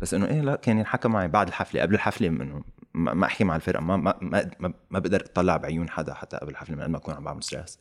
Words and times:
بس 0.00 0.14
إنه 0.14 0.26
إيه 0.26 0.40
لا 0.40 0.56
كان 0.56 0.78
ينحكى 0.78 1.08
معي 1.08 1.28
بعد 1.28 1.48
الحفلة 1.48 1.82
قبل 1.82 1.94
الحفلة 1.94 2.28
إنه 2.28 2.64
ما 2.94 3.26
أحكي 3.26 3.44
مع 3.44 3.56
الفرقة 3.56 3.80
ما 3.80 3.96
ما 3.96 4.18
ما, 4.20 4.50
ما, 4.90 4.98
بقدر 4.98 5.20
أطلع 5.20 5.56
بعيون 5.56 5.90
حدا 5.90 6.14
حتى 6.14 6.36
قبل 6.36 6.50
الحفلة 6.50 6.76
من 6.76 6.82
قد 6.82 6.90
ما 6.90 6.96
أكون 6.96 7.14
عم 7.14 7.24
بعمل 7.24 7.42
stress 7.42 7.78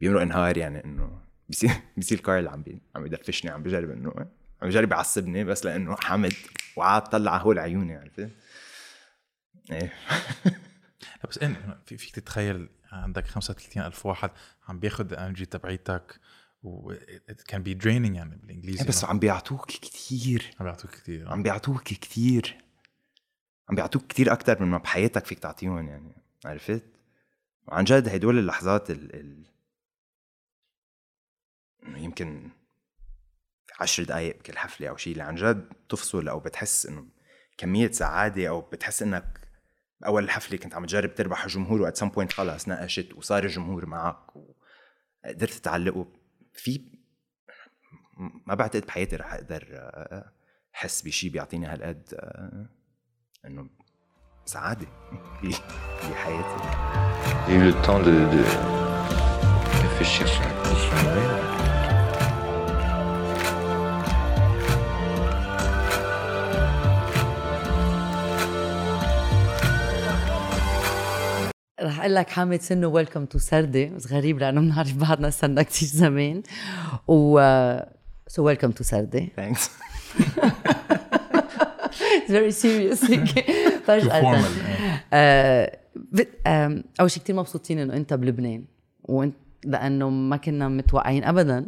بيمرق 0.00 0.22
نهار 0.22 0.56
يعني 0.56 0.84
إنه 0.84 1.20
بصير 1.48 1.70
بصير 1.96 2.20
كارل 2.20 2.48
عم 2.48 2.62
بي 2.62 2.82
عم 2.96 3.06
يدفشني 3.06 3.50
عم 3.50 3.62
بجرب 3.62 3.90
إنه 3.90 4.14
عم 4.62 4.68
بجرب 4.68 4.92
يعصبني 4.92 5.44
بس 5.44 5.64
لإنه 5.64 5.96
حمد 5.96 6.32
وعاد 6.76 7.02
طلع 7.02 7.36
هول 7.36 7.58
عيوني 7.58 7.96
عرفت؟ 7.96 8.30
إيه. 9.70 9.92
بس 11.28 11.38
إن 11.38 11.56
في 11.86 11.96
فيك 11.96 12.14
تتخيل 12.14 12.68
عندك 12.92 13.26
35 13.26 13.82
ألف 13.82 14.06
واحد 14.06 14.30
عم 14.68 14.80
بياخد 14.80 15.12
ال 15.12 15.17
energy 15.17 15.46
تبعيتك 15.46 16.20
can 17.52 17.62
be 17.62 17.74
draining 17.84 18.14
يعني 18.14 18.36
بالإنجليزي 18.36 18.84
بس 18.84 19.04
عم 19.04 19.18
بيعطوك 19.18 19.66
كتير. 19.66 20.54
عم 20.60 20.64
بيعطوك 20.64 20.90
كثير 20.90 21.28
عم 21.28 21.42
بيعطوك 21.42 21.82
كتير. 21.82 22.58
عم 23.68 23.74
بيعطوك 23.74 24.06
كتير 24.06 24.32
أكثر 24.32 24.62
من 24.62 24.68
ما 24.68 24.78
بحياتك 24.78 25.26
فيك 25.26 25.38
تعطيهم 25.38 25.88
يعني 25.88 26.12
عرفت؟ 26.44 26.84
وعن 27.66 27.84
جد 27.84 28.08
هدول 28.08 28.38
اللحظات 28.38 28.90
ال, 28.90 29.14
ال... 29.14 29.44
يمكن 31.96 32.50
عشر 33.80 34.04
دقايق 34.04 34.38
بكل 34.38 34.58
حفلة 34.58 34.88
أو 34.88 34.96
شيء 34.96 35.12
اللي 35.12 35.24
عن 35.24 35.34
جد 35.34 35.72
تفصل 35.88 36.28
أو 36.28 36.40
بتحس 36.40 36.86
إنه 36.86 37.06
كمية 37.58 37.90
سعادة 37.90 38.48
أو 38.48 38.60
بتحس 38.60 39.02
إنك 39.02 39.48
بأول 40.00 40.24
الحفلة 40.24 40.58
كنت 40.58 40.74
عم 40.74 40.86
تجرب 40.86 41.14
تربح 41.14 41.44
الجمهور 41.44 41.82
و 41.82 41.87
at 41.87 41.96
some 41.96 42.08
point 42.08 42.32
خلص 42.32 42.68
نقشت 42.68 43.14
وصار 43.14 43.44
الجمهور 43.44 43.86
معك 43.86 44.36
وقدرت 44.36 45.52
تعلقه 45.52 46.17
في 46.58 46.80
ما 48.46 48.54
بعتقد 48.54 48.86
بحياتي 48.86 49.16
رح 49.16 49.32
أقدر 49.34 49.68
آه، 49.72 50.32
أحس 50.74 51.02
بشيء 51.02 51.30
بيعطيني 51.30 51.66
هالقد 51.66 52.14
آه، 52.14 52.66
إنه 53.46 53.68
سعادة 54.44 54.86
ب- 55.42 55.54
بحياتي. 56.10 56.88
J'ai 57.48 57.54
eu 57.56 57.64
le 57.70 57.72
temps 57.86 58.00
de, 58.08 58.14
de 58.34 58.42
réfléchir 59.84 60.26
sur 60.28 60.44
رح 71.82 72.00
أقول 72.00 72.14
لك 72.14 72.30
حامد 72.30 72.60
سنه 72.60 72.86
welcome 72.86 73.24
to 73.24 73.38
سردة. 73.38 73.84
بس 73.84 74.12
غريب 74.12 74.38
لأنه 74.38 74.60
بنعرف 74.60 74.96
بعضنا 74.96 75.30
صرنا 75.30 75.62
كثير 75.62 75.88
زمان. 75.88 76.42
و 77.08 77.40
so 78.26 78.44
welcome 78.44 78.70
to 78.70 78.84
سردة. 78.84 79.26
Thanks. 79.36 79.70
Very 82.26 82.50
serious 82.50 83.04
هيك 83.04 83.44
فجأة 83.84 84.38
أول 87.00 87.10
شيء 87.10 87.22
كثير 87.22 87.36
مبسوطين 87.36 87.78
إنه 87.78 87.94
أنت 87.94 88.14
بلبنان. 88.14 88.64
وانت 89.02 89.34
لأنه 89.64 90.10
ما 90.10 90.36
كنا 90.36 90.68
متوقعين 90.68 91.24
ابدا. 91.24 91.66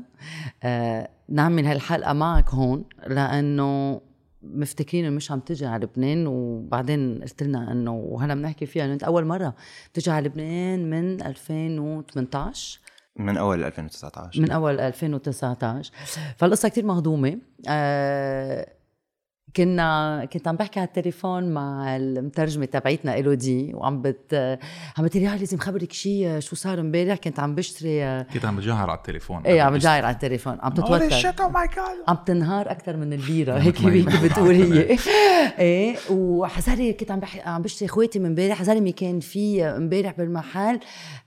آه، 0.63 1.09
نعمل 1.29 1.67
هالحلقة 1.67 2.13
معك 2.13 2.51
هون 2.51 2.85
لأنه 3.07 4.01
مفتكرين 4.43 5.05
إنه 5.05 5.17
مش 5.17 5.31
عم 5.31 5.41
تجي 5.41 5.67
على 5.67 5.85
لبنان 5.85 6.27
وبعدين 6.27 7.21
قلت 7.23 7.43
لنا 7.43 7.73
إنه 7.73 7.95
وهلا 7.95 8.35
بنحكي 8.35 8.67
فيها 8.67 8.85
إنه 8.85 8.93
أنت 8.93 9.05
أول 9.05 9.25
مرة 9.25 9.55
بتجي 9.93 10.11
على 10.11 10.29
لبنان 10.29 10.91
من 10.91 11.23
2018 11.23 12.81
من 13.17 13.37
أول 13.37 13.65
2019 13.65 14.41
من 14.41 14.51
أول 14.51 14.81
2019 14.81 15.93
فالقصة 16.37 16.69
كتير 16.69 16.85
مهضومة. 16.85 17.39
آه 17.69 18.80
كنا 19.57 20.29
كنت 20.33 20.49
عم 20.49 20.57
بحكي 20.57 20.81
على 20.81 20.87
التليفون 20.87 21.53
مع 21.53 21.97
المترجمة 21.97 22.65
تبعيتنا 22.65 23.19
الودي 23.19 23.75
وعم 23.75 24.03
بت 24.03 24.59
عم 24.99 25.05
بتقول 25.05 25.23
لي 25.23 25.39
لازم 25.39 25.59
خبرك 25.59 25.93
شيء 25.93 26.41
شو 26.41 26.57
صار 26.57 26.81
امبارح؟ 26.81 27.19
كنت 27.19 27.41
عم 27.41 27.55
بشتري 27.55 28.25
كنت 28.25 28.45
عم 28.45 28.57
بجهر 28.57 28.91
على 28.91 28.99
التليفون. 28.99 29.43
إيه 29.43 29.63
عم 29.63 29.75
بجاير 29.75 30.05
على 30.05 30.15
التليفون. 30.15 30.59
عم 30.61 30.73
تتوتر. 30.73 31.09
جاد 31.09 31.41
عم 32.09 32.17
تنهار 32.27 32.71
أكثر 32.71 32.97
من 32.97 33.13
البيرة 33.13 33.59
هيك 33.63 33.77
بتقول 34.25 34.55
هي. 34.55 34.99
إيه 35.59 35.97
وحزاري 36.11 36.93
كنت 36.93 37.11
عم 37.11 37.21
بحكي 37.21 37.41
عم 37.41 37.63
بشتري 37.63 37.87
إخواتي 37.87 38.19
من 38.19 38.27
امبارح 38.27 38.59
حزاري 38.59 38.93
كان 38.93 39.21
في 39.21 39.65
امبارح 39.65 40.13
بالمحل 40.19 40.81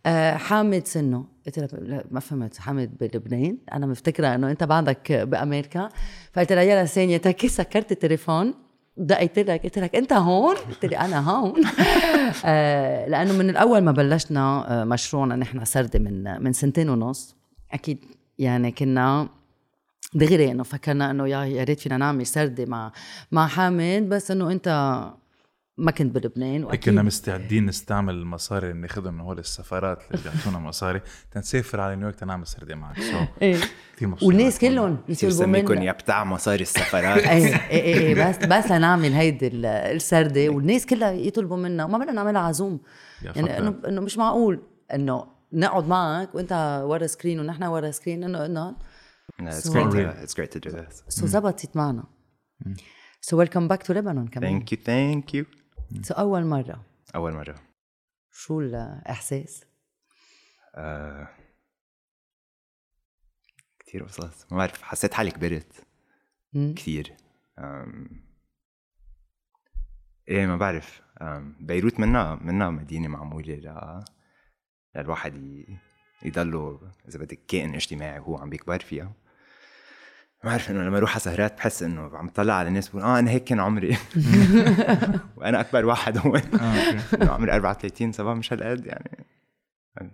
آه، 0.05 0.35
حامد 0.35 0.87
سنه. 0.87 1.32
قلت 1.45 1.59
لها 1.59 2.03
ما 2.11 2.19
فهمت. 2.19 2.57
حامد 2.57 2.97
بلبنان. 2.97 3.57
أنا 3.73 3.85
مفتكرة 3.85 4.35
إنه 4.35 4.51
أنت 4.51 4.63
بعدك 4.63 5.11
بأمريكا. 5.11 5.89
فقلت 6.33 6.51
لها 6.53 6.63
يلا 6.63 6.85
ثانية 6.85 7.17
تكي 7.17 7.47
سكرت 7.47 7.91
التليفون؟ 7.91 8.53
دقيت 8.97 9.39
لك 9.39 9.63
قلت 9.63 9.79
لك 9.79 9.95
أنت 9.95 10.13
هون؟ 10.13 10.55
قلت 10.55 10.85
لي 10.85 10.97
أنا 10.97 11.29
هون. 11.29 11.63
آه، 12.45 13.07
لأنه 13.07 13.33
من 13.33 13.49
الأول 13.49 13.81
ما 13.81 13.91
بلشنا 13.91 14.65
آه، 14.81 14.83
مشروعنا 14.83 15.35
نحن 15.35 15.65
سردة 15.65 15.99
من 15.99 16.43
من 16.43 16.53
سنتين 16.53 16.89
ونص. 16.89 17.35
أكيد 17.71 17.97
يعني 18.39 18.71
كنا 18.71 19.29
دغري 20.13 20.51
إنه 20.51 20.63
فكرنا 20.63 21.11
إنه 21.11 21.27
يا 21.27 21.45
يا 21.45 21.63
ريت 21.63 21.79
فينا 21.79 21.97
نعمل 21.97 22.25
سردة 22.25 22.65
مع 22.65 22.91
مع 23.31 23.47
حامد. 23.47 24.09
بس 24.09 24.31
إنه 24.31 24.51
أنت 24.51 24.67
ما 25.77 25.91
كنت 25.91 26.15
بلبنان 26.15 26.63
وأكيد 26.63 26.83
كنا 26.93 27.01
مستعدين 27.03 27.65
نستعمل 27.65 28.13
المصاري 28.13 28.69
اللي 28.69 28.81
ناخذهم 28.81 29.13
من 29.13 29.19
هول 29.19 29.39
السفارات 29.39 29.99
اللي 30.11 30.23
بيعطونا 30.33 30.59
مصاري. 30.59 31.01
تنسافر 31.31 31.81
على 31.81 31.95
نيويورك 31.95 32.15
تنعمل 32.15 32.47
سردة 32.47 32.75
معك. 32.75 32.99
سو 33.01 33.17
إيه. 33.41 33.57
والناس. 34.21 34.59
كلهم 34.59 34.97
سميكم 35.13 35.71
منا. 35.71 35.83
يا 35.83 35.91
بتاع 35.91 36.23
مصاري 36.23 36.61
السفرات 36.61 37.17
إيه 37.27 37.45
إيه 37.55 37.59
إيه 37.69 37.97
إيه 37.99 38.29
بس 38.29 38.37
بس 38.37 38.71
لنعمل 38.71 39.13
هيدي 39.13 39.47
ال- 39.47 39.65
السردة 39.65 40.49
والناس 40.49 40.85
كلها 40.85 41.11
يطلبوا 41.11 41.57
منا. 41.57 41.85
وما 41.85 41.97
بدنا 41.97 42.11
نعملها 42.11 42.41
عزوم 42.41 42.79
يعني. 43.21 43.57
إنه 43.59 43.75
إنه 43.87 44.01
مش 44.01 44.17
معقول 44.17 44.61
إنه 44.93 45.25
نقعد 45.53 45.87
معك 45.87 46.35
وإنت 46.35 46.81
ورا 46.85 47.07
screen 47.07 47.39
ونحن 47.39 47.63
ورا 47.63 47.91
screen 47.91 48.23
إنه 48.23 48.45
إنه. 48.45 48.75
It's 49.41 50.33
great 50.33 50.51
to 50.51 50.59
do 50.59 50.71
this. 50.71 51.03
سو 51.09 51.25
زبطت 51.25 51.75
معنا 51.77 52.03
so 53.21 53.37
welcome 53.37 53.67
back 53.67 53.83
to 53.83 53.93
لبنان 53.93 54.27
كمان. 54.27 54.61
Thank 54.61 54.63
you, 54.69 54.77
thank 54.77 55.35
you. 55.35 55.62
so 56.01 56.13
أول 56.13 56.45
مرة. 56.45 56.85
أول 57.15 57.33
مرة. 57.33 57.55
شو 58.31 58.61
الإحساس؟ 58.61 59.65
آه... 60.75 61.27
كتير 63.79 64.03
قصص 64.03 64.51
ما 64.51 64.57
بعرف 64.57 64.81
حسيت 64.81 65.13
حالي 65.13 65.31
كبرت. 65.31 65.87
كثير 66.53 67.17
أم... 67.59 68.23
إيه 70.27 70.45
ما 70.45 70.57
بعرف. 70.57 71.01
أم... 71.21 71.55
بيروت 71.59 71.99
منا 71.99 72.35
منا 72.35 72.69
مدينة 72.69 73.07
معمولة 73.07 73.55
ل... 73.55 74.03
للواحد 74.95 75.35
ي... 75.35 75.77
يضله 76.25 76.91
إذا 77.07 77.19
بدك 77.19 77.39
كائن 77.47 77.75
اجتماعي 77.75 78.19
وهو 78.19 78.37
عم 78.37 78.49
بيكبر 78.49 78.79
فيها. 78.79 79.13
ما 80.43 80.49
بعرف 80.49 80.71
إنه 80.71 80.83
لما 80.83 80.97
أروح 80.97 81.11
على 81.11 81.19
سهرات 81.19 81.57
بحس 81.57 81.83
إنه 81.83 82.17
عم 82.17 82.29
طلع 82.29 82.53
على 82.53 82.67
الناس 82.67 82.89
بقول 82.89 83.01
آه 83.01 83.19
أنا 83.19 83.31
هيك 83.31 83.43
كان 83.43 83.59
عمري. 83.59 83.97
وأنا 85.37 85.59
أكبر 85.59 85.85
واحد 85.85 86.17
هون. 86.17 86.41
إنه 87.13 87.31
عمري 87.31 87.51
34 87.51 88.11
سبعة 88.11 88.33
مش 88.33 88.53
هالقد 88.53 88.85
يعني. 88.85 89.25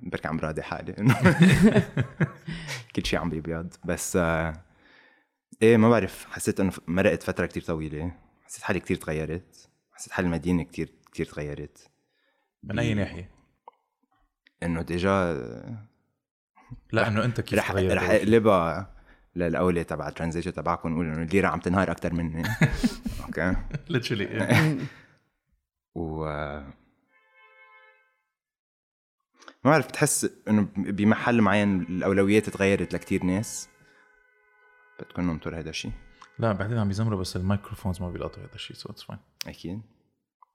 بركي 0.01 0.27
عم 0.27 0.39
راضي 0.39 0.61
حالي 0.61 0.95
إنه 0.99 1.15
كل 2.95 3.05
شيء 3.05 3.19
عم 3.19 3.29
بيبيض. 3.29 3.73
بس 3.85 4.15
آه 4.15 4.53
إيه 5.61 5.77
ما 5.77 5.89
بعرف 5.89 6.25
حسيت 6.31 6.59
إنه 6.59 6.71
مرقت 6.87 7.23
فترة 7.23 7.45
كتير 7.45 7.63
طويلة. 7.63 8.11
حسيت 8.45 8.63
حالي 8.63 8.79
كتير 8.79 8.97
تغيرت. 8.97 9.69
حسيت 9.93 10.13
حالي 10.13 10.25
المدينة 10.25 10.63
كتير 10.63 10.93
كتير 11.11 11.25
تغيرت. 11.25 11.89
من 12.63 12.79
أي 12.79 12.93
ناحية؟ 12.93 13.29
إنه 14.63 14.81
déjà 14.81 15.33
لا 16.91 17.07
إنه 17.07 17.25
أنت 17.25 17.41
كيف 17.41 17.59
رح 17.59 17.71
تغيرت؟ 17.71 17.93
رح؟ 17.93 18.09
أقلبها. 18.09 18.98
للأولى 19.39 19.83
تبع 19.83 20.07
ال 20.07 20.11
transition 20.11 20.53
تبعكم 20.53 20.89
نقول 20.89 21.05
إنه 21.05 21.23
الليره 21.23 21.47
عم 21.47 21.59
تنهار 21.59 21.91
أكثر 21.91 22.13
مني 22.13 22.43
أوكي؟ 23.25 23.55
إيه. 24.11 24.77
و 25.95 26.25
ما 29.63 29.71
بعرف 29.71 29.87
بتحس 29.87 30.29
إنه 30.47 30.67
بمحل 30.75 31.41
معين 31.41 31.81
الأولويات 31.81 32.49
تغيرت 32.49 32.93
لكتير 32.93 33.23
ناس؟ 33.23 33.69
بدكم 34.99 35.21
ننطر 35.21 35.59
هذا 35.59 35.69
الشيء 35.69 35.91
لا 36.39 36.51
بعدين 36.51 36.77
عم 36.77 36.89
يزمروا 36.89 37.19
بس 37.19 37.35
ال 37.35 37.41
microphones 37.41 38.01
ما 38.01 38.09
بيلقطوا 38.09 38.43
هذا 38.43 38.55
الشيء 38.55 38.75
so 38.75 38.89
it's 38.89 39.03
fine 39.03 39.19
أكيد. 39.47 39.81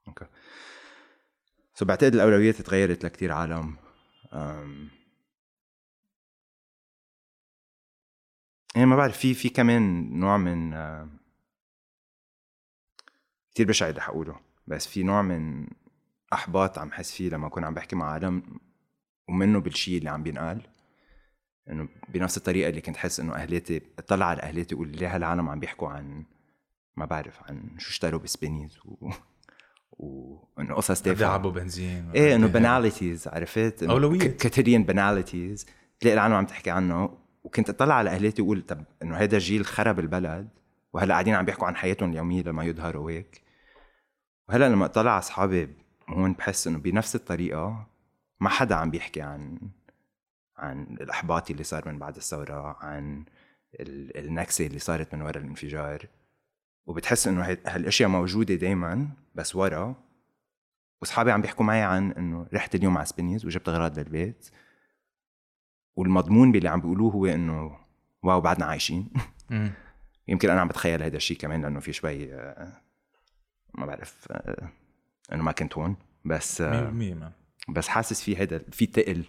okay. 0.08 0.26
so 1.74 1.84
بعتقد 1.84 2.14
الأولويات 2.14 2.62
تغيرت 2.62 3.04
لكتير 3.04 3.32
عالم. 3.32 3.76
أم... 4.32 4.90
يعني 8.74 8.86
ما 8.86 8.96
بعرف 8.96 9.18
في 9.18 9.34
في 9.34 9.48
كمان 9.48 10.10
نوع 10.20 10.36
من 10.36 10.72
آه، 10.72 11.08
كتير 13.50 13.66
بشع 13.66 13.88
اللي 13.88 14.00
حقوله 14.00 14.36
بس 14.66 14.86
في 14.86 15.02
نوع 15.02 15.22
من 15.22 15.66
أحباط 16.32 16.78
عم 16.78 16.92
حس 16.92 17.12
فيه 17.12 17.28
لما 17.28 17.46
أكون 17.46 17.64
عم 17.64 17.74
بحكي 17.74 17.96
مع 17.96 18.10
عالم 18.12 18.42
ومنه 19.28 19.60
بالشيء 19.60 19.98
اللي 19.98 20.10
عم 20.10 20.22
بينقال. 20.22 20.60
إنه 21.70 21.88
بنفس 22.08 22.36
الطريقة 22.36 22.68
اللي 22.68 22.80
كنت 22.80 22.96
حس 22.96 23.20
إنه 23.20 23.34
أهلاتي 23.34 23.82
اطلع 23.98 24.26
على 24.26 24.42
أهلاتي 24.42 24.74
أقول 24.74 24.88
ليه 24.88 25.14
هالعالم 25.14 25.48
عم 25.48 25.60
بيحكوا 25.60 25.88
عن 25.88 26.24
ما 26.96 27.04
بعرف 27.04 27.42
عن 27.42 27.62
شو 27.78 27.90
اشتروا 27.90 28.20
ب 28.20 28.26
Spinneys 28.26 28.78
و 28.86 29.10
وانه 29.92 30.74
قصص 30.74 31.02
تافهة. 31.02 31.26
يعبوا 31.26 31.50
بنزين. 31.50 32.10
إيه 32.14 32.34
إنه 32.36 32.46
banalities 32.58 33.28
عرفت؟ 33.28 33.82
إنه 33.82 33.92
أولويات. 33.92 34.22
ك- 34.22 34.36
quotidian 34.36 34.84
banalities. 34.84 35.66
تلاقي 36.00 36.14
العالم 36.14 36.34
عم 36.34 36.46
تحكي 36.46 36.70
عنه 36.70 37.18
وكنت 37.44 37.70
أطلع 37.70 37.94
على 37.94 38.10
اهليتي 38.10 38.42
واقول 38.42 38.62
طب 38.62 38.84
إنه 39.02 39.16
هذا 39.16 39.38
جيل 39.38 39.66
خرب 39.66 39.98
البلد 39.98 40.48
وهلأ 40.92 41.14
قاعدين 41.14 41.34
عم 41.34 41.44
بيحكوا 41.44 41.66
عن 41.66 41.76
حياتهم 41.76 42.10
اليومية 42.10 42.42
لما 42.42 42.64
يظهروا 42.64 43.10
هيك. 43.10 43.42
وهلأ 44.48 44.68
لما 44.68 44.84
أطلع 44.84 45.10
على 45.10 45.18
أصحابي 45.18 45.68
هون 46.08 46.32
بحس 46.32 46.66
إنه 46.66 46.78
بنفس 46.78 47.14
الطريقة 47.14 47.86
ما 48.40 48.48
حدا 48.48 48.74
عم 48.74 48.90
بيحكي 48.90 49.22
عن 49.22 49.58
عن 50.56 50.82
الإحباط 51.00 51.50
اللي 51.50 51.64
صار 51.64 51.88
من 51.88 51.98
بعد 51.98 52.16
الثورة 52.16 52.76
عن 52.80 53.24
ال- 53.80 54.16
النكسة 54.16 54.66
اللي 54.66 54.78
صارت 54.78 55.14
من 55.14 55.22
وراء 55.22 55.38
الانفجار. 55.38 56.06
وبتحس 56.86 57.26
إنه 57.26 57.44
هالأشياء 57.66 58.08
موجودة 58.08 58.54
دائما 58.54 59.08
بس 59.34 59.56
ورا. 59.56 59.94
وأصحابي 61.00 61.32
عم 61.32 61.40
بيحكوا 61.40 61.64
معي 61.64 61.82
عن 61.82 62.12
إنه 62.12 62.46
رحت 62.54 62.74
اليوم 62.74 62.96
على 62.96 63.06
Spinneys 63.06 63.46
وجبت 63.46 63.68
اغراض 63.68 63.98
للبيت. 63.98 64.50
والمضمون 65.96 66.52
باللي 66.52 66.68
عم 66.68 66.80
بيقولوه 66.80 67.12
هو 67.12 67.26
إنه 67.26 67.78
wow 68.22 68.40
بعدنا 68.40 68.64
عايشين. 68.64 69.10
يمكن 70.28 70.50
أنا 70.50 70.60
عم 70.60 70.68
بتخيل 70.68 71.02
هذا 71.02 71.16
الشيء 71.16 71.36
كمان 71.36 71.62
لأنه 71.62 71.80
في 71.80 71.92
شوي 71.92 72.34
آه، 72.34 72.80
ما 73.74 73.86
بعرف 73.86 74.26
آه، 74.30 74.68
إنه 75.32 75.42
ما 75.42 75.52
كنت 75.52 75.78
هون. 75.78 75.96
بس 76.24 76.62
100% 76.62 76.64
آه، 76.64 77.32
بس 77.68 77.88
حاسس 77.88 78.22
في 78.22 78.38
هيدا 78.38 78.58
في 78.58 78.86
تقل 78.86 79.24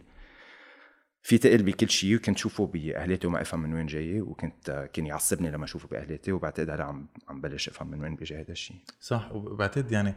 في 1.21 1.37
تقل 1.37 1.63
بكل 1.63 1.89
شيء 1.89 2.15
وكنت 2.15 2.37
شوفه 2.37 2.67
بأهليتي 2.67 3.27
وما 3.27 3.41
أفهم 3.41 3.59
من 3.59 3.73
وين 3.73 3.85
جاي 3.85 4.21
وكنت 4.21 4.89
كان 4.93 5.05
يعصبني 5.05 5.51
لما 5.51 5.65
أشوفه 5.65 5.87
بأهليتي 5.87 6.31
وبعتقد 6.31 6.69
هلا 6.69 6.83
عم 6.83 7.07
عم 7.29 7.41
بلش 7.41 7.69
أفهم 7.69 7.91
من 7.91 8.01
وين 8.01 8.15
بيجي 8.15 8.35
هذا 8.35 8.51
الشيء 8.51 8.77
صح 8.99 9.31
وبعتقد 9.31 9.91
يعني 9.91 10.13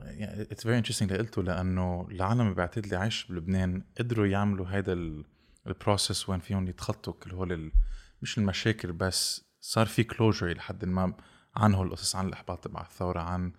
it's 0.00 0.62
very 0.62 0.78
interesting 0.78 1.12
اللي 1.12 1.22
قلته 1.22 1.42
لأنه 1.42 2.08
العالم 2.10 2.40
اللي 2.40 2.54
بعتقد 2.54 2.84
اللي 2.84 2.96
عايش 2.96 3.26
بلبنان 3.26 3.82
قدروا 3.98 4.26
يعملوا 4.26 4.66
هيدا 4.68 5.24
ال 5.66 5.74
process 5.74 6.28
وين 6.28 6.40
فيهم 6.40 6.68
يتخطوا 6.68 7.12
كل 7.12 7.30
هول 7.30 7.72
مش 8.22 8.38
المشاكل 8.38 8.92
بس 8.92 9.44
صار 9.60 9.86
في 9.86 10.04
closure 10.04 10.52
لحد 10.52 10.84
ما 10.84 11.14
عن 11.56 11.74
هول 11.74 11.86
القصص 11.86 12.16
عن 12.16 12.26
الإحباط 12.26 12.64
تبع 12.64 12.80
الثورة 12.80 13.20
عن 13.20 13.52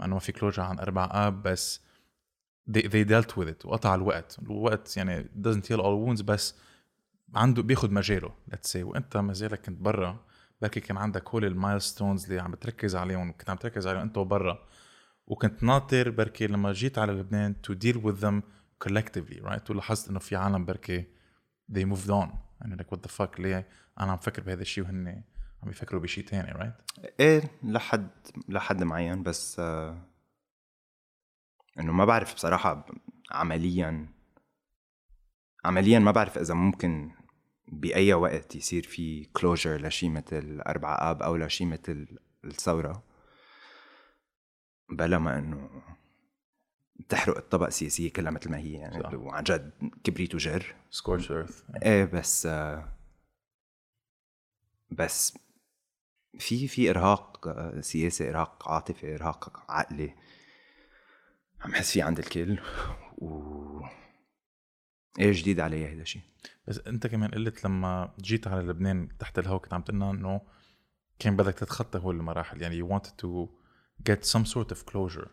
إنه 0.00 0.14
ما 0.14 0.20
في 0.20 0.32
closure 0.32 0.62
عن 0.62 0.78
أربع 0.78 1.08
آب 1.12 1.42
بس 1.42 1.80
they, 2.70 2.82
they 2.82 3.04
dealt 3.04 3.36
with 3.36 3.48
it 3.48 3.66
وقطع 3.66 3.94
الوقت. 3.94 4.38
الوقت 4.42 4.96
يعني 4.96 5.24
doesn't 5.24 5.66
heal 5.66 5.80
all 5.80 6.18
wounds 6.18 6.22
بس 6.22 6.54
عنده 7.34 7.62
بياخد 7.62 7.92
مجاله 7.92 8.34
let's 8.50 8.72
say. 8.72 8.76
وأنت 8.76 9.16
ما 9.16 9.32
زالك 9.32 9.60
كنت 9.66 9.80
برا 9.80 10.24
بركي 10.62 10.80
كان 10.80 10.96
عندك 10.96 11.28
هول 11.28 11.44
المايلستونز 11.44 12.24
اللي 12.24 12.40
عم 12.40 12.50
بتركز 12.50 12.96
عليهم 12.96 13.32
كنت 13.32 13.50
عم 13.50 13.56
تركز 13.56 13.86
عليهم 13.86 14.02
انت 14.02 14.18
وبرا 14.18 14.66
وكنت 15.26 15.62
ناطر 15.62 16.10
بركي 16.10 16.46
لما 16.46 16.72
جيت 16.72 16.98
على 16.98 17.12
لبنان 17.12 17.54
to 17.66 17.74
deal 17.74 17.96
with 17.96 18.20
them 18.24 18.42
collectively 18.84 19.42
right 19.42 19.70
ولاحظت 19.70 20.08
إنه 20.08 20.18
في 20.18 20.36
عالم 20.36 20.64
بركي 20.64 21.04
they 21.72 21.84
moved 21.84 22.10
on. 22.10 22.28
يعني 22.60 22.76
like 22.76 22.86
what 22.96 23.00
the 23.00 23.10
fuck 23.20 23.40
ليه؟ 23.40 23.68
أنا 24.00 24.12
عم 24.12 24.18
فكر 24.18 24.42
بهذا 24.42 24.62
الشيء 24.62 24.84
وهن 24.84 25.22
عم 25.62 25.70
يفكروا 25.70 26.00
بشيء 26.02 26.24
تاني 26.24 26.52
right? 26.54 27.02
إيه 27.20 27.42
لحد 27.62 28.08
لحد 28.48 28.82
معين 28.82 29.22
بس 29.22 29.60
آه 29.60 30.02
إنه 31.80 31.92
ما 31.92 32.04
بعرف 32.04 32.34
بصراحة 32.34 32.74
ب- 32.74 32.84
عمليا 33.30 34.08
عمليا 35.64 35.98
ما 35.98 36.10
بعرف 36.10 36.38
إذا 36.38 36.54
ممكن 36.54 37.10
بأي 37.68 38.14
وقت 38.14 38.56
يصير 38.56 38.82
في 38.82 39.24
كلوجر 39.24 39.76
لشي 39.86 40.08
مثل 40.08 40.60
أربع 40.66 41.10
آب 41.10 41.22
أو 41.22 41.36
لشي 41.36 41.64
مثل 41.64 42.18
الثورة 42.44 43.02
بلا 44.90 45.18
ما 45.18 45.38
إنه 45.38 45.70
تحرق 47.08 47.36
الطبقة 47.36 47.68
السياسية 47.68 48.12
كلها 48.12 48.30
مثل 48.30 48.50
ما 48.50 48.58
هي 48.58 48.72
يعني 48.72 49.02
صح. 49.02 49.14
وعن 49.14 49.44
جد 49.44 49.70
كبريت 50.04 50.34
وجر 50.34 50.74
scorched 50.92 51.30
earth. 51.30 51.82
إيه 51.82 52.04
بس 52.04 52.48
بس 54.90 55.38
في 56.38 56.68
في 56.68 56.90
إرهاق 56.90 57.80
سياسي 57.80 58.30
إرهاق 58.30 58.68
عاطفي 58.68 59.14
إرهاق 59.14 59.70
عقلي. 59.70 60.14
عم 61.60 61.74
حس 61.74 61.92
فيه 61.92 62.04
عند 62.04 62.18
الكل. 62.18 62.60
و 63.18 63.80
إيه 65.18 65.32
جديد 65.32 65.60
علي 65.60 65.94
هذا 65.94 66.02
الشيء 66.02 66.22
بس 66.68 66.78
أنت 66.78 67.06
كمان 67.06 67.30
قلت 67.30 67.64
لما 67.64 68.14
جيت 68.20 68.46
على 68.46 68.62
لبنان 68.62 69.08
تحت 69.18 69.38
الهواء 69.38 69.60
كنت 69.60 69.74
عم 69.74 69.82
تقلنا 69.82 70.10
إنه 70.10 70.40
كان 71.18 71.36
بدك 71.36 71.54
تتخطى 71.54 71.98
هول 71.98 72.16
المراحل. 72.16 72.62
يعني 72.62 72.82
you 72.82 72.86
wanted 72.92 73.10
to 73.22 73.48
get 74.10 74.24
some 74.24 74.44
sort 74.44 74.72
of 74.74 74.78
closure. 74.92 75.28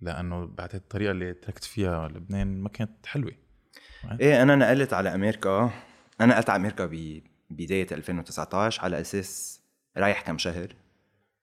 لأنه 0.00 0.46
بعتقد 0.46 0.74
الطريقة 0.74 1.10
اللي 1.10 1.34
تركت 1.34 1.64
فيها 1.64 2.08
لبنان 2.08 2.60
ما 2.60 2.68
كانت 2.68 3.06
حلوة. 3.06 3.32
إيه 4.20 4.42
أنا 4.42 4.56
نقلت 4.56 4.92
على 4.92 5.14
أمريكا. 5.14 5.70
أنا 6.20 6.32
نقلت 6.34 6.50
على 6.50 6.60
أمريكا 6.60 6.86
ببدايه 7.50 7.86
2019 7.92 8.82
على 8.82 9.00
أساس 9.00 9.62
رايح 9.96 10.20
كم 10.20 10.38
شهر 10.38 10.74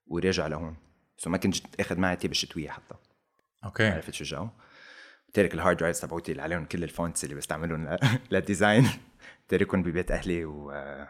وراجع 0.06 0.46
لهون. 0.46 0.76
so 1.16 1.30
ما 1.30 1.38
كنت 1.38 1.80
آخذ 1.80 1.98
معي 1.98 2.16
تياب 2.16 2.30
الشتويه 2.30 2.70
حتى. 2.70 2.94
okay. 3.64 3.88
عرفت 3.88 4.10
شو 4.14 4.24
الجو 4.24 4.48
تارك 5.34 5.54
ال 5.54 5.58
hard 5.58 5.76
drives 5.76 6.00
تبعوتي 6.00 6.32
اللي 6.32 6.42
عليهم 6.42 6.64
كل 6.64 6.84
ال 6.84 6.91
fonts 6.91 7.24
اللي 7.24 7.34
بستعملهم 7.34 7.96
لل 8.30 8.44
design 8.44 8.88
تاركهم 9.48 9.82
ببيت 9.82 10.10
أهلي 10.10 10.44
وبقى 10.44 11.08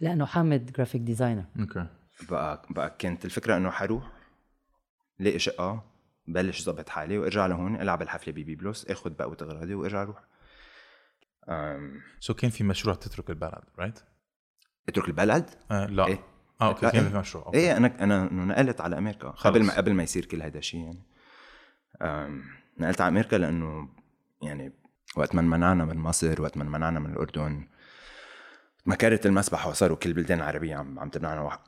لأنه 0.00 0.26
حامد 0.26 0.72
graphic 0.72 1.00
designer 1.00 1.44
okay. 1.60 1.86
بقى 2.70 2.96
كانت 2.98 3.24
الفكرة 3.24 3.56
إنه 3.56 3.70
حروح 3.70 4.12
لاقي 5.18 5.38
شقة 5.38 5.84
بلش 6.28 6.62
ظبط 6.62 6.88
حالي 6.88 7.18
وارجع 7.18 7.46
لهون 7.46 7.80
إلعب 7.80 8.02
الحفلة 8.02 8.32
ببيبلوس 8.32 8.86
آخذ 8.86 9.10
بقية 9.10 9.36
أغراضي 9.42 9.74
وارجع 9.74 10.02
أروح 10.02 10.24
so 12.20 12.34
كان 12.34 12.50
في 12.50 12.64
مشروع 12.64 12.94
تترك 12.94 13.30
البلد 13.30 13.64
right؟ 13.78 13.98
اترك 14.88 15.08
البلد 15.08 15.50
آه 15.70 15.86
لا 15.86 16.06
إيه. 16.06 16.20
آه 16.60 16.68
okay 16.68 16.90
كان 16.90 17.04
إيه. 17.04 17.10
في 17.10 17.18
مشروع 17.18 17.46
okay. 17.46 17.58
إيه 17.58 17.76
أنا 17.76 18.04
أنا 18.04 18.24
نقلت 18.32 18.80
على 18.80 18.98
أمريكا 18.98 19.32
خلص. 19.32 19.46
قبل 19.46 19.64
ما 19.64 19.76
قبل 19.76 19.94
ما 19.94 20.02
يصير 20.02 20.24
كل 20.24 20.42
هذا 20.42 20.58
الشيء 20.58 20.80
يعني 20.80 21.02
أم، 22.02 22.44
نقلت 22.78 23.00
على 23.00 23.08
أمريكا 23.08 23.36
لأنه 23.36 23.88
يعني 24.42 24.72
وقت 25.16 25.34
ما 25.34 25.40
انمنعنا 25.40 25.84
من 25.84 25.96
مصر 25.96 26.42
وقت 26.42 26.56
ما 26.56 26.62
انمنعنا 26.62 27.00
من 27.00 27.10
الأردن 27.10 27.66
وكرت 28.86 29.20
المسبحة 29.26 29.66
وصاروا 29.66 29.96
كل 29.96 30.10
البلدان 30.10 30.38
العربية 30.38 30.76
عم 30.76 30.98
عم 30.98 31.08
تمنعنا 31.08 31.58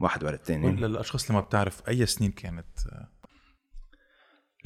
واحد, 0.00 0.24
ورا 0.24 0.34
الثاني 0.34 0.70
للأشخاص 0.72 1.26
اللي 1.26 1.34
ما 1.40 1.46
بتعرف 1.46 1.88
أي 1.88 2.06
سنين 2.06 2.30
كانت 2.32 2.66
آه، 2.92 3.08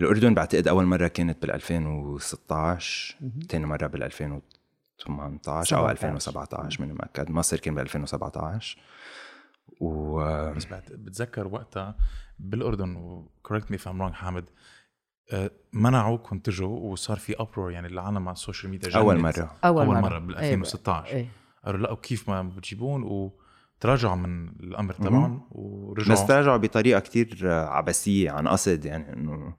الأردن 0.00 0.34
بعتقد 0.34 0.68
أول 0.68 0.84
مرة 0.84 1.08
كانت 1.08 1.42
بال 1.42 1.50
2016 1.50 3.16
ثاني 3.48 3.66
مرة 3.66 3.86
بال 3.86 4.02
2018 4.02 5.76
أو 5.76 5.82
17. 5.88 5.90
2017 5.90 6.82
من 6.82 6.94
مؤكد 6.94 7.30
مصر 7.30 7.56
كان 7.58 7.74
بال 7.74 7.82
2017 7.82 8.78
و 9.80 10.16
بس 10.54 10.64
بعت- 10.66 10.92
بتذكر 10.92 11.46
وقتها 11.48 11.96
بالأردن 12.38 12.96
و 12.96 13.06
correct 13.06 13.70
me 13.70 13.78
if 13.78 13.88
I'm 13.88 14.02
wrong 14.02 14.14
حامد 14.14 14.44
آه، 15.32 15.50
منعوكم 15.72 16.38
تجوا 16.38 16.78
وصار 16.92 17.16
في 17.18 17.40
uproar 17.40 17.70
يعني 17.70 17.86
العالم 17.86 18.28
على 18.28 18.34
ال 18.34 18.39
social 18.39 18.70
media 18.70 18.88
جنت. 18.88 18.96
أول 18.96 19.18
مرة. 19.20 19.56
أول, 19.64 19.84
أول 19.86 19.94
مرة, 19.94 20.00
مرة 20.00 20.18
بال 20.18 20.36
2016 20.38 21.06
إيه. 21.12 21.26
قالوا 21.64 21.80
لأ 21.80 21.90
وكيف 21.90 22.28
ما 22.28 22.42
بتجيبون؟ 22.42 23.02
وتراجعوا 23.02 24.14
من 24.16 24.48
الأمر 24.48 24.92
تبعهم 24.94 25.42
ورجعوا. 25.50 26.12
بس 26.12 26.26
تراجعوا 26.26 26.56
بطريقة 26.56 27.00
كتير 27.00 27.50
عبثية 27.50 28.30
عن 28.30 28.48
قصد 28.48 28.84
يعني 28.84 29.12
إنه 29.12 29.54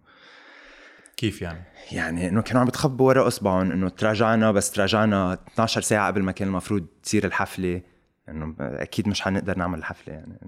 كيف 1.24 1.42
يعني؟ 1.42 1.64
يعني 1.92 2.30
إنه 2.30 2.42
كانوا 2.42 2.62
عم 2.62 2.68
بتخبوا 2.68 3.08
ورا 3.08 3.28
أصبعهم 3.28 3.72
إنه 3.72 3.90
تراجعنا 3.90 4.52
بس 4.52 4.72
تراجعنا 4.72 5.34
12 5.34 5.82
ساعة 5.82 6.08
قبل 6.08 6.22
ما 6.24 6.32
كان 6.32 6.48
المفروض 6.48 6.88
تصير 7.04 7.26
الحفلة. 7.26 7.82
انه 8.30 8.56
أكيد 8.60 9.08
مش 9.08 9.22
حنقدر 9.22 9.58
نعمل 9.58 9.80
الحفلة 9.80 10.14
يعني. 10.14 10.40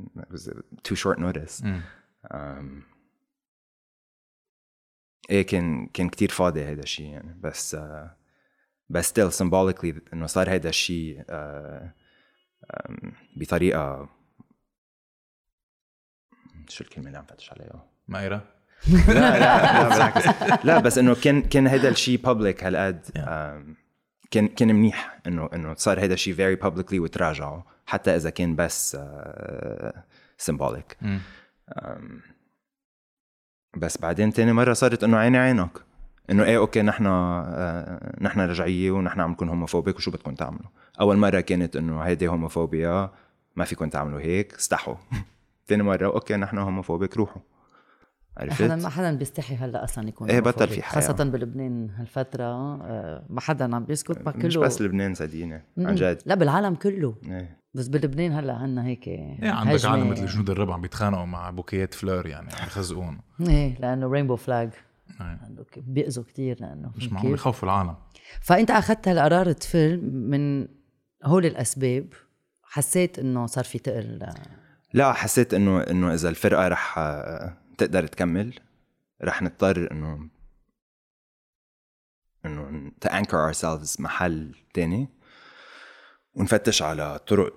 Notice. 1.16 1.64
مم. 1.64 1.82
أم، 2.32 2.84
إيه 5.30 5.42
كان 5.46 5.88
كان 5.88 6.10
كتير 6.10 6.30
فاضي 6.30 6.64
هذا 6.64 6.84
الشيء 6.84 7.06
يعني. 7.10 7.40
بس 7.42 7.76
آه، 7.76 8.18
بس 8.90 9.12
still 9.14 9.32
symbolically 9.44 10.14
إنه 10.14 10.26
صار 10.26 10.56
هذا 10.56 10.70
الشيء 10.70 11.24
آه، 11.30 11.94
أم، 12.90 13.14
بطريقه 13.38 14.10
شو 16.68 16.84
الكلمة 16.84 17.08
اللي 17.08 17.18
عم 17.18 17.26
فتش 17.26 17.52
عليها؟ 17.52 17.86
مايرة 18.08 18.55
لا 19.08 19.40
لا 19.40 19.40
لا 19.40 19.90
بالعكس. 19.90 20.28
لا 20.66 20.80
بس 20.80 20.98
إنه 20.98 21.16
كان 21.16 21.42
كان 21.42 21.68
هذا 21.68 21.90
الشيء 21.90 22.18
public 22.22 22.64
هالقد 22.64 23.00
كان 24.32 24.48
كان 24.48 24.76
منيح 24.76 25.20
انه 25.28 25.50
إنه 25.54 25.74
صار 25.78 26.04
هذا 26.06 26.14
الشيء 26.14 26.34
very 26.34 26.56
publicly 26.56 27.00
وتراجعوا 27.00 27.62
حتى 27.86 28.16
إذا 28.16 28.30
كان 28.30 28.56
بس 28.56 28.98
symbolic 30.38 30.98
مم. 31.02 31.20
بس 33.78 33.98
بعدين 33.98 34.34
تاني 34.34 34.54
مرة 34.54 34.74
صارت 34.74 35.04
إنه 35.04 35.18
عيني 35.18 35.38
عينك. 35.38 35.70
إنه 36.32 36.44
إيه 36.44 36.58
okay 36.58 36.82
نحن 36.82 37.06
آه، 37.08 38.16
نحن 38.22 38.40
رجعية 38.40 38.92
ونحن 38.92 39.20
عم 39.22 39.32
نكون 39.32 39.50
homophobic 39.50 39.96
وشو 39.96 40.12
بدكم 40.12 40.36
تعملوا؟ 40.36 40.70
أول 41.00 41.18
مرة 41.18 41.40
كانت 41.40 41.76
إنه 41.76 42.02
هيدي 42.02 42.28
homophobia 42.28 43.10
ما 43.56 43.66
فيكم 43.66 43.90
تعملوا 43.90 44.20
هيك 44.20 44.54
استحوا. 44.54 44.96
تاني 45.68 45.84
مرة 45.84 46.06
okay 46.06 46.36
نحن 46.36 46.58
homophobic 46.58 47.18
روحوا. 47.18 47.42
عرفت؟ 48.38 48.62
ما 48.62 48.90
حدا 48.90 49.12
بيستحي 49.12 49.56
هلأ 49.56 49.84
أصلا 49.84 50.08
يكون 50.08 50.30
إيه، 50.30 50.40
بطل. 50.40 50.68
في 50.68 50.82
حياة. 50.82 51.02
خاصة 51.02 51.24
بلبنان 51.24 51.90
هالفترة 51.90 52.44
آه، 52.44 53.26
ما 53.30 53.42
حدا 53.42 53.76
عم 53.76 53.86
بيسكت 53.86 54.26
ما 54.26 54.32
كله 54.32 54.46
مش 54.46 54.58
بس 54.58 54.82
لبنان 54.82 55.14
صدقيني 55.14 55.64
عن. 55.78 55.96
جد 55.96 56.22
لا 56.26 56.36
بالعالم 56.36 56.76
كله 56.76 57.16
إيه. 57.26 57.58
بس 57.74 57.88
بلبنان 57.88 58.32
هلأ 58.32 58.54
عنا 58.54 58.86
هيك 58.86 59.08
إيه 59.08 59.52
عندك 59.52 59.86
عالم 59.86 60.10
مثل 60.10 60.26
جنود 60.26 60.50
الرب 60.50 60.74
عم 60.74 60.82
بيتخانقوا 60.82 61.26
مع 61.26 61.50
بوكيات 61.50 61.94
fleurs 61.94 62.28
يعني 62.28 62.54
عم 62.54 62.68
يخزقون 62.68 63.20
إيه 63.42 63.80
لأنه 63.80 64.08
رينبو 64.08 64.36
فلاج 64.36 64.70
إيه. 65.22 65.40
بيأذوا 65.78 66.24
كثير 66.24 66.58
لأنه 66.60 66.92
مش. 66.96 67.12
معقول 67.12 67.34
يخوفوا 67.34 67.70
العالم 67.70 67.96
فأنت 68.42 68.72
أخذت 68.72 69.08
هالقرار 69.08 69.52
تفل 69.52 70.02
من 70.12 70.68
هول 71.26 71.46
الأسباب 71.46 72.08
حسيت 72.64 73.20
إنه 73.20 73.46
صار 73.46 73.64
في 73.64 73.80
تقل 73.80 74.28
لا 74.94 75.14
حسيت 75.14 75.54
انه 75.54 75.82
إنه 75.82 76.14
إذا 76.14 76.30
الفرقة 76.30 76.68
رح 76.68 76.98
آه، 76.98 77.58
تقدر 77.78 78.08
تكمل 78.08 78.60
رح 79.24 79.42
نضطر 79.42 79.92
إنه 79.92 80.30
إنه 82.46 82.92
anchor 83.06 83.54
ourselves 83.54 84.00
محل 84.00 84.56
تاني 84.74 85.10
ونفتش 86.34 86.82
على 86.82 87.20
طرق 87.20 87.54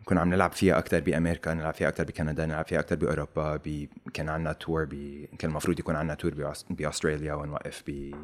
نكون 0.00 0.18
عم 0.18 0.28
نلعب 0.28 0.52
فيها 0.52 0.78
أكثر 0.78 1.00
بأمريكا 1.00 1.54
نلعب 1.54 1.74
فيها 1.74 1.88
أكثر 1.88 2.04
بكندا 2.04 2.46
نلعب 2.46 2.66
فيها 2.66 2.80
أكثر 2.80 2.96
بأوروبا 2.96 3.56
بي 3.56 3.90
كان 4.14 4.28
عندنا 4.28 4.52
تور 4.52 4.84
ب 4.84 4.90
كان 5.38 5.50
المفروض 5.50 5.78
يكون 5.78 5.96
عندنا 5.96 6.14
tour 6.14 6.54
بأستراليا 6.70 7.34
ونوقف 7.34 7.82
ب 7.86 8.14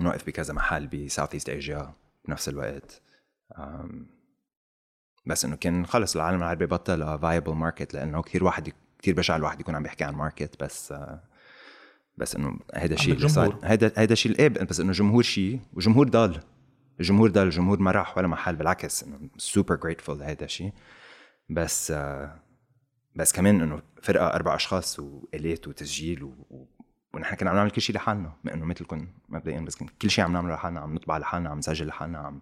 نوقف 0.00 0.26
بكذا 0.26 0.54
محل 0.54 0.86
ب 0.86 0.94
South 0.94 1.34
East 1.34 1.48
Asia 1.48 1.94
بنفس 2.24 2.48
الوقت. 2.48 3.02
بس 5.26 5.44
إنه 5.44 5.56
كان 5.56 5.86
خلص 5.86 6.16
العالم 6.16 6.38
العربي 6.38 6.66
بطل 6.66 7.18
viable 7.18 7.52
market 7.52 7.94
لأنه 7.94 8.22
كثير 8.22 8.44
واحد 8.44 8.72
كثير 9.02 9.14
بشع 9.14 9.36
الواحد 9.36 9.60
يكون 9.60 9.74
عم 9.74 9.82
بيحكي 9.82 10.04
عن 10.04 10.14
market 10.14 10.62
بس 10.62 10.94
بس 12.16 12.36
إنه 12.36 12.58
هيدا 12.74 12.94
الشيء 12.94 13.14
اللي 13.14 13.28
صار. 13.28 13.58
هيدا 13.62 13.92
هيدا 13.96 14.12
الشيء 14.12 14.38
إيه 14.38 14.48
بس 14.48 14.80
إنه 14.80 14.92
جمهور 14.92 15.22
شيء 15.22 15.60
وجمهور 15.72 16.08
ضل 16.08 16.40
الجمهور 17.00 17.30
ضل 17.30 17.42
الجمهور 17.42 17.80
ما 17.80 17.90
راح 17.90 18.18
ولا 18.18 18.28
محل 18.28 18.56
بالعكس 18.56 19.02
إنه 19.04 19.20
super 19.36 19.76
grateful 19.76 20.18
لهيدا 20.18 20.44
الشيء 20.44 20.72
بس 21.48 21.92
بس 23.16 23.32
كمان 23.32 23.60
إنه 23.60 23.82
فرقة 24.02 24.26
أربع 24.26 24.54
أشخاص 24.54 24.98
وآلات 24.98 25.68
وتسجيل 25.68 26.22
و... 26.22 26.68
ونحن 27.14 27.36
كنا 27.36 27.50
عم 27.50 27.56
نعمل 27.56 27.70
كل 27.70 27.82
شيء 27.82 27.96
لحالنا 27.96 28.32
إنه 28.54 28.64
مثلكم 28.64 29.08
مبدئيا 29.28 29.60
بس 29.60 29.76
كل 30.02 30.10
شيء 30.10 30.24
عم 30.24 30.32
نعمله 30.32 30.54
لحالنا 30.54 30.80
عم 30.80 30.94
نطبع 30.94 31.18
لحالنا 31.18 31.50
عم 31.50 31.58
نسجل 31.58 31.86
لحالنا 31.86 32.18
عم 32.18 32.40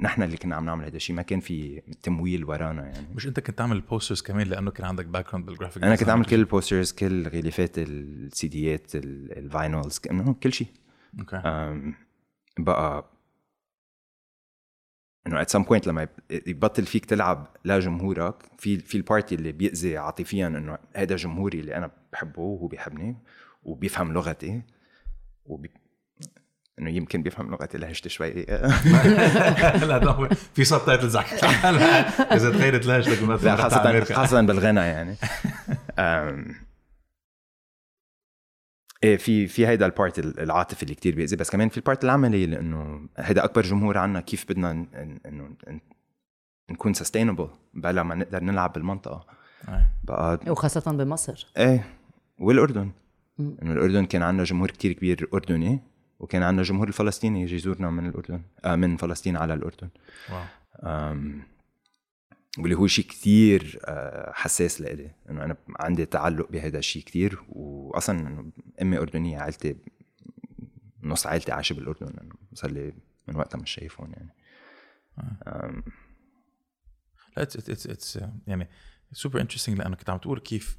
نحن 0.00 0.22
اللي 0.22 0.36
كنا 0.36 0.56
عم 0.56 0.64
نعمل 0.64 0.84
هذا 0.84 0.96
الشيء 0.96 1.16
ما 1.16 1.22
كان 1.22 1.40
في 1.40 1.80
تمويل 2.02 2.44
ورانا 2.44 2.86
يعني. 2.86 3.06
مش 3.14 3.26
انت 3.26 3.40
كنت 3.40 3.58
تعمل 3.58 3.76
ال 3.76 3.82
posters 3.82 4.22
كمان 4.22 4.46
لأنه 4.46 4.70
كان 4.70 4.86
عندك 4.86 5.06
background 5.06 5.26
بال 5.26 5.46
graphic 5.46 5.82
أنا 5.84 5.96
كنت 5.96 6.08
اعمل 6.08 6.24
كل 6.24 6.36
ال 6.36 6.43
posters 6.43 6.92
كل 6.92 7.28
غلافات 7.28 7.78
السيديات 7.78 8.94
ال- 8.96 9.38
ال 9.38 9.47
vinyls 9.47 9.98
كل 10.42 10.52
شيء. 10.52 10.66
okay. 11.20 11.36
أم، 11.36 11.94
بقى 12.58 13.10
إنه 15.26 15.40
at 15.40 15.50
some 15.50 15.62
point 15.62 15.86
لما 15.86 16.02
يب- 16.02 16.48
يبطل 16.48 16.86
فيك 16.86 17.04
تلعب 17.06 17.56
لجمهورك 17.64 18.34
في 18.58 18.78
في 18.78 18.94
ال 18.96 19.04
part 19.04 19.34
اللي 19.34 19.52
بيأذي 19.52 19.98
عاطفيا 19.98 20.46
إنه 20.46 20.78
هذا 20.96 21.16
جمهوري 21.16 21.60
اللي 21.60 21.76
أنا 21.76 21.90
بحبه 22.12 22.40
وهو 22.40 22.66
بيحبني 22.66 23.16
وبيفهم 23.62 24.12
لغتي 24.12 24.62
وبي... 25.46 25.70
إنه 26.78 26.90
يمكن 26.90 27.22
بيفهم 27.22 27.50
لغتي 27.50 27.78
لهجتي 27.78 28.08
شوي. 28.08 28.30
لا 29.88 30.08
هو 30.08 30.28
في 30.54 30.64
subtitles 30.64 31.16
إذا 32.36 32.50
تغيرت 32.50 32.86
لهجتك 32.86 33.22
مثلا 33.22 33.56
خاصة. 33.56 34.04
خاصة 34.04 34.40
بالغنى 34.40 34.80
يعني. 34.80 35.16
إيه 39.04 39.16
في 39.16 39.46
في 39.46 39.66
هيدا 39.66 39.86
ال 39.86 39.92
part 39.92 40.18
العاطفي 40.18 40.82
اللي 40.82 40.94
كتير 40.94 41.14
بيأذي 41.14 41.36
بس 41.36 41.50
كمان 41.50 41.68
في 41.68 41.76
ال 41.76 41.82
part 41.82 42.04
العملي 42.04 42.46
لأنه 42.46 43.08
هيدا 43.18 43.44
أكبر 43.44 43.62
جمهور 43.62 43.98
عنا 43.98 44.20
كيف 44.20 44.44
بدنا 44.48 44.70
إنه 45.26 45.56
نكون 46.70 46.94
سستينبل 46.94 47.48
بلا 47.74 48.02
ما 48.02 48.14
نقدر 48.14 48.44
نلعب 48.44 48.72
بالمنطقة. 48.72 49.26
إيه. 49.68 49.92
بقى 50.04 50.40
وخاصة 50.48 50.92
بمصر. 50.92 51.46
إيه 51.56 51.84
والأردن. 52.38 52.90
إنه 53.40 53.72
الأردن 53.72 54.06
كان 54.06 54.22
عندنا 54.22 54.44
جمهور 54.44 54.70
كتير 54.70 54.92
كبير 54.92 55.28
أردني. 55.34 55.80
وكان 56.22 56.42
عندنا 56.42 56.62
جمهور 56.62 56.88
الفلسطيني 56.88 57.42
يجي 57.42 57.54
يزورنا 57.54 57.90
من 57.90 58.06
الأردن 58.06 58.42
آه 58.64 58.76
من 58.76 58.96
فلسطين 58.96 59.36
على 59.36 59.54
الأردن. 59.54 59.88
واو. 60.30 60.44
واللي 62.58 62.76
هو 62.76 62.86
شيء 62.86 63.04
كتير 63.04 63.80
آه، 63.84 64.32
حساس 64.32 64.80
لإلي 64.80 65.10
إنه 65.30 65.44
أنا 65.44 65.56
عندي 65.80 66.06
تعلق 66.06 66.50
بهذا 66.50 66.78
الشيء 66.78 67.02
كتير. 67.02 67.42
واصلا 67.48 68.50
أمي 68.82 68.98
أردنية 68.98 69.38
عائلتي 69.38 69.76
نص 71.02 71.26
عائلتي 71.26 71.52
عايشة 71.52 71.74
بالأردن 71.74 72.28
صار 72.54 72.70
لي 72.70 72.92
من 73.28 73.36
وقتها 73.36 73.58
مش 73.58 73.70
شايفهم 73.70 74.12
يعني. 74.12 74.34
أم، 75.46 75.82
لا 77.36 77.42
it's 77.42 77.56
it's 77.56 77.86
it's 77.86 78.18
يعني 78.46 78.68
super 79.12 79.40
interesting 79.40 79.78
لأنه 79.78 79.96
كنت 79.96 80.10
عم 80.10 80.18
تقول 80.18 80.40
كيف 80.40 80.78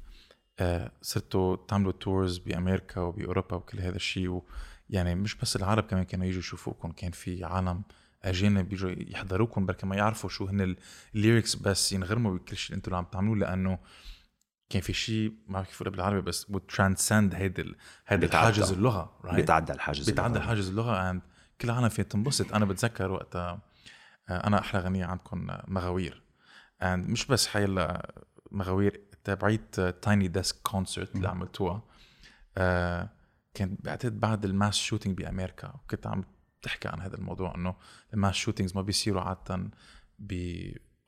آه، 0.58 0.92
صرتوا 1.02 1.56
تعملوا 1.56 1.92
tours 1.92 2.38
بأمريكا 2.38 3.00
وبأوروبا 3.00 3.56
وكل 3.56 3.80
هذا 3.80 3.96
الشيء 3.96 4.42
يعني 4.94 5.14
مش 5.14 5.34
بس 5.34 5.56
العرب 5.56 5.84
كمان 5.84 6.04
كانوا 6.04 6.26
يجوا 6.26 6.38
يشوفوكم 6.38 6.92
كان 6.92 7.10
في 7.10 7.44
عالم 7.44 7.82
أجانب 8.22 8.68
بيجوا 8.68 8.90
يحضروكم 8.90 9.66
بركي 9.66 9.86
ما 9.86 9.96
يعرفوا 9.96 10.30
شو 10.30 10.46
هن 10.46 10.76
ال 11.14 11.20
lyrics 11.20 11.54
بس 11.54 11.92
ينغرموا 11.92 12.34
بكل 12.34 12.56
شيء 12.56 12.68
اللي 12.68 12.76
أنتم 12.76 12.94
عم 12.94 13.04
تعملوه 13.04 13.36
لأنه 13.36 13.78
كان 14.70 14.82
في 14.82 14.92
شيء 14.92 15.32
ما 15.46 15.52
بعرف 15.54 15.68
كيف 15.68 15.82
بالعربي 15.82 16.20
بس 16.20 16.50
و 16.50 16.58
transcend 16.58 17.34
هيدا 17.34 17.62
بيتعدى. 18.10 18.26
الحاجز 18.26 18.72
اللغة 18.72 19.18
right? 19.24 19.34
بيتعدى 19.34 19.72
الحاجز 19.72 20.10
بيتعدى 20.10 20.28
اللغوي. 20.28 20.48
حاجز 20.48 20.68
اللغة 20.68 21.12
and 21.12 21.16
كل 21.60 21.68
العالم 21.70 21.88
فيها 21.88 22.04
تنبسط 22.04 22.54
أنا 22.54 22.64
بتذكر 22.64 23.10
وقتها 23.10 23.62
آه، 24.28 24.46
أنا 24.46 24.58
أحلى 24.58 24.80
غنيه 24.80 25.04
عندكم 25.04 25.50
آه، 25.50 25.64
مغاوير 25.68 26.22
and 26.82 26.84
مش 26.84 27.26
بس 27.26 27.46
حيلا 27.46 28.12
مغاوير 28.50 29.00
تبعيت 29.24 29.80
Tiny 29.80 30.28
Desk 30.28 30.56
Concert 30.62 31.16
اللي 31.16 31.28
عملتوها 31.28 31.82
آه، 32.58 33.08
كان 33.54 33.76
بعتقد 33.80 34.20
بعد 34.20 34.44
ال 34.44 34.50
mass 34.50 34.76
shooting 34.76 35.18
بأمريكا 35.18 35.68
وكنت 35.68 36.06
عم 36.06 36.24
تحكي 36.62 36.88
عن 36.88 37.00
هذا 37.00 37.16
الموضوع 37.16 37.54
إنه 37.54 37.76
ال 38.14 38.18
mass 38.18 38.34
shootings 38.34 38.76
ما 38.76 38.82
بيصيروا 38.82 39.22
عاده 39.22 39.70
ب 40.18 40.34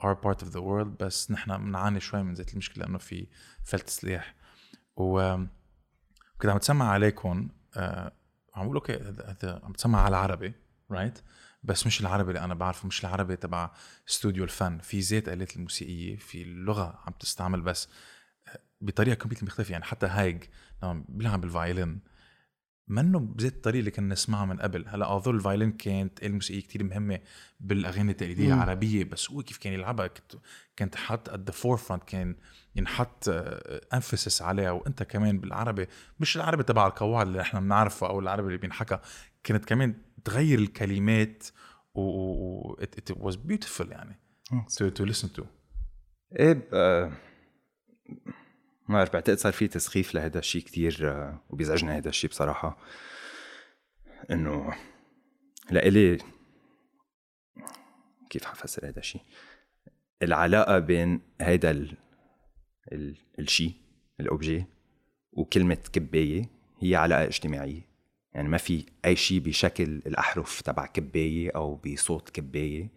our 0.03 0.15
part 0.15 0.43
of 0.43 0.49
the 0.53 0.61
world 0.61 1.03
بس 1.05 1.31
نحن 1.31 1.57
بنعاني 1.59 2.01
شوي 2.01 2.23
من 2.23 2.35
ذات 2.35 2.53
المشكلة 2.53 2.87
إنه 2.87 2.99
في 2.99 3.27
فلت 3.65 3.89
سلاح. 3.89 4.35
و 4.97 5.37
كنت 6.41 6.51
عم 6.51 6.59
تسمع 6.59 6.89
عليكم 6.89 7.49
آه 7.77 8.13
عم 8.55 8.65
بقول 8.65 8.77
okay 8.77 8.97
هذا 8.97 9.61
عم 9.65 9.73
تسمع 9.73 10.01
على 10.01 10.09
العربي 10.09 10.55
right 10.91 11.19
بس 11.63 11.87
مش 11.87 12.01
العربي 12.01 12.29
اللي 12.29 12.45
أنا 12.45 12.55
بعرفه 12.55 12.87
مش 12.87 13.05
العربي 13.05 13.37
تبع 13.37 13.71
استوديو 14.09 14.45
الفن. 14.45 14.79
في 14.79 15.03
ذات 15.03 15.29
آلات 15.29 15.57
الموسيقية 15.57 16.17
في 16.17 16.43
اللغة 16.43 17.03
عم 17.07 17.13
تستعمل 17.21 17.61
بس 17.61 17.89
بطريقة 18.81 19.15
complete 19.15 19.45
مختلفة. 19.45 19.73
يعني 19.73 19.85
حتى 19.85 20.07
هايج 20.07 20.45
لما 20.83 21.05
بيلعب 21.09 21.45
ال 21.45 21.53
violin 21.53 22.01
منه 22.89 23.19
بذات 23.19 23.53
الطريقة 23.53 23.81
اللي 23.81 23.91
كنا 23.91 24.13
نسمعها 24.13 24.45
من 24.45 24.61
قبل. 24.61 24.85
هلا 24.89 25.17
اظن 25.17 25.35
ال 25.35 25.40
violin 25.40 25.73
كانت 25.73 26.23
آلة 26.23 26.35
موسيقية 26.35 26.61
كتير 26.61 26.85
مهمة 26.85 27.21
بالأغاني 27.61 28.11
التقليدية 28.13 28.47
مم. 28.47 28.53
العربية 28.53 29.05
بس 29.05 29.31
هو 29.31 29.43
كيف 29.43 29.59
كان 29.59 29.73
يلعبها؟ 29.73 30.07
كنت 30.07 30.37
كانت 30.77 30.97
حط 30.97 31.31
at 31.31 31.51
the 31.51 31.55
forefront 31.55 32.05
كان 32.07 32.37
ينحط 32.77 33.29
انفسس 33.95 34.43
عليها. 34.43 34.71
وإنت 34.71 35.03
كمان 35.03 35.39
بالعربي 35.39 35.87
مش 36.21 36.37
العربي 36.37 36.63
تبع 36.63 36.87
القواعد 36.87 37.27
اللي 37.27 37.41
إحنا 37.41 37.61
بنعرفه 37.61 38.07
أو 38.09 38.21
العربي 38.21 38.47
اللي 38.47 38.59
بينحكى 38.59 38.99
كانت 39.45 39.65
كمان 39.65 39.95
تغير 40.25 40.59
الكلمات 40.59 41.45
و, 41.95 42.01
و... 42.01 42.71
و... 42.71 42.77
it, 42.83 43.13
it 43.13 43.17
was 43.17 43.37
beautiful 43.37 43.91
يعني 43.91 44.19
to, 44.53 44.91
to 44.99 45.05
listen 45.13 45.29
to. 45.41 45.45
إيه 46.39 46.69
آه، 46.73 47.13
ما 48.89 48.95
بعرف 48.95 49.13
بعتقد 49.13 49.39
صار 49.39 49.53
في 49.53 49.69
تسخيف 49.69 50.15
لهذا 50.15 50.39
الشيء 50.39 50.63
كتير 50.63 50.99
آه، 51.03 51.41
وبيزعجني 51.51 51.91
هذا 51.91 52.09
الشيء 52.09 52.31
بصراحة. 52.31 52.79
إنه 54.31 54.75
لإلي 55.71 56.19
كيف 58.31 58.45
حفسر 58.45 58.89
هذا 58.89 58.99
الشيء؟ 58.99 59.23
العلاقة 60.23 60.79
بين 60.79 61.21
هيدا 61.41 61.71
ال... 61.71 61.97
ال... 62.93 63.17
الشيء 63.39 63.73
الأوبجي 64.21 64.65
وكلمة 65.33 65.79
كباية 65.93 66.51
هي 66.81 66.97
علاقة 66.97 67.25
اجتماعية. 67.25 67.87
يعني 68.35 68.49
ما 68.49 68.59
في 68.59 68.87
أي 69.05 69.17
شيء 69.17 69.41
بشكل 69.41 69.85
الأحرف 69.85 70.61
تبع 70.61 70.87
كباية 70.87 71.51
أو 71.51 71.75
بصوت 71.75 72.31
كباية 72.31 72.91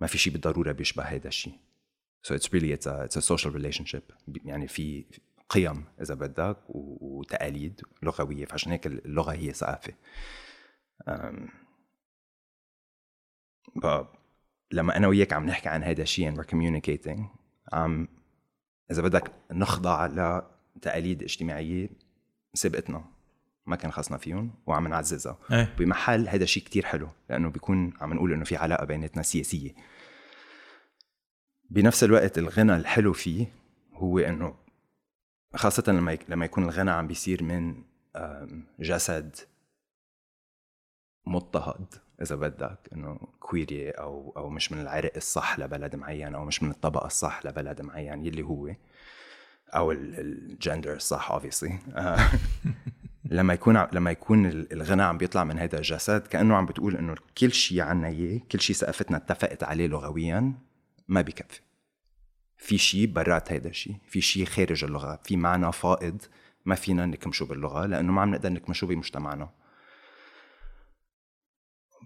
ما 0.00 0.06
في 0.06 0.18
شيء 0.18 0.32
بالضرورة 0.32 0.72
بيشبه 0.72 1.02
هذا 1.02 1.28
الشيء. 1.28 1.63
So 2.28 2.34
it's 2.34 2.48
really 2.54 2.72
it's 2.72 2.86
a, 2.86 3.04
it's 3.06 3.16
a 3.16 3.22
social 3.22 3.50
relationship. 3.50 4.02
يعني 4.44 4.68
في 4.68 5.04
قيم 5.48 5.84
إذا 6.00 6.14
بدك 6.14 6.56
وتقاليد 6.68 7.80
لغوية. 8.02 8.44
فعشان 8.44 8.72
هيك 8.72 8.86
اللغة 8.86 9.32
هي 9.32 9.52
ب- 13.76 14.04
لما 14.72 14.96
أنا 14.96 15.08
وياك 15.08 15.32
عم 15.32 15.46
نحكي 15.46 15.68
عن 15.68 15.82
هذا 15.82 16.02
الشيء 16.02 16.32
and 16.34 16.38
we're 16.38 16.46
communicating 16.48 17.20
عم 17.72 18.08
إذا 18.90 19.02
بدك 19.02 19.32
نخضع 19.52 20.06
لتقاليد 20.76 21.22
اجتماعية 21.22 21.88
سبقتنا. 22.54 23.04
ما 23.66 23.76
كان 23.76 23.92
خاصنا 23.92 24.16
فيهم 24.18 24.54
وعم 24.66 24.88
نعززها. 24.88 25.38
إيه. 25.52 25.74
بمحل 25.78 26.28
هذا 26.28 26.44
شيء 26.44 26.62
كتير 26.62 26.84
حلو 26.86 27.08
لأنه 27.30 27.48
بيكون 27.48 27.92
عم 28.00 28.14
نقول 28.14 28.32
إنه 28.32 28.44
في 28.44 28.56
علاقة 28.56 28.84
بيناتنا 28.84 29.22
سياسية. 29.22 29.74
بنفس 31.74 32.04
الوقت 32.04 32.38
الغنى 32.38 32.76
الحلو 32.76 33.12
فيه 33.12 33.46
هو 33.94 34.18
إنه 34.18 34.54
خاصة 35.54 35.92
لما 35.92 36.18
لما 36.28 36.44
يكون 36.44 36.64
الغنى 36.64 36.90
عم 36.90 37.06
بيصير 37.06 37.42
من 37.42 37.82
جسد 38.80 39.36
مضطهد 41.26 41.94
إذا 42.22 42.36
بدك 42.36 42.78
إنه 42.92 43.18
كويري 43.40 43.90
أو 43.90 44.32
أو 44.36 44.50
مش 44.50 44.72
من 44.72 44.80
العرق 44.80 45.12
الصح 45.16 45.58
لبلد 45.58 45.96
معين 45.96 46.34
أو 46.34 46.44
مش 46.44 46.62
من 46.62 46.70
الطبقة 46.70 47.06
الصح 47.06 47.46
لبلد 47.46 47.82
معين 47.82 48.26
يلي 48.26 48.42
هو 48.42 48.70
أو 49.68 49.92
الجندر 49.92 50.92
الصح 50.92 51.38
obviously. 51.38 51.72
آه، 51.94 52.30
لما 53.24 53.54
يكون 53.54 53.86
لما 53.92 54.10
يكون 54.10 54.46
ال- 54.46 54.72
الغنى 54.72 55.02
عم 55.02 55.18
بيطلع 55.18 55.44
من 55.44 55.58
هذا 55.58 55.78
الجسد 55.78 56.26
كأنه 56.26 56.56
عم 56.56 56.66
بتقول 56.66 56.96
إنه 56.96 57.14
كل 57.38 57.52
شيء 57.52 57.80
عنا 57.80 58.08
إياه 58.08 58.40
كل 58.52 58.60
شيء 58.60 58.76
ثقافتنا 58.76 59.16
اتفقت 59.16 59.64
عليه 59.64 59.86
لغويا 59.86 60.54
ما 61.08 61.20
بكفي 61.20 61.60
في 62.56 62.78
شيء 62.78 63.06
برات 63.06 63.52
هيدا 63.52 63.68
الشيء 63.68 63.96
في 64.08 64.20
شيء 64.20 64.44
خارج 64.44 64.84
اللغة 64.84 65.20
في 65.24 65.36
معنى 65.36 65.72
فائض 65.72 66.22
ما 66.64 66.74
فينا 66.74 67.06
نكمشه 67.06 67.46
باللغة 67.46 67.86
لأنه 67.86 68.12
ما 68.12 68.22
عم 68.22 68.30
نقدر 68.30 68.48
نكمشه 68.48 68.86
بمجتمعنا. 68.86 69.50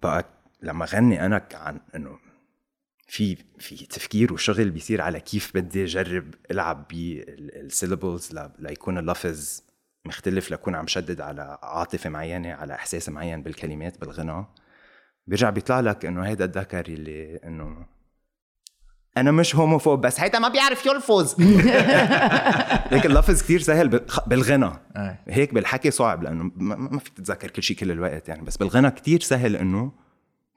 بقى 0.03 0.25
لما 0.63 0.85
غني 0.85 1.27
أنا 1.27 1.49
عن 1.55 1.81
إنه 1.95 2.19
في 3.09 3.37
في 3.59 3.87
تفكير 3.87 4.33
وشغل 4.33 4.71
بيصير 4.71 5.01
على 5.01 5.21
كيف 5.21 5.55
بدي 5.55 5.85
أجرب 5.85 6.35
ألعب 6.51 6.89
بال 6.89 7.16
syllables 7.16 8.39
ليكون 8.59 8.99
اللفظ 8.99 9.61
مختلف 10.05 10.51
لكون 10.51 10.75
عم 10.75 10.87
شدد 10.87 11.21
على 11.21 11.59
عاطفة 11.63 12.11
معينة 12.11 12.53
على 12.53 12.75
إحساس 12.75 13.09
معين 13.09 13.43
بالكلمات 13.43 14.01
بالغنى 14.01 14.47
بيرجع 15.27 15.51
بيطلع 15.51 15.81
لك 15.81 16.05
إنه 16.07 16.27
هيدا 16.27 16.45
الذكر 16.45 16.87
اللي 16.87 17.37
إنه 17.37 17.87
أنا 19.17 19.31
مش 19.31 19.57
homophobe 19.57 20.01
بس 20.01 20.21
هيدا 20.21 20.39
ما 20.39 20.49
بيعرف 20.49 20.87
يلفظ. 20.87 21.35
ليك 22.93 23.07
اللفظ 23.07 23.43
كتير 23.43 23.61
سهل 23.61 23.89
بال- 23.89 24.07
بالغنى. 24.27 24.71
إيه 24.97 25.21
هيك 25.29 25.55
بالحكي 25.55 25.91
صعب 25.91 26.23
لأنه 26.23 26.51
ما, 26.57 26.99
فيك 26.99 27.15
تتذكر 27.15 27.51
كل 27.51 27.63
شيء 27.63 27.77
كل 27.77 27.91
الوقت 27.91 28.29
يعني. 28.29 28.43
بس 28.43 28.57
بالغنى 28.57 28.91
كتير 28.91 29.21
سهل 29.21 29.57
إنه 29.57 29.93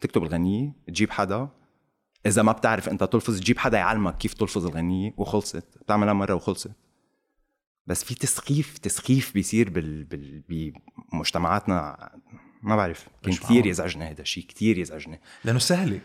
تكتب 0.02 0.24
الغنية 0.24 0.74
تجيب 0.88 1.12
حدا. 1.12 1.50
إذا 2.26 2.42
ما 2.42 2.52
بتعرف 2.52 2.90
أنت 2.90 3.04
تلفظ 3.04 3.40
تجيب 3.40 3.58
حدا 3.60 3.78
يعلمك 3.78 4.18
كيف 4.18 4.34
تلفظ 4.34 4.66
الغنية 4.66 5.14
وخلصت. 5.18 5.78
بتعملها 5.82 6.14
مرة 6.14 6.34
وخلصت. 6.34 6.72
بس 7.88 8.04
في 8.04 8.16
تسخيف 8.16 8.78
تسخيف 8.78 9.34
بيصير 9.34 9.70
بال, 9.70 10.04
بال... 10.04 10.44
بمجتمعاتنا. 11.12 12.10
ما 12.64 12.76
بعرف 12.76 13.08
كان 13.24 13.34
كثير. 13.34 13.66
يزعجني 13.66 14.10
هذا 14.12 14.22
الشيء 14.22 14.46
كثير 14.46 14.78
يزعجني. 14.78 15.22
لأنه 15.46 15.60
سهله 15.60 16.00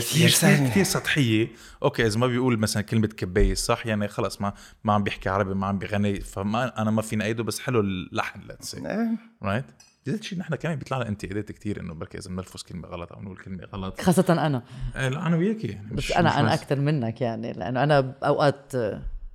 سهلة. 0.00 0.70
كثير 0.70 0.84
سطحية. 0.84 1.48
okay 1.82 2.06
إذا 2.06 2.18
ما 2.18 2.26
بيقول 2.26 2.58
مثلا 2.58 2.82
كلمة 2.82 3.06
كباية 3.06 3.54
صح؟ 3.54 3.86
يعني 3.86 4.08
خلص 4.08 4.40
ما 4.40 4.52
ما 4.84 4.92
عم 4.92 5.02
بيحكي 5.02 5.28
عربي 5.28 5.54
ما 5.54 5.66
عم 5.66 5.78
بيغني 5.78 6.20
فما 6.20 6.82
أنا 6.82 6.90
ما 6.90 7.02
فيني 7.02 7.24
أيده 7.24 7.42
بس 7.42 7.60
حلو 7.60 7.80
اللحن 7.80 8.40
let's 8.40 8.70
see 8.70 8.76
إيه. 8.76 9.10
right 9.42 9.64
هذا 10.08 10.16
الشيء 10.16 10.38
نحن 10.38 10.54
كمان 10.54 10.76
بيطلع 10.76 10.96
لنا 10.96 11.08
انتقادات 11.08 11.52
كثير 11.52 11.80
إنه 11.80 11.94
بركي 11.94 12.18
إذا 12.18 12.30
بنلفظ 12.30 12.62
كلمة 12.62 12.88
غلط 12.88 13.12
أو 13.12 13.22
نقول 13.22 13.36
كلمة 13.36 13.64
غلط. 13.64 14.00
خاصة 14.00 14.46
أنا. 14.46 14.62
إيه، 14.96 15.08
لا 15.08 15.26
أنا 15.26 15.36
وياكي. 15.36 15.66
يعني 15.66 15.88
بس 15.90 16.04
مش 16.04 16.16
أنا 16.16 16.42
بس. 16.42 16.60
أكثر 16.60 16.80
منك 16.80 17.20
يعني 17.20 17.52
لأنه 17.52 17.82
أنا 17.82 18.00
بأوقات 18.00 18.72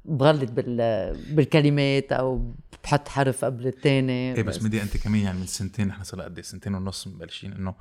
بغلط 0.06 0.52
بال 0.52 0.78
بالكلمات 1.30 2.12
أو 2.12 2.54
بحط 2.84 3.08
حرف 3.08 3.46
قبل 3.46 3.68
الثاني 3.68 4.36
إيه 4.36 4.43
بس 4.43 4.63
مدي 4.63 4.82
أنت 4.82 4.98
كمان 4.98 5.22
يعني 5.22 5.39
من 5.39 5.46
سنتين 5.46 5.88
نحن 5.88 6.04
صار 6.04 6.22
قد 6.22 6.38
إيه؟ 6.38 6.43
سنتين 6.43 6.76
ونص 6.76 7.08
مبلشين 7.08 7.54
إنه 7.54 7.76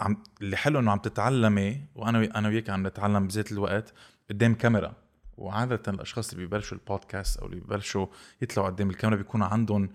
عم 0.00 0.22
اللي 0.40 0.56
حلو 0.56 0.78
إنه 0.78 0.90
عم 0.90 0.98
تتعلمي 0.98 1.84
وأنا 1.94 2.38
أنا 2.38 2.48
وياك 2.48 2.70
عم 2.70 2.86
نتعلم 2.86 3.26
بذات 3.26 3.52
الوقت 3.52 3.94
قدام 4.30 4.54
كاميرا. 4.54 4.92
وعادة 5.36 5.82
الأشخاص 5.88 6.30
اللي 6.32 6.44
بيبلشوا 6.44 6.78
البودكاست 6.78 7.38
أو 7.38 7.46
اللي 7.46 7.60
بيبلشوا 7.60 8.06
يطلعوا 8.42 8.68
قدام 8.68 8.90
الكاميرا 8.90 9.16
بيكونوا 9.16 9.46
عندهم 9.46 9.90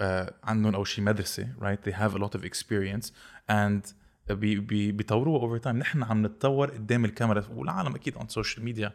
آه 0.00 0.34
عندهم 0.44 0.74
أول 0.74 0.86
شيء 0.86 1.04
مدرسة 1.04 1.48
right? 1.60 1.88
They 1.88 1.92
have 1.92 2.14
a 2.14 2.18
lot 2.18 2.38
of 2.38 2.44
experience 2.44 3.06
and 3.50 3.94
بي 4.30 4.60
بي 4.60 4.92
بيطوروها 4.92 5.42
over 5.42 5.58
time 5.58 5.76
نحن 5.76 6.02
عم 6.02 6.26
نتطور 6.26 6.70
قدام 6.70 7.04
الكاميرا 7.04 7.44
والعالم 7.50 7.94
أكيد 7.94 8.18
on 8.18 8.28
social 8.28 8.64
media 8.64 8.92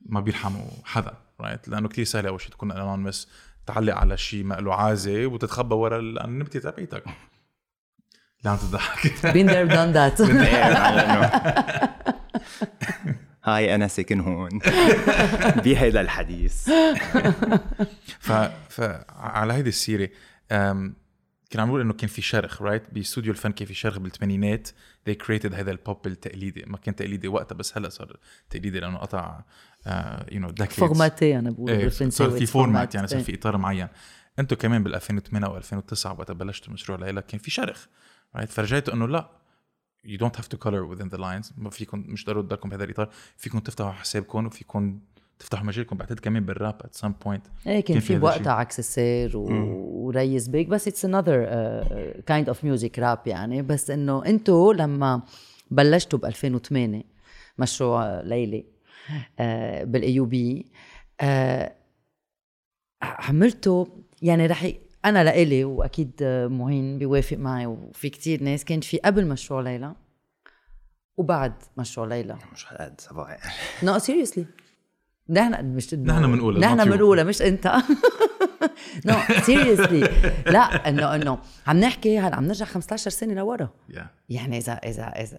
ما 0.00 0.20
بيرحموا 0.20 0.66
حدا 0.84 1.14
right 1.40 1.68
لأنه 1.68 1.88
كثير 1.88 2.04
سهل 2.04 2.26
أول 2.26 2.40
شيء 2.40 2.50
تكون 2.50 2.72
anonymous 2.72 3.28
تعلق 3.66 3.94
على 3.94 4.16
شيء 4.16 4.44
ما 4.44 4.54
له 4.54 4.74
عازه 4.74 5.26
وتتخبى 5.26 5.74
ورا 5.74 5.98
النبته 5.98 6.60
تبعيتك. 6.60 7.04
اللي 8.44 8.50
عم 8.50 8.56
تضحك 8.56 9.12
been 9.20 9.48
there 9.48 9.68
done 9.72 9.94
that. 9.94 10.20
إيه، 10.30 10.64
على 10.64 11.00
إنه 11.00 11.30
هاي 13.44 13.74
أنا 13.74 13.88
ساكن 13.88 14.20
هون. 14.20 14.58
بهيدا 15.64 16.00
الحديث. 16.00 16.70
ف 18.20 18.32
فعلى 18.68 19.52
هيدي 19.52 19.68
السيرة 19.68 20.08
أم، 20.52 20.94
كنا 21.52 21.62
عم 21.62 21.68
نقول 21.68 21.80
إنه 21.80 21.92
كان 21.92 22.08
في 22.08 22.22
شرخ 22.22 22.62
right 22.62 22.82
باستوديو 22.92 23.32
الفن 23.32 23.52
كان 23.52 23.68
في 23.68 23.74
شرخ 23.74 23.98
بالثمانينات. 23.98 24.68
They 25.10 25.12
created 25.12 25.54
هذا 25.54 25.70
البوب 25.70 26.06
التقليدي 26.06 26.64
ما 26.66 26.76
كان 26.76 26.96
تقليدي 26.96 27.28
وقتها 27.28 27.54
بس 27.54 27.78
هلأ 27.78 27.88
صار 27.88 28.16
تقليدي 28.50 28.80
لأنه 28.80 28.98
قطع 28.98 29.40
you 30.32 30.40
know 30.40 30.48
decades. 30.48 30.64
formaté 30.72 31.38
أنا 31.38 31.50
بقول 31.50 31.70
إيه 31.70 31.78
بالفرنساوي 31.78 32.30
صار 32.30 32.38
في 32.38 32.46
format 32.46 32.92
format. 32.92 32.94
يعني 32.94 33.06
صار 33.06 33.18
إيه. 33.18 33.24
في 33.24 33.34
إطار 33.34 33.56
معين. 33.56 33.88
أنتم 34.38 34.56
كمان 34.56 34.82
بال 34.82 34.94
2008 34.94 35.48
و 35.48 35.56
2009 35.56 36.12
وقت 36.12 36.30
بلشتوا 36.30 36.72
مشروع 36.72 36.98
ليلى 36.98 37.22
كان 37.22 37.38
في 37.40 37.50
شرخ. 37.50 37.86
right 38.36 38.50
فرجيتوا 38.50 38.94
انه 38.94 39.08
لا. 39.08 39.30
You 40.06 40.18
don't 40.18 40.36
have 40.40 40.48
to 40.48 40.56
color 40.56 40.82
within 40.92 41.08
the 41.14 41.18
lines. 41.18 41.52
ما 41.56 41.70
فيكم 41.70 42.04
مش 42.08 42.26
ضروري 42.26 42.46
تضلكم 42.46 42.68
بهذا 42.68 42.84
الإطار. 42.84 43.10
فيكم 43.36 43.58
تفتحوا 43.58 43.90
حسابكم 43.90 44.46
وفيكم 44.46 45.00
تفتحوا 45.38 45.64
مجالكم 45.64 45.96
بعتقد 45.96 46.20
كمان 46.20 46.44
بال 46.44 46.59
rap 46.59 46.82
at 46.82 47.00
some 47.00 47.26
point. 47.26 47.66
إيه 47.66 47.80
كان 47.80 48.00
في 48.00 48.16
الشيء. 48.16 48.48
عكس 48.48 48.78
السير 48.78 49.36
و... 49.36 49.46
و 50.06 50.48
respect 50.48 50.68
بس 50.68 50.88
it's 50.88 51.04
another 51.04 51.44
kind 52.26 52.48
of 52.48 52.64
music 52.64 52.98
rap 52.98 53.26
يعني. 53.26 53.62
بس 53.62 53.90
إنه 53.90 54.26
أنتوا 54.26 54.74
لما 54.74 55.22
بلشتوا 55.70 56.18
ب 56.18 56.24
2008 56.24 57.02
مشروع 57.58 58.20
ليلى 58.20 58.64
آه 59.38 59.84
بال 59.84 60.24
AUB 60.24 60.66
آه 61.20 61.72
عملتوا 63.02 63.86
يعني 64.22 64.46
رح 64.46 64.64
ي... 64.64 64.80
أنا 65.04 65.24
لإلي 65.24 65.64
وأكيد 65.64 66.12
معين 66.50 66.98
بيوافق 66.98 67.36
معي 67.36 67.66
وفي 67.66 68.10
كتير 68.10 68.42
ناس. 68.42 68.64
كان 68.64 68.80
في 68.80 68.98
قبل 68.98 69.26
مشروع 69.26 69.60
ليلى 69.60 69.94
وبعد 71.16 71.52
مشروع 71.76 72.06
ليلى. 72.06 72.38
مش 72.52 72.66
هالقد 72.72 73.00
صباح. 73.00 73.38
no 73.82 73.98
seriously 73.98 74.46
نحن 75.30 75.64
مش 75.64 75.94
نحن 75.94 76.32
بنقولها، 76.32 76.74
نحن. 76.74 76.90
بنقولها 76.90 77.24
مش 77.24 77.42
أنت. 77.42 77.66
no 79.06 79.14
seriously 79.42 80.08
لا 80.46 80.88
إنه 80.88 81.14
إنه 81.14 81.38
عم 81.66 81.80
نحكي 81.80 82.18
هلا 82.18 82.36
عم 82.36 82.44
نرجع 82.44 82.64
15 82.66 83.10
سنة 83.10 83.34
لورا. 83.34 83.68
يعني 84.28 84.58
إذا 84.58 84.72
إذا 84.72 85.02
إذا 85.02 85.38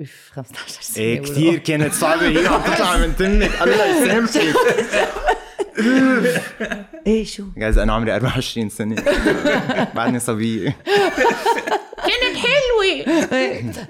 if 0.00 0.30
15 0.32 0.82
سنة 0.82 1.04
إيه. 1.04 1.20
كثير 1.22 1.58
كانت 1.58 1.92
صعبة. 1.92 2.28
هي 2.28 2.46
عم 2.46 2.60
تطلع 2.60 2.96
من 2.96 3.16
تنك. 3.16 3.62
الله 3.62 4.04
يسامحك. 4.04 4.54
إيه 7.06 7.24
شو؟ 7.24 7.44
جايز 7.56 7.78
أنا 7.78 7.92
عمري 7.92 8.14
24 8.14 8.68
سنة. 8.68 8.96
بعدني 9.96 10.18
صبية. 10.18 10.76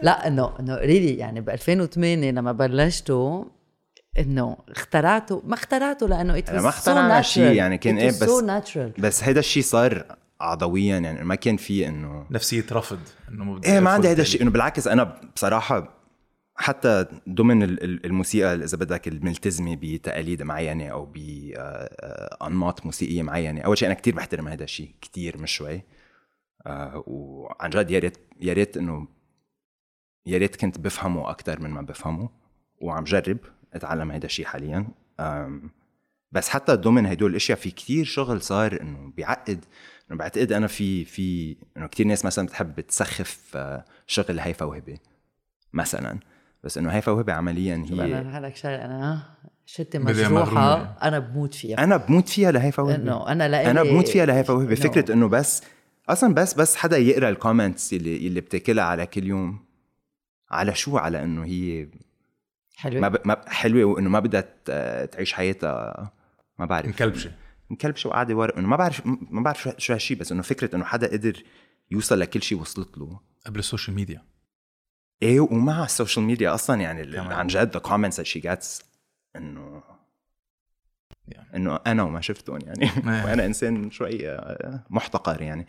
لا 0.02 0.26
إنه 0.26 0.52
إنه 0.60 0.74
ريلي 0.76 1.14
يعني 1.14 1.40
ب 1.40 1.50
2008 1.50 2.30
لما 2.30 2.52
بلشتوا 2.52 3.44
إنه 4.18 4.56
اخترعتوا 4.68 5.40
ما 5.44 5.54
اخترعتوا 5.54 6.08
لأنه 6.08 6.38
ات 6.38 6.50
ما 6.50 6.68
اخترعنا 6.68 7.22
شيء، 7.22 7.52
يعني 7.52 7.78
كان 7.78 7.98
إيه، 7.98 8.08
بس- 8.08 8.42
ناتشرال 8.42 8.92
بس 8.98 9.24
هيدا 9.24 9.40
الشيء 9.40 9.62
صار 9.62 10.04
عضويا 10.40 10.98
يعني 10.98 11.24
ما 11.24 11.34
كان 11.34 11.56
في 11.56 11.88
انه 11.88 12.26
نفسية 12.30 12.64
رفض 12.72 12.98
إنه 13.28 13.60
إيه 13.64 13.80
ما 13.80 13.90
عندي 13.90 14.08
هيدا 14.08 14.22
الشيء 14.22 14.42
إنه 14.42 14.50
بالعكس 14.50 14.88
أنا 14.88 15.20
بصراحة 15.36 15.99
حتى 16.60 17.06
ضمن 17.28 17.62
ال- 17.62 17.82
ال- 17.84 18.06
الموسيقى 18.06 18.54
إذا 18.54 18.76
بدك 18.76 19.08
الملتزمه 19.08 19.78
بتقاليد 19.82 20.42
معينة 20.42 20.88
أو 20.88 21.06
بانماط 21.06 22.86
موسيقية 22.86 23.22
معينة 23.22 23.60
أول 23.60 23.78
شيء 23.78 23.88
أنا 23.88 23.94
كتير 23.94 24.14
بحترم 24.14 24.48
هذا 24.48 24.64
الشيء 24.64 24.94
كتير 25.00 25.38
مش 25.38 25.52
شوي. 25.52 25.82
آه، 26.66 27.04
وعن 27.06 27.70
جد 27.70 27.90
يا 27.90 27.98
ريت 27.98 28.18
يا 28.40 28.52
ريت 28.52 28.76
إنه 28.76 29.08
يا 30.26 30.38
ريت 30.38 30.56
كنت 30.56 30.78
بفهمه 30.78 31.30
أكثر 31.30 31.60
من 31.60 31.70
ما 31.70 31.82
بفهمه 31.82 32.28
وعم 32.80 33.04
جرب 33.04 33.38
أتعلم 33.74 34.10
هذا 34.12 34.26
الشيء 34.26 34.46
حاليا. 34.46 34.88
بس 36.32 36.48
حتى 36.48 36.72
ضمن 36.76 37.06
هدول 37.06 37.30
الأشياء 37.30 37.58
في 37.58 37.70
كتير 37.70 38.04
شغل 38.04 38.42
صار 38.42 38.80
إنه 38.80 39.12
بيعقد 39.16 39.64
إنه 40.10 40.18
بعتقد 40.18 40.52
أنا 40.52 40.66
في 40.66 41.04
في 41.04 41.56
إنه 41.76 41.86
كتير 41.86 42.06
ناس 42.06 42.24
مثلا 42.24 42.46
بتحب 42.46 42.80
تسخف 42.80 43.56
آه، 43.56 43.84
شغل 44.06 44.40
هيفا 44.40 44.66
وهبه 44.66 44.98
مثلا. 45.72 46.18
بس 46.64 46.78
إنه 46.78 46.90
هيفا 46.90 47.12
وهبه 47.12 47.32
عمليا 47.32 47.74
أنا 47.74 48.04
هي 48.04 48.20
رح 48.22 48.36
لك 48.36 48.56
شغلة 48.56 48.84
أنا 48.84 49.22
شتي 49.66 49.98
مغرومة. 49.98 50.74
أنا 51.02 51.18
بموت 51.18 51.54
فيها. 51.54 51.84
أنا 51.84 51.96
بموت 51.96 52.28
فيها 52.28 52.50
لهيفا 52.52 52.82
وهبي 52.82 53.02
إنه 53.02 53.28
أنا 53.28 53.48
لإلي 53.48 53.70
أنا 53.70 53.82
بموت 53.82 54.08
فيها 54.08 54.26
لهيفا 54.26 54.52
وهبي 54.54 54.76
إنه- 54.76 54.80
فكرة 54.80 55.12
إنه 55.12 55.28
بس 55.28 55.62
أصلا 56.08 56.34
بس 56.34 56.54
بس 56.54 56.76
حدا 56.76 56.96
يقرأ 56.98 57.28
ال 57.28 57.35
comments 57.35 57.92
اللي 57.92 58.16
اللي 58.26 58.40
بتاكلها 58.40 58.84
على 58.84 59.06
كل 59.06 59.24
يوم. 59.26 59.64
على 60.50 60.74
شو؟ 60.74 60.98
على 60.98 61.22
إنه 61.22 61.44
هي 61.44 61.88
حلوة. 62.76 63.00
ما, 63.00 63.08
ب... 63.08 63.16
ما 63.24 63.34
ب... 63.34 63.48
حلوة 63.48 63.84
وإنه 63.84 64.10
ما 64.10 64.20
بدها 64.20 64.44
تعيش 65.06 65.32
حياتها. 65.32 66.12
ما 66.58 66.66
بعرف. 66.66 66.86
مكلبشة. 66.88 67.32
مكلبشة 67.70 68.08
وقاعدة 68.08 68.34
ورق 68.34 68.58
إنه 68.58 68.68
ما 68.68 68.76
بعرف 68.76 69.02
ما 69.06 69.42
بعرف 69.42 69.62
شو- 69.62 69.72
شو 69.78 69.92
هالشيء 69.92 70.16
بس 70.18 70.32
إنه 70.32 70.42
فكرة 70.42 70.76
إنه 70.76 70.84
حدا 70.84 71.06
قدر 71.12 71.42
يوصل 71.90 72.20
لكل 72.20 72.42
شيء 72.42 72.60
وصلت 72.60 72.98
له. 72.98 73.20
قبل 73.46 73.58
ال 73.58 73.63
social 73.63 73.96
media. 73.96 74.22
إيه 75.22 75.40
ومع 75.40 75.84
ال 75.84 75.90
social 75.90 76.24
media 76.24 76.54
أصلا 76.54 76.80
يعني. 76.80 77.18
عن 77.34 77.46
جد 77.46 77.72
the 77.72 77.78
comments 77.80 78.20
that 78.20 78.24
she 78.24 78.42
gets 78.42 78.84
إنه. 79.36 79.82
إنه 81.54 81.76
أنا 81.86 82.02
وما 82.02 82.20
شفتهم 82.20 82.58
يعني 82.66 82.84
إيه. 82.84 83.24
وأنا 83.24 83.46
إنسان 83.46 83.90
شوي 83.90 84.30
آه، 84.30 84.84
محتقر 84.90 85.42
يعني 85.42 85.66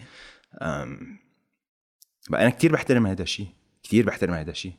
بقى 2.30 2.42
أنا 2.42 2.50
كثير 2.50 2.72
بحترم 2.72 3.08
هذا 3.08 3.24
الشيء 3.24 3.48
كثير 3.84 4.06
بحترم 4.06 4.34
هذا 4.34 4.52
الشيء 4.52 4.74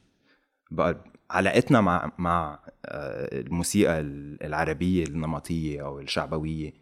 بقى 0.71 1.05
علاقتنا 1.31 1.81
مع 1.81 2.13
مع 2.19 2.59
آه، 2.87 3.41
الموسيقى 3.41 4.01
العربية 4.01 5.05
النمطية 5.05 5.83
أو 5.85 6.01
الشعبوية 6.01 6.73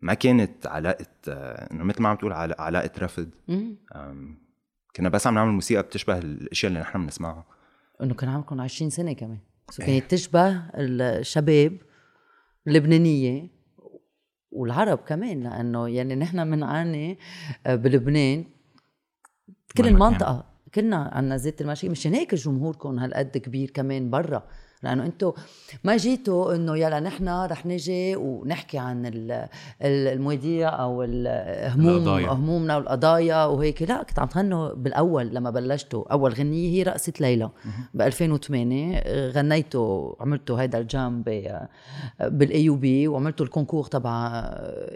ما 0.00 0.14
كانت 0.14 0.66
علاقة 0.66 1.06
آه، 1.28 1.72
إنه 1.72 1.84
مثل 1.84 2.02
ما 2.02 2.08
عم 2.08 2.16
تقول 2.16 2.32
علا- 2.32 2.60
علاقة 2.62 2.90
رفض 2.98 3.30
كنا 4.96 5.08
بس 5.08 5.26
عم 5.26 5.34
نعمل 5.34 5.52
موسيقى 5.52 5.82
بتشبه 5.82 6.18
الإشياء 6.18 6.70
اللي 6.70 6.80
نحن 6.80 7.02
بنسمعها. 7.02 7.44
إنه 8.02 8.14
كان 8.14 8.28
عمركم 8.28 8.60
20 8.60 8.90
سنة 8.90 9.12
كمان. 9.12 9.38
سو 9.70 9.82
إيه. 9.82 10.00
كانت 10.00 10.10
تشبه 10.10 10.62
الشباب 10.74 11.76
اللبنانية 12.66 13.48
والعرب 14.50 14.98
كمان 14.98 15.42
لأنه 15.42 15.88
يعني 15.88 16.14
نحن 16.14 16.50
بنعاني 16.50 17.18
آه، 17.66 17.74
بلبنان. 17.74 18.44
كل. 19.76 19.88
المنطقة 19.88 20.44
كلنا 20.74 21.10
عنا 21.12 21.36
زيت 21.36 21.60
المشي 21.60 21.88
مشان 21.88 22.14
هيك 22.14 22.34
جمهوركم 22.34 22.98
هالقد 22.98 23.38
كبير 23.38 23.70
كمان 23.70 24.10
برا. 24.10 24.48
لأنه 24.82 25.06
أنتم 25.06 25.32
ما 25.84 25.96
جيتوا 25.96 26.54
إنه 26.54 26.76
يلا 26.78 27.00
نحن 27.00 27.28
رح 27.28 27.66
نجي 27.66 28.16
ونحكي 28.16 28.78
عن 28.78 29.06
ال- 29.06 29.32
ال- 29.82 30.08
المواضيع 30.08 30.82
أو 30.82 31.02
الهموم 31.02 31.88
القضايا. 31.96 32.28
همومنا 32.32 32.76
والقضايا 32.76 33.44
وهيك. 33.44 33.82
لا 33.82 34.02
كنت 34.02 34.18
عم 34.18 34.26
تغنوا 34.26 34.72
بالأول 34.74 35.26
لما 35.34 35.50
بلشتوا 35.50 36.12
أول 36.12 36.32
غنية 36.32 36.70
هي 36.70 36.82
رقصة 36.82 37.12
ليلى. 37.20 37.50
ب 37.94 38.02
2008 38.02 39.02
غنيتوا 39.30 40.14
عملتوا 40.20 40.60
هيدا 40.60 40.78
ال 40.78 40.89
jam 40.89 41.22
بال 42.20 42.68
AUB 42.68 43.08
وعملتوا 43.08 43.46
ال 43.46 43.50
concours 43.50 43.84
تبع 43.84 44.28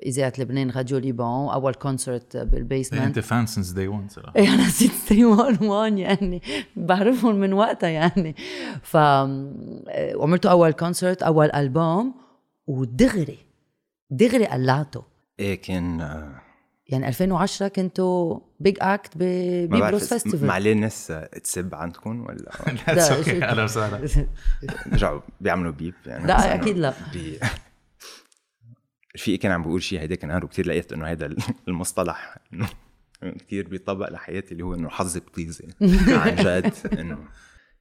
إذاعة 0.07 0.33
لبنان 0.39 0.71
Radio 0.71 0.99
Liban. 0.99 1.25
أول 1.49 1.75
concert 1.75 2.37
بال 2.37 2.49
basement. 2.49 3.03
أنت 3.03 3.19
fan 3.19 3.47
since 3.47 3.71
day 3.71 3.89
1 3.89 4.11
صراحة. 4.11 4.33
إيه 4.37 4.49
أنا 4.55 4.67
since 4.67 4.91
day 4.93 5.25
one 5.25 5.67
one 5.67 5.99
يعني 5.99 6.43
بعرفهم 6.77 7.35
من 7.35 7.53
وقتها 7.53 7.89
يعني. 7.89 8.35
ف 8.83 8.97
وعملتوا 10.17 10.51
أول 10.51 10.73
concert 10.73 11.23
أول 11.23 11.51
ألبوم؟ 11.53 12.15
ودغري 12.67 13.39
دغري 14.11 14.47
قلعته. 14.47 15.05
إيه 15.41 15.63
كان 15.63 16.01
آه، 16.01 16.41
يعني 16.89 17.09
2010 17.09 17.69
كنتوا 17.69 18.41
big 18.61 18.77
act 18.81 19.17
ما 19.17 19.23
بعرف 19.67 19.71
ببيبلوس 19.71 20.03
اس- 20.03 20.09
festival 20.23 20.47
معليه 20.49 20.73
الناس 20.73 21.11
آه، 21.11 21.25
تسب 21.39 21.75
عندكم 21.75 22.21
ولا؟ 22.27 22.51
لا، 22.95 23.17
أوكي 23.17 23.45
أهلا 23.45 23.65
وسهلا 23.65 24.09
بيرجعوا 24.87 25.21
بيعملوا 25.41 25.73
beep 25.73 25.95
يعني 26.07 26.27
لا 26.27 26.55
أكيد 26.55 26.77
لا. 26.79 26.95
بي... 27.13 27.39
رفيقي 29.17 29.37
كان 29.39 29.53
عم 29.53 29.63
بيقول 29.63 29.83
شيء 29.83 30.01
هيداك 30.01 30.25
النهار 30.25 30.45
وكثير 30.45 30.67
لقيت 30.67 30.93
إنه 30.93 31.07
هذا 31.07 31.31
المصطلح 31.69 32.39
إنه 32.53 32.69
كثير 33.39 33.69
بيطبق 33.69 34.11
لحياتي 34.11 34.53
اللي 34.53 34.63
هو 34.65 34.75
إنه 34.75 34.89
حظي 34.89 35.21
بطيزه 35.21 35.65
عن 36.23 36.35
جد 36.37 36.73
إنه 36.99 37.19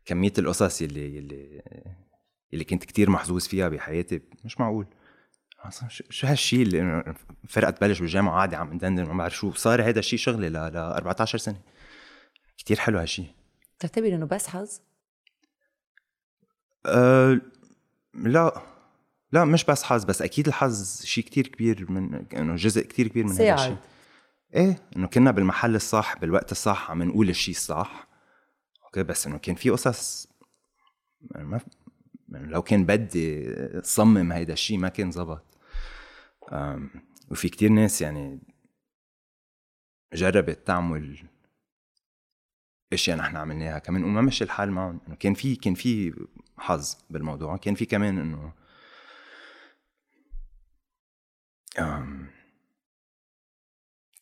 كمية 0.06 0.34
القصص 0.38 0.82
اللي 0.82 1.20
اللي 1.20 1.62
اللي 2.54 2.64
كنت 2.64 2.84
كتير 2.86 3.10
محظوظ 3.10 3.48
فيها 3.48 3.70
بحياتي 3.70 4.22
مش 4.46 4.60
معقول. 4.60 4.88
شو- 6.10 6.28
هالشيء 6.28 6.62
اللي 6.62 7.16
فرقة 7.48 7.70
تبلش 7.72 8.00
بالجامعة 8.00 8.36
قاعدة 8.36 8.58
عم 8.58 8.74
ندندن 8.74 9.04
ما 9.04 9.14
بعرف 9.18 9.36
شو 9.36 9.52
صار 9.52 9.82
هذا 9.90 10.00
الشيء 10.00 10.20
شغلي 10.20 10.50
ل 10.50 10.54
ل 10.54 10.78
14 10.78 11.38
سنة. 11.38 11.62
كتير 12.58 12.80
حلو 12.80 13.00
هالشيء 13.00 13.28
بتعتبر 13.78 14.08
إنه 14.08 14.26
بس 14.26 14.48
حظ؟ 14.48 14.80
أه 16.86 17.42
لا 18.14 18.62
لا 19.32 19.46
مش 19.46 19.64
بس 19.66 19.84
حظ 19.84 20.04
بس 20.06 20.22
أكيد 20.22 20.48
الحظ 20.48 21.02
شيء 21.04 21.24
كتير 21.24 21.48
كبير 21.48 21.92
من 21.92 22.26
إنه 22.34 22.56
جزء 22.56 22.82
كتير 22.82 23.08
كبير 23.08 23.24
من 23.26 23.32
هذا. 23.32 23.56
الشيء 23.56 23.78
إيه 24.56 24.80
إنه 24.98 25.08
كنا 25.08 25.32
بالمحل 25.32 25.76
الصح 25.76 26.18
بالوقت 26.18 26.52
الصح 26.52 26.92
عم 26.92 27.04
نقول 27.04 27.30
الشيء 27.30 27.56
الصح. 27.56 28.08
أوكي 28.94 29.04
بس 29.04 29.28
انه 29.28 29.38
كان 29.38 29.56
في 29.56 29.70
قصص 29.70 30.28
ما 31.22 31.60
لو 32.30 32.62
كان 32.62 32.86
بدي 32.86 33.56
صمم 33.82 34.32
هيدا 34.32 34.54
الشيء 34.54 34.78
ما 34.78 34.90
كان 34.90 35.12
زبط. 35.12 35.46
وفي 37.32 37.50
كتير 37.50 37.70
ناس 37.70 38.02
يعني 38.02 38.40
جربت 40.14 40.68
تعمل 40.68 41.30
أشياء 42.94 43.18
نحن 43.18 43.36
عملناها 43.36 43.80
كمان 43.80 44.04
وما 44.04 44.22
مشي 44.22 44.44
الحال 44.44 44.72
معهم. 44.72 45.02
إنه 45.08 45.16
كان 45.16 45.34
في 45.34 45.56
كان 45.56 45.74
في 45.74 46.14
حظ 46.58 46.96
بالموضوع. 47.10 47.58
كان 47.58 47.76
في 47.76 47.86
كمان 47.86 48.20
إنه 48.20 48.54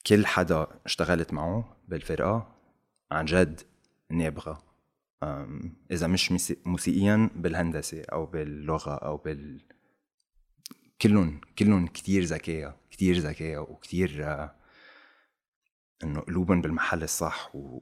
كل 0.07 0.25
حدا 0.25 0.67
اشتغلت 0.85 1.33
معه 1.33 1.77
بالفرقة 1.87 2.55
عن 3.11 3.25
جد 3.25 3.70
نابغة 4.11 4.63
أم، 5.23 5.73
إذا 5.91 6.07
مش 6.07 6.31
موسي- 6.31 6.57
موسيقيا 6.65 7.29
بالهندسة 7.35 8.01
أو 8.11 8.25
باللغة 8.25 8.95
أو 8.95 9.17
بال 9.17 9.61
كلهم 11.01 11.41
كلهم 11.59 11.87
كتير 11.87 12.23
ذكية 12.23 12.75
كتير 12.91 13.17
ذكية 13.17 13.57
وكتير 13.57 14.25
آه، 14.27 14.55
إنه 16.03 16.19
قلوبهم 16.19 16.61
بالمحل 16.61 17.03
الصح 17.03 17.55
و... 17.55 17.79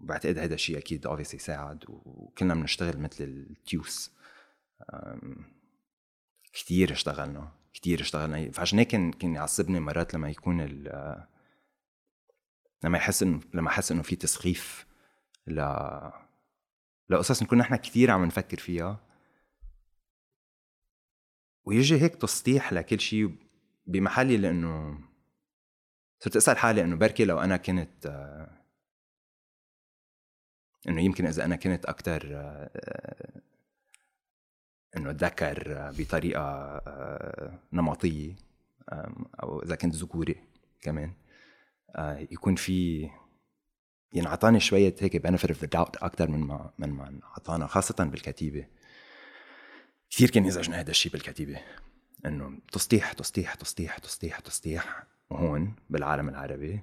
وبعتقد 0.00 0.38
هذا 0.38 0.54
الشيء 0.54 0.78
أكيد 0.78 1.08
obviously 1.08 1.36
ساعد 1.36 1.84
وكلنا 1.88 2.54
بنشتغل 2.54 2.98
مثل 3.00 3.24
التيوس 3.24 4.10
أم، 4.94 5.44
كتير 6.52 6.92
اشتغلنا 6.92 7.52
كتير 7.72 8.00
اشتغلنا. 8.00 8.50
فعشان 8.50 8.78
هيك 8.78 8.88
كان 8.88 9.12
كان 9.12 9.34
يعصبني 9.34 9.80
مرات 9.80 10.14
لما 10.14 10.30
يكون 10.30 10.60
ال 10.60 10.88
آه، 10.88 11.28
لما 12.84 12.98
يحس 12.98 13.22
انه 13.22 13.40
لما 13.54 13.68
أحس 13.68 13.92
إنه 13.92 14.02
في 14.02 14.16
تسخيف 14.16 14.86
ل 15.46 15.60
لقصص 17.08 17.42
نكون 17.42 17.58
نحن 17.58 17.76
كثير 17.76 18.10
عم 18.10 18.24
نفكر 18.24 18.58
فيها. 18.58 19.00
ويجي 21.64 22.00
هيك 22.00 22.16
تسطيح 22.16 22.72
لكل 22.72 23.00
شيء 23.00 23.36
بمحلي 23.86 24.36
لأنه 24.36 24.98
صرت 26.20 26.36
أسأل 26.36 26.58
حالي 26.58 26.80
إنه 26.80 26.96
بركي 26.96 27.24
لو 27.24 27.40
أنا 27.40 27.56
كنت 27.56 28.06
إنه 30.88 31.02
يمكن 31.02 31.26
إذا 31.26 31.44
أنا 31.44 31.56
كنت 31.56 31.86
أكثر 31.86 32.22
إنه 34.96 35.10
آه، 35.10 35.90
بطريقة 35.98 36.82
نمطية 37.72 38.36
أو 39.42 39.62
إذا 39.62 39.74
كنت 39.74 39.94
ذكوري 39.94 40.36
كمان 40.80 41.12
آه، 41.96 42.18
يكون 42.18 42.54
في 42.54 43.10
ينعطاني 44.14 44.60
شوية 44.60 44.94
هيك 45.00 45.26
benefit 45.26 45.50
of 45.50 45.58
the 45.58 45.68
doubt 45.76 46.02
أكثر 46.02 46.30
من 46.30 46.40
ما 46.40 46.70
من 46.78 46.90
ما 46.90 47.08
انعطانا 47.08 47.66
خاصة 47.66 48.04
بالكتيبة. 48.04 48.66
كثير 50.10 50.30
كان 50.30 50.44
يزعجنا 50.44 50.80
هذا 50.80 50.90
الشيء 50.90 51.12
بالكتيبة 51.12 51.60
إنه 52.26 52.58
تسطيح 52.72 53.12
تسطيح 53.12 53.54
تسطيح 53.54 53.98
تسطيح 53.98 54.40
تسطيح 54.40 55.06
وهون 55.30 55.76
بالعالم 55.90 56.28
العربي 56.28 56.80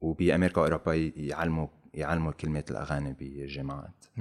وبأمريكا 0.00 0.60
وأوروبا 0.60 0.94
يعلموا 1.16 1.66
يعلموا 1.94 2.32
كلمات 2.32 2.70
الأغاني 2.70 3.12
بالجامعات 3.12 4.04
100% 4.16 4.20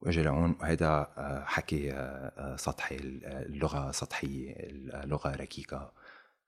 واجي 0.00 0.22
لهون 0.22 0.56
وهيدا 0.60 0.88
آه، 0.88 1.44
حكي 1.44 1.92
آه، 1.92 1.96
آه، 1.96 2.56
سطحي 2.56 2.96
اللغة 2.96 3.90
سطحية 3.90 4.54
اللغة 4.58 5.36
ركيكة 5.36 5.92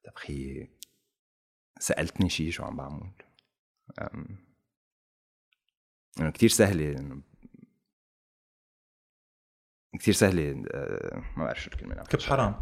تبخي 0.04 0.68
سألتني 1.78 2.28
شي 2.28 2.50
شو 2.50 2.64
عم 2.64 2.76
بعمل؟ 2.76 3.10
انه 6.20 6.30
كتير 6.30 6.48
سهلة 6.48 6.98
انه 6.98 7.22
كتير 9.98 10.14
سهلة 10.14 10.64
آه، 10.74 11.22
ما 11.36 11.44
بعرف 11.44 11.62
شو 11.62 11.70
عم 11.82 12.04
كب. 12.04 12.20
حرام. 12.20 12.60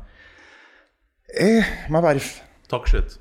إيه 1.40 1.86
ما 1.90 2.00
بعرف. 2.00 2.42
talk 2.68 2.86
shit 2.86 3.12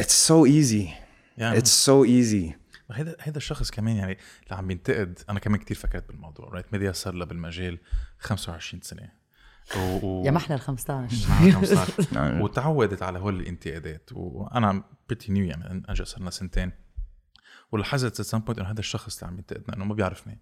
It's 0.00 0.28
so 0.28 0.46
easy. 0.46 0.88
يعني 1.36 1.60
It's 1.60 1.86
so 1.86 2.06
easy. 2.06 2.58
هيدا 2.92 3.16
هيدا 3.20 3.36
الشخص 3.36 3.70
كمان 3.70 3.96
يعني 3.96 4.18
اللي 4.44 4.56
عم 4.56 4.66
بينتقد. 4.66 5.18
أنا 5.30 5.38
كمان 5.40 5.60
كتير 5.60 5.76
فكرت 5.76 6.08
بالموضوع 6.08 6.48
right 6.48 6.72
ميديا 6.72 6.92
صار 6.92 7.14
لها 7.14 7.26
بالمجال 7.26 7.78
25 8.18 8.80
سنة. 8.82 9.12
و... 9.76 10.06
و... 10.06 10.24
يا 10.26 10.30
محلى 10.30 10.54
ال 10.54 10.60
15 10.60 11.28
معها 11.28 11.50
15 11.50 12.06
نعم. 12.12 12.40
وتعودت 12.40 13.02
على 13.02 13.18
هول 13.18 13.40
الانتقادات. 13.40 14.10
وأنا 14.12 14.84
pretty 15.08 15.32
new 15.32 15.44
يعني 15.44 15.82
أجى 15.88 16.04
صار 16.04 16.20
لنا 16.20 16.30
سنتين. 16.30 16.72
ولاحظت 17.72 18.20
at 18.20 18.26
some 18.26 18.40
point 18.40 18.58
إنه 18.58 18.70
هذا 18.70 18.80
الشخص 18.80 19.18
اللي 19.18 19.32
عم 19.32 19.38
ينتقدنا 19.38 19.76
إنه 19.76 19.84
ما 19.84 19.94
بيعرفني. 19.94 20.38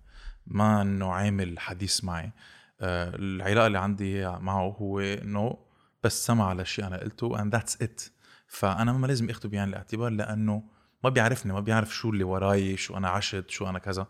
ما 0.47 0.83
إنه 0.83 1.13
عامل 1.13 1.59
حديث 1.59 2.05
معي. 2.05 2.33
آه 2.81 3.13
العلاقة 3.15 3.67
اللي 3.67 3.79
عندي 3.79 4.29
معه 4.29 4.77
هو 4.81 5.01
إنه 5.01 5.59
بس 6.05 6.27
سمع 6.27 6.49
على 6.49 6.65
شيء 6.65 6.87
أنا 6.87 6.97
قلته 6.97 7.39
and 7.39 7.51
that's 7.57 7.73
it. 7.83 8.11
فأنا 8.49 8.93
ما 8.93 9.07
لازم 9.07 9.31
اخذه 9.31 9.47
بعين 9.49 9.69
الاعتبار 9.69 10.11
لأنه 10.11 10.63
ما 11.05 11.11
بيعرفني 11.11 11.53
ما 11.53 11.61
بيعرف 11.61 11.95
شو 11.95 12.11
اللي 12.11 12.25
وراي 12.25 12.77
شو 12.77 12.97
أنا 12.97 13.09
عشت 13.09 13.51
شو 13.51 13.69
أنا 13.69 13.79
كذا. 13.79 14.07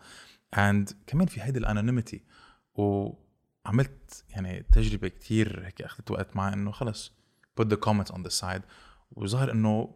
And 0.57 0.95
كمان 1.07 1.27
في 1.27 1.43
هيدي 1.43 1.59
ال 1.59 1.65
anonymity 1.65 2.25
وعملت 2.75 4.25
يعني 4.31 4.67
تجربة 4.73 5.09
كتير 5.09 5.67
هيك 5.67 5.83
أخذت 5.83 6.11
وقت 6.11 6.37
معي 6.37 6.55
إنه 6.55 6.71
خلص 6.71 7.13
put 7.61 7.65
the 7.65 7.77
comments 7.77 8.13
on 8.13 8.19
the 8.19 8.43
side. 8.43 8.63
وظهر 9.11 9.53
إنه 9.53 9.95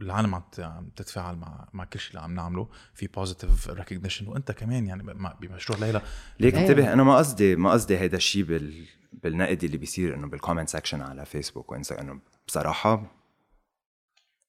العالم 0.00 0.34
عم 0.58 0.90
تتفاعل 0.96 1.36
مع 1.36 1.68
مع 1.72 1.84
كل 1.84 1.98
شيء 2.00 2.10
اللي 2.10 2.20
عم 2.20 2.34
نعمله 2.34 2.68
في 2.94 3.06
positive 3.06 3.68
recognition 3.70 4.28
وانت 4.28 4.52
كمان 4.52 4.86
يعني 4.86 5.14
بمشروع 5.40 5.78
ليلى. 5.78 6.02
ليك 6.40 6.54
إيه. 6.54 6.60
انتبه 6.60 6.92
أنا 6.92 7.02
ما 7.02 7.16
قصدي 7.16 7.56
ما 7.56 7.70
قصدي 7.70 7.98
هيدا 7.98 8.16
الشيء 8.16 8.42
بال 8.42 8.86
بالنقد 9.12 9.64
اللي 9.64 9.76
بيصير 9.76 10.14
إنه 10.14 10.26
بال 10.26 10.35
comment 10.35 10.68
section 10.68 11.00
على 11.00 11.24
فيسبوك 11.24 11.72
وانستا 11.72 12.00
إنه 12.00 12.20
بصراحة 12.46 13.12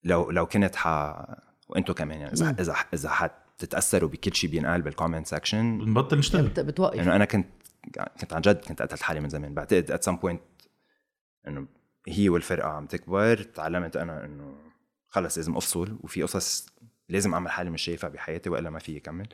لو 0.04 0.32
لو 0.32 0.46
كنت 0.46 0.76
ح 0.76 0.88
وأنتم 1.70 1.94
كمان 1.94 2.20
يعني 2.22 2.34
إذا 2.34 2.56
إذا 2.60 2.76
إذا 2.94 3.10
حتتأثروا 3.10 4.10
بكل 4.10 4.36
شيء 4.36 4.50
بينقال 4.50 4.82
بال 4.82 4.92
comment 4.92 5.28
section 5.28 5.78
بنبطل 5.78 6.18
نشتغل. 6.18 6.48
بت- 6.48 6.60
بتوقف. 6.60 7.00
إنه 7.00 7.16
أنا 7.16 7.26
كنت 7.26 7.48
كنت 8.22 8.34
عن 8.34 8.42
جد 8.42 8.56
كنت 8.66 8.82
قتلت 8.82 9.02
حالي 9.02 9.20
من 9.20 9.30
زمان. 9.30 9.54
بعتقد 9.54 9.92
at 9.92 10.04
some 10.04 10.16
point 10.16 10.42
إنه 11.48 11.68
هي 12.08 12.30
والفرقة 12.30 12.68
عم 12.70 12.86
تكبر 12.86 13.38
تعلمت 13.44 13.98
أنا 13.98 14.26
إنه 14.26 14.69
خلص 15.10 15.38
لازم 15.38 15.58
افصل 15.58 16.00
وفي 16.04 16.24
قصص 16.24 16.70
لازم 17.10 17.34
أعمل 17.34 17.52
حالي 17.52 17.70
مش 17.70 17.82
شايفها 17.82 18.10
بحياتي 18.10 18.50
وإلا 18.50 18.70
ما 18.70 18.80
في 18.80 18.98
اكمل 18.98 19.28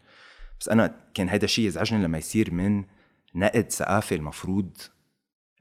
بس 0.59 0.69
أنا 0.69 0.95
كان 1.13 1.29
هيدا 1.29 1.45
الشيء 1.45 1.67
يزعجني 1.67 2.03
لما 2.03 2.17
يصير 2.17 2.53
من 2.53 2.83
نقد 3.35 3.71
ثقافة 3.71 4.15
المفروض 4.15 4.77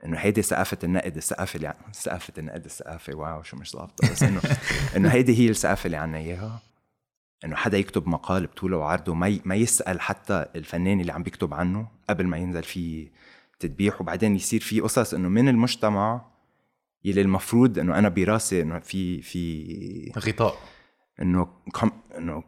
إنه 0.04 0.18
هيدي 0.18 0.42
ثقافة 0.42 0.78
النقد 0.84 1.16
الثقافة 1.16 1.56
اللي 1.56 1.74
ثقافة 1.92 2.32
النقد 2.38 2.64
الثقافة 2.64 3.14
wow 3.14 3.42
شو 3.42 3.56
مش 3.56 3.72
ظابطة 3.72 4.12
بس 4.12 4.22
إنه 4.22 4.40
إنه 4.96 5.08
هيدي 5.08 5.38
هي 5.38 5.50
الثقافة 5.50 5.86
اللي 5.86 5.96
عنا 5.96 6.18
إياها. 6.18 6.62
إنه 7.44 7.56
حدا 7.56 7.78
يكتب 7.78 8.08
مقال 8.08 8.46
بطوله 8.46 8.76
وعرضه 8.76 9.14
ما 9.14 9.40
ما 9.44 9.54
يسأل 9.54 10.00
حتى 10.00 10.46
الفنان 10.56 11.00
اللي 11.00 11.12
عم 11.12 11.22
بيكتب 11.22 11.54
عنه 11.54 11.88
قبل 12.08 12.26
ما 12.26 12.36
ينزل 12.36 12.62
فيه 12.62 13.08
تدبيح 13.60 14.00
وبعدين 14.00 14.36
يصير 14.36 14.60
في 14.60 14.80
قصص 14.80 15.14
إنه 15.14 15.28
من 15.28 15.48
المجتمع 15.48 16.24
يلي 17.04 17.20
المفروض 17.20 17.78
إنه 17.78 17.98
أنا 17.98 18.08
براسي 18.08 18.62
إنه 18.62 18.78
في 18.78 19.22
في 19.22 20.12
غطاء. 20.18 20.58
إنه 21.22 21.48
كم 21.74 21.90
إنه 22.18 22.42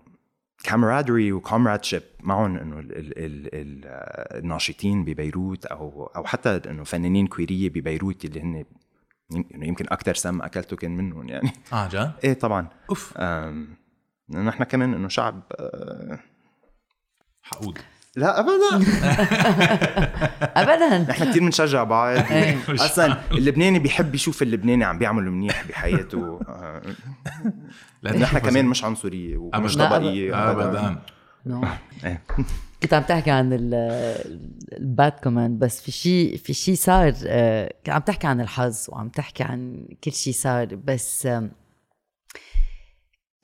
كامرادري 0.64 1.33
وكومرادشيب 1.33 2.03
معهم 2.21 2.57
إنه 2.57 2.79
ال 2.79 2.99
ال 2.99 3.19
ال 3.19 3.55
ال 3.55 3.81
الناشطين 4.38 5.05
ببيروت 5.05 5.66
أو 5.66 6.07
أو 6.16 6.25
حتى 6.25 6.61
إنه 6.71 6.85
فنانين 6.85 7.27
كويرية 7.27 7.69
ببيروت 7.69 8.25
اللي 8.25 8.40
هن 8.40 8.64
يمكن 9.55 9.87
أكثر 9.88 10.14
سم 10.14 10.42
أكلته 10.42 10.77
كان 10.77 10.97
منهم 10.97 11.29
يعني. 11.29 11.53
آه 11.73 11.88
جد؟ 11.88 12.12
إيه 12.25 12.33
طبعا. 12.33 12.69
أوف. 12.90 13.19
نحن 14.31 14.64
كمان 14.64 14.95
إنه 14.95 15.09
شعب 15.09 15.42
أه، 15.53 16.19
حقود. 17.42 17.79
لا 18.16 18.40
ابدا. 18.40 18.87
ابدا. 20.62 20.98
نحن 20.98 21.31
كثير 21.31 21.42
بنشجع 21.42 21.85
بعض. 21.85 22.16
إيه. 22.16 22.57
أصلا 22.68 23.16
اللبناني 23.33 23.79
بيحب 23.79 24.14
يشوف 24.14 24.42
اللبناني 24.42 24.85
عم 24.85 24.98
بيعمل 24.98 25.31
منيح 25.31 25.64
بحياته. 25.68 26.40
لأن 28.02 28.20
نحن 28.20 28.38
كمان 28.38 28.64
مش 28.66 28.85
عنصرية 28.85 29.37
ومش. 29.37 29.76
طبقية. 29.76 30.50
ابدا. 30.50 31.02
نو. 31.46 31.64
إيه. 32.05 32.22
كنت 32.83 32.94
عم 32.94 33.02
تحكي 33.02 33.31
عن 33.31 33.52
ال- 33.52 33.74
ال 34.72 34.83
bad 34.83 35.12
كمان 35.12 35.59
بس 35.59 35.81
في 35.81 35.90
شيء 35.92 36.37
في 36.37 36.55
شيء 36.55 36.74
صار 36.74 37.12
آه، 37.26 37.72
عم 37.88 38.00
تحكي 38.00 38.26
عن 38.26 38.40
الحظ 38.40 38.87
وعم 38.88 39.09
تحكي 39.09 39.42
عن 39.42 39.88
كل 40.05 40.12
شيء 40.12 40.33
صار 40.33 40.74
بس 40.74 41.29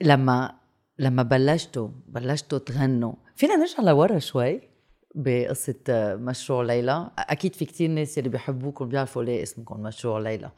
لما 0.02 0.52
لما 0.98 1.22
بلشتوا 1.22 1.88
بلشتوا 2.06 2.58
تغنوا 2.58 3.12
فينا 3.36 3.56
نرجع 3.56 3.82
لورا 3.82 4.18
شوي 4.18 4.60
بقصة 5.14 5.74
مشروع 6.16 6.62
ليلى. 6.62 7.10
أكيد 7.18 7.54
في 7.54 7.64
كتير 7.64 7.90
ناس 7.90 8.18
اللي 8.18 8.28
بيحبوكم 8.28 8.88
بيعرفوا 8.88 9.24
ليه 9.24 9.42
اسمكم 9.42 9.80
مشروع 9.82 10.18
ليلى. 10.18 10.50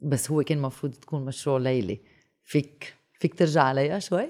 بس 0.00 0.30
هو 0.30 0.42
كان 0.42 0.58
المفروض 0.58 0.92
تكون 0.94 1.24
مشروع 1.24 1.58
ليلي 1.58 2.00
فيك 2.44 2.94
فيك 3.20 3.34
ترجع 3.34 3.62
عليها 3.62 3.98
شوي؟ 3.98 4.28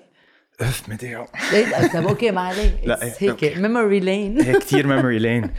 اف 0.61 0.89
لا 0.89 1.93
طب 1.95 2.07
okay 2.09 2.31
ما 2.31 2.41
عليه 2.41 2.85
لا، 2.85 3.03
إيه، 3.03 3.13
هيك. 3.19 3.59
memory 3.59 4.01
lane 4.01 4.53
كثير 4.53 4.87
memory 4.87 5.19
lane 5.19 5.51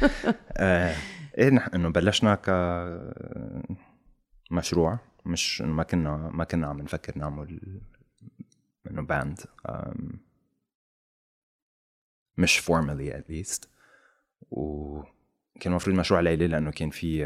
إيه 1.37 1.49
نحن 1.49 1.75
إنه 1.75 1.89
بلشنا 1.89 2.35
ك 2.35 2.49
مشروع. 4.51 4.99
مش 5.25 5.61
ما 5.61 5.83
كنا 5.83 6.17
ما 6.33 6.43
كنا 6.43 6.67
عم 6.67 6.81
نفكر 6.81 7.17
نعمل 7.17 7.59
إنه 8.91 9.01
band 9.01 9.39
مش 12.39 12.57
formally 12.59 13.17
at 13.17 13.29
least 13.29 13.69
وكان 14.51 15.71
المفروض 15.71 15.95
مشروع 15.95 16.19
ليلي 16.19 16.47
لأنه 16.47 16.71
كان 16.71 16.89
في 16.89 17.25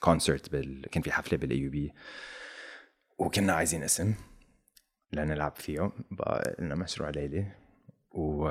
concert 0.00 0.52
بال 0.52 0.86
كان 0.92 1.02
في 1.02 1.12
حفلة 1.12 1.38
بال 1.38 1.58
AUB 1.58 1.92
وكنا 3.18 3.52
عايزين 3.52 3.82
اسم 3.82 4.14
لنلعب 5.12 5.56
فيه 5.56 5.92
بقى 6.10 6.56
لنا 6.58 6.74
مشروع 6.74 7.10
ليلي. 7.10 7.52
و 8.10 8.48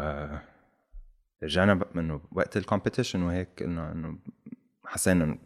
رجعنا 1.44 1.86
إنه 1.96 2.22
وقت 2.32 2.58
الكومبيتيشن 2.58 3.22
وهيك 3.22 3.64
إنه 3.64 3.92
إنه 3.92 4.20
حسينا 4.86 5.38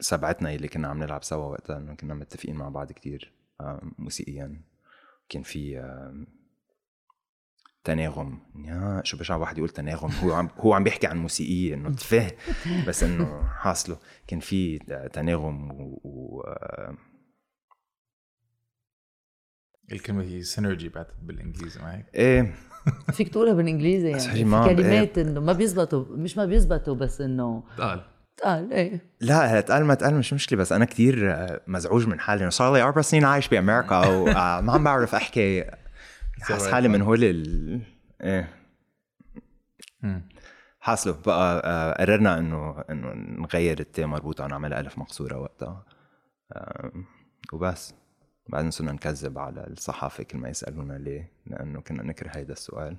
سبعتنا 0.00 0.54
اللي 0.54 0.68
كنا 0.68 0.88
عم 0.88 0.98
نلعب 1.02 1.24
سوا 1.24 1.44
وقتها 1.44 1.76
إنه 1.78 1.94
كنا 1.94 2.14
متفقين 2.14 2.56
مع 2.56 2.68
بعض 2.68 2.92
كتير 2.92 3.32
موسيقيا. 3.98 4.62
كان 5.28 5.42
في 5.42 5.78
تناغم. 7.92 8.38
يا 8.64 9.00
شو 9.04 9.16
بشع 9.16 9.36
واحد 9.36 9.58
يقول 9.58 9.68
تناغم؟ 9.70 10.10
هو 10.10 10.32
عم 10.32 10.48
هو 10.58 10.72
عم 10.74 10.84
بيحكي 10.84 11.06
عن 11.06 11.18
موسيقية 11.18 11.74
إنه 11.74 11.90
تفهم 11.90 12.30
بس 12.86 13.02
إنه 13.02 13.42
حاصله. 13.58 13.96
كان 14.26 14.40
في 14.40 14.78
تناغم 15.12 15.70
و, 15.70 16.00
و 16.04 16.40
آه، 16.40 16.94
الكلمة 19.92 20.22
هي 20.22 20.42
سينرجي 20.42 20.88
بعتت 20.88 21.14
بالإنجليزي 21.22 21.80
ما 21.80 21.96
هيك؟ 21.96 22.06
إيه. 22.14 22.54
فيك 23.16 23.28
تقولها 23.28 23.52
بالإنجليزي 23.54 24.08
يعني. 24.08 24.20
في 24.22 24.44
ما- 24.44 24.66
كلمات 24.74 25.18
إنه 25.18 25.40
ما 25.40 25.52
بيزبطوا 25.52 26.04
مش 26.10 26.36
ما 26.36 26.44
بيزبطوا 26.44 26.94
بس 26.94 27.20
إنه 27.20 27.62
قال 27.78 28.00
قال 28.44 28.72
إيه. 28.72 29.00
لا 29.20 29.58
اتقال 29.58 29.84
ما 29.84 29.92
اتقال 29.92 30.14
مش 30.14 30.32
مشكلة 30.32 30.58
بس 30.58 30.72
أنا 30.72 30.84
كتير 30.84 31.32
آه، 31.32 31.60
مزعوج 31.66 32.06
من 32.06 32.20
حالي. 32.20 32.40
إنه 32.42 32.50
صار 32.50 32.74
لي 32.74 32.82
أربع 32.82 33.02
سنين 33.02 33.24
عايش 33.24 33.48
بأمريكا 33.48 34.06
وما 34.08 34.72
عم 34.72 34.84
بعرف 34.84 35.14
أحكي 35.14 35.64
حاس 36.40 36.66
right 36.68 36.70
حالي. 36.72 36.88
من 36.88 37.02
هول 37.02 37.24
ال 37.24 37.80
إيه. 38.20 38.54
حاصله 40.80 41.22
بقى 41.26 41.62
آه، 41.64 41.92
قررنا 42.00 42.38
إنه 42.38 42.80
إنه 42.90 43.12
نغير 43.14 43.80
التي 43.80 44.04
مربوطة 44.06 44.44
ونعملها 44.44 44.80
ألف 44.80 44.98
مقصورة 44.98 45.38
وقتها. 45.38 45.84
وبس. 47.52 47.94
بعدين 48.48 48.70
صرنا 48.70 48.92
نكذب 48.92 49.38
على 49.38 49.66
الصحافة 49.66 50.22
كل 50.24 50.38
ما 50.38 50.48
يسألونا 50.48 50.92
ليه 50.92 51.32
لأنه 51.46 51.80
كنا 51.80 52.02
نكره 52.02 52.30
هيدا 52.36 52.52
السؤال. 52.52 52.96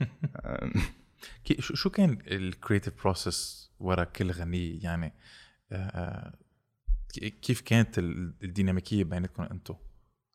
شو 1.58 1.74
شو 1.74 1.90
كان 1.90 2.18
ال 2.26 2.34
creative 2.34 3.02
process 3.02 3.70
ورا 3.80 4.04
كل 4.04 4.30
غنية 4.30 4.82
يعني 4.84 5.12
آه، 5.72 5.76
آه، 5.76 6.34
كي- 7.12 7.30
كيف 7.30 7.60
كانت 7.60 7.98
ال- 7.98 8.34
الديناميكية 8.42 9.04
بيناتكم 9.04 9.42
أنتم؟ 9.42 9.74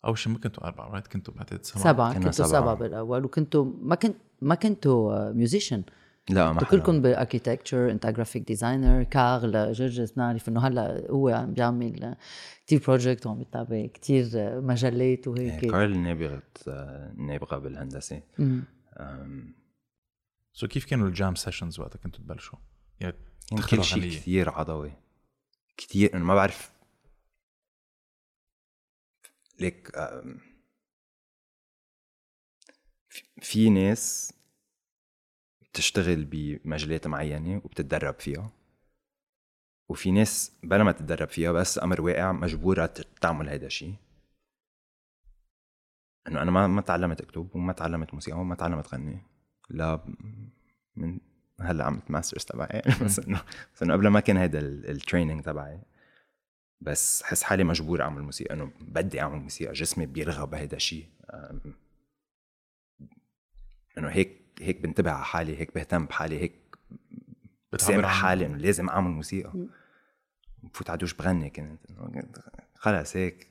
أول 0.05 0.17
شيء 0.17 0.33
ما 0.33 0.39
كنتوا 0.39 0.63
أربعة 0.63 0.89
right 0.89 1.08
كنتوا 1.07 1.33
بعتقد 1.33 1.65
سبعة 1.65 1.83
سبعة 1.83 2.13
كنا 2.13 2.19
كنتوا 2.19 2.31
سبعة. 2.45 2.61
سبعة 2.61 2.75
بالأول 2.75 3.25
وكنتوا 3.25 3.65
ما 3.81 3.95
كنت 3.95 4.15
ما 4.41 4.55
كنتوا 4.55 5.31
musicians 5.31 5.84
لا 6.29 6.51
ما. 6.51 6.59
كلكم 6.63 7.01
ب 7.01 7.08
architecture 7.08 7.91
انت 7.91 8.07
graphic 8.08 8.47
designer 8.47 9.03
كارل 9.03 9.71
جورجس 9.71 10.11
بنعرف 10.11 10.49
إنه 10.49 10.67
هلأ 10.67 11.11
هو 11.11 11.29
عم 11.29 11.53
بيعمل 11.53 12.15
كتير 12.65 12.81
project 12.88 13.25
وعم 13.25 13.41
يتابع 13.41 13.85
كتير 13.85 14.25
مجالات 14.62 15.27
إيه، 15.27 15.29
وهيك 15.33 15.71
كارل 15.71 15.97
نابغه 15.97 16.41
آه، 16.67 17.13
نابغه 17.17 17.57
بالهندسة 17.57 18.21
so 20.53 20.67
كيف 20.67 20.85
كانوا 20.85 21.07
ال 21.08 21.14
jam 21.14 21.36
sessions 21.36 21.79
وقتها 21.79 21.99
كنتوا 21.99 22.23
تبلشوا؟ 22.23 22.59
يعني 22.99 23.15
كل 23.69 23.83
شيء. 23.83 24.03
كثير 24.11 24.49
عضوي 24.49 24.91
كثير 25.77 26.13
أنا 26.13 26.23
ما 26.23 26.35
بعرف 26.35 26.71
ليك 29.59 29.91
في 33.41 33.69
ناس 33.69 34.33
بتشتغل 35.61 36.25
بمجالات 36.25 37.07
معينة 37.07 37.61
وبتتدرب 37.65 38.19
فيها 38.19 38.51
وفي 39.89 40.11
ناس 40.11 40.51
بلا 40.63 40.83
ما 40.83 40.91
تتدرب 40.91 41.27
فيها 41.27 41.51
بس 41.51 41.79
أمر 41.79 42.01
واقع 42.01 42.31
مجبورة 42.31 42.93
تعمل 43.21 43.49
هيدا 43.49 43.67
الشيء 43.67 43.95
إنه 46.27 46.41
أنا 46.41 46.51
ما 46.51 46.67
ما 46.67 46.81
تعلمت 46.81 47.21
أكتب 47.21 47.55
وما 47.55 47.73
تعلمت 47.73 48.13
موسيقى 48.13 48.39
وما 48.39 48.55
تعلمت 48.55 48.93
غني. 48.93 49.21
لا 49.69 50.05
من 50.95 51.19
هلأ 51.61 51.83
عملت 51.85 52.11
masters 52.12 52.45
تبعي. 52.45 52.81
بس 53.03 53.19
إنه 53.19 53.41
بس 53.75 53.83
إنه 53.83 53.93
قبل 53.93 54.07
ما 54.07 54.19
كان 54.19 54.37
هيدا 54.37 54.59
ال 54.60 54.69
training 54.69 55.43
تبعي. 55.43 55.79
بس 56.86 57.24
حس 57.24 57.43
حالي 57.43 57.63
مجبور 57.63 58.02
أعمل 58.02 58.21
موسيقى 58.21 58.54
إنه 58.54 58.71
بدي 58.82 59.21
أعمل 59.21 59.39
موسيقى 59.39 59.74
جسمي 59.74 60.06
بيرغب 60.06 60.50
بهيدا 60.50 60.78
الشيء 60.78 61.08
إنه 63.98 64.10
هيك 64.10 64.41
هيك 64.62 64.82
بنتبه 64.82 65.12
على 65.12 65.26
حالي 65.26 65.58
هيك 65.58 65.76
بهتم 65.76 66.06
بحالي 66.06 66.39
هيك 66.39 66.54
بتسامح 67.74 68.21
حالي 68.21 68.45
إنه 68.45 68.58
لازم 68.58 68.89
أعمل 68.89 69.12
موسيقى. 69.12 69.54
بفوت 70.63 70.89
على 70.89 70.98
دوش 70.98 71.13
بغني 71.13 71.50
كنت 71.50 71.80
خلص 72.76 73.15
هيك. 73.15 73.48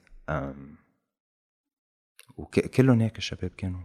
وكلهم 2.37 3.01
هيك 3.01 3.19
الشباب 3.19 3.51
كانوا. 3.57 3.81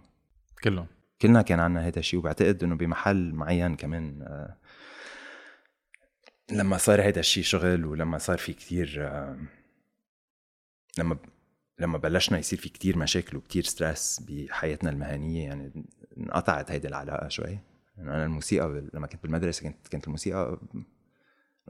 كلهم. 0.64 0.88
كلنا 1.22 1.42
كان 1.42 1.60
عنا 1.60 1.88
هذا 1.88 2.00
الشيء 2.00 2.20
وبعتقد 2.20 2.64
إنه 2.64 2.76
بمحل 2.76 3.34
معين 3.34 3.76
كمان 3.76 4.22
آه، 4.22 4.56
لما 6.52 6.78
صار 6.78 7.02
هذا 7.08 7.20
الشيء 7.20 7.44
شغل 7.44 7.86
ولما 7.86 8.18
صار 8.18 8.38
في 8.38 8.54
كتير 8.54 9.10
لما 10.98 11.18
لما 11.80 11.98
بلشنا 11.98 12.38
يصير 12.38 12.60
في 12.60 12.70
كتير 12.70 12.98
مشاكل 12.98 13.38
وكتير 13.38 13.64
ستريس 13.64 14.20
بحياتنا 14.20 14.90
المهنية 14.90 15.44
يعني 15.46 15.86
انقطعت 16.18 16.72
هيدي 16.72 16.88
العلاقة 16.88 17.28
شوي. 17.28 17.60
يعني 17.98 18.10
أنا 18.10 18.26
الموسيقى 18.26 18.90
لما 18.94 19.08
كنت 19.08 19.24
بالمدرسة 19.24 19.70
كنت 19.70 19.88
كانت 19.88 20.06
الموسيقى 20.08 20.60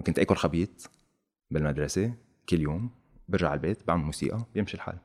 كنت 0.06 0.20
آكل 0.20 0.36
خبيط 0.36 0.90
بالمدرسة 1.52 2.14
كل 2.50 2.62
يوم 2.62 2.90
برجع 3.28 3.48
على 3.48 3.58
البيت 3.58 3.88
بعمل 3.88 4.04
موسيقى 4.04 4.46
بيمشي 4.54 4.74
الحال. 4.74 4.98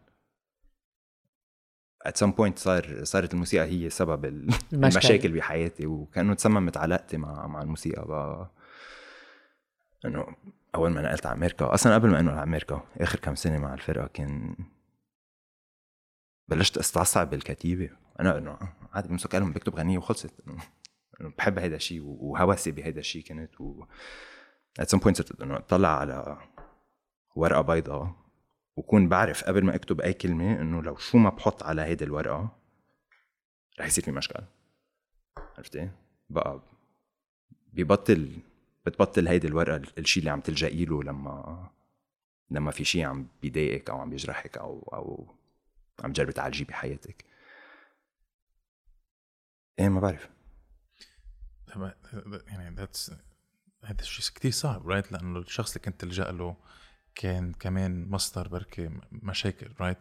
At 2.08 2.12
some 2.12 2.32
point 2.32 2.56
صار 2.56 3.04
صارت 3.04 3.34
الموسيقى 3.34 3.64
هي 3.66 3.90
سبب 3.90 4.24
المشاكل 4.72 5.32
بحياتي 5.32 5.86
وكأنه 5.86 6.34
تسممت 6.34 6.76
علاقتي 6.76 7.16
مع 7.16 7.46
مع 7.46 7.62
الموسيقى 7.62 8.06
بقى 8.06 8.50
إنه 10.04 10.36
أول 10.74 10.90
ما 10.90 11.02
نقلت 11.02 11.26
على 11.26 11.36
أمريكا 11.36 11.74
أصلا 11.74 11.94
قبل 11.94 12.10
ما 12.10 12.20
أنقل 12.20 12.34
على 12.34 12.42
أمريكا 12.42 12.82
آخر 13.00 13.18
كم 13.18 13.34
سنة 13.34 13.58
مع 13.58 13.74
الفرقة 13.74 14.06
كان 14.06 14.56
بلشت 16.48 16.78
استصعب 16.78 17.30
بالكتيبة. 17.30 17.90
أنا 18.20 18.38
إنه 18.38 18.58
عادي 18.92 19.08
بمسك 19.08 19.36
قلم 19.36 19.52
بكتب 19.52 19.74
غنية 19.74 19.98
وخلصت. 19.98 20.34
إنه 21.20 21.32
بحب 21.38 21.58
هيدا 21.58 21.76
الشيء 21.76 22.02
وهوسي 22.02 22.70
بهيدا 22.70 23.00
الشيء 23.00 23.22
كانت 23.22 23.60
و 23.60 23.84
at 24.80 24.84
some 24.84 25.00
point 25.00 25.42
إنه 25.42 25.56
أطلع 25.56 25.88
على 26.00 26.38
ورقة 27.34 27.60
بيضاء 27.60 28.14
وكون 28.76 29.08
بعرف 29.08 29.44
قبل 29.44 29.64
ما 29.64 29.74
أكتب 29.74 30.00
أي 30.00 30.12
كلمة 30.12 30.60
إنه 30.60 30.82
لو 30.82 30.96
شو 30.96 31.18
ما 31.18 31.30
بحط 31.30 31.62
على 31.62 31.82
هيدي 31.82 32.04
الورقة 32.04 32.58
رح 33.80 33.86
يصير 33.86 34.04
في 34.04 34.12
مشكل. 34.12 34.40
عرفتي؟ 35.58 35.90
بقى 36.30 36.62
ببطل 37.72 38.38
بتبطل 38.86 39.28
هيدي 39.28 39.46
الورقة 39.46 39.82
الشيء 39.98 40.20
اللي 40.20 40.30
عم 40.30 40.40
تلجئي 40.40 40.84
له 40.84 41.02
لما 41.02 41.70
لما 42.50 42.70
في 42.70 42.84
شيء 42.84 43.04
عم 43.04 43.28
بيضايقك 43.42 43.90
أو 43.90 43.98
عم 44.00 44.10
بيجرحك 44.10 44.58
أو 44.58 44.90
أو 44.92 45.34
عم 46.04 46.12
تجربي 46.12 46.32
تعالجيه 46.32 46.64
بحياتك. 46.64 47.24
إيه 49.78 49.88
ما 49.88 50.00
بعرف. 50.00 50.28
يعني 52.46 52.76
that's 52.76 53.12
هذا 53.84 54.00
الشيء 54.00 54.34
كثير 54.34 54.50
صعب 54.50 54.88
right 54.88 55.12
لأنه 55.12 55.38
الشخص 55.38 55.76
اللي 55.76 55.84
كنت 55.84 56.00
تلجأ 56.00 56.32
له 56.32 56.56
كان 57.14 57.52
كمان 57.52 58.10
مصدر 58.10 58.48
بركي 58.48 58.90
مشاكل 59.12 59.72
right 59.80 59.98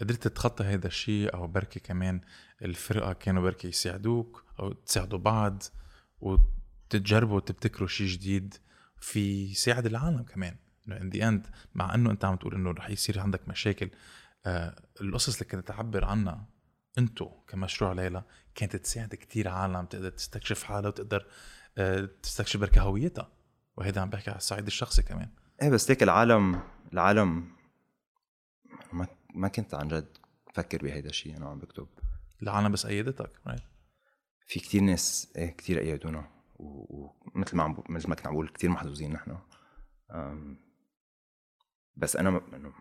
قدرت 0.00 0.22
تتخطى 0.22 0.64
هذا 0.64 0.86
الشيء 0.86 1.34
أو 1.34 1.46
بركي 1.46 1.80
كمان 1.80 2.20
الفرقة 2.62 3.12
كانوا 3.12 3.42
بركي 3.42 3.68
يساعدوك 3.68 4.44
أو 4.60 4.72
تساعدوا 4.72 5.18
بعض 5.18 5.62
وتتجربوا 6.94 7.40
تبتكروا 7.40 7.88
شيء 7.88 8.06
جديد 8.06 8.54
في 9.00 9.50
يساعد 9.50 9.86
العالم 9.86 10.22
كمان. 10.22 10.56
إنه 10.88 10.96
in 10.96 11.10
the 11.10 11.28
end 11.28 11.46
مع 11.74 11.94
إنه 11.94 12.10
أنت 12.10 12.24
عم 12.24 12.36
تقول 12.36 12.54
إنه 12.54 12.70
رح 12.70 12.90
يصير 12.90 13.20
عندك 13.20 13.48
مشاكل 13.48 13.90
آه 14.46 14.82
القصص 15.00 15.34
اللي 15.34 15.50
كنت 15.50 15.68
تعبر 15.68 16.04
عنها 16.04 16.48
أنتو 16.98 17.30
كمشروع 17.48 17.92
ليلى 17.92 18.22
كانت 18.54 18.76
تساعد 18.76 19.14
كتير 19.14 19.48
عالم 19.48 19.86
تقدر 19.86 20.10
تستكشف 20.10 20.62
حالها 20.62 20.88
وتقدر 20.88 21.26
آه 21.78 22.08
تستكشف 22.22 22.60
بركة 22.60 22.82
هويتها. 22.82 23.32
وهذا 23.76 24.00
عم 24.00 24.10
بحكي 24.10 24.30
على 24.30 24.38
الصعيد 24.38 24.66
الشخصي 24.66 25.02
كمان. 25.02 25.28
إيه 25.62 25.70
بس 25.70 25.90
هيك 25.90 26.02
العالم 26.02 26.60
العالم 26.92 27.52
ما 28.92 29.06
ما 29.34 29.48
كنت 29.48 29.74
عن 29.74 29.88
جد 29.88 30.18
فكر 30.54 30.82
بهيدا 30.82 31.10
الشيء 31.10 31.36
أنا 31.36 31.46
عم 31.48 31.58
بكتب. 31.58 31.88
العالم 32.42 32.72
بس 32.72 32.86
أيدتك 32.86 33.40
right 33.46 33.62
في 34.46 34.60
كتير 34.60 34.82
ناس 34.82 35.32
إيه 35.36 35.50
كتير 35.50 35.78
أيدونا. 35.78 36.31
ومثل 36.62 37.56
ما 37.56 37.62
عم 37.62 37.82
مثل 37.88 38.08
ما 38.08 38.14
كنت 38.14 38.26
عم 38.26 38.32
بقول 38.32 38.48
كثير 38.48 38.70
محظوظين 38.70 39.12
نحن. 39.12 39.38
بس 41.96 42.16
أنا 42.16 42.40
إنه 42.54 42.72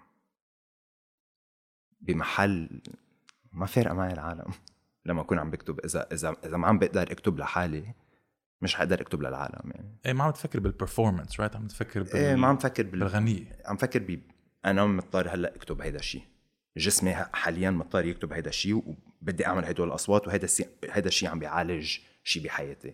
بمحل 2.01 2.81
ما 3.51 3.65
فارقة 3.65 3.93
معي 3.93 4.13
العالم 4.13 4.53
لما 5.05 5.21
أكون 5.21 5.39
عم 5.39 5.51
بكتب. 5.51 5.79
إذا 5.79 6.07
إذا 6.11 6.35
إذا 6.45 6.57
ما 6.57 6.67
عم 6.67 6.79
بقدر 6.79 7.11
أكتب 7.11 7.39
لحالي 7.39 7.93
مش 8.61 8.75
حقدر 8.75 9.01
أكتب 9.01 9.21
للعالم 9.21 9.71
يعني. 9.71 9.97
إيه 10.05 10.13
ما 10.13 10.23
عم 10.23 10.31
تفكر 10.31 10.59
بال 10.59 10.72
performance 10.72 11.39
right 11.39 11.55
عم 11.55 11.67
تفكر 11.67 12.03
بال... 12.03 12.13
إيه 12.13 12.35
ما 12.35 12.47
عم 12.47 12.57
تفكر 12.57 12.83
بال... 12.83 12.99
بالغنية. 12.99 13.61
عم 13.65 13.77
فكر 13.77 13.99
ب 13.99 14.21
أنا 14.65 14.85
مضطر 14.85 15.29
هلأ 15.29 15.55
أكتب 15.55 15.81
هيدا 15.81 15.99
الشيء. 15.99 16.23
جسمي 16.77 17.13
حاليا 17.13 17.71
مضطر 17.71 18.05
يكتب 18.05 18.33
هيدا 18.33 18.49
الشيء 18.49 18.97
وبدي 19.21 19.45
أعمل 19.45 19.65
هدول 19.65 19.87
الأصوات 19.87 20.27
وهيدا 20.27 20.43
السي... 20.45 20.65
هيدا 20.89 21.07
الشيء 21.07 21.29
عم 21.29 21.39
بيعالج 21.39 21.97
شيء 22.23 22.43
بحياتي. 22.43 22.93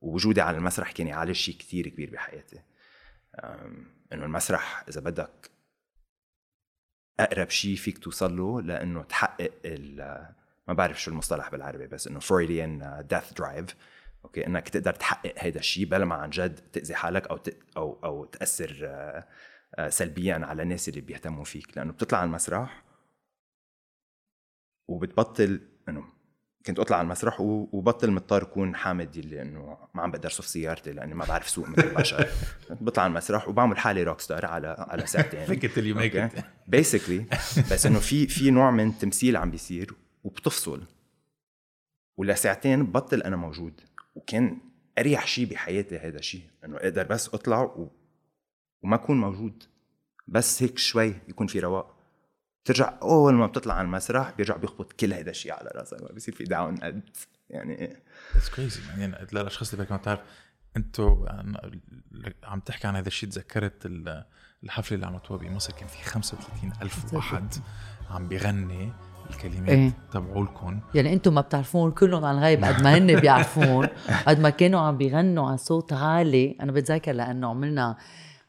ووجودي 0.00 0.40
على 0.40 0.56
المسرح 0.56 0.92
كان 0.92 1.06
يعالج 1.06 1.32
شيء 1.32 1.56
كتير 1.56 1.88
كبير 1.88 2.10
بحياتي. 2.10 2.62
إنه 4.12 4.24
المسرح 4.24 4.84
إذا 4.88 5.00
بدك 5.00 5.50
أقرب 7.20 7.50
شيء 7.50 7.76
فيك 7.76 7.98
توصل 7.98 8.36
له 8.36 8.62
لإنه 8.62 9.02
تحقق 9.02 9.52
ما 10.68 10.74
بعرف 10.74 11.02
شو 11.02 11.10
المصطلح 11.10 11.50
بالعربي 11.50 11.86
بس 11.86 12.08
إنه 12.08 12.20
Freudian 12.20 13.06
death 13.10 13.32
drive 13.32 13.76
okay 14.24 14.46
إنك 14.46 14.68
تقدر 14.68 14.94
تحقق 14.94 15.34
هذا 15.38 15.58
الشيء 15.58 15.84
بلا 15.84 16.04
ما 16.04 16.14
عن 16.14 16.30
جد 16.30 16.60
تأذي 16.72 16.94
حالك 16.94 17.26
أو 17.26 17.38
أو 17.76 17.98
أو 18.04 18.24
تأثر 18.24 18.78
آه، 19.74 19.88
سلبيا 19.88 20.34
على 20.34 20.62
الناس 20.62 20.88
اللي 20.88 21.00
بيهتموا 21.00 21.44
فيك. 21.44 21.76
لأنه 21.76 21.92
بتطلع 21.92 22.18
على 22.18 22.26
المسرح 22.26 22.84
وبتبطل 24.88 25.60
إنه 25.88 26.04
كنت 26.66 26.78
أطلع 26.78 26.96
على 26.96 27.04
المسرح 27.04 27.40
وبطل 27.40 28.10
مضطر 28.10 28.42
اكون 28.42 28.76
حامد 28.76 29.16
اللي 29.16 29.42
إنه 29.42 29.78
ما 29.94 30.02
عم 30.02 30.10
بقدر 30.10 30.30
صف 30.30 30.46
سيارتي 30.46 30.92
لأني 30.92 31.14
ما 31.14 31.24
بعرف 31.24 31.48
سوق 31.48 31.68
مثل 31.68 31.82
البشر. 31.82 32.28
بطلع 32.80 33.04
على 33.04 33.10
المسرح 33.10 33.48
وبعمل 33.48 33.78
حالي 33.78 34.02
rock 34.02 34.20
star 34.20 34.46
على 34.46 34.76
على 34.78 35.06
ساعتين. 35.06 35.44
fake 35.44 35.78
it 35.78 35.83
till 35.83 35.92
you 35.92 36.08
make 36.08 36.30
it 36.66 36.77
basically 36.77 37.24
بس 37.70 37.86
إنه 37.86 37.98
في 37.98 38.26
في 38.26 38.50
نوع 38.50 38.70
من 38.70 38.98
تمثيل 38.98 39.36
عم 39.36 39.50
بيصير 39.50 39.94
وبتفصل. 40.24 40.82
ولساعتين 42.16 42.86
ببطل 42.86 43.22
أنا 43.22 43.36
موجود. 43.36 43.80
وكان 44.14 44.58
أريح 44.98 45.26
شيء 45.26 45.50
بحياتي 45.50 45.98
هذا 45.98 46.18
الشيء 46.18 46.42
إنه 46.64 46.76
أقدر 46.76 47.02
بس 47.02 47.28
أطلع 47.34 47.62
و... 47.62 47.90
وما 48.82 48.96
أكون 48.96 49.20
موجود. 49.20 49.62
بس 50.28 50.62
هيك 50.62 50.78
شوي 50.78 51.14
يكون 51.28 51.46
في 51.46 51.60
رواق. 51.60 51.95
ترجع 52.66 52.92
أول 53.02 53.34
ما 53.34 53.46
بتطلع 53.46 53.74
على 53.74 53.84
المسرح 53.84 54.32
بيرجع 54.36 54.56
بيخبط 54.56 54.92
كل 54.92 55.14
هذا 55.14 55.30
الشيء 55.30 55.52
على 55.52 55.70
راسك 55.74 56.02
ما 56.02 56.08
بيصير 56.08 56.34
في 56.34 56.44
down 56.44 56.76
قد 56.76 57.00
يعني 57.50 57.96
it's 58.34 58.48
crazy 58.48 58.80
يعني 58.88 59.26
للاشخاص 59.32 59.72
اللي 59.72 59.86
ما 59.90 59.96
بتعرف 59.96 60.20
أنتوا 60.76 61.26
عم 62.44 62.60
تحكي 62.60 62.86
عن 62.86 62.96
هذا 62.96 63.08
الشيء 63.08 63.28
تذكرت 63.28 63.86
الحفلة 64.64 64.94
اللي 64.94 65.06
عملتوها 65.06 65.38
بمصر؟ 65.38 65.72
كان 65.72 65.88
في 65.88 66.04
35 66.04 66.72
ألف 66.82 67.14
واحد 67.14 67.54
عم 68.10 68.28
بيغني 68.28 68.92
الكلمات 69.30 69.68
إيه؟ 69.68 69.92
تبعولكم. 70.12 70.80
يعني 70.94 71.12
أنتم 71.12 71.34
ما 71.34 71.40
بتعرفون 71.40 71.90
كلهم 71.90 72.24
عن 72.24 72.38
الغيب 72.38 72.64
قد 72.64 72.82
ما 72.82 72.98
هن 72.98 73.20
بيعرفون. 73.20 73.86
قد 74.28 74.40
ما 74.40 74.50
كانوا 74.50 74.80
عم 74.80 74.96
بيغنوا 74.96 75.48
على 75.48 75.58
صوت 75.58 75.92
عالي. 75.92 76.56
أنا 76.60 76.72
بتذكر 76.72 77.12
لأنه 77.12 77.50
عملنا 77.50 77.96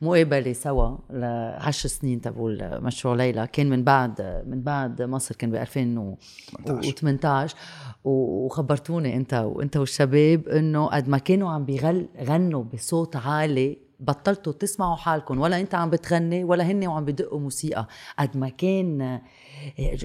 مقابلة 0.02 0.54
سوا 0.54 0.98
لعشر 1.10 1.90
سنين 1.90 2.22
تبع 2.22 2.80
مشروع 2.80 3.16
ليلى. 3.16 3.48
كان 3.48 3.70
من 3.70 3.84
بعد 3.84 4.44
من 4.48 4.62
بعد 4.62 5.02
مصر 5.02 5.36
كان 5.36 5.52
ب 5.52 5.56
2018 5.56 7.56
وخبرتوني 8.04 9.16
انت 9.16 9.34
وانت 9.34 9.78
والشباب 9.78 10.48
انه 10.48 10.88
قد 10.88 11.10
ما 11.10 11.18
كانوا 11.18 11.52
عم 11.52 11.66
بيغنوا 11.66 12.64
بصوت 12.64 13.16
عالي 13.16 13.88
بطلتوا 14.00 14.54
تسمعوا 14.54 14.96
حالكم. 14.96 15.40
ولا 15.40 15.60
انت 15.60 15.76
عم 15.76 15.90
بتغني 15.90 16.44
ولا 16.44 16.64
هن 16.64 16.88
وعم 16.88 17.06
بدقوا 17.06 17.40
موسيقى. 17.40 17.88
قد 18.20 18.38
ما 18.38 18.50
كان 18.50 19.22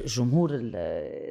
جمهور 0.07 0.57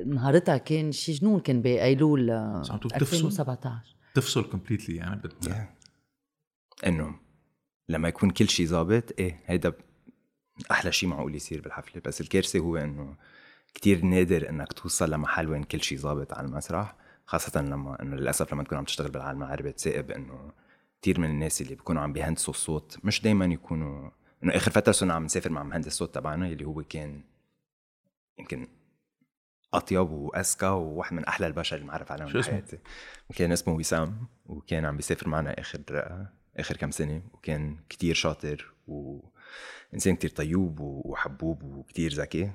نهارتها 0.05 0.57
كان 0.57 0.91
شي 0.91 1.11
جنون 1.11 1.39
كان 1.39 1.61
بايلول 1.61 2.29
آه، 2.29 2.59
بس 2.59 2.71
عم 2.71 2.77
تقول 2.77 2.91
تفصل؟ 2.91 3.15
2017 3.15 3.95
تفصل 4.13 4.43
كومبليتلي 4.43 4.95
يعني 4.95 5.21
بت... 5.21 5.45
Yeah. 5.45 5.51
إنه 6.87 7.15
لما 7.91 8.07
يكون 8.07 8.29
كل 8.29 8.49
شيء 8.49 8.65
ظابط 8.65 9.19
إيه 9.19 9.39
هيدا 9.45 9.73
أحلى 10.71 10.91
شيء 10.91 11.09
معقول 11.09 11.35
يصير 11.35 11.61
بالحفلة 11.61 12.01
بس 12.05 12.21
الكارثة 12.21 12.59
هو 12.59 12.77
إنه 12.77 13.15
كتير 13.73 14.05
نادر 14.05 14.49
إنك 14.49 14.73
توصل 14.73 15.11
لمحل 15.11 15.49
وين 15.49 15.63
كل 15.63 15.81
شيء 15.81 15.97
ظابط 15.97 16.33
على 16.33 16.47
المسرح 16.47 16.95
خاصة 17.25 17.61
لما 17.61 18.01
إنه 18.01 18.15
للأسف 18.15 18.53
لما 18.53 18.63
تكون 18.63 18.77
عم 18.77 18.83
تشتغل 18.83 19.11
بالعالم 19.11 19.43
العربي 19.43 19.71
تسائب 19.71 20.11
إنه 20.11 20.51
كتير 21.01 21.19
من 21.19 21.29
الناس 21.29 21.61
اللي 21.61 21.75
بيكونوا 21.75 22.01
عم 22.01 22.13
بيهندسوا 22.13 22.53
الصوت 22.53 22.97
مش 23.03 23.21
دايما 23.21 23.45
يكونوا 23.45 24.09
إنه 24.43 24.55
آخر 24.55 24.71
فترة 24.71 24.91
صرنا 24.91 25.13
عم 25.13 25.25
نسافر 25.25 25.49
مع 25.51 25.63
مهندس 25.63 25.87
الصوت 25.87 26.15
تبعنا 26.15 26.47
اللي 26.47 26.65
هو 26.65 26.83
كان 26.83 27.21
يمكن 28.39 28.67
أطيب 29.73 30.09
وأذكى 30.09 30.65
وواحد 30.65 31.13
من 31.13 31.25
أحلى 31.25 31.47
البشر 31.47 31.75
اللي 31.75 31.87
معرف 31.87 32.11
عليهم؟ 32.11 32.27
بحياتي 32.49 32.79
وكان 33.29 33.51
اسمه 33.51 33.73
وسام 33.73 34.27
وكان 34.45 34.85
عم 34.85 34.95
بيسافر 34.97 35.29
معنا 35.29 35.59
آخر 35.59 35.79
آخر 36.57 36.77
كم 36.77 36.91
سنة 36.91 37.21
وكان 37.33 37.77
كتير 37.89 38.15
شاطر 38.15 38.73
وانسان 38.87 40.15
كتير 40.15 40.29
طيوب 40.29 40.79
وحبوب 40.79 41.63
وكتير 41.63 42.13
ذكي. 42.13 42.51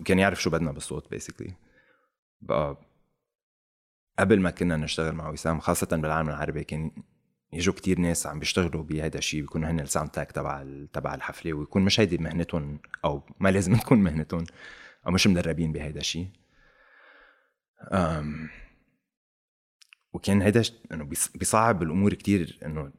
وكان 0.00 0.18
يعرف 0.18 0.42
شو 0.42 0.50
بدنا 0.50 0.72
بالصوت 0.72 1.10
بيسكلي 1.10 1.54
بقى 2.40 2.76
قبل 4.18 4.40
ما 4.40 4.50
كنا 4.50 4.76
نشتغل 4.76 5.12
مع 5.12 5.28
وسام 5.28 5.60
خاصة 5.60 5.86
بالعالم 5.96 6.28
العربي 6.28 6.64
كان 6.64 6.90
يجوا 7.52 7.74
كتير 7.74 7.98
ناس 7.98 8.26
عم 8.26 8.38
بيشتغلوا 8.38 8.82
بهذا 8.82 9.18
الشيء 9.18 9.40
بيكونوا 9.40 9.70
هن 9.70 9.80
الساوند 9.80 10.10
تاك 10.10 10.32
تبع 10.32 10.64
تبع 10.92 11.14
الحفلة 11.14 11.52
ويكون 11.52 11.82
مش 11.82 12.00
هيدي 12.00 12.18
مهنتهم 12.18 12.78
أو 13.04 13.22
ما 13.40 13.48
لازم 13.48 13.76
تكون 13.80 13.98
مهنتهم 13.98 14.44
أو 15.06 15.12
مش 15.12 15.26
مدربين 15.26 15.72
بهذا 15.72 15.98
الشيء 15.98 16.28
وكان 20.16 20.42
هيدا 20.42 20.62
ش- 20.62 20.72
إنه 20.92 21.04
بيص- 21.04 21.36
بيصعب 21.36 21.82
الأمور 21.82 22.14
كتير 22.14 22.58
إنه 22.64 22.92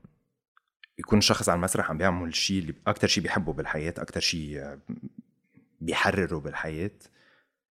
يكون 0.99 1.22
شخص 1.22 1.49
على 1.49 1.57
المسرح 1.57 1.89
عم 1.89 1.97
بيعمل 1.97 2.28
الشيء 2.28 2.59
اللي 2.61 2.74
أكثر 2.88 3.07
شيء 3.07 3.24
بيحبه 3.24 3.53
بالحياة 3.53 3.93
أكثر 3.97 4.20
شيء 4.20 4.59
آه، 4.59 4.80
بيحرره 5.82 6.39
بالحياة 6.39 6.91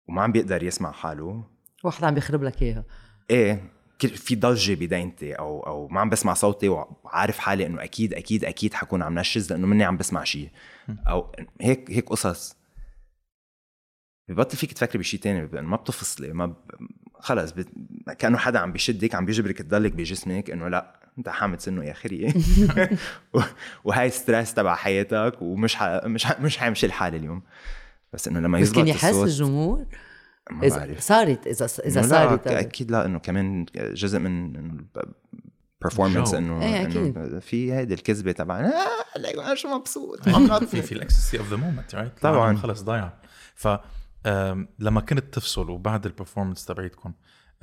وما 0.07 0.21
عم 0.21 0.31
بيقدر 0.31 0.63
يسمع 0.63 0.91
حاله. 0.91 1.43
واحد 1.83 2.03
عم 2.03 2.13
بيخرب 2.13 2.43
لك 2.43 2.61
إياها. 2.61 2.83
إيه 3.29 3.71
في 3.99 4.35
ضجة 4.35 4.73
بدينتي 4.73 5.33
أو 5.33 5.59
أو 5.67 5.87
ما 5.87 5.99
عم 6.01 6.09
بسمع 6.09 6.33
صوتي 6.33 6.69
وعارف 6.69 7.37
حالي 7.39 7.65
إنه 7.65 7.83
أكيد 7.83 8.13
أكيد 8.13 8.45
أكيد 8.45 8.73
حكون 8.73 9.01
عم 9.01 9.19
نشز 9.19 9.51
لأنه 9.53 9.67
مني 9.67 9.83
عم 9.83 9.97
بسمع 9.97 10.23
شيء 10.23 10.49
أو 11.07 11.31
هيك 11.61 11.91
هيك 11.91 12.09
قصص. 12.09 12.55
ببطل 14.29 14.57
فيك 14.57 14.73
تفكري 14.73 14.99
بشيء 14.99 15.19
تاني 15.19 15.61
ما 15.61 15.75
بتفصلي 15.75 16.33
ما 16.33 16.45
ب... 16.45 16.55
خلص 17.20 17.51
بت... 17.51 17.68
كأنه 18.20 18.38
حدا 18.38 18.59
عم 18.59 18.72
بيشدك 18.72 19.16
عم 19.16 19.26
بيجبرك 19.26 19.57
تضلك 19.61 19.91
بجسمك 19.91 20.49
إنه 20.51 20.68
لا 20.68 20.99
أنت 21.18 21.30
حامد 21.30 21.59
سنه 21.59 21.84
يا 21.86 21.93
خري 21.93 22.34
و... 23.34 23.39
وهاي 23.84 24.09
ستريس 24.09 24.53
تبع 24.53 24.76
حياتك 24.76 25.34
ومش 25.41 25.76
ح... 25.76 25.84
مش 26.05 26.26
ح... 26.26 26.39
مش 26.39 26.57
حيمشي 26.57 26.86
الحال 26.86 27.16
اليوم. 27.16 27.41
بس 28.13 28.28
إنه 28.28 28.39
لما 28.39 28.57
بس 28.57 28.63
يزبط 28.63 28.78
كان 28.78 28.88
يحس 28.88 29.05
الصوت 29.05 29.28
الجمهور؟ 29.28 29.86
ما 30.51 30.66
إذا 30.68 30.78
بعرف. 30.78 30.99
صارت 30.99 31.47
إذا 31.47 31.68
إذا 31.86 32.01
لا 32.01 32.07
صارت 32.07 32.47
أك- 32.47 32.51
أكيد 32.51 32.91
لا 32.91 33.05
إنه 33.05 33.20
كمان 33.20 33.66
جزء 33.76 34.20
من 34.20 34.53
performance 35.86 35.99
الجو. 35.99 36.38
إنه 36.38 36.61
إيه، 36.61 36.86
إنه 36.86 37.39
في 37.39 37.74
هيدي 37.74 37.93
الكذبة 37.93 38.32
تبع 38.32 38.59
آه 38.59 39.20
لا 39.20 39.45
أنا 39.47 39.55
شو 39.55 39.68
مبسوط. 39.68 40.30
في 40.72 40.82
في 40.82 40.91
ال 40.91 40.97
ecstasy 40.97 41.39
of 41.39 41.49
the 41.49 41.55
moment 41.55 41.95
right 41.95 42.11
طبعاً. 42.22 42.57
خلص 42.57 42.82
ضايع. 42.82 43.09
ف 43.55 43.68
لما 44.80 45.01
كنت 45.01 45.34
تفصل 45.34 45.69
وبعد 45.69 46.05
ال 46.05 46.11
performance 46.11 46.65
تبعيتكم 46.65 47.13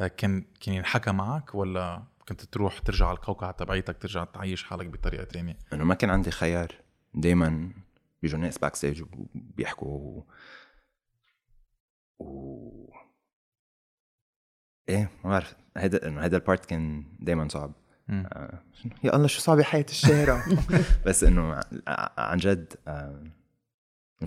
آه، 0.00 0.06
كان 0.06 0.44
كان 0.60 0.74
ينحكى 0.74 1.12
معك 1.12 1.54
ولا 1.54 2.02
كنت 2.28 2.44
تروح 2.44 2.78
ترجع 2.78 3.06
على 3.06 3.16
القوقعه 3.16 3.50
تبعيتك 3.50 3.98
ترجع 3.98 4.24
تعيش 4.24 4.64
حالك 4.64 4.86
بطريقة 4.86 5.24
تانية؟ 5.24 5.58
إنه 5.72 5.84
ما 5.84 5.94
كان 5.94 6.10
عندي 6.10 6.30
خيار. 6.30 6.74
دائما 7.14 7.72
بيجوا 8.22 8.38
ناس 8.38 8.58
backstage 8.58 9.02
وبيحكوا 9.02 9.88
و... 9.88 10.24
و... 12.18 12.92
إيه 14.88 15.10
ما 15.24 15.30
بعرف. 15.30 15.56
هيدا 15.76 16.08
إنه 16.08 16.20
هيدا 16.20 16.36
ال 16.36 16.42
part 16.42 16.64
كان 16.64 17.04
دائما 17.20 17.48
صعب. 17.48 17.72
آه، 18.10 18.62
يا 19.04 19.16
الله 19.16 19.26
شو 19.26 19.40
صعب 19.40 19.60
حياة 19.60 19.86
الشارع؟ 19.88 20.46
بس 21.06 21.24
إنه 21.24 21.60
عن 22.18 22.38
جد 22.38 22.72
آه، 22.88 23.24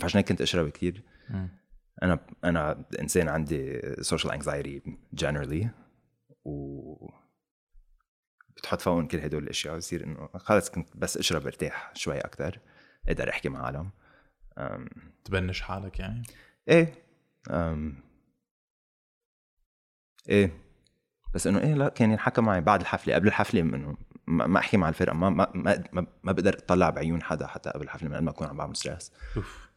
فعشان 0.01 0.17
هيك 0.17 0.27
كنت 0.27 0.41
أشرب 0.41 0.69
كثير. 0.69 1.03
أنا 2.03 2.19
أنا 2.43 2.85
إنسان 2.99 3.29
عندي 3.29 3.81
social 4.01 4.33
anxiety 4.33 4.97
generally 5.13 5.69
و 6.45 7.09
بتحط 8.57 8.81
فوقهم 8.81 9.07
كل 9.07 9.19
هدول 9.19 9.43
الأشياء 9.43 9.77
بصير 9.77 10.03
إنه 10.03 10.29
خلص 10.35 10.69
كنت 10.69 10.97
بس 10.97 11.17
أشرب 11.17 11.45
أرتاح 11.45 11.91
شوي 11.95 12.19
أكثر 12.19 12.59
أقدر 13.07 13.29
أحكي 13.29 13.49
مع 13.49 13.65
عالم 13.65 13.89
أم، 14.57 14.89
تبنش 15.25 15.61
حالك 15.61 15.99
يعني؟ 15.99 16.23
إيه. 16.69 16.93
أم، 17.51 17.95
إيه. 20.29 20.51
بس 21.33 21.47
إنه 21.47 21.59
إيه 21.59 21.73
لا 21.73 21.89
كان 21.89 22.11
ينحكى 22.11 22.41
معي 22.41 22.61
بعد 22.61 22.81
الحفلة 22.81 23.15
قبل 23.15 23.27
الحفلة 23.27 23.61
إنه 23.61 23.97
ما 24.27 24.59
أحكي 24.59 24.77
مع 24.77 24.89
الفرقة 24.89 25.13
ما 25.13 25.29
ما 25.29 25.51
ما, 25.55 25.83
ما, 26.23 26.31
بقدر 26.31 26.53
أطلع 26.53 26.89
بعيون 26.89 27.23
حدا 27.23 27.47
حتى 27.47 27.69
قبل 27.69 27.83
الحفلة 27.83 28.09
من 28.09 28.15
قبل 28.15 28.25
ما 28.25 28.31
أكون 28.31 28.47
عم 28.47 28.57
بعمل 28.57 28.75
stress 28.75 29.11
off. 29.37 29.69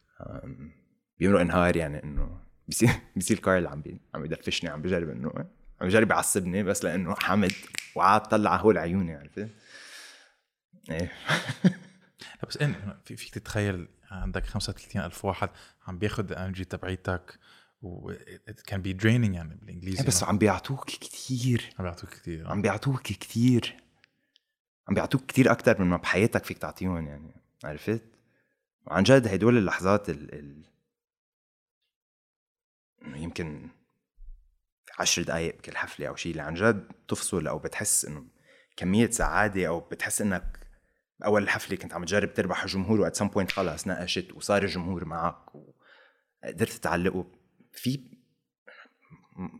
بيمرق 1.19 1.41
نهار 1.41 1.75
يعني 1.75 2.03
إنه 2.03 2.39
بيصير 2.67 2.89
بيصير 3.15 3.39
كارل 3.39 3.67
عم 3.67 3.81
بي 3.81 4.01
عم 4.15 4.25
يدفشني 4.25 4.69
عم 4.69 4.81
بجرب 4.81 5.09
انه 5.09 5.33
عم 5.81 5.87
بجرب 5.87 6.11
يعصبني 6.11 6.63
بس 6.63 6.83
لإنه 6.83 7.15
حمد 7.15 7.53
وعاد 7.95 8.21
طلع 8.21 8.55
هول 8.55 8.77
عيوني 8.77 9.15
عرفت؟ 9.15 9.49
إيه 10.91 11.11
بس 12.49 12.57
إن 12.57 12.75
في 13.05 13.15
فيك 13.15 13.33
تتخيل 13.33 13.87
عندك 14.11 14.45
35 14.45 15.01
ألف 15.01 15.25
واحد 15.25 15.49
عم 15.87 15.99
بياخد 15.99 16.31
الانرجي 16.31 16.65
تبعيتك 16.65 17.39
و 17.81 18.13
it 18.49 18.71
can 18.71 18.77
be 18.77 19.01
draining 19.01 19.33
يعني 19.33 19.55
بالإنجليزي 19.55 20.01
إيه 20.01 20.07
بس 20.07 20.23
عم 20.23 20.37
بيعطوك 20.37 20.85
كتير 20.85 21.73
عم 21.79 21.85
بيعطوك 21.85 22.09
كثير 22.09 22.47
عم 22.47 22.61
بيعطوك 22.61 23.01
كتير 23.01 23.77
عم 24.87 24.93
بيعطوك 24.93 25.25
كتير 25.25 25.51
أكتر 25.51 25.81
من 25.81 25.87
ما 25.87 25.97
بحياتك 25.97 26.45
فيك 26.45 26.57
تعطيهم 26.57 27.07
يعني 27.07 27.31
عرفت؟ 27.63 28.03
وعن 28.87 29.03
جد 29.03 29.27
هدول 29.27 29.57
اللحظات 29.57 30.09
ال, 30.09 30.33
ال... 30.33 30.63
يمكن 33.05 33.69
عشر 34.99 35.21
دقايق 35.23 35.57
بكل 35.57 35.77
حفلة 35.77 36.07
أو 36.07 36.15
شيء 36.15 36.31
اللي 36.31 36.43
عن 36.43 36.53
جد 36.53 36.87
تفصل 37.07 37.47
أو 37.47 37.59
بتحس 37.59 38.05
إنه 38.05 38.25
كمية 38.77 39.09
سعادة 39.09 39.67
أو 39.67 39.79
بتحس 39.79 40.21
إنك 40.21 40.59
أول 41.25 41.43
الحفلة 41.43 41.77
كنت 41.77 41.93
عم 41.93 42.05
تجرب 42.05 42.33
تربح 42.33 42.63
الجمهور 42.63 43.01
وأت 43.01 43.15
سم 43.15 43.27
بوينت 43.27 43.51
خلص 43.51 43.87
نقشت 43.87 44.31
وصار 44.33 44.63
الجمهور 44.63 45.05
معك 45.05 45.55
وقدرت 45.55 46.71
تعلقه. 46.71 47.31
في 47.73 48.19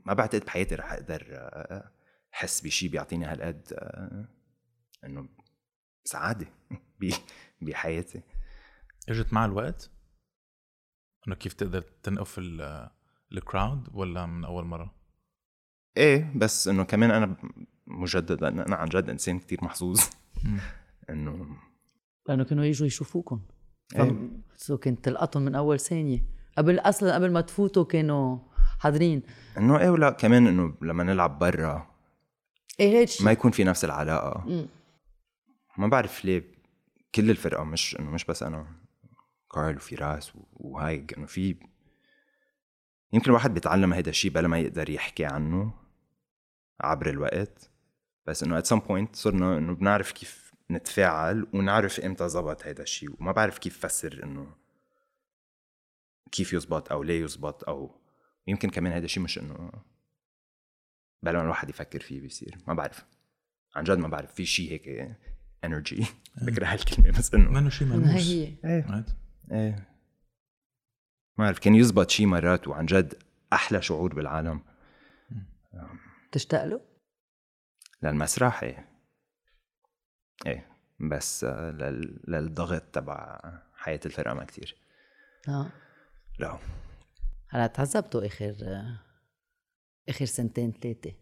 ما 0.06 0.14
بعتقد 0.14 0.46
بحياتي 0.46 0.76
رح 0.76 0.92
أقدر 0.92 1.28
آه، 1.32 1.92
أحس 2.34 2.62
بشيء 2.62 2.90
بيعطيني 2.90 3.26
هالقد 3.26 3.74
إنه 5.04 5.30
سعادة 6.04 6.48
ب- 7.00 7.14
بحياتي. 7.62 8.22
إجت 9.10 9.34
مع 9.34 9.46
الوقت؟ 9.46 9.92
إنه 11.28 11.36
كيف 11.36 11.54
تقدر 11.54 11.82
تنقف 11.82 12.40
ال- 12.40 12.90
الكراود 13.32 13.90
ولا 13.94 14.26
من 14.26 14.46
أول 14.46 14.66
مرة؟ 14.66 14.94
إيه 15.98 16.34
بس 16.36 16.68
إنه 16.68 16.84
كمان 16.84 17.12
أنا 17.12 17.36
مجدد 17.88 18.42
لأن 18.42 18.60
أنا 18.60 18.76
عن 18.76 18.90
جد 18.90 19.10
إنسان 19.10 19.40
كتير 19.40 19.64
محظوظ. 19.64 20.02
إنه 21.10 21.48
لأنه 22.30 22.44
كانوا 22.44 22.66
يجوا 22.66 22.88
يشوفوكم 22.88 23.42
إيه. 23.96 24.30
سو 24.56 24.78
كنت 24.78 25.06
تلقطهم 25.06 25.44
من 25.44 25.56
أول 25.56 25.80
ثانية 25.80 26.24
قبل 26.58 26.80
أصلا 26.80 27.16
قبل 27.16 27.32
ما 27.32 27.42
تفوتوا 27.42 27.86
كانوا 27.86 28.38
حاضرين 28.80 29.22
إنه 29.58 29.80
إيه 29.80 29.90
ولا 29.90 30.10
كمان 30.10 30.48
إنه 30.48 30.74
لما 30.82 31.04
نلعب 31.04 31.40
برا 31.40 31.88
إيه 32.80 32.90
هيك 32.98 33.08
شيء 33.08 33.26
ما 33.26 33.32
يكون 33.32 33.52
في 33.52 33.64
نفس 33.64 33.86
العلاقة 33.86 34.44
مم. 34.48 34.68
ما 35.78 35.88
بعرف 35.88 36.26
ليه 36.26 36.44
كل 37.16 37.30
الفرقة 37.30 37.64
مش 37.64 37.96
إنه 38.00 38.12
مش 38.12 38.26
بس 38.26 38.44
أنا 38.44 38.68
كارل 39.54 39.76
وفراس 39.76 40.36
و- 40.36 40.40
وهايك 40.54 41.18
إنه 41.18 41.26
في 41.26 41.56
يمكن 43.14 43.30
الواحد 43.30 43.54
بيتعلم 43.54 43.94
هيدا 43.94 44.10
الشيء 44.10 44.32
بلا 44.32 44.48
ما 44.48 44.60
يقدر 44.60 44.90
يحكي 44.90 45.26
عنه 45.26 45.74
عبر 46.82 47.10
الوقت. 47.10 47.70
بس 48.26 48.44
إنه 48.44 48.62
at 48.62 48.64
some 48.64 48.82
point 48.90 49.14
صرنا 49.14 49.58
إنه 49.58 49.74
بنعرف 49.74 50.12
كيف 50.12 50.54
نتفاعل 50.72 51.48
ونعرف 51.54 52.00
إمتى 52.00 52.30
زبط 52.30 52.66
هيدا 52.66 52.84
الشيء. 52.84 53.16
وما 53.20 53.32
بعرف 53.32 53.58
كيف 53.58 53.86
فسر 53.86 54.24
إنه 54.24 54.56
كيف 56.32 56.54
يزبط 56.54 56.92
أو 56.92 57.04
ليه 57.04 57.24
يزبط 57.24 57.70
أو 57.70 57.96
يمكن 58.48 58.70
كمان 58.70 58.94
هيدا 58.94 59.06
الشيء 59.06 59.24
مش 59.24 59.40
إنه 59.40 59.72
بلا 61.24 61.38
ما 61.38 61.44
الواحد 61.44 61.70
يفكر 61.70 62.00
فيه 62.00 62.22
بيصير. 62.22 62.58
ما 62.68 62.74
بعرف. 62.74 63.06
عن 63.76 63.84
جد 63.84 63.98
ما 63.98 64.08
بعرف. 64.08 64.34
في 64.34 64.46
شيء 64.46 64.72
هيك 64.72 65.18
انرجي 65.64 66.06
بكره 66.42 66.66
هالكلمة 66.66 67.18
بس 67.18 67.34
إنه 67.34 67.52
منه 67.52 67.70
شيء 67.70 67.88
ملموس. 67.88 68.28
هي. 68.28 68.54
إيه؟ 68.66 69.06
إيه. 69.52 69.89
ما 71.40 71.46
بعرف 71.46 71.60
كان 71.60 71.76
يزبط 71.76 72.10
شي 72.10 72.26
مرات 72.26 72.68
وعن 72.68 72.86
جد 72.86 73.14
أحلى 73.54 73.82
شعور 73.82 74.14
بالعالم؟ 74.14 74.62
تشتاق 76.32 76.66
له؟ 76.66 76.82
للمسرح 78.04 78.64
إيه 78.64 78.90
إيه 80.46 80.68
بس 81.00 81.44
آه، 81.44 81.72
لل... 81.72 82.22
للضغط 82.28 82.82
تبع 82.82 83.40
حياة 83.74 84.00
الفرقة 84.06 84.34
ما 84.34 84.44
كتير. 84.44 84.76
آه. 85.48 85.72
لا. 86.40 86.60
هلا 87.50 87.68
تعذبتوا 87.68 88.26
آخر 88.26 88.56
آخر 90.10 90.26
سنتين 90.26 90.72
ثلاثة. 90.72 91.14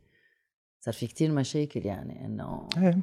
صار 0.80 0.93
في 0.93 1.07
كتير 1.07 1.32
مشاكل 1.32 1.86
يعني 1.86 2.26
إنه 2.26 2.70
إيه. 2.78 2.99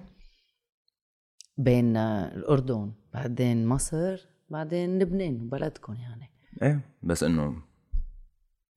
بين 1.58 1.96
الأردن 1.96 2.92
بعدين 3.12 3.66
مصر 3.66 4.26
بعدين 4.50 4.98
لبنان 4.98 5.48
بلدكم 5.48 5.94
يعني. 5.94 6.33
إيه 6.62 6.80
بس 7.02 7.22
إنه 7.22 7.56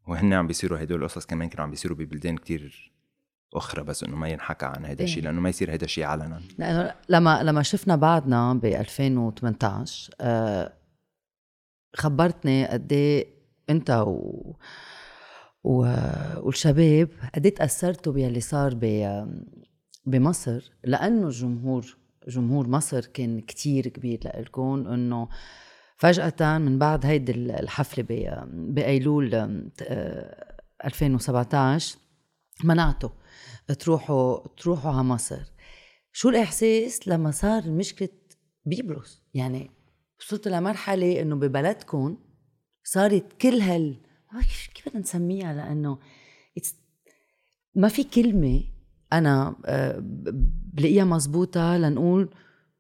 وهن 0.07 0.33
عم 0.33 0.47
بيصيروا 0.47 0.83
هدول 0.83 1.03
القصص 1.03 1.25
كمان 1.25 1.49
كانوا 1.49 1.63
عم 1.63 1.71
بيصيروا 1.71 1.97
ببلدان 1.97 2.37
كتير 2.37 2.93
أخرى 3.53 3.83
بس 3.83 4.03
إنه 4.03 4.15
ما 4.15 4.29
ينحكى 4.29 4.65
عن 4.65 4.85
هذا 4.85 5.03
الشيء 5.03 5.17
إيه. 5.17 5.23
لأنه 5.23 5.41
ما 5.41 5.49
يصير 5.49 5.73
هذا 5.73 5.85
الشيء 5.85 6.03
علنا 6.03 6.41
لأنه 6.57 6.95
لما 7.09 7.43
لما 7.43 7.63
شفنا 7.63 7.95
بعضنا 7.95 8.53
ب 8.53 8.65
2018 8.65 10.13
آه، 10.21 10.73
خبرتني 11.95 12.67
قد 12.67 12.93
إيه 12.93 13.27
أنت 13.69 13.89
و 13.89 14.53
و... 15.63 15.79
والشباب 16.37 17.09
قد 17.35 17.45
إيه 17.45 17.55
تأثرتوا 17.55 18.13
باللي 18.13 18.39
صار 18.41 18.73
ب... 18.81 18.85
بمصر 20.05 20.71
لأنه 20.83 21.27
الجمهور 21.27 21.97
جمهور 22.27 22.67
مصر 22.67 23.05
كان 23.05 23.41
كتير 23.41 23.87
كبير 23.87 24.19
لإلكم 24.25 24.87
إنه 24.87 25.29
فجأة 25.97 26.57
من 26.57 26.79
بعد 26.79 27.05
هيدي 27.05 27.31
الحفلة. 27.31 28.05
بأيلول 28.51 29.35
آه، 29.81 30.57
2017 30.85 31.97
منعته 32.63 33.11
تروحوا 33.79 34.47
تروحوا 34.47 34.91
على 34.91 35.03
مصر. 35.03 35.41
شو 36.11 36.29
الإحساس 36.29 37.07
لما 37.07 37.31
صار 37.31 37.69
مشكلة 37.69 38.09
بيبلوس؟ 38.65 39.21
يعني 39.33 39.71
وصلت 40.19 40.47
لمرحلة 40.47 41.21
إنه 41.21 41.35
ببلدكم 41.35 42.17
صارت 42.83 43.33
كل 43.41 43.61
هال 43.61 44.01
كيف 44.73 44.89
بدنا 44.89 45.01
نسميها؟ 45.01 45.53
لأنه 45.53 45.99
ما 47.75 47.87
في 47.87 48.03
كلمة 48.03 48.63
أنا 49.13 49.55
آه، 49.65 49.99
بلاقيها 50.73 51.03
مزبوطة 51.03 51.77
لنقول 51.77 52.29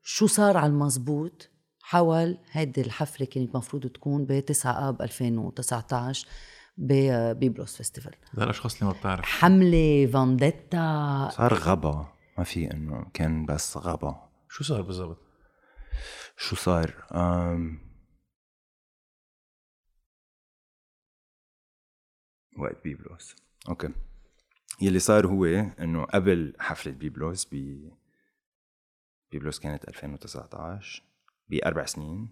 شو 0.01 0.27
صار 0.27 0.57
على 0.57 0.71
المزبوط. 0.71 1.49
حول 1.89 2.37
هيدي 2.51 2.81
الحفلة 2.81 3.27
كانت 3.27 3.55
مفروض 3.55 3.87
تكون 3.87 4.25
ب 4.25 4.39
9 4.39 4.89
آب 4.89 5.01
2019 5.01 6.27
ببيبلوس 6.77 7.77
festival. 7.77 8.15
هذا 8.33 8.43
الأشخاص 8.43 8.73
اللي 8.73 8.93
ما 8.93 8.99
بتعرف. 8.99 9.25
حملة 9.25 10.09
vendetta. 10.13 11.29
صار 11.31 11.53
غبا. 11.53 12.13
ما 12.37 12.43
في 12.43 12.71
إنه 12.71 13.11
كان 13.13 13.45
بس 13.45 13.77
غبا. 13.77 14.29
شو 14.49 14.63
صار 14.63 14.81
بالضبط؟ 14.81 15.17
شو 16.37 16.55
صار؟ 16.55 17.07
أم... 17.11 17.79
وقت 22.59 22.83
بيبلوس 22.83 23.35
okay. 23.69 23.89
يلي 24.81 24.99
صار 24.99 25.27
هو 25.27 25.45
إنه 25.79 26.03
قبل 26.03 26.53
حفلة 26.59 26.93
بيبلوس 26.93 27.47
ب 27.51 27.81
بيبلوس 29.31 29.59
كانت 29.59 29.87
2019 29.87 31.06
بأربع 31.49 31.85
سنين. 31.85 32.29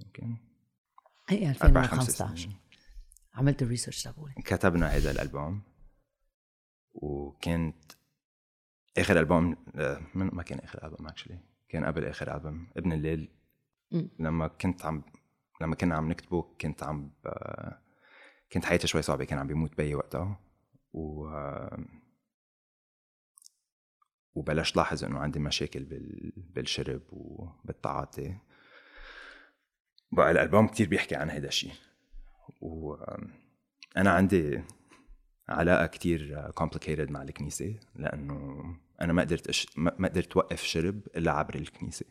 يمكن 0.00 0.36
خمس 1.28 1.42
2015 1.42 2.36
سنين. 2.36 2.56
عملت 3.34 3.62
ال 3.62 3.66
research 3.66 4.02
تبعولي 4.02 4.34
كتبنا 4.44 4.86
هذا 4.86 5.10
الألبوم. 5.10 5.62
وكانت 6.94 7.92
آخر 8.98 9.18
ألبوم 9.20 9.56
آه، 9.74 10.00
من 10.14 10.26
ما 10.26 10.42
كان 10.42 10.58
آخر 10.58 10.86
ألبوم 10.86 11.08
actually 11.08 11.38
كان 11.68 11.84
قبل 11.84 12.04
آخر 12.04 12.34
ألبوم 12.34 12.68
ابن 12.76 12.92
الليل. 12.92 13.28
لما 14.18 14.48
كنت 14.48 14.84
عم 14.84 15.02
لما 15.60 15.74
كنا 15.74 15.94
عم 15.94 16.08
نكتبه 16.08 16.42
كنت 16.60 16.82
عم 16.82 17.08
ب... 17.24 17.28
كنت 18.52 18.64
حياتي 18.64 18.86
شوي 18.86 19.02
صعبة 19.02 19.24
كان 19.24 19.38
عم 19.38 19.46
بيموت 19.46 19.76
بيي 19.76 19.94
وقتها 19.94 20.40
و 20.92 21.28
وبلشت 24.34 24.76
لاحظ 24.76 25.04
إنه 25.04 25.18
عندي 25.18 25.38
مشاكل 25.38 25.84
بال... 25.84 26.32
بالشرب 26.36 27.02
وبالتعاطي. 27.10 28.36
بقى 30.12 30.30
الألبوم 30.30 30.68
كتير 30.68 30.88
بيحكي 30.88 31.14
عن 31.16 31.30
هذا 31.30 31.48
الشيء 31.48 31.72
وأنا 32.60 34.10
عندي 34.10 34.62
علاقة 35.48 35.86
كتير 35.86 36.50
complicated 36.60 37.10
مع 37.10 37.22
الكنيسة 37.22 37.74
لأنه 37.96 38.64
أنا 39.00 39.12
ما 39.12 39.22
قدرت 39.22 39.48
أش... 39.48 39.66
ما 39.76 40.08
قدرت 40.08 40.36
وقف 40.36 40.62
شرب 40.62 41.00
إلا 41.16 41.32
عبر 41.32 41.54
الكنيسة 41.54 42.06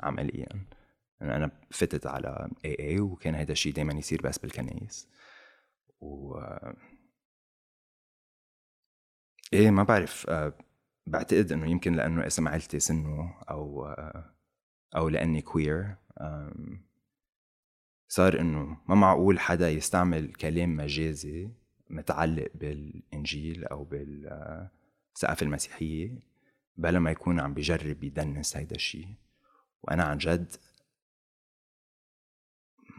عمليا. 0.00 0.46
أنا 1.22 1.36
أنا 1.36 1.50
فتت 1.70 2.06
على 2.06 2.50
اي 2.64 2.76
اي 2.80 3.00
وكان 3.00 3.34
هذا 3.34 3.52
الشيء 3.52 3.72
دايما 3.72 3.92
يصير 3.94 4.22
بس 4.22 4.38
بالكنايس 4.38 5.08
و 6.00 6.38
إيه 9.52 9.70
ما 9.70 9.82
بعرف 9.82 10.26
آه، 10.28 10.52
بعتقد 11.06 11.52
إنه 11.52 11.70
يمكن 11.70 11.92
لأنه 11.92 12.26
إسم 12.26 12.48
عيلتي 12.48 12.80
سنه 12.80 13.34
أو 13.50 13.86
أو 14.96 15.08
لأني 15.08 15.42
كوير 15.42 15.94
صار 18.08 18.40
إنه 18.40 18.78
ما 18.88 18.94
معقول 18.94 19.40
حدا 19.40 19.70
يستعمل 19.70 20.34
كلام 20.34 20.76
مجازي 20.76 21.50
متعلق 21.90 22.50
بالإنجيل 22.54 23.64
أو 23.64 23.84
بالثقافه 23.84 25.44
المسيحية 25.44 26.18
بلا 26.76 26.98
ما 26.98 27.10
يكون 27.10 27.40
عم 27.40 27.54
بيجرب 27.54 28.04
يدنس 28.04 28.56
هيدا 28.56 28.76
الشيء 28.76 29.08
وأنا 29.82 30.04
عن 30.04 30.18
جد 30.18 30.56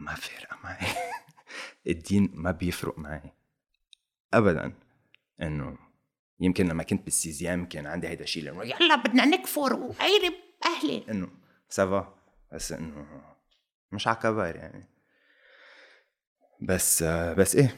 ما 0.00 0.14
فارقة 0.14 0.56
معي. 0.64 0.86
الدين 1.86 2.30
ما 2.34 2.50
بيفرق 2.50 2.98
معي. 2.98 3.32
ابدا 4.34 4.72
إنه 5.42 5.78
يمكن 6.40 6.68
لما 6.68 6.82
كنت 6.82 7.04
بالسيزيام 7.04 7.66
كان 7.66 7.86
عندي 7.86 8.08
هيدا 8.08 8.24
الشيء 8.24 8.42
يلا 8.62 8.96
بدنا 8.96 9.24
نكفر 9.24 9.72
وقيرب 9.72 10.34
أهلي. 10.64 11.04
إنه 11.10 11.28
ça 11.68 11.91
va 11.91 12.14
بس 12.52 12.72
إنه 12.72 13.06
مش 13.92 14.08
على 14.08 14.16
يعني. 14.56 14.88
بس 16.60 17.02
بس 17.02 17.56
إيه 17.56 17.76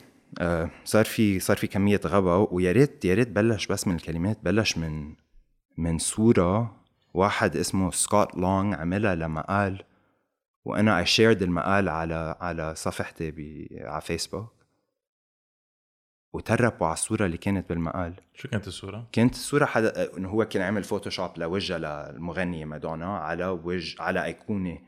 صار 0.85 1.05
في 1.05 1.41
صار 1.41 1.57
في 1.57 1.67
كمية 1.67 2.01
غبا 2.05 2.35
ويا 2.51 2.73
ريت 2.73 3.05
يا 3.05 3.15
ريت 3.15 3.29
بلش 3.29 3.67
بس 3.67 3.87
من 3.87 3.95
الكلمات 3.95 4.39
بلش 4.43 4.79
من 4.79 5.15
من 5.77 5.99
صورة 5.99 6.81
واحد 7.15 7.57
اسمه 7.57 7.91
Scott 7.91 8.35
Long 8.35 8.75
عملها 8.75 9.15
لما 9.15 9.41
قال 9.41 9.85
وأنا 10.65 10.99
I 10.99 11.07
shared 11.07 11.43
المقال 11.43 11.89
على 11.89 12.37
على 12.41 12.75
صفحتي 12.75 13.69
على 13.81 14.01
فيسبوك 14.01 14.60
وتربوا 16.33 16.87
على 16.87 16.95
الصورة 16.95 17.27
اللي 17.27 17.37
كانت 17.37 17.69
بالمقال. 17.69 18.15
شو 18.35 18.49
كانت 18.49 18.67
الصورة؟ 18.67 19.09
كانت 19.13 19.35
الصورة 19.35 19.65
حدا 19.65 20.17
إنه 20.17 20.29
هو 20.29 20.45
كان 20.45 20.63
عامل 20.63 20.85
Photoshop 20.85 21.31
لوجه 21.37 21.79
للمغنيه 21.79 22.65
مادونا 22.65 23.19
على 23.19 23.47
وجه 23.47 24.03
على 24.03 24.25
أيقونة 24.25 24.79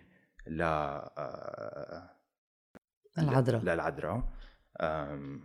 ل 0.47 0.63
آه، 0.63 2.11
العذراء 3.19 3.63
للعذراء. 3.63 4.23
أم، 4.81 5.41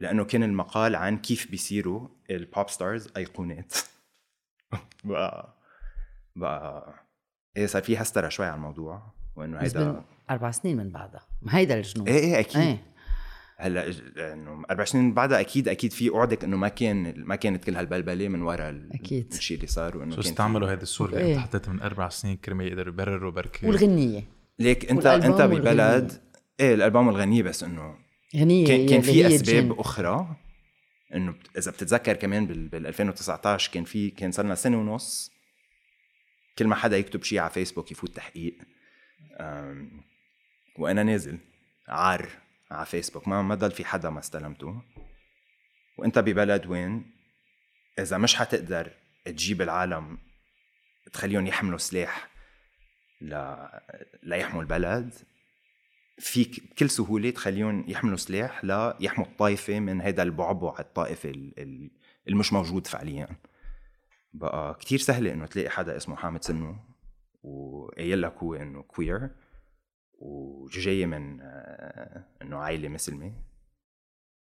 لأنه 0.00 0.24
كان 0.24 0.42
المقال 0.42 0.96
عن 0.96 1.18
كيف 1.18 1.50
بيصيروا 1.50 2.08
ال 2.30 2.39
pop 2.39 2.68
stars 2.70 3.08
أيقونات. 3.16 3.72
بقى 5.04 5.54
بقى 6.36 6.94
إيه 7.56 7.66
صار 7.66 7.82
في 7.82 7.96
هسترة 7.98 8.28
شوي 8.28 8.46
على 8.46 8.54
الموضوع 8.54 9.02
وإنه 9.36 9.58
هيدا 9.58 9.84
من 9.92 10.02
أربع 10.30 10.50
سنين 10.50 10.76
من 10.76 10.90
بعدها. 10.90 11.20
ما 11.42 11.56
هيدا 11.56 11.74
الجنون. 11.74 12.08
إيه 12.08 12.18
إيه 12.18 12.40
أكيد. 12.40 12.60
إيه. 12.60 12.93
هلا 13.58 13.86
إنه 14.32 14.62
أربع 14.70 14.84
سنين 14.84 15.14
بعدها 15.14 15.40
أكيد 15.40 15.68
أكيد 15.68 15.92
في 15.92 16.08
اوعدك 16.08 16.44
إنه 16.44 16.56
ما 16.56 16.68
كان 16.68 17.14
ما 17.24 17.36
كانت 17.36 17.64
كل 17.64 17.76
هالبلبله 17.76 18.28
من 18.28 18.42
وراء 18.42 18.88
أكيد. 18.92 19.32
الشيء 19.32 19.56
اللي 19.56 19.66
صار 19.66 19.96
وإنه 19.96 20.18
استعملوا 20.20 20.70
هيدي 20.70 20.82
الصورة 20.82 21.08
اللي 21.10 21.20
إيه. 21.20 21.32
أنت 21.34 21.40
حطيتها 21.42 21.72
من 21.72 21.80
أربع 21.82 22.08
سنين 22.08 22.36
كرمال 22.36 22.66
يقدروا 22.68 22.92
يبرروا 22.92 23.30
بركي 23.32 23.66
والغنية 23.66 24.22
ليك 24.58 24.90
انت 24.90 25.06
أنت 25.06 25.42
ببلد 25.42 25.80
والغنية. 25.80 26.20
إيه 26.60 26.74
الألبوم 26.74 27.06
والغنية 27.06 27.42
بس 27.42 27.62
إنه 27.62 27.96
غنية 28.36 28.66
كان, 28.66 28.86
كان 28.88 29.00
في 29.00 29.26
أسباب 29.26 29.64
الجن. 29.64 29.74
أخرى 29.78 30.36
إنه 31.14 31.32
بت- 31.32 31.56
إذا 31.58 31.70
بتتذكر 31.70 32.16
كمان 32.16 32.46
بال, 32.46 32.68
بال 32.68 32.86
2019 32.86 33.70
كان 33.72 33.84
في 33.84 34.10
كان 34.10 34.32
صار 34.32 34.44
لنا 34.44 34.54
سنة 34.54 34.78
ونص 34.80 35.30
كل 36.58 36.66
ما 36.66 36.74
حدا 36.74 36.96
يكتب 36.98 37.22
شيء 37.22 37.38
على 37.38 37.50
فيسبوك 37.50 37.92
يفوت 37.92 38.16
تحقيق 38.16 38.54
أم، 39.40 39.90
وأنا 40.78 41.02
نازل 41.02 41.38
عار 41.88 42.28
على 42.74 42.86
فيسبوك. 42.86 43.28
ما 43.28 43.42
ما 43.42 43.54
ضل 43.54 43.70
في 43.70 43.84
حدا 43.84 44.10
ما 44.10 44.18
استلمته. 44.18 44.82
وانت 45.98 46.18
ببلد 46.18 46.66
وين 46.66 47.14
إذا 47.98 48.18
مش 48.18 48.34
حتقدر 48.36 48.92
تجيب 49.24 49.62
العالم 49.62 50.18
تخليهم 51.12 51.46
يحملوا 51.46 51.78
سلاح 51.78 52.28
ل... 53.20 53.54
ليحموا 54.22 54.62
البلد 54.62 55.14
فيك 56.18 56.70
بكل 56.70 56.90
سهولة 56.90 57.30
تخليهم 57.30 57.84
يحملوا 57.88 58.16
سلاح 58.16 58.64
ليحموا 58.64 59.26
الطائفة 59.26 59.80
من 59.80 60.00
هذا 60.00 60.22
البعبع 60.22 60.74
الطائفي 60.78 61.30
ال- 61.30 61.58
ال- 61.60 61.90
المش 62.28 62.52
موجود 62.52 62.86
فعليا. 62.86 63.28
بقى 64.32 64.74
كتير 64.74 64.98
سهله 64.98 65.32
إنه 65.32 65.46
تلاقي 65.46 65.70
حدا 65.70 65.96
اسمه 65.96 66.16
حامد 66.16 66.44
سنو 66.44 66.76
وقايل 67.42 68.22
لك 68.22 68.34
هو 68.36 68.54
إنه 68.54 68.82
كوير 68.82 69.30
وجاي 70.24 71.06
من 71.06 71.40
آه، 71.40 72.24
إنه 72.42 72.56
عائله 72.56 72.88
مسلمة. 72.88 73.32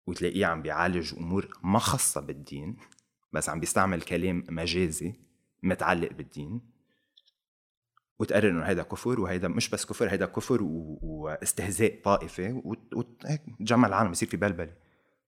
وتلاقيه 0.07 0.45
عم 0.45 0.61
بيعالج 0.61 1.13
أمور 1.17 1.57
ما 1.63 1.79
خاصة 1.79 2.21
بالدين 2.21 2.77
بس 3.33 3.49
عم 3.49 3.59
بيستعمل 3.59 4.01
كلام 4.01 4.43
مجازي 4.49 5.13
متعلق 5.63 6.13
بالدين. 6.13 6.61
وتقرر 8.19 8.49
إنه 8.49 8.63
هيدا 8.63 8.83
كفر 8.83 9.19
وهيدا 9.19 9.47
مش 9.47 9.69
بس 9.69 9.85
كفر 9.85 10.09
هيدا 10.09 10.25
كفر 10.25 10.63
و... 10.63 10.99
واستهزاء 11.01 12.01
طائفي 12.03 12.61
وهيك 12.63 13.41
تجمع 13.59 13.87
العالم 13.87 14.11
يصير 14.11 14.29
في 14.29 14.37
بلبلة. 14.37 14.73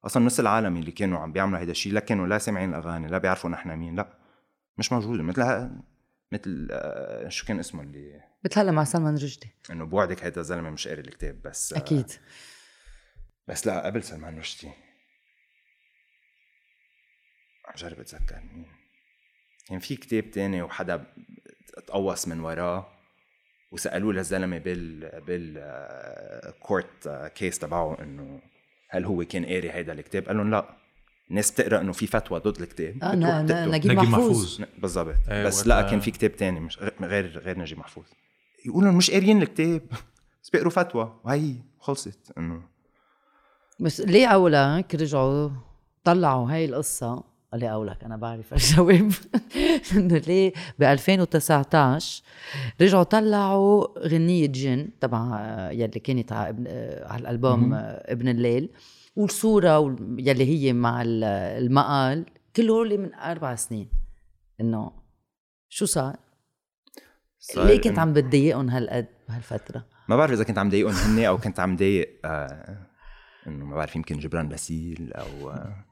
أصلا 0.05 0.25
نص 0.25 0.39
العالم 0.39 0.77
اللي 0.77 0.91
كانوا 0.91 1.19
عم 1.19 1.31
بيعملوا 1.31 1.59
هيدا 1.59 1.71
الشيء 1.71 1.93
لا 1.93 1.99
كانوا 1.99 2.27
لا 2.27 2.37
سامعين 2.37 2.69
الأغاني 2.69 3.07
لا 3.07 3.17
بيعرفوا 3.17 3.49
نحن 3.49 3.75
مين 3.75 3.95
لا. 3.95 4.17
مش 4.77 4.91
موجودة. 4.91 5.23
مثل 5.23 5.69
مثل 6.31 6.67
آه، 6.71 7.29
شو 7.29 7.45
كان 7.45 7.59
اسمه 7.59 7.81
اللي 7.81 8.26
مثل 8.45 8.59
هلا 8.59 8.71
مع 8.71 8.83
سلمان 8.83 9.15
رشدي. 9.15 9.49
إنه 9.69 9.85
بوعدك 9.85 10.23
هيدا 10.23 10.41
الزلمة 10.41 10.69
مش 10.69 10.87
قاري 10.87 11.01
الكتاب 11.01 11.41
بس 11.41 11.73
آه، 11.73 11.77
أكيد. 11.77 12.11
بس 13.47 13.67
لا 13.67 13.85
قبل 13.85 14.03
سلمان 14.03 14.39
رشدي. 14.39 14.67
عم 17.65 17.73
جرب 17.77 17.99
اتذكر 17.99 18.39
مين. 18.39 18.65
كان 19.67 19.79
في 19.79 19.95
كتاب 19.95 20.31
تاني 20.31 20.61
وحدا 20.61 21.05
تقوص 21.87 22.27
من 22.27 22.39
وراه 22.39 22.97
وسألوه 23.71 24.13
للزلمة 24.13 24.57
بال 24.57 25.21
بال 25.21 25.55
آه، 25.57 26.51
court 26.51 27.09
case 27.35 27.59
تبعه 27.59 28.01
إنه 28.01 28.41
هل 28.89 29.05
هو 29.05 29.25
كان 29.25 29.45
قاري 29.45 29.71
هيدا 29.71 29.93
الكتاب؟ 29.93 30.27
قال 30.27 30.37
لهم 30.37 30.51
لا. 30.51 30.77
الناس 31.29 31.51
بتقرأ 31.51 31.81
إنه 31.81 31.91
في 31.91 32.07
فتوى 32.07 32.39
ضد 32.39 32.61
الكتاب 32.61 33.03
آه 33.03 33.41
بتقتل. 33.41 33.71
نجيب 33.71 33.91
نجيب 33.91 34.09
محفوظ. 34.09 34.59
محفوظ. 34.59 34.67
بالضبط. 34.77 35.15
إيه، 35.29 35.45
بس 35.45 35.67
لا 35.67 35.81
كان 35.81 35.99
في 35.99 36.11
كتاب 36.11 36.35
تاني 36.35 36.59
مش 36.59 36.79
غير 37.01 37.37
غير 37.37 37.59
نجيب 37.59 37.79
محفوظ. 37.79 38.05
يقولوا 38.65 38.91
مش 38.91 39.11
قاريين 39.11 39.41
الكتاب. 39.41 39.81
بس 40.43 40.49
بيقروا 40.49 40.71
فتوى. 40.71 41.19
وهي 41.23 41.53
خلصت 41.79 42.31
إنه. 42.37 42.61
بس 43.79 44.01
ليه 44.01 44.27
اولك 44.27 44.95
رجعوا 44.95 45.49
طلعوا 46.03 46.51
هاي 46.51 46.65
القصة. 46.65 47.23
ليه 47.53 47.67
أولك 47.67 48.03
أنا 48.03 48.17
بعرف 48.17 48.53
الجواب. 48.53 49.11
إنه 49.95 50.17
ليه؟ 50.17 50.53
ب 50.79 50.83
2019 50.83 52.23
رجعوا 52.81 53.03
طلعوا 53.03 53.99
غنية 54.07 54.47
جن 54.47 54.89
تبع 55.01 55.37
آه، 55.39 55.71
يلي 55.71 55.99
كانت 55.99 56.31
على 56.31 56.49
ابن 56.49 56.63
آه، 56.67 57.07
على 57.07 57.21
الألبوم 57.21 57.73
آه، 57.73 58.11
ابن 58.11 58.27
الليل. 58.27 58.69
والصورة 59.17 59.79
وال- 59.79 60.15
يلي 60.27 60.45
هي 60.45 60.73
مع 60.73 61.01
ال- 61.01 61.23
المقال 61.63 62.25
كل 62.55 62.69
هول 62.69 62.97
من 62.97 63.13
أربع 63.13 63.55
سنين 63.55 63.89
إنه 64.61 64.91
شو 65.69 65.85
صار؟ 65.85 66.17
ليه 67.57 67.81
كنت 67.81 67.99
عم 67.99 68.13
بتضايقهم 68.13 68.69
هالقد 68.69 69.07
بهالفترة؟ 69.29 69.85
ما 70.09 70.15
بعرف 70.15 70.31
إذا 70.31 70.43
كنت 70.43 70.57
عم 70.57 70.69
ضايقهم 70.69 70.93
هن 70.93 71.23
أو 71.25 71.37
كنت 71.37 71.59
عم 71.59 71.75
ضايق 71.75 72.19
آه 72.25 72.87
إنه 73.47 73.65
ما 73.65 73.75
بعرف 73.75 73.95
يمكن 73.95 74.19
جبران 74.19 74.49
باسيل 74.49 75.13
أو 75.13 75.49
آه 75.51 75.85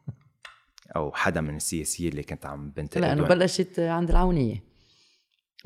أو 0.96 1.12
حدا 1.12 1.42
من 1.42 1.56
السياسيين 1.56 2.12
اللي 2.12 2.24
كنت 2.24 2.46
عم 2.46 2.70
بنتقد 2.72 3.02
لأنه. 3.02 3.24
بلشت 3.28 3.80
عند 3.80 4.10
العونية 4.10 4.64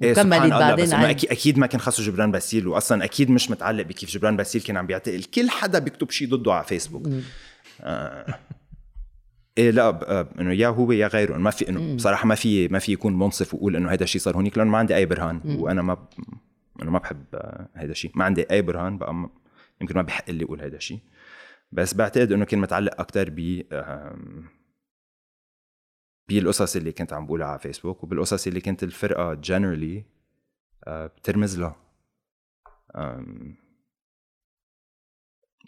إيه 0.03 0.11
وكملت 0.11 0.51
بعدين 0.53 0.85
بس 0.85 0.93
عن- 0.93 1.05
أكيد 1.05 1.29
أكيد 1.31 1.57
ما 1.57 1.67
كان 1.67 1.79
خاصه 1.81 2.03
جبران 2.03 2.31
باسيل 2.31 2.67
واصلا 2.67 3.03
أكيد 3.03 3.29
مش 3.31 3.51
متعلق 3.51 3.83
بكيف 3.85 4.09
جبران 4.09 4.37
باسيل 4.37 4.61
كان 4.61 4.77
عم 4.77 4.87
بيعتقل 4.87 5.23
كل 5.23 5.49
حدا 5.49 5.79
بيكتب 5.79 6.09
شيء 6.11 6.29
ضده 6.29 6.53
على 6.53 6.63
فيسبوك 6.65 7.07
آه. 7.81 8.39
إيه 9.57 9.71
لا 9.71 9.89
ب- 9.89 10.03
آه، 10.03 10.27
إنه 10.39 10.53
يا 10.53 10.67
هو 10.67 10.91
يا 10.91 11.07
غيره. 11.07 11.37
ما 11.37 11.49
في 11.51 11.69
إنه 11.69 11.95
بصراحه 11.95 12.25
ما 12.27 12.35
في 12.35 12.67
ما 12.67 12.79
في 12.79 12.91
يكون 12.93 13.19
منصف 13.19 13.53
ويقول 13.53 13.75
إنه 13.75 13.89
هذا 13.89 14.03
الشيء 14.03 14.21
صار 14.21 14.35
هونيك 14.35 14.57
لأنه 14.57 14.71
ما 14.71 14.77
عندي 14.77 14.95
أي 14.95 15.05
برهان. 15.05 15.41
وأنا 15.59 15.81
ما 15.81 15.93
ب... 15.93 16.07
أنا 16.81 16.91
ما 16.91 16.99
بحب 16.99 17.25
آه، 17.33 17.69
هذا 17.73 17.91
الشيء 17.91 18.11
ما 18.15 18.25
عندي 18.25 18.51
أي 18.51 18.61
برهان 18.61 18.97
بقى 18.97 19.13
م- 19.13 19.29
يمكن 19.81 19.95
ما 19.95 20.01
بحق 20.01 20.29
لي 20.29 20.43
أقول 20.43 20.61
هذا 20.61 20.75
الشيء 20.75 20.99
بس 21.71 21.93
بعتقد 21.93 22.31
إنه 22.31 22.45
كان 22.45 22.59
متعلق 22.59 22.99
أكثر 23.01 23.29
ب 23.29 23.63
آم، 23.73 24.45
بالقصص 26.29 26.75
اللي 26.75 26.91
كنت 26.91 27.13
عم 27.13 27.25
بقولها 27.25 27.47
على 27.47 27.59
فيسبوك 27.59 28.03
وبالقصص 28.03 28.47
اللي 28.47 28.61
كانت 28.61 28.83
الفرقة 28.83 29.33
جنرالي 29.33 30.03
بترمز 30.87 31.59
لها. 31.59 31.75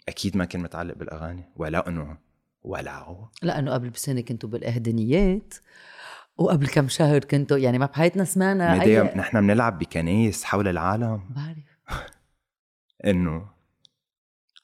أكيد 0.08 0.36
ما 0.36 0.44
كان 0.44 0.62
متعلق 0.62 0.94
بالأغاني 0.94 1.44
ولا 1.56 1.88
إنه 1.88 2.18
ولا 2.62 3.28
لأنه 3.42 3.72
قبل 3.72 3.90
بسنة 3.90 4.20
كنتوا 4.20 4.48
بالإهدنيات 4.48 5.54
وقبل 6.36 6.68
كم 6.68 6.88
شهر 6.88 7.24
كنتوا 7.24 7.58
يعني 7.58 7.78
ما 7.78 7.86
بحياتنا 7.86 8.24
سمعنا 8.24 8.82
أي 8.82 9.02
نحن 9.02 9.40
بنلعب 9.40 9.78
بكنايس 9.78 10.44
حول 10.44 10.68
العالم. 10.68 11.22
بعرف. 11.30 11.58
إنه 13.10 13.50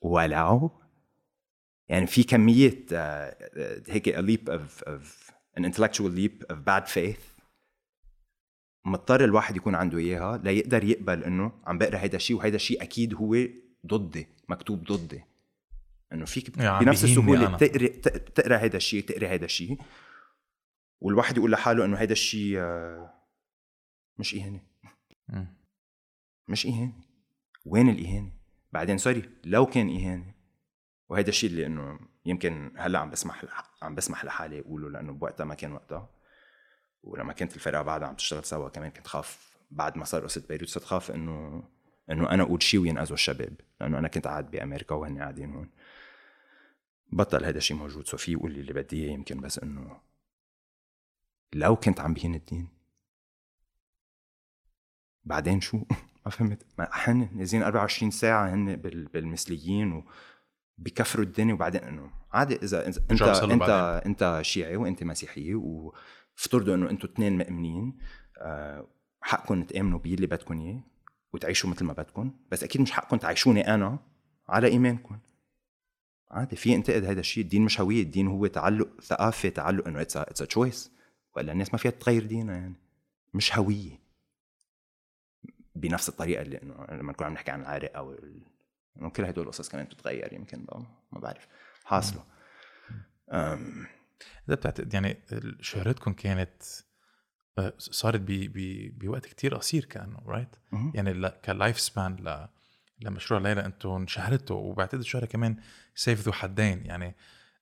ولعوا 0.00 0.68
يعني 1.88 2.06
في 2.06 2.22
كمية 2.22 2.86
آه، 2.92 3.36
هيك 3.88 4.08
a 4.08 4.22
leap 4.22 4.52
of, 4.52 4.88
of 4.88 5.32
an 5.58 5.64
intellectual 5.64 6.10
leap 6.10 6.52
of 6.52 6.56
bad 6.64 6.88
faith. 6.88 7.38
مضطر 8.84 9.24
الواحد 9.24 9.56
يكون 9.56 9.74
عنده 9.74 9.98
إياها 9.98 10.38
ليقدر 10.38 10.84
يقبل 10.84 11.24
إنه 11.24 11.52
عم 11.66 11.78
بقرأ 11.78 11.98
هيدا 11.98 12.16
الشيء 12.16 12.36
وهيدا 12.36 12.56
الشيء 12.56 12.82
أكيد 12.82 13.14
هو 13.14 13.34
ضدي 13.86 14.28
مكتوب 14.48 14.84
ضدي 14.92 15.24
إنه 16.12 16.24
فيك 16.24 16.58
يعني 16.58 16.84
بنفس 16.84 17.04
السهولة. 17.04 17.56
تقرأ 17.56 17.86
تق- 17.86 18.18
تقرأ 18.32 18.58
هيدا 18.58 18.76
الشيء 18.76 19.04
تقرأ 19.04 19.28
هيدا 19.28 19.44
الشيء 19.44 19.78
والواحد 21.00 21.36
يقول 21.36 21.52
لحاله 21.52 21.84
إنه 21.84 21.96
هيدا 21.96 22.12
الشيء 22.12 22.58
آه، 22.58 23.14
مش 24.18 24.34
إهانة. 24.34 24.60
مش 26.48 26.66
إهانة 26.66 26.92
وين 27.64 27.88
الإهانة؟ 27.88 28.32
بعدين 28.72 28.98
سوري 28.98 29.30
لو 29.44 29.66
كان 29.66 29.96
إهانة 29.96 30.34
وهيدا 31.08 31.28
الشيء 31.28 31.50
اللي 31.50 31.66
إنه 31.66 31.98
يمكن 32.24 32.72
هلأ 32.76 32.98
عم 32.98 33.10
بسمح 33.10 33.44
عم 33.82 33.94
بسمح 33.94 34.24
لحالي 34.24 34.60
أقوله 34.60 34.90
لأنه 34.90 35.12
بوقتها 35.12 35.44
ما 35.44 35.54
كان 35.54 35.72
وقتها 35.72 36.10
ولما 37.02 37.32
كانت 37.32 37.54
الفرقة 37.56 37.82
بعدها 37.82 38.08
عم 38.08 38.14
تشتغل 38.14 38.44
سوا 38.44 38.68
كمان 38.68 38.90
كنت 38.90 39.06
خاف 39.06 39.56
بعد 39.70 39.96
ما 39.98 40.04
صار 40.04 40.22
قصة 40.24 40.44
بيروت 40.48 40.68
صرت 40.68 40.84
خاف 40.84 41.10
إنه 41.10 41.64
إنه 42.10 42.30
أنا 42.30 42.42
أقول 42.42 42.62
شيء 42.62 42.80
وينقذوا 42.80 43.14
الشباب 43.14 43.60
لأنه 43.80 43.98
أنا 43.98 44.08
كنت 44.08 44.26
قاعد 44.26 44.50
بأمريكا 44.50 44.94
وهن 44.94 45.18
قاعدين 45.18 45.54
هون. 45.54 45.70
بطل 47.12 47.44
هيدا 47.44 47.58
الشيء 47.58 47.76
موجود. 47.76 48.06
سو 48.06 48.16
في 48.16 48.32
يقول 48.32 48.52
لي 48.52 48.60
اللي 48.60 48.72
بدي 48.72 49.04
إياه 49.04 49.12
يمكن 49.12 49.40
بس 49.40 49.58
إنه 49.58 50.00
لو 51.52 51.76
كنت 51.76 52.00
عم 52.00 52.14
بهين 52.14 52.34
الدين. 52.34 52.68
بعدين 55.24 55.60
شو؟ 55.60 55.76
ما 56.26 56.30
فهمت. 56.30 56.62
ما 56.78 56.88
هن 56.92 57.28
نازلين 57.36 57.62
24 57.62 58.10
ساعة 58.10 58.54
هن 58.54 58.76
بال- 58.76 59.06
بالمثليين 59.08 60.04
وبكفروا 60.78 61.24
الدنيا 61.24 61.54
وبعدين 61.54 61.80
إنه 61.84 62.10
عادي 62.32 62.56
إذا 62.56 62.86
انت 62.86 62.98
انت 63.10 63.22
بعدين. 63.22 63.66
إنت 64.06 64.38
شيعي 64.42 64.76
وإنت 64.76 65.02
مسيحية 65.04 65.54
وافترضوا 65.54 66.74
إنه 66.74 66.90
إنتوا 66.90 67.10
اثنين 67.10 67.38
مؤمنين 67.38 67.98
آه، 68.38 68.86
حقكم 69.20 69.62
تآمنوا 69.62 69.98
بيه 69.98 70.14
اللي 70.14 70.26
بدكم 70.26 70.60
إياه. 70.60 70.82
وتعيشوا 71.32 71.70
مثل 71.70 71.84
ما 71.84 71.92
بدكم 71.92 72.30
بس 72.50 72.62
أكيد 72.62 72.80
مش 72.80 72.90
حقكم 72.92 73.16
تعيشوني 73.16 73.74
أنا 73.74 73.98
على 74.48 74.66
إيمانكم. 74.66 75.18
عادي 76.30 76.56
في 76.56 76.74
انتقد 76.74 77.04
هذا 77.04 77.20
الشيء 77.20 77.44
الدين 77.44 77.64
مش 77.64 77.80
هوية 77.80 78.02
الدين 78.02 78.26
هو 78.26 78.46
تعلق 78.46 79.00
ثقافة 79.00 79.48
تعلق 79.48 79.88
إنه 79.88 80.00
it's 80.00 80.16
it's 80.16 80.38
choice 80.38 80.92
ولا 81.36 81.52
الناس 81.52 81.72
ما 81.72 81.78
فيها 81.78 81.90
تغير 81.90 82.26
دينها 82.26 82.54
يعني. 82.54 82.74
مش 83.34 83.58
هوية. 83.58 83.98
بنفس 85.74 86.08
الطريقة 86.08 86.42
اللي 86.42 86.62
إنه 86.62 86.86
لما 86.90 87.12
نكون 87.12 87.26
عم 87.26 87.32
نحكي 87.32 87.50
عن 87.50 87.60
العرق 87.60 87.96
أو 87.96 88.12
ال... 88.12 88.42
إنه 88.96 89.10
كل 89.10 89.24
هدول 89.24 89.44
القصص 89.44 89.68
كمان 89.68 89.84
بتتغير 89.84 90.32
يمكن 90.32 90.64
بقى 90.64 90.82
ما 91.12 91.20
بعرف. 91.20 91.48
حاصلة. 91.84 92.24
إذا 93.32 94.54
بتعتقد 94.54 94.94
يعني 94.94 95.16
شهرتكم 95.60 96.12
كانت 96.12 96.62
صارت 97.78 98.20
ب 98.20 98.28
بوقت 98.98 99.26
كتير 99.26 99.54
قصير 99.54 99.84
كأنه 99.84 100.18
right 100.26 100.48
مهم. 100.72 100.92
يعني 100.94 101.30
ك 101.44 101.51
life 101.51 101.80
span 101.80 102.16
ل 102.16 102.46
لمشروع 103.00 103.40
ليلى 103.40 103.64
أنتم 103.66 103.90
انشهرتوا 103.90 104.56
وبعتقد 104.56 104.98
الشهرة 104.98 105.26
كمان 105.26 105.56
سيف 105.94 106.20
ذو 106.26 106.32
حدين 106.32 106.86
يعني 106.86 107.14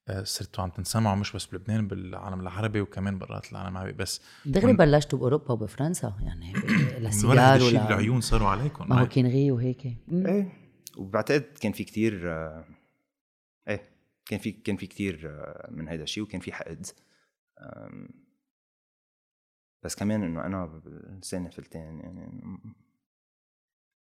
آه، 0.09 0.23
صرتوا 0.23 0.65
عم 0.65 0.71
تنسمعوا 0.71 1.17
مش 1.17 1.33
بس 1.33 1.47
بلبنان 1.47 1.89
بالعالم 1.89 2.41
العربي 2.41 2.81
وكمان 2.81 3.19
برات 3.19 3.53
العالم 3.53 3.77
العربي 3.77 3.93
بس 3.93 4.21
دغري 4.47 4.67
ون- 4.71 4.77
بلشتوا 4.77 5.19
بأوروبا 5.19 5.53
وبفرنسا 5.53 6.15
يعني 6.21 6.53
من 6.53 6.63
ورا 6.63 6.99
La 7.09 7.16
Cigale 7.16 7.39
هذا 7.41 7.57
الشيء 7.57 7.69
ولا 7.81 7.89
العيون 7.89 8.21
صاروا 8.21 8.49
عليكم 8.49 8.89
ما 8.89 9.01
هو 9.01 9.05
right؟ 9.05 9.09
كينغي 9.09 9.51
وهيك. 9.51 9.87
إيه 10.13 10.53
وبعتقد 10.97 11.45
كان 11.61 11.73
في 11.73 11.85
كتير 11.85 12.33
آه، 12.33 12.65
إيه 13.69 13.83
كان 14.27 14.39
في 14.39 14.53
كان 14.53 14.77
في 14.77 14.87
كتير 14.87 15.21
آه، 15.25 15.69
من 15.71 15.89
هذا 15.89 16.03
الشيء 16.03 16.23
وكان 16.25 16.41
في 16.41 16.53
حقد. 16.53 16.87
بس 19.87 19.95
كمان 19.95 20.23
إنه 20.23 20.47
أنا 20.47 20.67
بلساني 20.67 21.51
فلتان 21.51 22.01
يعني 22.01 22.59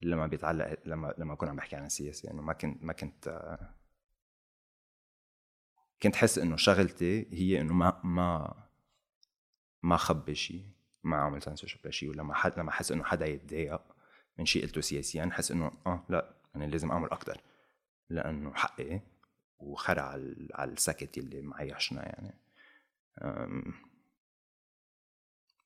لما 0.02 0.28
بيتعلق 0.28 0.80
لما 0.86 1.14
لما 1.18 1.34
أكون 1.34 1.50
عم 1.50 1.56
بحكي 1.56 1.76
عن 1.76 1.86
السياسة 1.86 2.32
إنه 2.32 2.42
ما 2.42 2.54
كنت 2.54 2.84
ما 2.84 2.94
كنت 2.94 3.48
كنت 6.02 6.16
حس 6.16 6.38
إنه 6.38 6.56
شغلتي 6.56 7.28
هي 7.32 7.62
إنه 7.62 7.74
ما 7.74 8.02
ما 8.04 8.64
ما 9.84 9.98
خبي 9.98 10.36
شيء 10.36 10.70
ما 11.04 11.18
عمل 11.18 11.42
سنسورشيب 11.42 11.88
لشيء 11.88 12.10
ولما 12.10 12.34
حد 12.34 12.60
لما 12.60 12.70
احس 12.70 12.92
إنه 12.92 13.04
حدا 13.04 13.26
يتضايق 13.26 13.82
من 14.40 14.46
شيء 14.46 14.66
قلته 14.66 14.82
سياسيا 14.82 15.30
حس 15.32 15.52
إنه 15.52 15.72
آه 15.88 16.06
لا 16.10 16.34
أنا 16.56 16.66
لازم 16.66 16.92
أعمل 16.92 17.10
أكثر 17.12 17.42
لأنه 18.10 18.54
حقي 18.54 19.02
وخرع 19.60 20.04
على 20.54 20.72
السكت 20.72 21.18
اللي 21.18 21.42
معيشنا 21.42 22.06
يعني. 22.06 22.34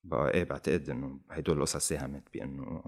بقى 0.04 0.34
إيه 0.34 0.44
بعتقد 0.44 0.90
إنه 0.90 1.20
هدول 1.30 1.56
القصص 1.56 1.88
ساهمت 1.88 2.22
بإنه 2.34 2.82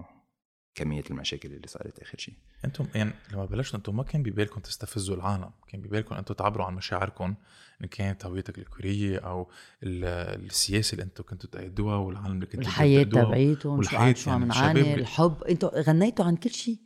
كمية 0.75 1.03
المشاكل 1.09 1.53
اللي 1.53 1.67
صارت 1.67 1.99
آخر 1.99 2.17
شيء. 2.17 2.33
أنتم 2.65 2.87
يعني 2.95 3.13
لما 3.33 3.45
بلشتوا 3.45 3.77
أنتم 3.79 3.95
ما 3.97 4.03
كان 4.03 4.23
ببالكم 4.23 4.61
تستفزوا 4.61 5.15
العالم 5.15 5.51
كان 5.67 5.81
ببالكم 5.81 6.15
أنتم 6.15 6.33
تعبروا 6.33 6.65
عن 6.65 6.75
مشاعركم 6.75 7.35
إن 7.83 7.87
كانت 7.87 8.25
هويتك 8.25 8.57
الكورية 8.57 9.19
أو 9.19 9.49
السياسة 9.83 10.91
اللي 10.93 11.03
أنتم 11.03 11.23
كنتوا 11.23 11.49
تأيدوها 11.49 11.95
والعالم 11.95 12.35
اللي 12.35 12.45
كنتوا 12.45 12.61
الحياة 12.61 13.03
تبعيتهم 13.03 13.77
والحياة 13.77 14.13
شو 14.13 14.31
عم 14.31 14.43
نعاني 14.43 14.93
الحب 14.93 15.43
أنتم 15.43 15.67
غنيتوا 15.67 16.25
عن 16.25 16.35
كل 16.35 16.49
شيء. 16.49 16.77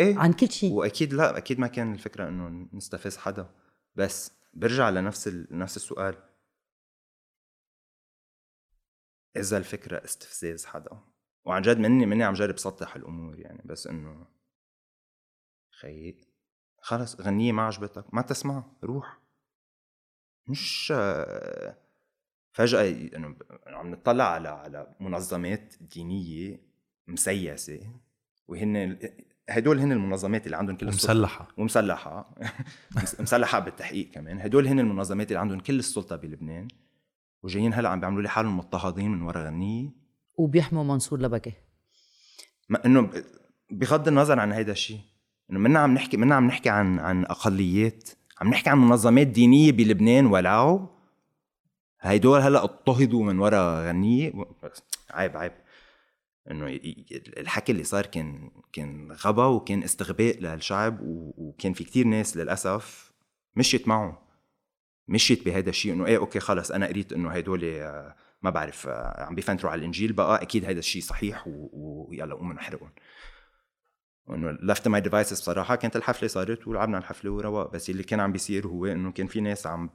إيه 0.00 0.16
عن 0.18 0.32
كل 0.32 0.50
شيء. 0.50 0.72
وأكيد 0.72 1.14
لا 1.14 1.38
أكيد 1.38 1.58
ما 1.58 1.66
كان 1.66 1.92
الفكرة 1.92 2.28
إنه 2.28 2.68
نستفز 2.72 3.16
حدا. 3.16 3.50
بس 3.94 4.32
برجع 4.54 4.90
لنفس 4.90 5.28
نفس 5.50 5.76
السؤال. 5.76 6.14
إذا 9.40 9.56
الفكرة 9.58 10.04
استفزاز 10.04 10.66
حدا. 10.66 11.00
وعن 11.44 11.62
جد 11.62 11.78
مني 11.78 12.06
مني 12.06 12.24
عم 12.24 12.34
جرب 12.34 12.58
سطح 12.58 12.96
الأمور 12.96 13.38
يعني 13.38 13.62
بس 13.64 13.86
إنه 13.86 14.26
خيي 15.80 16.20
خلص 16.80 17.20
غنية 17.20 17.52
ما 17.52 17.62
عجبتك 17.62 18.14
ما 18.14 18.22
تسمع 18.22 18.64
روح. 18.84 19.18
مش 20.48 20.92
فجأة 22.52 22.90
إنه 23.16 23.36
عم 23.66 23.90
نطلع 23.90 24.24
على 24.24 24.48
على 24.48 24.96
منظمات 25.00 25.74
دينية 25.80 26.60
مسيسة 27.06 27.92
وهن 28.48 28.98
هدول 29.50 29.78
هن 29.78 29.92
المنظمات 29.92 30.46
اللي 30.46 30.56
عندهم 30.56 30.76
كل 30.76 30.86
ومسلحة. 30.86 31.48
ومسلحة. 31.56 32.34
مسلحة 33.20 33.58
بالتحقيق 33.58 34.10
كمان. 34.10 34.40
هدول 34.40 34.66
هن 34.66 34.80
المنظمات 34.80 35.28
اللي 35.28 35.40
عندهم 35.40 35.60
كل 35.60 35.78
السلطة 35.78 36.16
بلبنان. 36.16 36.68
وجايين 37.46 37.74
هلأ 37.74 37.88
عم 37.88 38.00
بيعملوا 38.00 38.22
لي 38.22 38.28
حالهم 38.28 38.58
مضطهدين 38.58 39.10
من 39.10 39.22
ورا 39.22 39.46
غنية. 39.46 39.90
وبيحموا 40.34 40.84
منصور 40.84 41.20
لبكة 41.20 41.52
ما 42.68 42.86
إنه 42.86 43.10
بغض 43.70 44.08
النظر 44.08 44.40
عن 44.40 44.52
هيدا 44.52 44.72
الشيء 44.72 45.00
إنه 45.50 45.58
منا 45.58 45.78
عم 45.78 45.94
نحكي 45.94 46.16
منا 46.16 46.34
عم 46.34 46.46
نحكي 46.46 46.70
عن 46.70 46.98
عن 46.98 47.24
أقليات 47.24 48.10
عم 48.40 48.48
نحكي 48.48 48.70
عن 48.70 48.78
منظمات 48.78 49.26
دينية 49.26 49.72
بلبنان 49.72 50.26
ولعوا 50.26 50.86
هيدول 52.00 52.40
هلأ 52.40 52.64
اضطهدوا 52.64 53.24
من 53.24 53.38
وراء 53.38 53.88
غنية. 53.88 54.32
عيب 55.10 55.36
عيب. 55.36 55.52
إنه 56.50 56.66
الحكي 57.36 57.72
اللي 57.72 57.84
صار 57.84 58.06
كان 58.06 58.50
كان 58.72 59.12
غبا 59.12 59.46
وكان 59.46 59.82
استغباء 59.82 60.40
للشعب 60.40 60.98
وكان 61.02 61.72
في 61.72 61.84
كتير 61.84 62.06
ناس 62.06 62.36
للأسف 62.36 63.12
مشيت 63.56 63.88
معه 63.88 64.25
مشيت 65.08 65.44
بهذا 65.44 65.70
الشيء 65.70 65.92
إنه 65.92 66.06
إيه 66.06 66.18
okay 66.18 66.40
خلص 66.40 66.70
أنا 66.70 66.86
قريت 66.86 67.12
إنه 67.12 67.30
هدول 67.30 67.64
آه، 67.64 68.16
ما 68.42 68.50
بعرف 68.50 68.88
آه، 68.88 69.24
عم 69.24 69.34
بيفتروا 69.34 69.72
على 69.72 69.78
الإنجيل 69.78 70.12
بقى 70.12 70.42
أكيد 70.42 70.64
هذا 70.64 70.78
الشيء 70.78 71.02
صحيح 71.02 71.44
ويلا 71.46 72.34
قوموا 72.34 72.54
نحرقهم. 72.54 72.90
إنه 74.30 74.50
left 74.50 74.88
my 74.88 75.00
devices 75.00 75.40
بصراحة 75.40 75.76
كانت 75.76 75.96
الحفلة 75.96 76.28
صارت 76.28 76.68
ولعبنا 76.68 76.98
الحفلة 76.98 77.30
ورواق 77.30 77.72
بس 77.72 77.90
اللي 77.90 78.02
كان 78.02 78.20
عم 78.20 78.32
بيصير 78.32 78.66
هو 78.66 78.86
إنه 78.86 79.12
كان 79.12 79.26
في 79.26 79.40
ناس 79.40 79.66
عم 79.66 79.90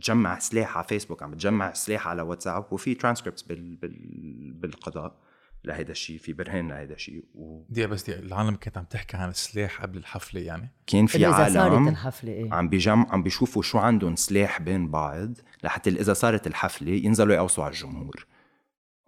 تجمع 0.00 0.38
سلاح 0.38 0.76
على 0.76 0.86
فيسبوك 0.86 1.22
عم 1.22 1.34
تجمع 1.34 1.72
سلاح 1.72 2.08
على 2.08 2.22
واتساب 2.22 2.72
وفي 2.72 2.94
ترانسكريبتس 2.94 3.42
بال... 3.42 3.76
بال... 3.76 4.52
بالقضاء. 4.52 5.29
لهيدا 5.64 5.92
الشيء 5.92 6.18
في 6.18 6.32
برهان 6.32 6.68
لهيدا 6.68 6.94
الشيء 6.94 7.24
و... 7.34 7.64
دي 7.68 7.86
بس 7.86 8.02
دي 8.02 8.18
العالم 8.18 8.54
كانت 8.54 8.78
عم 8.78 8.84
تحكي 8.84 9.16
عن 9.16 9.28
السلاح 9.28 9.82
قبل 9.82 9.98
الحفلة 9.98 10.40
يعني؟ 10.40 10.72
كان 10.86 11.06
في 11.06 11.18
إذا 11.18 11.32
عالم 11.32 11.54
صارت 11.54 11.88
الحفلة 11.88 12.32
إيه؟ 12.32 12.54
عم 12.54 12.68
بيجم 12.68 13.06
عم 13.10 13.22
بيشوفوا 13.22 13.62
شو 13.62 13.78
عندهم 13.78 14.16
سلاح 14.16 14.62
بين 14.62 14.90
بعض 14.90 15.32
لحتى 15.64 15.90
إذا 15.90 16.12
صارت 16.12 16.46
الحفلة 16.46 16.92
ينزلوا 16.92 17.34
يقوصوا 17.34 17.64
على 17.64 17.72
الجمهور. 17.72 18.26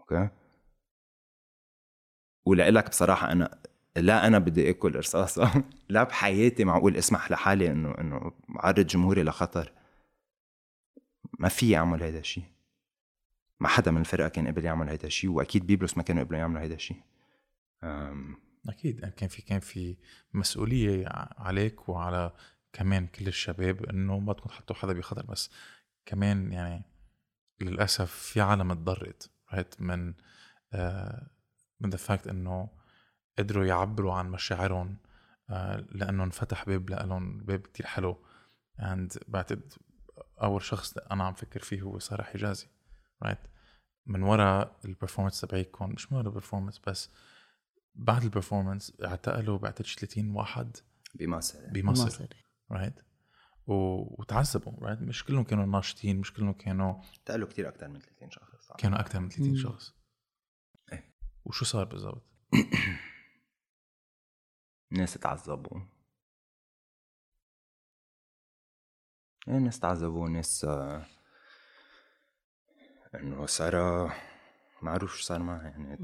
okay؟ 0.01 0.29
ولك 2.45 2.89
بصراحة 2.89 3.33
أنا 3.33 3.59
لا 3.97 4.27
أنا 4.27 4.39
بدي 4.39 4.71
أكل 4.71 4.97
رصاصة. 4.97 5.65
لا 5.89 6.05
بحياتي 6.05 6.65
معقول 6.65 6.97
اسمح 6.97 7.31
لحالي 7.31 7.71
إنه 7.71 7.95
إنه 7.99 8.33
عرض 8.57 8.87
جمهوري 8.87 9.23
لخطر. 9.23 9.73
ما 11.39 11.49
في 11.49 11.77
أعمل 11.77 12.03
هذا 12.03 12.19
الشيء 12.19 12.52
ما 13.63 13.69
حدا 13.69 13.91
من 13.91 14.01
الفرقة 14.01 14.29
كان 14.29 14.47
قبل 14.47 14.65
يعمل 14.65 14.91
هذا 14.91 15.07
الشيء 15.07 15.31
وأكيد 15.31 15.67
بيبلوس 15.67 15.97
ما 15.97 16.03
كانوا 16.03 16.23
قبلوا 16.23 16.41
يعملوا 16.41 16.63
هذا 16.65 16.75
الشيء. 16.75 17.03
أكيد 18.69 19.05
كان 19.05 19.29
في 19.29 19.43
كان 19.43 19.61
في 19.61 19.97
مسؤولية 20.35 21.05
عليك 21.39 21.89
وعلى 21.89 22.33
كمان 22.73 23.07
كل 23.07 23.29
الشباب 23.29 23.85
إنه 23.85 24.19
ما 24.19 24.33
تكون 24.33 24.53
حطوا 24.53 24.77
حدا 24.77 24.93
بخطر. 24.93 25.27
بس 25.27 25.51
كمان 26.07 26.53
يعني 26.53 26.85
للأسف 27.61 28.11
في 28.11 28.41
عالم 28.41 28.73
تضررت 28.73 29.31
من 29.79 30.15
آه 30.73 31.31
من 31.81 31.91
the 31.91 31.97
fact 31.97 32.27
إنه 32.27 32.69
قدروا 33.39 33.65
يعبروا 33.65 34.15
عن 34.15 34.31
مشاعرهم 34.31 34.97
آه 35.51 35.77
لأنه 35.91 36.25
انفتح 36.25 36.65
باب 36.67 36.91
لهم 36.91 37.39
باب 37.39 37.61
كتير 37.61 37.87
حلو. 37.87 38.25
and 38.81 39.13
بعتقد 39.29 39.73
أول 40.43 40.63
شخص 40.63 40.99
أنا 40.99 41.25
عم 41.25 41.35
فكر 41.35 41.61
فيه 41.61 41.83
هو 41.83 41.99
ساره 41.99 42.23
حجازي 42.23 42.67
right 43.23 43.39
right? 43.39 43.52
من 44.07 44.23
وراء 44.23 44.81
ال 44.85 44.90
performance 44.90 45.41
تبعيكم 45.41 45.91
مش 45.91 46.13
من 46.13 46.19
وراء 46.19 46.29
ال 46.29 46.33
performance 46.33 46.79
بس 46.79 47.11
بعد 47.95 48.23
البرفورمانس 48.23 49.03
اعتقلوا 49.05 49.59
بعتقد 49.59 49.87
30 49.87 50.31
واحد 50.31 50.77
بمصر. 51.15 51.71
بمصر 51.71 52.27
right 52.71 53.01
right? 53.01 53.03
وتعذبوا 53.67 54.73
right 54.73 54.99
right? 54.99 55.03
مش 55.03 55.25
كلهم 55.25 55.45
كانوا 55.45 55.67
ناشطين 55.67 56.21
مش 56.21 56.33
كلهم 56.33 56.53
كانوا 56.53 57.03
اعتقلوا 57.03 57.49
كثير 57.49 57.69
أكثر 57.69 57.89
من 57.89 58.01
30 58.01 58.31
شخص 58.31 58.73
كانوا 58.79 59.01
أكثر 59.01 59.21
من 59.21 59.29
30 59.29 59.57
شخص. 59.57 59.95
إيه. 60.93 61.15
وشو 61.45 61.65
صار 61.65 61.85
بالضبط؟ 61.85 62.27
ناس 64.91 65.15
تعذبوا 65.15 65.81
إيه 69.49 69.59
ناس 69.59 69.81
تعذبوا 69.81 70.29
ناس 70.29 70.67
آه 73.15 73.19
انه 73.19 73.47
سارة 73.47 74.15
معروف 74.83 75.15
شو 75.15 75.23
صار 75.23 75.43
معها 75.43 75.63
يعني 75.63 75.97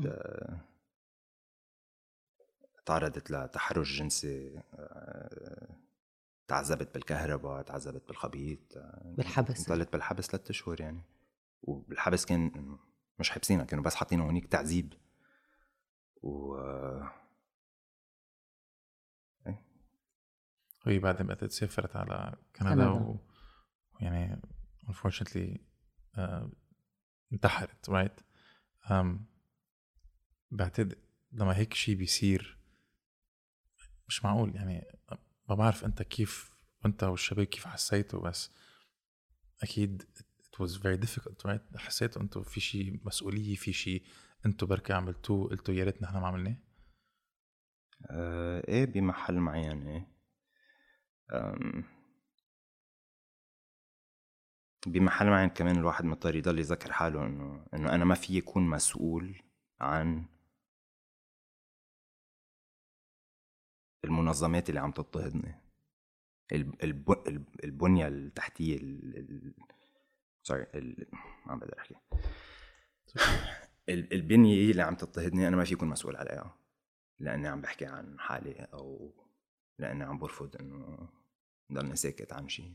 تعرضت 2.86 3.30
لتحرش 3.30 3.98
جنسي 3.98 4.62
آه، 4.74 5.76
تعذبت 6.48 6.94
بالكهرباء 6.94 7.62
تعذبت 7.62 8.08
بالخبيط 8.08 8.76
آه، 8.76 9.14
بالحبس. 9.16 9.68
ضلت 9.68 9.92
بالحبس 9.92 10.26
ثلاثة 10.26 10.50
أشهر 10.50 10.80
يعني. 10.80 11.02
وبالحبس 11.62 12.24
كان 12.24 12.78
مش 13.18 13.30
حابسينها 13.30 13.64
كانوا 13.64 13.84
بس 13.84 13.94
حاطينها 13.94 14.26
هونيك 14.26 14.46
تعذيب. 14.46 14.94
و 16.22 16.56
إيه. 19.46 19.62
هي 20.86 20.98
بعدين 20.98 21.26
بقت 21.26 21.44
سافرت 21.44 21.96
على 21.96 22.36
كندا, 22.56 22.74
كندا. 22.74 23.18
ويعني 24.00 24.40
unfortunately 24.90 25.58
uh, 26.16 26.48
انتحرت 27.32 27.88
رايت 27.90 28.20
um, 28.84 29.06
بعتقد 30.50 30.94
لما 31.32 31.56
هيك 31.56 31.74
شيء 31.74 31.94
بيصير 31.94 32.58
مش 34.08 34.24
معقول 34.24 34.56
يعني 34.56 34.86
ما 35.48 35.54
بعرف 35.54 35.84
انت 35.84 36.02
كيف 36.02 36.50
انت 36.86 37.04
والشباب 37.04 37.46
كيف 37.46 37.66
حسيتوا 37.66 38.20
بس 38.28 38.50
أكيد 39.62 40.02
it 40.42 40.64
was 40.64 40.70
very 40.70 41.06
difficult 41.06 41.50
right 41.50 41.76
حسيتوا 41.76 42.22
أنتوا 42.22 42.42
في 42.42 42.60
شيء 42.60 43.00
مسؤولية 43.04 43.54
في 43.56 43.72
شيء 43.72 44.02
أنتوا 44.46 44.68
بركي 44.68 44.92
عملتوه 44.92 45.48
قلتوا 45.48 45.74
يا 45.74 45.84
ريت 45.84 46.02
نحن 46.02 46.16
ما 46.16 46.26
عملناه 46.26 46.56
آه 48.10 48.62
إيه 48.68 48.84
بمحل 48.84 49.34
معين 49.34 49.88
إيه 49.88 50.06
بمحل 54.86 55.26
معين 55.26 55.48
كمان 55.48 55.76
الواحد 55.76 56.04
مضطر 56.04 56.34
يضل 56.36 56.58
يذكر 56.58 56.92
حاله 56.92 57.26
إنه 57.26 57.66
إنه 57.74 57.94
أنا 57.94 58.04
ما 58.04 58.14
في 58.14 58.36
يكون 58.38 58.62
مسؤول 58.70 59.42
عن 59.80 60.24
المنظمات 64.04 64.68
اللي 64.68 64.80
عم 64.80 64.92
تضطهدني. 64.92 65.54
البنية 67.64 68.08
التحتية 68.08 68.78
سوري 70.42 70.66
ما 71.46 71.52
عم 71.52 71.58
بقدر 71.58 71.78
أحكي. 71.78 71.94
ال- 73.88 74.12
البنية 74.14 74.70
اللي 74.70 74.82
عم 74.82 74.94
تضطهدني 74.94 75.48
أنا 75.48 75.56
ما 75.56 75.64
في 75.64 75.72
يكون 75.72 75.88
مسؤول 75.88 76.16
عليها 76.16 76.56
لأني 77.18 77.48
عم 77.48 77.60
بحكي 77.60 77.86
عن 77.86 78.20
حالي 78.20 78.52
أو 78.72 79.12
لأني 79.78 80.04
عم 80.04 80.18
برفض 80.18 80.56
إنه 80.56 81.08
ضلني 81.72 81.96
ساكت 81.96 82.32
عن 82.32 82.48
شيء 82.48 82.72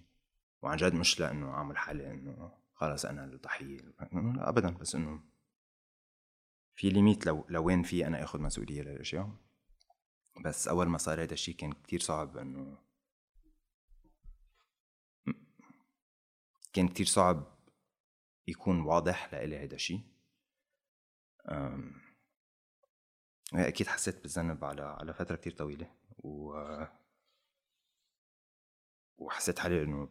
وعن 0.64 0.78
جد 0.78 0.94
مش 0.94 1.20
لأنه 1.20 1.52
اعمل 1.52 1.78
حالي 1.78 2.12
إنه 2.12 2.52
خلص 2.74 3.06
أنا 3.06 3.26
الضحيه 3.26 3.78
لا 4.12 4.50
ابدا 4.50 4.70
بس 4.70 4.96
إنه 4.96 5.24
في 6.76 6.90
ليميت 6.90 7.26
لو 7.26 7.46
لوين 7.50 7.84
في 7.84 8.08
أنا 8.08 8.24
اخذ 8.24 8.40
مسؤولية 8.40 8.82
للأشياء. 8.82 9.30
بس 10.46 10.68
أول 10.68 10.88
ما 10.88 10.98
صار 10.98 11.24
هذا 11.24 11.34
الشيء 11.34 11.56
كان 11.56 11.72
كتير 11.72 12.00
صعب 12.00 12.38
إنه 12.38 12.78
كان 16.74 16.88
كتير 16.88 17.06
صعب 17.06 17.58
يكون 18.48 18.82
واضح 18.82 19.34
لإلي 19.34 19.58
هيدا 19.58 19.76
الشيء. 19.76 20.02
أم، 21.50 22.02
أكيد 23.54 23.88
حسيت 23.88 24.22
بالذنب 24.22 24.64
على 24.64 24.82
على 24.82 25.14
فترة 25.14 25.36
كتير 25.36 25.54
طويلة. 25.54 25.92
و 26.18 26.54
وحسيت 29.18 29.60
حالي 29.60 29.84
إنه 29.84 30.10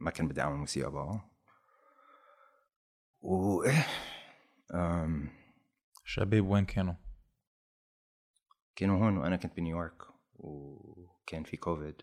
ما 0.00 0.10
كان 0.10 0.28
بدي 0.28 0.40
أعمل 0.40 0.56
موسيقى 0.56 0.90
بقى. 0.90 1.20
و 3.20 3.62
أم، 4.74 5.28
شباب 6.04 6.46
وين 6.46 6.64
كانوا؟ 6.64 6.94
كانوا 8.76 8.98
هون 8.98 9.16
وأنا 9.16 9.36
كنت 9.36 9.56
بنيويورك 9.56 10.02
وكان 10.34 11.44
في 11.44 11.56
كوفيد. 11.56 12.02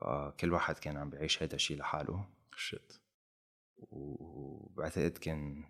فكل 0.00 0.52
واحد 0.52 0.78
كان 0.78 0.96
عم 0.96 1.10
بيعيش 1.10 1.42
هذا 1.42 1.54
الشيء 1.54 1.78
لحاله. 1.78 2.28
شت 2.56 3.02
وبعتقد 3.78 5.18
كان 5.18 5.64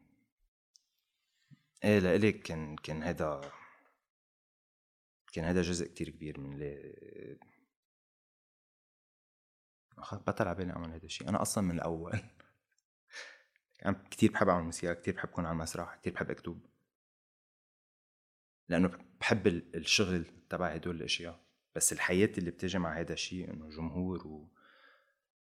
إيه 1.84 1.98
لإلي 1.98 2.32
كان 2.32 2.76
كان 2.76 3.02
هذا 3.02 3.40
كان 5.32 5.44
هذا 5.44 5.62
جزء 5.62 5.86
كتير 5.86 6.10
كبير 6.10 6.40
من 6.40 6.52
اللي 6.52 7.38
أخ- 7.40 7.57
بطل 10.12 10.48
على 10.48 10.56
بالي 10.56 10.72
اعمل 10.72 10.90
هذا 10.92 11.04
الشيء. 11.04 11.28
أنا 11.28 11.42
أصلا 11.42 11.64
من 11.64 11.74
الأول. 11.74 12.12
عم 13.84 13.94
كتير 14.10 14.32
بحب 14.32 14.48
أعمل 14.48 14.64
موسيقى 14.64 14.94
كتير 14.94 15.14
بحب 15.14 15.28
أكون 15.28 15.46
على 15.46 15.52
المسرح 15.52 15.94
كتير 15.94 16.12
بحب 16.12 16.30
أكتب. 16.30 16.60
لأنه 18.68 18.90
بحب 19.20 19.46
ال- 19.46 19.76
الشغل 19.76 20.24
تبع 20.50 20.66
هدول 20.68 20.96
الأشياء. 20.96 21.40
بس 21.74 21.92
الحياة 21.92 22.30
اللي 22.38 22.50
بتجي 22.50 22.78
مع 22.78 23.00
هذا 23.00 23.12
الشيء 23.12 23.50
إنه 23.50 23.68
جمهور 23.70 24.26
و 24.26 24.52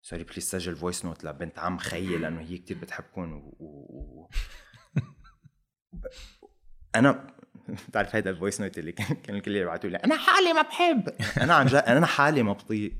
sorry 0.03 0.25
please 0.25 0.45
سجل 0.51 0.77
voice 0.77 1.05
note 1.05 1.25
لبنت 1.25 1.59
عم 1.59 1.79
خيي 1.79 2.17
لأنه 2.19 2.41
هي 2.41 2.59
كتير 2.59 2.79
بتحبكم 2.79 3.33
و... 3.33 3.57
و... 3.59 3.67
و... 4.23 4.31
أنا 6.95 7.37
بتعرف 7.89 8.15
هيدا 8.15 8.31
ال 8.31 8.36
voice 8.36 8.61
note 8.61 8.79
اللي 8.79 8.93
كان 8.93 9.17
كان 9.17 9.37
الكل 9.37 9.57
يبعتوا 9.57 9.91
لي 9.91 9.97
أنا 9.97 10.17
حالي 10.17 10.53
ما 10.53 10.63
بحب. 10.63 11.09
أنا 11.43 11.55
عن 11.55 11.67
جد 11.67 11.75
أنا 11.75 12.07
حالي 12.07 12.43
ما 12.43 12.53
بطيق 12.53 12.99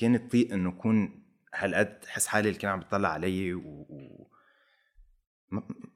كان 0.00 0.14
الطيق 0.14 0.52
إنه 0.52 0.70
اكون 0.70 1.24
هالقد 1.54 2.04
حس 2.06 2.26
حالي 2.26 2.48
الكل 2.48 2.66
عم 2.68 2.80
بيطلع 2.80 3.08
علي 3.08 3.54
و, 3.54 3.86
و... 3.88 4.30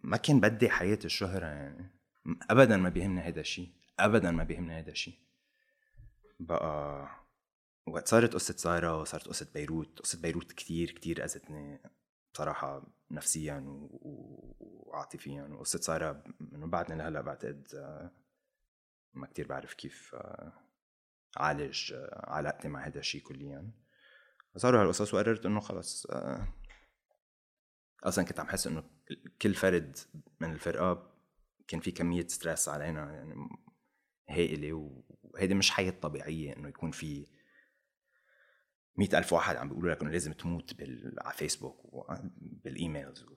ما... 0.02 0.16
كان 0.16 0.40
بدي 0.40 0.68
حياة 0.70 0.98
الشهرة 1.04 1.46
يعني. 1.46 1.90
ابدا 2.50 2.76
ما 2.76 2.88
بيهمني 2.88 3.20
هذا 3.20 3.40
الشيء 3.40 3.72
ابدا 3.98 4.30
ما 4.30 4.44
بيهمني 4.44 4.78
هذا 4.78 4.90
الشيء 4.90 5.18
بقى 6.40 7.08
وقت 7.86 8.08
صارت 8.08 8.34
قصة 8.34 8.54
سارة 8.56 9.00
وصارت 9.00 9.28
قصة 9.28 9.50
بيروت 9.54 9.98
قصة 10.00 10.22
بيروت 10.22 10.52
كتير 10.52 10.90
كتير 10.90 11.24
أذتني 11.24 11.82
بصراحة 12.34 12.86
نفسيا 13.10 13.54
و- 13.54 13.98
و- 14.02 14.56
وعاطفيا. 14.60 15.42
وقصة 15.42 15.78
سارة 15.80 16.24
من 16.40 16.70
بعدني 16.70 16.98
لهلأ 16.98 17.20
بعتقد 17.20 17.68
آه، 17.74 18.10
ما 19.14 19.26
كتير 19.26 19.46
بعرف 19.46 19.74
كيف 19.74 20.14
آه، 20.14 20.52
عالج 21.36 21.92
آه، 21.92 22.30
علاقتي 22.30 22.68
مع 22.68 22.86
هذا 22.86 22.98
الشيء 22.98 23.22
كليا. 23.22 23.70
صاروا 24.56 24.82
هالقصص 24.82 25.14
وقررت 25.14 25.46
إنه 25.46 25.60
خلص 25.60 26.06
آه، 26.06 26.48
أصلا 28.02 28.24
كنت 28.24 28.40
عم 28.40 28.48
حس 28.48 28.66
إنه 28.66 28.84
كل 29.42 29.54
فرد 29.54 29.96
من 30.40 30.52
الفرقة 30.52 31.14
كان 31.68 31.80
في 31.80 31.90
كمية 31.90 32.26
ستريس 32.26 32.68
علينا 32.68 33.12
يعني 33.12 33.34
هائلة 34.28 34.72
وهيدي 35.22 35.54
مش 35.54 35.70
حياة 35.70 35.90
طبيعية 35.90 36.56
إنه 36.56 36.68
يكون 36.68 36.90
في 36.90 37.26
مئة 38.96 39.18
ألف 39.18 39.32
واحد 39.32 39.56
عم 39.56 39.68
بيقولوا 39.68 39.90
لك 39.90 40.02
إنه 40.02 40.10
لازم 40.10 40.32
تموت 40.32 40.74
بال... 40.74 41.16
على 41.20 41.34
فيسبوك 41.34 41.84
وبالايميلز 41.84 43.22
و... 43.22 43.36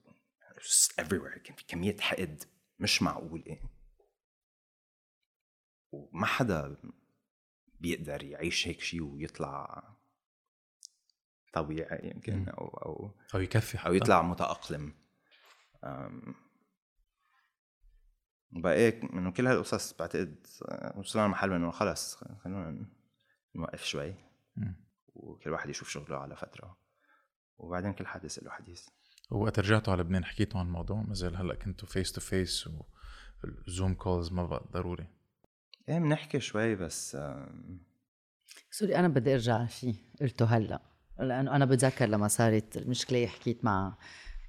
everywhere. 1.01 1.39
كان 1.39 1.55
في 1.55 1.65
كمية 1.67 1.97
حقد 1.97 2.43
مش 2.79 3.01
معقول 3.01 3.43
إيه. 3.47 3.61
وما 5.91 6.25
حدا 6.25 6.77
بيقدر 7.81 8.23
يعيش 8.23 8.67
هيك 8.67 8.81
شيء 8.81 9.03
ويطلع 9.03 9.83
طبيعي 11.53 12.09
يمكن. 12.09 12.49
أو 12.49 12.67
أو 12.67 13.11
أو 13.35 13.39
يكفي 13.39 13.77
حتى. 13.77 13.87
أو 13.87 13.93
يطلع 13.93 14.21
متأقلم. 14.21 14.93
بقى 18.51 18.89
إنه 18.89 19.31
كل 19.31 19.47
هالقصص 19.47 19.93
بعتقد 19.93 20.47
آه، 20.69 20.99
وصلنا 20.99 21.25
لمحل 21.25 21.53
إنه 21.53 21.71
خلص 21.71 22.15
خلونا 22.15 22.85
نوقف 23.55 23.83
شوي. 23.83 24.15
وكل 25.07 25.49
واحد 25.49 25.69
يشوف 25.69 25.89
شغله 25.89 26.17
على 26.17 26.35
فترة. 26.35 26.77
وبعدين 27.57 27.93
كل 27.93 28.07
حادث 28.07 28.39
له 28.39 28.51
حديث. 28.51 28.87
وقت 29.31 29.59
رجعتوا 29.59 29.93
على 29.93 30.01
لبنان 30.03 30.25
حكيتوا 30.25 30.59
عن 30.59 30.65
الموضوع؟ 30.65 31.01
ما 31.01 31.13
زال 31.13 31.35
هلأ 31.35 31.55
كنتوا 31.55 31.87
face 31.87 32.11
to 32.11 32.21
face 32.21 32.69
و 33.67 33.72
Zoom 33.72 33.93
calls 33.93 34.31
ما 34.31 34.45
بقى 34.45 34.65
ضروري. 34.71 35.07
إيه 35.89 35.99
بنحكي 35.99 36.39
شوي 36.39 36.75
بس 36.75 37.17
sorry 38.71 38.95
أنا 38.95 39.07
بدي 39.07 39.33
أرجع 39.33 39.55
على 39.55 39.67
شيء 39.67 39.95
قلته 40.21 40.45
هلأ 40.45 40.81
لأنه 41.19 41.55
أنا 41.55 41.65
بتذكر 41.65 42.05
لما 42.05 42.27
صارت 42.27 42.77
المشكلة 42.77 43.27
حكيت 43.27 43.65
مع 43.65 43.97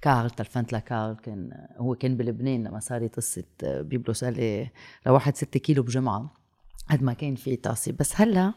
كارل 0.01 0.29
تلفنت 0.29 0.73
لكارل 0.73 1.15
كان 1.15 1.67
هو 1.77 1.95
كان 1.95 2.17
بلبنان 2.17 2.63
لما 2.63 2.79
صارت 2.79 3.15
قصة 3.15 3.43
بيبلوس 3.63 4.23
قال 4.23 4.33
لي 4.33 4.69
لواحد 5.05 5.35
ستة 5.35 5.59
كيلو 5.59 5.83
بجمعة 5.83 6.33
قد 6.89 7.03
ما 7.03 7.13
كان 7.13 7.35
في 7.35 7.55
تعصيب 7.55 7.97
بس 7.97 8.13
هلأ 8.15 8.53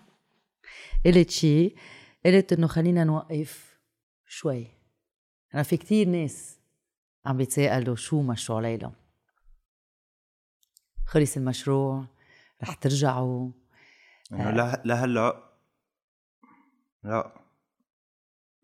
قلت 1.07 1.31
شيء 1.31 1.77
قلت 2.27 2.53
إنه 2.53 2.67
خلينا 2.67 3.05
نوقف 3.05 3.79
شوي. 4.27 4.67
أنا 5.55 5.63
في 5.63 5.77
كتير 5.77 6.09
ناس 6.09 6.59
عم 7.27 7.37
بيتساءلوا 7.37 7.97
شو 7.97 8.23
مشروع 8.23 8.61
ليلى. 8.61 8.93
خلص 11.07 11.37
المشروع 11.37 12.05
رح 12.63 12.75
ترجعوا. 12.75 13.53
إنه 14.33 14.51
له- 14.51 14.83
لهلأ 14.85 15.51
لا. 17.03 17.41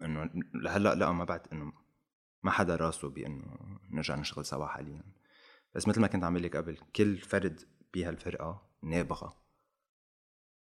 إنه 0.03 0.31
لهلأ 0.55 0.95
لا 0.95 1.13
ما 1.13 1.25
بعد 1.25 1.47
إنه 1.53 1.73
ما 2.43 2.51
حدا 2.51 2.77
راسه 2.77 3.09
بإنه 3.09 3.79
نرجع 3.91 4.17
نشتغل 4.17 4.45
سوا 4.45 4.67
حاليا. 4.67 5.03
بس 5.75 5.89
مثل 5.89 6.01
ما 6.01 6.07
كنت 6.07 6.25
عم 6.25 6.37
لك 6.39 6.57
قبل 6.57 6.77
كل 6.97 7.19
فرد 7.19 7.61
بهالفرقة 7.95 8.71
نابغة. 8.83 9.43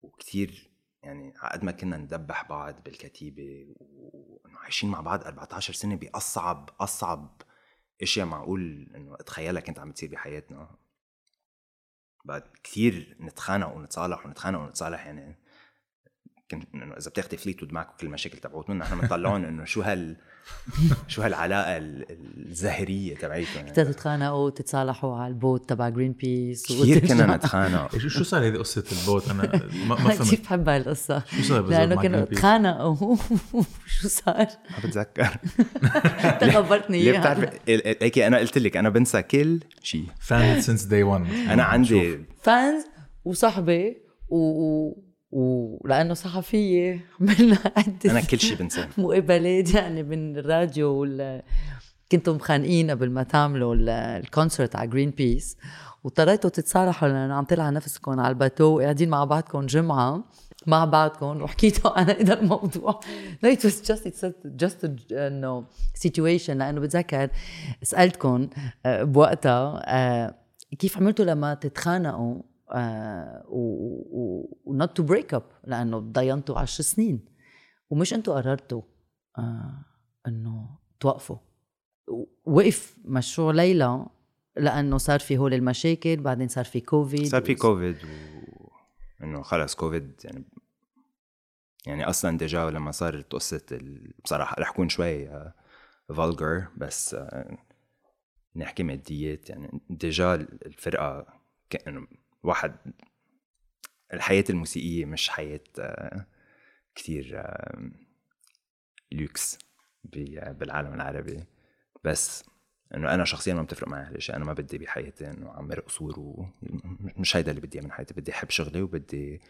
وكتير 0.01 0.71
يعني 1.03 1.33
عقد 1.37 1.63
ما 1.63 1.71
كنا 1.71 1.97
ندبح 1.97 2.49
بعض 2.49 2.83
بالكتيبة 2.83 3.75
وإنه 3.79 4.59
عايشين 4.59 4.89
مع 4.89 5.01
بعض 5.01 5.23
14 5.23 5.73
سنة 5.73 5.95
بأصعب 5.95 6.69
أصعب 6.79 7.41
إشياء 8.01 8.25
معقول 8.25 8.91
إنه 8.95 9.15
اتخيلها 9.15 9.61
كنت 9.61 9.79
عم 9.79 9.91
تصير 9.91 10.11
بحياتنا. 10.11 10.75
بعد 12.29 12.43
كثير 12.63 13.15
نتخانق 13.19 13.75
ونتصالح 13.75 14.25
ونتخانق 14.25 14.59
ونتصالح 14.59 15.05
يعني 15.05 15.35
كنت 16.51 16.75
إنه 16.75 16.97
إذا 16.97 17.09
بتاخذي 17.09 17.37
فليتود 17.37 17.73
معك 17.73 17.89
وكل 17.89 18.07
المشاكل 18.07 18.37
تبعوتنا 18.37 18.75
نحن 18.75 18.99
بنطلعون 18.99 19.45
إنه 19.45 19.65
شو 19.65 19.81
هال 19.81 20.17
شو 21.07 21.21
هالعلاقة 21.21 21.77
ال- 21.77 22.05
الزهرية 22.49 23.15
تبعيتهم 23.15 23.65
كنتوا 23.65 23.83
يعني. 23.83 23.93
تتخانقوا 23.93 24.49
تتصالحوا 24.49 25.15
على 25.15 25.27
ال 25.27 25.36
boat 25.36 25.69
تبع 25.69 25.89
Greenpeace 25.89 26.65
كثير 26.65 26.99
كنا 26.99 27.35
نتخانق. 27.35 27.97
شو 27.97 28.09
شو 28.17 28.23
صار 28.23 28.47
هذه 28.47 28.57
قصة 28.57 28.83
ال 29.01 29.06
boat؟ 29.06 29.29
أنا 29.29 29.43
ما, 29.43 29.95
ما 29.95 29.99
أنا 30.05 30.09
كثير 30.09 30.25
فهمت. 30.25 30.41
بحب 30.41 30.69
هالقصه 30.69 31.23
شو 31.37 31.41
صار 31.43 31.61
بالضبط 31.61 31.79
لأنه 31.79 32.01
كانوا؟ 32.01 32.21
تخانقوا. 32.25 33.15
شو 34.01 34.07
صار؟ 34.07 34.47
ما 34.71 34.77
بتذكر. 34.89 35.37
انت 36.23 36.43
خبرتني 36.43 37.03
ليه 37.03 37.11
إياها. 37.11 37.19
بتعرف 37.33 37.49
هيك 38.03 38.19
أنا 38.19 38.37
قلت 38.37 38.57
لك 38.57 38.77
أنا 38.77 38.89
بنسى 38.89 39.21
كل 39.21 39.59
شيء. 39.83 40.05
fan 40.21 40.61
since 40.61 40.83
day 40.83 41.03
1 41.03 41.25
أنا 41.49 41.63
عندي 41.63 42.19
fans 42.41 42.83
وصحبه 43.25 43.95
و... 44.29 45.08
ولأنه 45.31 46.13
صحفية 46.13 47.05
عملنا 47.21 47.57
عده 47.77 48.11
أنا 48.11 48.21
كل 48.21 48.39
شيء 48.39 48.57
بنساه. 48.57 48.87
مقابلات 48.97 49.73
يعني 49.73 50.03
من 50.03 50.37
الراديو 50.37 50.89
وال 50.89 51.41
كنتوا 52.11 52.33
مخانقين 52.33 52.91
قبل 52.91 53.09
ما 53.11 53.23
تعملوا 53.23 53.75
ال- 53.75 53.89
ال 53.89 54.00
concert 54.00 54.75
على 54.75 54.87
Greenpeace 54.89 55.57
واضطريتوا 56.03 56.49
تتصالحوا 56.49 57.07
لأنه 57.07 57.33
عم 57.33 57.43
طلع 57.43 57.69
نفسكم 57.69 58.19
على 58.19 58.29
الباتو 58.29 58.63
وقاعدين 58.63 59.09
مع 59.09 59.23
بعضكم 59.23 59.65
جمعة 59.65 60.23
مع 60.67 60.85
بعضكم. 60.85 61.41
وحكيتوا 61.41 61.91
عن 61.99 62.09
هذا 62.09 62.39
الموضوع. 62.39 62.99
No 63.45 63.47
it 63.49 63.59
was 63.59 63.87
just 63.91 64.05
it's 64.05 64.25
just 64.63 64.83
a 64.85 64.89
إنه 65.11 65.63
situation. 66.07 66.49
لأنه 66.49 66.79
بتذكر 66.79 67.29
سألتكم 67.83 68.49
آه، 68.85 69.03
بوقتها 69.03 69.81
آه، 69.85 70.35
كيف 70.79 70.97
عملتوا 70.97 71.25
لما 71.25 71.53
تتخانقوا 71.53 72.41
آه، 72.71 73.45
و 73.49 74.73
not 74.83 75.01
to 75.01 75.05
break 75.05 75.37
up 75.37 75.43
لأنه 75.63 75.99
ضينتوا 75.99 76.59
عشر 76.59 76.83
سنين. 76.83 77.25
ومش 77.89 78.13
أنتوا 78.13 78.35
قررتوا 78.35 78.81
إنه 80.27 80.69
توقفوا. 80.99 81.37
وقف 82.45 82.97
مشروع 83.05 83.51
ليلى 83.51 84.05
لأنه 84.55 84.97
صار 84.97 85.19
في 85.19 85.37
هول 85.37 85.53
المشاكل 85.53 86.17
بعدين 86.17 86.47
صار 86.47 86.65
في 86.65 86.81
كوفيد 86.81 87.25
صار 87.25 87.41
في 87.41 87.55
كوفيد 87.55 87.97
و 88.03 88.69
إنه 89.23 89.41
خلص 89.41 89.75
كوفيد 89.75 90.11
يعني 90.23 90.45
يعني 91.85 92.09
أصلا 92.09 92.37
déjà 92.37 92.69
لما 92.69 92.91
صارت 92.91 93.33
قصه 93.33 93.61
ال... 93.71 94.13
بصراحة 94.23 94.55
رح 94.59 94.69
أكون 94.69 94.89
شوي 94.89 95.29
vulgar 96.07 96.57
آه، 96.57 96.67
بس 96.77 97.13
آه، 97.13 97.57
نحكي 98.55 98.83
ماديات 98.83 99.49
يعني 99.49 99.81
déjà 99.89 100.35
الفرقة 100.35 101.25
كانه 101.69 102.07
واحد 102.43 102.75
الحياة 104.13 104.43
الموسيقية 104.49 105.05
مش 105.05 105.29
حياة 105.29 105.63
آه، 105.79 106.25
كثير 106.95 107.43
لوكس 109.11 109.57
بالعالم 110.03 110.93
العربي. 110.93 111.43
بس 112.03 112.43
إنه 112.95 113.13
أنا 113.13 113.25
شخصيا 113.25 113.53
ما 113.53 113.61
بتفرق 113.61 113.87
معي 113.87 114.05
هالشيء 114.05 114.35
أنا 114.35 114.45
ما 114.45 114.53
بدي 114.53 114.77
بحياتي 114.77 115.29
إنه 115.29 115.49
اعمر 115.49 115.79
قصور 115.79 116.19
ومش 116.19 117.35
هيدا 117.35 117.51
اللي 117.51 117.61
بدي 117.61 117.77
إياه 117.77 117.85
من 117.85 117.91
حياتي. 117.91 118.13
بدي 118.13 118.31
أحب 118.31 118.49
شغلي 118.49 118.81
وبدي 118.81 119.41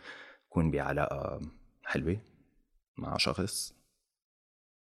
اكون 0.48 0.72
بعلاقه 0.72 1.42
حلوة 1.84 2.22
مع 2.98 3.18
شخص 3.18 3.74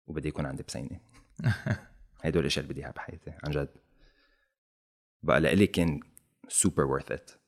وبدي 0.06 0.28
يكون 0.28 0.46
عندي 0.46 0.62
بسينة. 0.62 1.00
هدول 2.24 2.42
الإشياء 2.42 2.64
اللي 2.64 2.74
بدي 2.74 2.82
إياها 2.82 2.92
بحياتي 2.92 3.32
عن 3.44 3.50
جد. 3.50 3.68
بقى 5.22 5.40
لإلي 5.40 5.66
كان 5.66 6.00
super 6.48 6.84
worth 6.84 7.12
it 7.12 7.39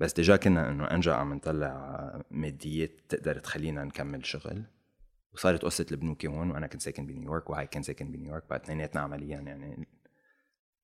بس 0.00 0.12
déjà 0.12 0.36
كنا 0.36 0.70
إنه 0.70 0.84
أنجأ 0.84 1.12
عم 1.14 1.34
نطلع 1.34 2.22
ماديات 2.30 3.00
تقدر 3.08 3.38
تخلينا 3.38 3.84
نكمل 3.84 4.26
شغل. 4.26 4.64
وصارت 5.32 5.64
قصة 5.64 5.86
البنوكة 5.92 6.26
هون 6.26 6.50
وأنا 6.50 6.66
كنت 6.66 6.82
ساكن 6.82 7.06
بنيويورك 7.06 7.50
وهاي 7.50 7.66
كان 7.66 7.82
ساكن 7.82 8.12
بنيويورك 8.12 8.48
بعد 8.50 8.60
اثنيناتنا 8.60 9.00
عمليا 9.00 9.40
يعني 9.40 9.88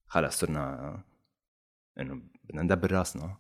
خلص 0.07 0.39
صرنا 0.41 1.05
إنه 2.01 2.23
بدنا 2.45 2.63
ندبر 2.63 2.93
راسنا. 2.93 3.37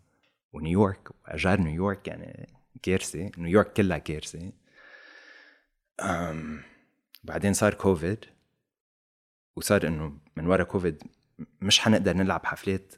ونيويورك 0.53 1.11
واجار 1.25 1.61
نيويورك 1.61 2.09
يعني 2.09 2.55
كارثة 2.83 3.31
نيويورك 3.39 3.72
كلها 3.72 3.99
كارثة. 3.99 4.53
بعدين 7.25 7.53
صار 7.53 7.75
كوفيد 7.75 8.25
وصار 9.57 9.87
إنه 9.87 10.18
من 10.37 10.47
ورا 10.47 10.64
كوفيد 10.64 11.03
مش 11.61 11.81
حنقدر 11.81 12.16
نلعب 12.16 12.47
حفلات 12.47 12.95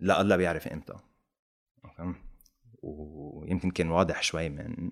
لا 0.00 0.20
الله 0.20 0.36
بيعرف 0.36 0.68
إمتى. 0.68 0.94
ويمكن 2.82 3.70
كان 3.70 3.90
واضح 3.90 4.22
شوي 4.22 4.48
من 4.48 4.90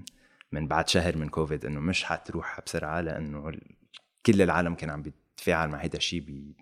من 0.52 0.68
بعد 0.68 0.88
شهر 0.88 1.16
من 1.16 1.28
كوفيد 1.28 1.64
إنه 1.64 1.80
مش 1.80 2.04
حتروح 2.04 2.60
بسرعة 2.66 3.00
لأنه 3.00 3.52
كل 4.26 4.42
العالم 4.42 4.74
كان 4.74 4.90
عم 4.90 5.02
بيتفاعل 5.02 5.68
مع 5.68 5.78
هيدا 5.78 5.98
الشيء 5.98 6.54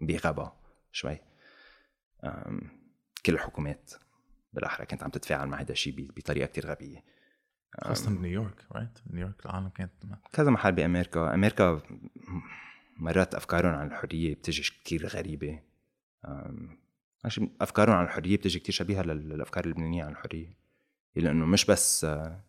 بغباء 0.00 0.60
شوي. 0.92 1.18
كل 3.26 3.34
الحكومات 3.34 3.92
بالأحرى 4.52 4.86
كانت 4.86 5.02
عم 5.02 5.10
تتفاعل 5.10 5.48
مع 5.48 5.60
هذا 5.60 5.72
الشيء 5.72 6.12
بطريقة 6.16 6.46
كتير 6.46 6.66
غبية. 6.66 7.04
خاصة 7.82 8.10
بنيويورك 8.10 8.66
right 8.72 8.98
نيويورك 9.06 9.46
العالم 9.46 9.68
كانت 9.68 9.92
كذا 10.32 10.50
محل 10.50 10.72
بأمريكا. 10.72 11.34
أمريكا 11.34 11.82
مرات 12.96 13.34
أفكارهم 13.34 13.74
عن 13.74 13.86
الحرية 13.86 14.34
بتجي 14.34 14.62
كتير 14.62 15.06
غريبة. 15.06 15.62
أفكارهم 17.60 17.94
عن 17.94 18.04
الحرية 18.04 18.36
بتجي 18.36 18.58
كتير 18.58 18.74
شبيهة 18.74 19.02
للأفكار 19.02 19.64
اللبنانية 19.64 20.04
عن 20.04 20.12
الحرية. 20.12 20.56
لأنه 21.16 21.46
مش 21.46 21.64
بس 21.64 22.06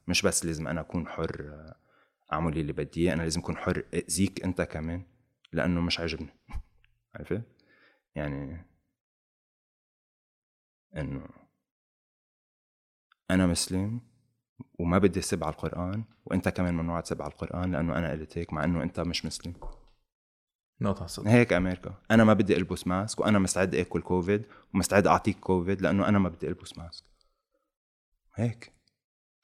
مش 0.08 0.22
بس 0.22 0.46
لازم 0.46 0.68
أنا 0.68 0.82
أكون 0.82 1.08
حر 1.08 1.56
أعمل 2.34 2.58
اللي 2.58 2.74
بدي 2.74 3.02
إياه 3.02 3.14
أنا 3.14 3.22
لازم 3.22 3.40
أكون 3.40 3.58
حر 3.58 3.84
أذيك 3.94 4.44
أنت 4.44 4.62
كمان 4.62 5.04
لأنه 5.54 5.82
مش 5.82 6.00
عاجبني. 6.00 6.34
عرفت 7.16 7.44
يعني 8.16 8.66
إنه 10.98 11.26
أنا 13.32 13.48
مسلم 13.48 14.02
وما 14.80 14.98
بدي 14.98 15.20
اسب 15.20 15.44
على 15.44 15.54
القرآن 15.54 16.04
وأنت 16.26 16.50
كمان 16.50 16.74
ممنوع 16.74 17.00
تسب 17.02 17.22
على 17.22 17.32
القرآن 17.32 17.72
لأنه 17.72 17.98
أنا 17.98 18.12
قلت 18.12 18.38
هيك 18.38 18.54
مع 18.54 18.64
إنه 18.64 18.84
أنت 18.84 19.00
مش 19.00 19.26
مسلم. 19.26 19.54
نقطة 20.82 21.06
صدق 21.06 21.28
هيك 21.28 21.54
أمريكا. 21.54 21.94
أنا 22.12 22.24
ما 22.24 22.34
بدي 22.34 22.58
ألبس 22.58 22.88
mask 22.88 23.20
وأنا 23.20 23.40
مستعد 23.40 23.76
آكل 23.76 24.02
كوفيد 24.02 24.46
ومستعد 24.74 25.08
أعطيك 25.08 25.40
كوفيد 25.40 25.82
لأنه 25.82 26.08
أنا 26.08 26.20
ما 26.20 26.30
بدي 26.30 26.48
ألبس 26.48 26.78
mask. 26.78 27.04
هيك. 28.36 28.74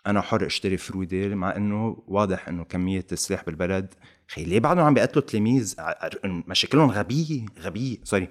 أنا 0.08 0.22
حر 0.22 0.46
أشتري 0.46 0.78
فرد 0.78 1.36
مع 1.36 1.56
إنه 1.56 2.04
واضح 2.08 2.48
إنه 2.48 2.64
كمية 2.64 3.06
السلاح 3.12 3.46
بالبلد 3.46 3.94
خي 4.28 4.44
ليه 4.44 4.60
بعدهم 4.60 4.84
عم 4.84 4.94
بيقتلوا 4.94 5.26
تلاميذ 5.26 5.76
مشاكلهم 6.26 6.92
غبية 6.92 7.46
غبية. 7.60 7.98
sorry 8.04 8.30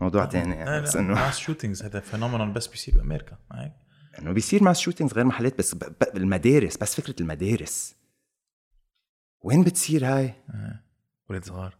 موضوع 0.00 0.26
ثاني 0.26 0.54
يعني 0.54 0.82
بس 0.82 0.96
إنه 0.96 1.14
ماس 1.14 1.38
شوتينجز 1.38 1.82
هذا 1.82 2.00
phenomenon 2.00 2.52
بس 2.52 2.66
بيصير 2.66 2.94
بأمريكا. 2.94 3.38
هيك. 3.52 3.72
إنه 4.18 4.32
بيصير 4.32 4.62
mass 4.62 4.80
shootings 4.80 5.14
غير 5.14 5.24
محلات 5.24 5.58
بس 5.58 5.74
بالمدارس 6.14 6.76
بس 6.76 7.00
فكرة 7.00 7.14
المدارس. 7.20 7.96
وين 9.40 9.64
بتصير 9.64 10.06
هاي؟ 10.06 10.34
ولد 11.30 11.44
صغار. 11.44 11.77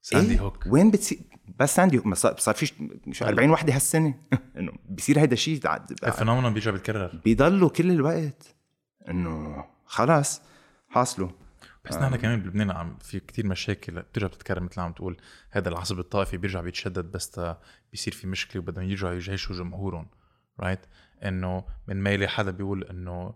Sandy 0.00 0.34
إيه؟ 0.34 0.40
Hook. 0.40 0.64
وين 0.66 0.90
بتصير 0.90 1.18
بس 1.58 1.74
Sandy 1.74 1.98
Hook. 1.98 2.14
صار 2.14 2.54
في 2.54 2.66
شو 3.12 3.24
40 3.24 3.50
وحده 3.50 3.74
هالسنة. 3.74 4.14
إنه 4.58 4.72
بصير 4.88 5.18
هيدا 5.18 5.32
الشيء 5.32 5.60
ال 6.04 6.09
phenomenon 6.09 6.54
بيرجع 6.54 6.70
بيتكرر 6.70 7.20
بيضلوا 7.24 7.68
كل 7.68 7.90
الوقت. 7.90 8.56
إنه 9.08 9.64
خلاص 9.86 10.42
حاصلوا. 10.88 11.30
بس 11.84 11.96
نحن 11.96 12.16
كمان 12.16 12.40
بلبنان 12.40 12.70
عم 12.70 12.98
في 13.00 13.20
كتير 13.20 13.46
مشاكل. 13.46 14.02
بترجع 14.02 14.26
بتتكرر 14.26 14.60
مثل 14.60 14.80
عم 14.80 14.92
تقول. 14.92 15.16
هذا 15.50 15.68
العصب 15.68 15.98
الطائفي 15.98 16.36
بيرجع 16.36 16.60
بيتشدد 16.60 17.04
بس 17.04 17.40
بيصير 17.92 18.14
في 18.14 18.26
مشكلة 18.26 18.62
وبدهم 18.62 18.84
يرجعوا 18.84 19.14
يجيشوا 19.14 19.56
جمهورهم. 19.56 20.06
رايت 20.60 20.80
إنه 21.24 21.64
من 21.88 22.02
ميلي 22.02 22.28
حدا 22.28 22.50
بيقول 22.50 22.84
إنه 22.84 23.34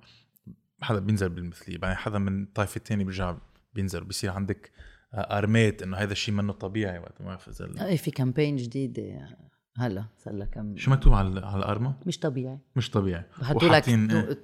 حدا 0.82 0.98
بينزل 0.98 1.28
بالمثلية. 1.28 1.78
بعدين 1.78 1.96
حدا 1.96 2.18
من 2.18 2.42
الطائفه 2.42 2.76
الثانية 2.76 3.04
بيرجع 3.04 3.36
بينزل. 3.74 4.04
بيصير 4.04 4.30
عندك 4.30 4.70
أرميت 5.14 5.82
إنه 5.82 5.96
هذا 5.96 6.12
الشيء 6.12 6.34
منه 6.34 6.52
طبيعي 6.52 6.98
وقت 6.98 7.22
ما 7.22 7.36
فزل 7.36 7.78
اي 7.78 7.96
في 7.96 8.10
كامبين 8.10 8.56
جديده 8.56 9.28
هلأ 9.76 10.04
صار 10.18 10.34
لها 10.34 10.46
كم 10.46 10.76
شو 10.76 10.90
مكتوب 10.90 11.12
على 11.12 11.40
على 11.40 11.58
الأرمة؟ 11.58 11.94
مش 12.06 12.18
طبيعي. 12.18 12.58
مش 12.76 12.90
طبيعي. 12.90 13.24
بحطوا 13.40 13.68
لك 13.68 13.90
دو, 13.90 14.34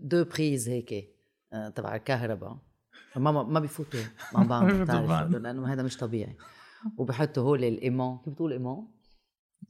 دو 0.00 0.24
بريز 0.24 0.68
هيك 0.68 1.16
آه، 1.52 1.68
تبع 1.68 1.96
الكهرباء. 1.96 2.58
ما 3.16 3.42
ما 3.42 3.60
بيفوتوا 3.60 4.00
مع 4.34 4.42
بعض 5.06 5.34
لأنه 5.34 5.72
هذا 5.72 5.82
مش 5.82 5.96
طبيعي. 5.96 6.36
وبحطوا 6.96 7.42
هول 7.42 7.64
الايمون 7.64 8.18
كيف 8.18 8.32
بتقول 8.32 8.52
ايمون؟ 8.52 8.88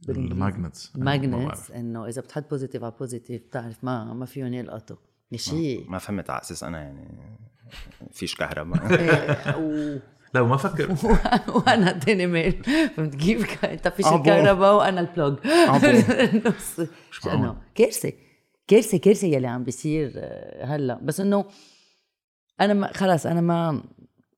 الماجنتس 0.08 0.96
ماجنتس 0.96 1.70
إنه 1.70 2.06
إذا 2.06 2.22
بتحط 2.22 2.50
بوزيتيف 2.50 2.84
على 2.84 2.94
بوزيتيف 2.98 3.42
بتعرف 3.42 3.84
ما 3.84 4.14
ما 4.14 4.26
فيهم 4.26 4.54
يلقطوا. 4.54 4.96
شيء 5.34 5.90
ما 5.90 5.98
فهمت 5.98 6.30
على 6.30 6.40
أساس 6.40 6.64
أنا 6.64 6.82
يعني. 6.82 7.38
فيش 8.12 8.34
كهرباء. 8.34 8.86
لا 10.36 10.42
وما 10.42 10.56
فكر. 10.56 10.96
وأنا 11.56 11.92
تاني 11.92 12.26
ميل 12.26 12.64
فهمت 12.96 13.14
كيف؟ 13.14 13.64
انت 13.64 13.88
فيش 13.88 14.06
الكهرباء 14.06 14.76
وأنا 14.76 15.00
البلوج 15.00 15.38
مش 17.10 17.20
كارثه 17.74 18.12
كارثه 18.66 18.98
كارثه 18.98 19.26
يلي 19.26 19.46
عم 19.46 19.64
بيصير 19.64 20.12
آه، 20.16 20.64
هلا. 20.64 21.00
بس 21.02 21.20
إنه 21.20 21.44
أنا 22.60 22.74
ما 22.74 22.92
خلص 22.92 23.26
أنا 23.26 23.40
ما 23.40 23.82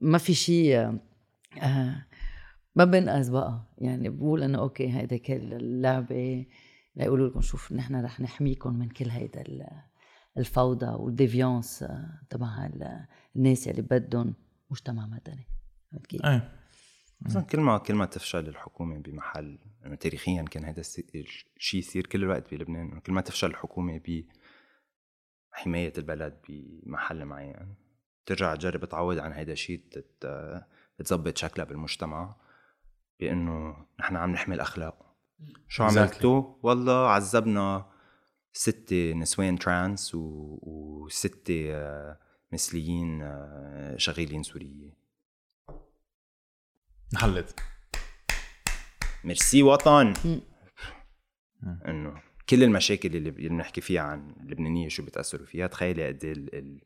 ما 0.01 0.19
في 0.19 0.35
شيء 0.35 0.99
آه 1.63 2.07
ما 2.77 2.85
بنقص 2.85 3.29
بقى. 3.29 3.61
يعني 3.79 4.09
بقول 4.09 4.43
إنه 4.43 4.59
okay 4.59 4.93
هيدا 4.93 5.17
كل 5.17 5.55
اللعبة. 5.55 6.47
ليقولوا 6.97 7.29
لكم 7.29 7.41
شوف 7.41 7.73
نحن 7.73 8.05
رح 8.05 8.21
نحميكم 8.21 8.75
من 8.79 8.89
كل 8.89 9.11
هيدا 9.11 9.45
الفوضى 10.39 10.87
وال 10.87 11.06
deviance 11.06 11.83
آه، 11.83 12.21
تبع 12.31 12.71
الناس 13.37 13.69
اللي 13.69 13.83
بدهم 13.83 14.35
مجتمع 14.71 15.07
مدني. 15.07 15.58
فهمت 15.93 16.07
كيف؟ 16.07 16.25
إيه. 16.25 16.59
كل 17.51 17.61
ما 17.61 17.79
كل 17.79 17.95
ما 17.95 18.07
تفشل 18.07 18.49
الحكومة 18.49 18.99
بمحل 18.99 19.59
انه 19.87 19.95
تاريخيا 19.95 20.43
كان 20.43 20.65
هذا 20.65 20.81
الشيء 20.81 21.81
يصير 21.81 22.07
كل 22.07 22.23
الوقت 22.23 22.55
بلبنان 22.55 23.01
كل 23.01 23.13
ما 23.13 23.21
تفشل 23.21 23.51
الحكومة 23.51 24.01
بحماية 25.53 25.93
البلد 25.99 26.41
بمحل 26.49 27.25
معين. 27.25 27.75
ترجع 28.27 28.55
تجرب 28.55 28.85
تعوض 28.85 29.19
عن 29.19 29.33
هذا 29.33 29.53
الشيء 29.53 29.83
تظبط 30.99 31.37
شكلها 31.37 31.67
بالمجتمع 31.67 32.37
بإنه 33.21 33.87
نحن 34.01 34.17
عم 34.17 34.31
نحمي 34.31 34.55
الأخلاق. 34.55 35.17
شو 35.69 35.85
عملتوا؟ 35.85 36.55
والله 36.63 37.09
عذبنا 37.09 37.91
ستة 38.53 39.13
نسوان 39.13 39.59
ترانس 39.59 40.15
و... 40.15 40.59
وستة 40.63 41.69
آه، 41.71 42.19
مثليين 42.53 43.23
آه، 43.23 43.97
شغالين 43.97 44.43
سورية 44.43 44.99
انحلت. 47.13 47.61
ميرسي 49.25 49.63
وطن. 49.63 50.15
إنه 51.89 52.23
كل 52.49 52.63
المشاكل 52.65 53.17
اللي 53.17 53.31
بنحكي 53.31 53.81
فيها 53.81 54.03
عن 54.03 54.31
اللبنانية 54.41 54.89
شو 54.89 55.05
بتأثروا 55.05 55.47
فيها 55.47 55.67
تخيلي 55.67 56.07
قد 56.07 56.25
إيه 56.25 56.33
ال- 56.33 56.55
ال- 56.55 56.81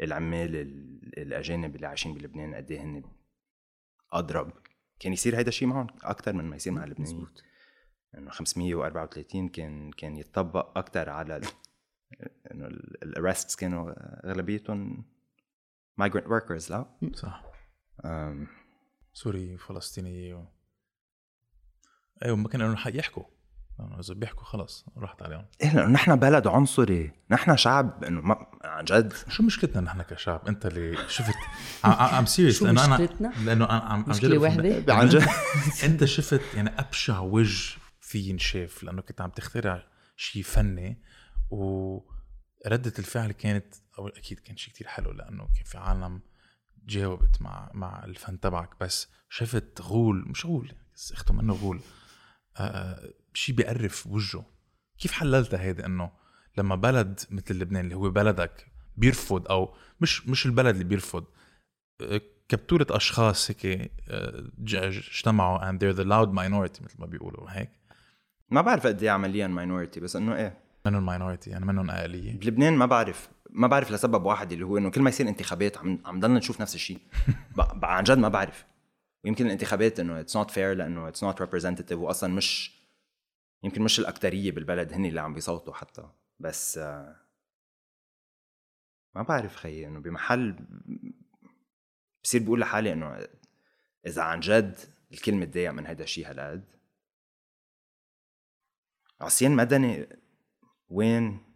العمال 0.00 0.56
ال- 0.56 1.18
الأجانب 1.18 1.76
اللي 1.76 1.86
عايشين 1.86 2.14
بلبنان 2.14 2.54
قد 2.54 2.70
إيه 2.70 2.80
هن 2.80 3.02
أضرب. 4.12 4.52
كان 5.00 5.12
يصير 5.12 5.36
هيدا 5.38 5.48
الشيء 5.48 5.68
معهم؟ 5.68 5.86
أكثر 6.02 6.32
من 6.32 6.44
ما 6.44 6.56
يصير 6.56 6.72
مع 6.72 6.84
اللبنانيين. 6.84 7.16
مزبوط 7.20 7.42
إنه 8.18 8.30
534 8.30 9.48
كان 9.48 9.90
كان 9.90 10.16
يتطبق 10.16 10.78
أكثر 10.78 11.10
على 11.10 11.40
إنه 12.52 12.66
الارستس 13.02 13.56
كانوا 13.56 13.92
أغلبيتهم 14.30 15.04
migrant 16.02 16.24
workers 16.26 16.70
لا؟ 16.70 16.86
صح. 17.14 17.44
أم، 18.04 18.46
سوري 19.12 19.58
فلسطيني 19.58 20.34
و... 20.34 20.46
أيوه 22.24 22.36
ما 22.36 22.48
كانوا 22.48 22.76
يحكوا. 22.86 23.24
لأنه 23.78 24.00
إذا 24.00 24.14
بيحكوا 24.14 24.44
خلص 24.44 24.86
راحت 24.96 25.22
عليهم. 25.22 25.46
إيه 25.62 25.74
لأنه 25.74 25.88
نحن 25.88 26.16
بلد 26.16 26.46
عنصري. 26.46 27.12
نحن 27.30 27.56
شعب 27.56 28.04
إنه 28.04 28.20
ما 28.20 28.46
عن 28.64 28.84
جد. 28.84 29.12
شو 29.28 29.42
مشكلتنا 29.42 29.80
نحن 29.80 30.02
كشعب؟ 30.02 30.48
أنت 30.48 30.66
اللي 30.66 31.08
شفت. 31.08 31.34
I'm 32.18 32.26
serious 32.26 32.58
شو 32.58 32.66
لأنه 32.66 32.84
أنا 32.84 32.94
مشكلتنا؟ 32.94 33.32
لأنه 33.44 33.64
أنا 33.64 33.80
عم 33.80 34.04
جرب 34.12 34.40
واحدة؟ 34.40 34.94
عن 34.94 35.08
جد. 35.08 35.28
أنت 35.84 36.04
شفت 36.04 36.54
يعني 36.54 36.80
أبشع 36.80 37.20
وجه 37.20 37.78
في 38.00 38.18
ينشاف 38.18 38.82
لأنه 38.82 39.02
كنت 39.02 39.20
عم 39.20 39.30
تخترع 39.30 39.86
شيء 40.16 40.42
فني 40.42 41.02
وردة 41.50 42.92
الفعل 42.98 43.32
كانت 43.32 43.74
أو 43.98 44.08
أكيد 44.08 44.38
كان 44.38 44.56
شيء 44.56 44.74
كتير 44.74 44.86
حلو 44.86 45.10
لأنه 45.10 45.48
كان 45.54 45.64
في 45.64 45.78
عالم 45.78 46.20
جاوبت 46.86 47.42
مع 47.42 47.70
مع 47.74 48.04
الفن 48.04 48.40
تبعك 48.40 48.70
بس 48.80 49.08
شفت 49.28 49.80
غول 49.80 50.24
مش 50.28 50.46
غول 50.46 50.72
بس 50.94 51.12
اخته 51.12 51.34
منه 51.34 51.54
غول. 51.54 51.80
آه 52.56 53.12
شيء 53.34 53.54
بيقرف 53.54 54.06
وجهه. 54.06 54.44
كيف 54.98 55.12
حللتها 55.12 55.60
هيدي 55.60 55.86
انه 55.86 56.10
لما 56.58 56.74
بلد 56.74 57.20
مثل 57.30 57.54
لبنان 57.54 57.84
اللي 57.84 57.94
هو 57.96 58.10
بلدك 58.10 58.66
بيرفض 58.96 59.48
أو 59.48 59.74
مش 60.00 60.28
مش 60.28 60.46
البلد 60.46 60.74
اللي 60.74 60.84
بيرفض 60.84 61.24
آه، 62.00 62.20
كبتورة 62.48 62.86
أشخاص 62.90 63.50
هيك 63.50 63.90
آه، 64.08 64.44
اجتمعوا 64.74 65.70
and 65.70 65.74
they're 65.74 65.96
the 65.96 66.04
loud 66.04 66.28
minority 66.34 66.82
مثل 66.82 66.96
ما 66.98 67.06
بيقولوا 67.06 67.50
هيك؟ 67.50 67.70
ما 68.50 68.60
بعرف 68.60 68.86
قد 68.86 69.02
إيه 69.02 69.10
عمليا 69.10 69.46
minority 69.46 70.00
بس 70.00 70.16
إنه 70.16 70.36
إيه؟ 70.36 70.58
منهم 70.86 71.10
minority 71.10 71.48
يعني 71.48 71.64
منهم 71.64 71.90
اقليه 71.90 72.38
بلبنان 72.38 72.76
ما 72.76 72.86
بعرف. 72.86 73.28
ما 73.52 73.66
بعرف 73.66 73.90
لسبب 73.90 74.24
واحد 74.24 74.52
اللي 74.52 74.64
هو 74.64 74.78
إنه 74.78 74.90
كل 74.90 75.02
ما 75.02 75.08
يصير 75.10 75.28
انتخابات 75.28 75.78
عم 75.78 75.98
عم 76.04 76.20
ضلنا 76.20 76.38
نشوف 76.38 76.60
نفس 76.60 76.74
الشيء. 76.74 76.98
عن 77.82 78.04
جد 78.04 78.18
ما 78.18 78.28
بعرف. 78.28 78.66
ويمكن 79.24 79.46
الانتخابات 79.46 80.00
إنه 80.00 80.20
it's 80.20 80.36
not 80.36 80.50
fair 80.50 80.74
لأنه 80.74 81.08
it's 81.08 81.24
not 81.24 81.40
representative 81.40 81.98
واصلا 81.98 82.34
مش 82.34 82.80
يمكن 83.62 83.82
مش 83.82 84.00
الأكترية 84.00 84.52
بالبلد 84.52 84.92
هن 84.92 85.04
اللي 85.04 85.20
عم 85.20 85.34
بيصوتوا 85.34 85.74
حتى. 85.74 86.08
بس 86.38 86.78
آه، 86.78 87.16
ما 89.14 89.22
بعرف 89.22 89.56
خيي 89.56 89.86
إنه 89.86 90.00
بمحل 90.00 90.56
بصير 92.24 92.42
بقول 92.42 92.60
لحالي 92.60 92.92
إنه 92.92 93.26
إذا 94.06 94.22
عن 94.22 94.40
جد 94.40 94.78
الكل 95.12 95.34
متضايق 95.34 95.70
من 95.70 95.86
هذا 95.86 96.02
الشيء 96.02 96.30
هالقد 96.30 96.64
عصيان 99.20 99.56
مدني 99.56 100.06
وين 100.88 101.49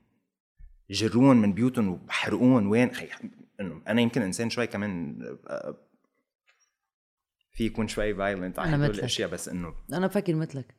جرون 0.90 1.36
من 1.36 1.52
بيوتهم 1.52 1.88
وحرقون 1.88 2.66
وين؟ 2.66 2.94
خي 2.94 3.08
إنه 3.60 3.82
أنا 3.88 4.00
يمكن 4.00 4.22
إنسان 4.22 4.50
شوي 4.50 4.66
كمان 4.66 5.22
آه، 5.46 5.76
في 7.52 7.64
يكون 7.64 7.88
شوي 7.88 8.14
فايلنت 8.14 8.58
على 8.58 8.76
هدول. 8.76 8.90
الأشياء 8.90 9.30
بس 9.30 9.48
إنه 9.48 9.74
أنا 9.92 10.06
بفكر 10.06 10.34
مثلك. 10.34 10.74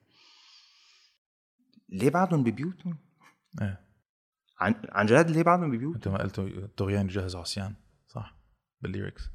ليه 1.90 2.10
بعدهم 2.10 2.44
ببيوتهم؟ 2.44 2.98
إيه. 3.62 3.86
عن 4.60 4.82
عن 4.90 5.06
جد 5.06 5.30
ليه 5.30 5.44
بعدهم 5.44 5.72
ببيوتهم؟ 5.72 5.96
أنت 5.96 6.08
ما 6.08 6.18
قلتوا 6.18 6.68
طغيان 6.78 7.06
يجهز 7.06 7.36
عصيان 7.36 7.76
صح؟ 8.08 8.38
بال 8.82 8.92
lyrics. 8.92 9.30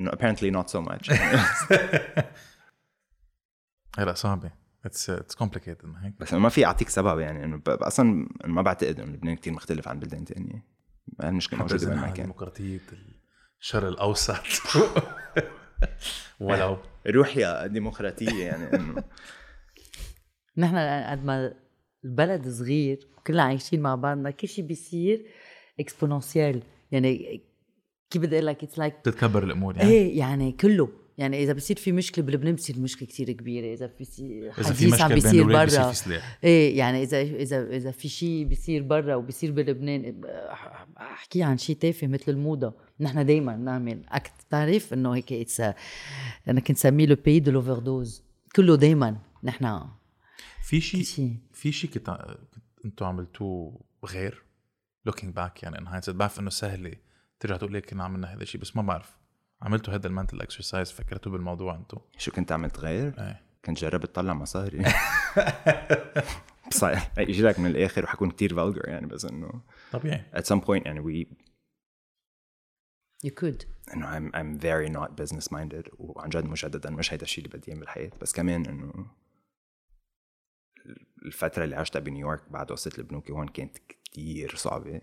إنه 0.00 0.10
apparently 0.10 0.50
not 0.54 0.68
so 0.70 0.80
much. 0.88 1.12
هلا 3.98 4.14
صعبة. 4.14 4.61
it's 4.84 5.10
it's 5.10 5.34
complicated 5.34 5.86
ما 5.86 6.06
هيك؟ 6.06 6.14
بس 6.20 6.34
ما 6.34 6.48
في 6.48 6.66
أعطيك 6.66 6.88
سبب 6.88 7.18
يعني 7.18 7.44
إنه 7.44 7.56
ب- 7.56 7.68
أصلا 7.68 8.28
ما 8.44 8.62
بعتقد 8.62 9.00
إنه 9.00 9.12
لبنان 9.12 9.36
كثير 9.36 9.52
مختلف 9.52 9.88
عن 9.88 10.00
بلدان 10.00 10.24
تانية. 10.24 10.64
المشكلة 11.24 11.58
موجودة 11.60 11.76
إذا 11.82 11.88
وين 11.88 11.96
ما 11.98 12.02
نحن 12.04 12.14
كان 12.14 12.26
ديمقراطيه 12.26 12.80
الشرق 13.60 13.88
الاوسط 13.88 14.42
ولو 16.40 16.76
روح 17.06 17.36
يا 17.36 17.66
ديمقراطية 17.66 18.44
يعني 18.44 18.74
إنه. 18.76 19.02
نحن 20.56 20.76
قد 21.10 21.24
ما 21.24 21.54
البلد 22.04 22.48
صغير 22.48 23.08
كلنا 23.26 23.42
عايشين 23.42 23.80
مع 23.80 23.94
بعضنا 23.94 24.30
كل 24.30 24.48
شيء 24.48 24.64
بيصير 24.66 25.26
exponential 25.80 26.62
يعني 26.90 27.40
كيف 28.10 28.22
بدي 28.22 28.36
أقول 28.36 28.46
لك 28.46 28.62
it's 28.64 28.78
like 28.78 28.94
بتتكبر 28.98 29.44
الأمور 29.44 29.76
يعني. 29.76 29.90
إيه 29.90 30.18
يعني 30.18 30.52
كله. 30.52 30.88
يعني 31.18 31.42
إذا 31.42 31.52
بصير 31.52 31.76
في 31.76 31.92
مشكلة 31.92 32.24
بلبنان 32.24 32.54
بصير 32.54 32.78
مشكلة 32.78 33.08
كتير 33.08 33.32
كبيرة 33.32 33.74
إذا 33.74 33.86
في 33.86 34.52
حديث 34.52 35.00
عم 35.00 35.14
بيصير 35.14 35.44
برا. 35.44 35.92
إيه 36.44 36.78
يعني 36.78 37.02
إذا 37.02 37.20
إذا 37.20 37.76
إذا 37.76 37.90
في 37.90 38.08
شيء 38.08 38.44
بيصير 38.44 38.82
برا 38.82 39.14
وبيصير 39.14 39.52
بلبنان 39.52 40.22
أحكي 40.98 41.42
عن 41.42 41.58
شيء 41.58 41.76
تافه 41.76 42.06
مثل 42.06 42.32
الموضة. 42.32 42.74
نحن 43.00 43.26
دائما 43.26 43.56
نعمل 43.56 44.02
act 44.08 44.32
بتعرف 44.48 44.92
إنه 44.92 45.14
هيك 45.14 45.32
it's 45.32 45.60
أنا 46.48 46.60
كنت 46.60 46.76
سميه 46.76 47.06
le 47.06 47.16
pays 47.24 47.40
de 47.40 47.50
l'overdose 47.50 48.22
كله 48.56 48.76
دائما 48.76 49.18
نحن 49.44 49.80
في 50.62 50.80
شيء 50.80 51.36
في 51.52 51.72
شيء 51.72 51.90
كنت 51.90 52.36
أنتم 52.84 53.06
عملتوه 53.06 53.80
غير؟ 54.04 54.42
looking 55.06 55.34
back 55.34 55.62
يعني 55.62 55.78
in 55.78 55.86
hindsight 55.86 56.16
بعرف 56.16 56.40
إنه 56.40 56.50
سهلة. 56.50 56.92
ترجع 57.40 57.56
تقول 57.56 57.74
لك 57.74 57.90
كنا 57.90 58.04
عملنا 58.04 58.34
هذا 58.34 58.42
الشيء 58.42 58.60
بس 58.60 58.76
ما 58.76 58.82
بعرف. 58.82 59.21
عملتوا 59.62 59.94
هذا 59.94 60.06
ال 60.06 60.11
mental 60.11 60.40
exercise 60.40 60.90
فكرتوا 60.92 61.32
بالموضوع 61.32 61.74
أنتم 61.74 61.98
شو 62.18 62.32
كنت 62.32 62.52
عملت 62.52 62.78
غير؟ 62.78 63.14
إيه. 63.18 63.42
كنت 63.64 63.78
جربت 63.78 64.04
اطلع 64.04 64.34
مصاري. 64.34 64.84
بس 66.70 66.84
يجي 67.18 67.42
لك 67.42 67.58
من 67.58 67.70
الآخر 67.70 68.04
وحكون 68.04 68.30
كتير 68.30 68.54
vulgar 68.54 68.88
يعني 68.88 69.06
بس 69.06 69.24
إنه 69.24 69.60
طبيعي. 69.92 70.24
at 70.34 70.42
some 70.42 70.60
point 70.60 70.86
يعني 70.86 71.00
we 71.00 71.26
you 73.24 73.34
could 73.38 73.62
إنه 73.94 74.18
I'm 74.18 74.32
I'm 74.32 74.60
very 74.60 74.98
not 74.98 75.10
business 75.22 75.46
minded 75.48 75.90
وعن 75.98 76.28
جد 76.28 76.44
مجددا 76.44 76.90
مش 76.90 77.12
هيدا 77.12 77.22
الشيء 77.22 77.44
اللي 77.44 77.58
بدي 77.58 77.72
إياه 77.72 77.80
بالحياة. 77.80 78.10
بس 78.20 78.32
كمان 78.32 78.66
إنه 78.66 79.06
الفترة 81.26 81.64
اللي 81.64 81.76
عشتها 81.76 82.00
بنيويورك 82.00 82.48
بعد 82.50 82.72
قصة 82.72 82.92
البنوكي 82.98 83.32
هون 83.32 83.48
كانت 83.48 83.78
كتير 83.78 84.54
صعبة. 84.56 85.00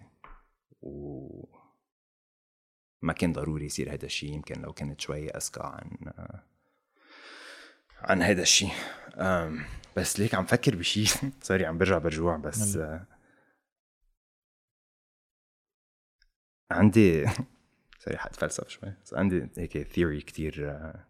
و 0.82 1.59
ما 3.02 3.14
كان 3.14 3.34
ضروري 3.34 3.66
يصير 3.66 3.94
هذا 3.94 4.06
الشيء 4.06 4.34
يمكن 4.34 4.62
لو 4.62 4.74
كنت 4.74 5.02
شوي 5.02 5.30
أذكى 5.30 5.60
عن 5.64 5.92
عن 7.98 8.22
هذا 8.22 8.42
الشيء. 8.42 8.72
بس 9.98 10.20
ليك 10.20 10.36
عم 10.36 10.46
فكر 10.46 10.76
بشيء 10.76 11.08
سوري 11.42 11.66
عم 11.66 11.78
برجع 11.78 11.98
برجوع 11.98 12.38
بس 12.38 12.76
آه، 12.78 13.06
عندي 16.72 17.26
sorry 18.04 18.18
حتفلسف 18.18 18.68
شوي. 18.70 18.94
بس 19.06 19.14
عندي 19.14 19.50
هيك 19.58 19.78
theory 19.78 20.22
كتير 20.22 20.70
آه، 20.72 21.06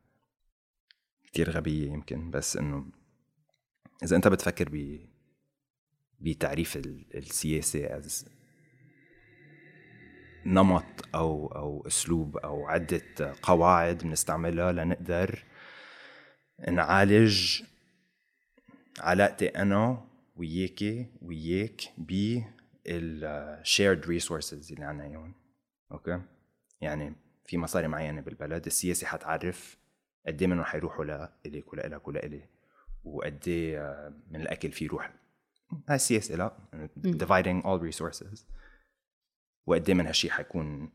كتير 1.24 1.50
غبية 1.50 1.92
يمكن. 1.92 2.32
بس 2.32 2.58
إنه 2.58 2.86
إذا 4.04 4.16
أنت 4.16 4.28
بتفكر 4.28 4.70
ب 4.72 5.00
بتعريف 6.20 6.78
ال- 6.78 7.18
السياسة 7.18 8.02
as 8.02 8.26
نمط 10.46 10.84
أو 11.16 11.48
أو 11.48 11.88
أسلوب 11.88 12.38
أو 12.38 12.68
عدة 12.68 13.34
قواعد 13.42 13.98
بنستعملها 13.98 14.72
لنقدر 14.72 15.44
نعالج 16.68 17.62
علاقتي 19.00 19.48
أنا 19.48 20.08
وياكي 20.36 21.06
وياك 21.22 21.82
ب 21.98 22.42
ال 22.88 23.05
shared 23.05 24.06
resources 24.06 24.72
اللي 24.72 24.86
عنا 24.86 25.04
إياهم. 25.04 25.34
أوكي؟ 25.92 26.22
يعني 26.82 27.16
في 27.46 27.58
مصاري 27.58 27.88
معينة 27.88 28.22
بالبلد 28.22 28.66
السياسة 28.66 29.08
حتعرف 29.08 29.78
قد 30.28 30.42
إيه 30.42 30.48
منهم 30.48 30.64
حيروحوا 30.64 31.06
لإلك 31.06 31.74
ولإلك 31.74 32.08
ولإلي 32.08 32.42
وقد 33.04 33.44
إيه 33.48 34.14
من 34.32 34.42
الأكل 34.42 34.72
في 34.72 34.86
يروح. 34.86 35.14
هاي 35.90 35.96
السياسة 35.96 36.36
لا. 36.36 36.58
dividing 36.98 37.64
all 37.66 37.92
resources. 37.92 38.46
وقد 39.70 39.90
إيه 39.90 39.96
من 39.96 40.06
هالشيء 40.08 40.32
حيكون 40.32 40.90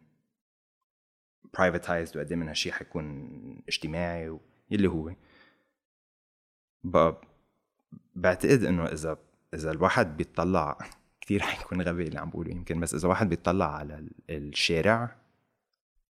privatized 1.57 2.17
وقد 2.17 2.27
إيه 2.33 2.37
من 2.37 2.49
هالشيء 2.49 2.73
حيكون 2.73 3.63
اجتماعي 3.69 4.39
يلي 4.71 4.89
هو. 4.89 5.15
بقى 6.85 7.21
بعتقد 8.15 8.65
إنه 8.65 8.87
إذا 8.87 9.19
إذا 9.55 9.71
الواحد 9.71 10.17
بيطلع 10.17 10.79
كثير 11.21 11.43
حيكون 11.43 11.83
غبي 11.83 12.09
اللي 12.09 12.19
عم 12.19 12.31
بقوله 12.31 12.51
يمكن 12.51 12.81
بس 12.81 12.95
إذا 12.95 13.05
الواحد 13.05 13.29
بيطلع 13.29 13.77
على 13.77 13.95
ال- 13.99 14.11
الشارع 14.31 15.17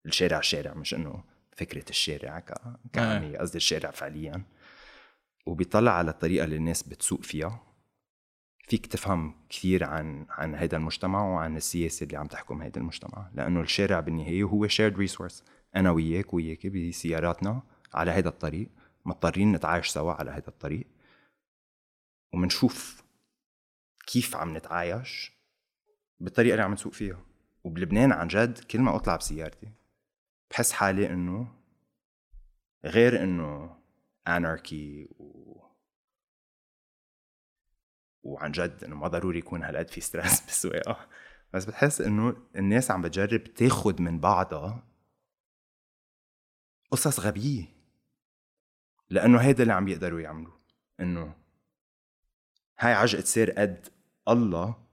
الشارع 0.06 0.40
شارع 0.40 0.74
مش 0.74 0.94
إنه 0.94 1.24
فكرة 1.56 1.84
الشارع 1.90 2.40
ك... 2.40 2.54
كعامية 2.92 3.38
قصدي 3.38 3.56
الشارع 3.56 3.90
فعليا 3.90 4.42
وبيطلع 5.46 5.92
على 5.92 6.10
الطريقة 6.10 6.44
اللي 6.44 6.56
الناس 6.56 6.82
بتسوق 6.82 7.22
فيها 7.22 7.62
فيك 8.68 8.86
تفهم 8.86 9.34
كثير 9.48 9.84
عن 9.84 10.26
عن 10.30 10.54
هذا 10.54 10.76
المجتمع 10.76 11.22
وعن 11.22 11.56
السياسة 11.56 12.04
اللي 12.04 12.16
عم 12.16 12.26
تحكم 12.26 12.62
هذا 12.62 12.78
المجتمع 12.78 13.30
لأنه 13.34 13.60
الشارع 13.60 14.00
بالنهاية 14.00 14.44
هو 14.44 14.66
شيرد 14.66 14.96
ريسورس 14.96 15.44
أنا 15.76 15.90
وياك 15.90 16.34
وياك 16.34 16.66
بسياراتنا 16.66 17.62
على 17.94 18.10
هذا 18.10 18.28
الطريق 18.28 18.68
مضطرين 19.04 19.52
نتعايش 19.52 19.88
سوا 19.88 20.12
على 20.12 20.30
هذا 20.30 20.48
الطريق. 20.48 20.86
ومنشوف 22.32 23.04
كيف 24.06 24.36
عم 24.36 24.56
نتعايش 24.56 25.32
بالطريقة 26.20 26.52
اللي 26.52 26.62
عم 26.62 26.72
نسوق 26.72 26.92
فيها. 26.92 27.20
وبلبنان 27.64 28.12
عن 28.12 28.28
جد 28.28 28.58
كل 28.58 28.80
ما 28.80 28.96
أطلع 28.96 29.16
بسيارتي 29.16 29.68
بحس 30.50 30.72
حالي 30.72 31.10
إنه 31.10 31.48
غير 32.84 33.22
إنه 33.22 33.76
اناركي 34.28 35.08
و 35.18 35.63
وعن 38.24 38.52
جد 38.52 38.84
إنه 38.84 38.96
ما 38.96 39.08
ضروري 39.08 39.38
يكون 39.38 39.62
هالقد 39.62 39.88
في 39.88 40.00
ستريس 40.00 40.40
بالسواقه 40.44 41.08
بس 41.52 41.64
بتحس 41.64 42.00
إنه 42.00 42.36
الناس 42.56 42.90
عم 42.90 43.02
بتجرب 43.02 43.44
تاخد 43.44 44.00
من 44.00 44.20
بعضها 44.20 44.82
قصص 46.90 47.20
غبية. 47.20 47.64
لأنه 49.10 49.38
هيدا 49.38 49.62
اللي 49.62 49.72
عم 49.72 49.88
يقدروا 49.88 50.20
يعملوه. 50.20 50.60
إنه 51.00 51.34
هاي 52.80 52.92
عجقة 52.92 53.24
سير 53.24 53.50
قد 53.50 53.88
الله 54.28 54.84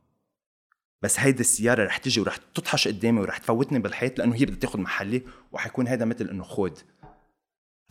بس 1.01 1.19
هيدي 1.19 1.39
السيارة 1.39 1.85
رح 1.85 1.97
تجي 1.97 2.21
ورح 2.21 2.37
تطحش 2.37 2.87
قدامي 2.87 3.19
ورح 3.19 3.37
تفوتني 3.37 3.79
بالحيط 3.79 4.19
لأنه 4.19 4.35
هي 4.35 4.45
بدها 4.45 4.59
تاخد 4.59 4.79
محلي 4.79 5.25
وحيكون 5.51 5.87
هذا 5.87 6.05
مثل 6.05 6.29
إنه 6.29 6.43
خود 6.43 6.79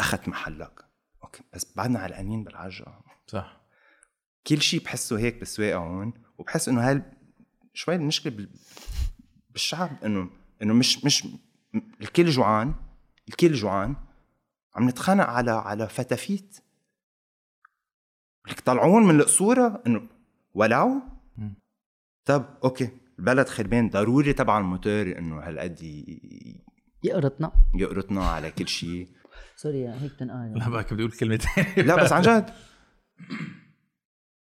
أخذت 0.00 0.28
محلك. 0.28 0.84
أوكي 1.22 1.42
بس 1.54 1.74
بعدنا 1.76 1.98
علقانين 1.98 2.44
بالعجقة. 2.44 3.04
صح. 3.26 3.59
كل 4.46 4.62
شيء 4.62 4.84
بحسه 4.84 5.18
هيك 5.18 5.38
بالسواقة 5.38 5.76
هون 5.78 6.12
وبحس 6.38 6.68
إنه 6.68 6.88
هاي 6.88 7.02
شوي 7.74 7.94
المشكلة 7.94 8.32
بال- 8.36 8.50
بالشعب 9.50 9.90
إنه 10.04 10.30
إنه 10.62 10.74
مش 10.74 11.04
مش 11.04 11.28
الكل 12.00 12.26
جوعان 12.26 12.74
الكل 13.28 13.52
جوعان 13.52 13.96
عم 14.76 14.88
نتخانق 14.88 15.24
على 15.26 15.50
على 15.50 15.88
فتافيت 15.88 16.56
لك 18.48 18.60
طلعون 18.60 19.02
من 19.02 19.20
القصورة 19.20 19.82
إنه 19.86 20.08
ولعوا 20.54 21.00
طب 22.24 22.58
أوكي 22.64 22.90
البلد 23.18 23.48
خربان 23.48 23.88
ضروري 23.90 24.32
تبع 24.32 24.58
الموتور 24.58 25.18
إنه 25.18 25.40
هالقد 25.40 25.82
ي- 25.82 26.64
يقرطنا. 27.04 27.52
يقرطنا 27.74 28.24
على 28.28 28.50
كل 28.50 28.68
شيء 28.68 29.08
sorry 29.62 29.88
هيك 29.88 30.12
تنقال. 30.18 30.58
لا 30.58 30.68
بقى 30.68 30.82
بدي 30.84 30.94
أقول 31.02 31.12
كلمتين 31.12 31.64
لا 31.86 32.02
بس 32.02 32.12
عن 32.12 32.22
جد. 32.22 32.50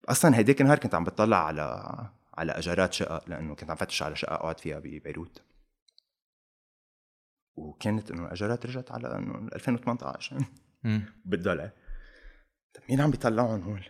أصلا 0.09 0.37
هيديك 0.37 0.61
النهار 0.61 0.79
كنت 0.79 0.95
عم 0.95 1.05
بطلع 1.05 1.47
على 1.47 1.62
على 2.35 2.53
أجارات 2.53 2.93
شقق 2.93 3.29
لأنه 3.29 3.55
كنت 3.55 3.70
عم 3.70 3.77
فتش 3.77 4.03
على 4.03 4.16
شقة 4.16 4.35
اقعد 4.35 4.61
فيها 4.61 4.79
ببيروت. 4.79 5.43
وكانت 7.55 8.11
إنه 8.11 8.24
الأجارات 8.27 8.66
رجعت 8.66 8.93
على 8.93 9.19
إنه 9.19 9.49
2018 9.55 10.45
مم. 10.85 11.03
بالدولار. 11.24 11.70
طب 12.74 12.83
مين 12.91 13.01
عم 13.01 13.11
بيطلعهم 13.11 13.62
هول؟ 13.62 13.85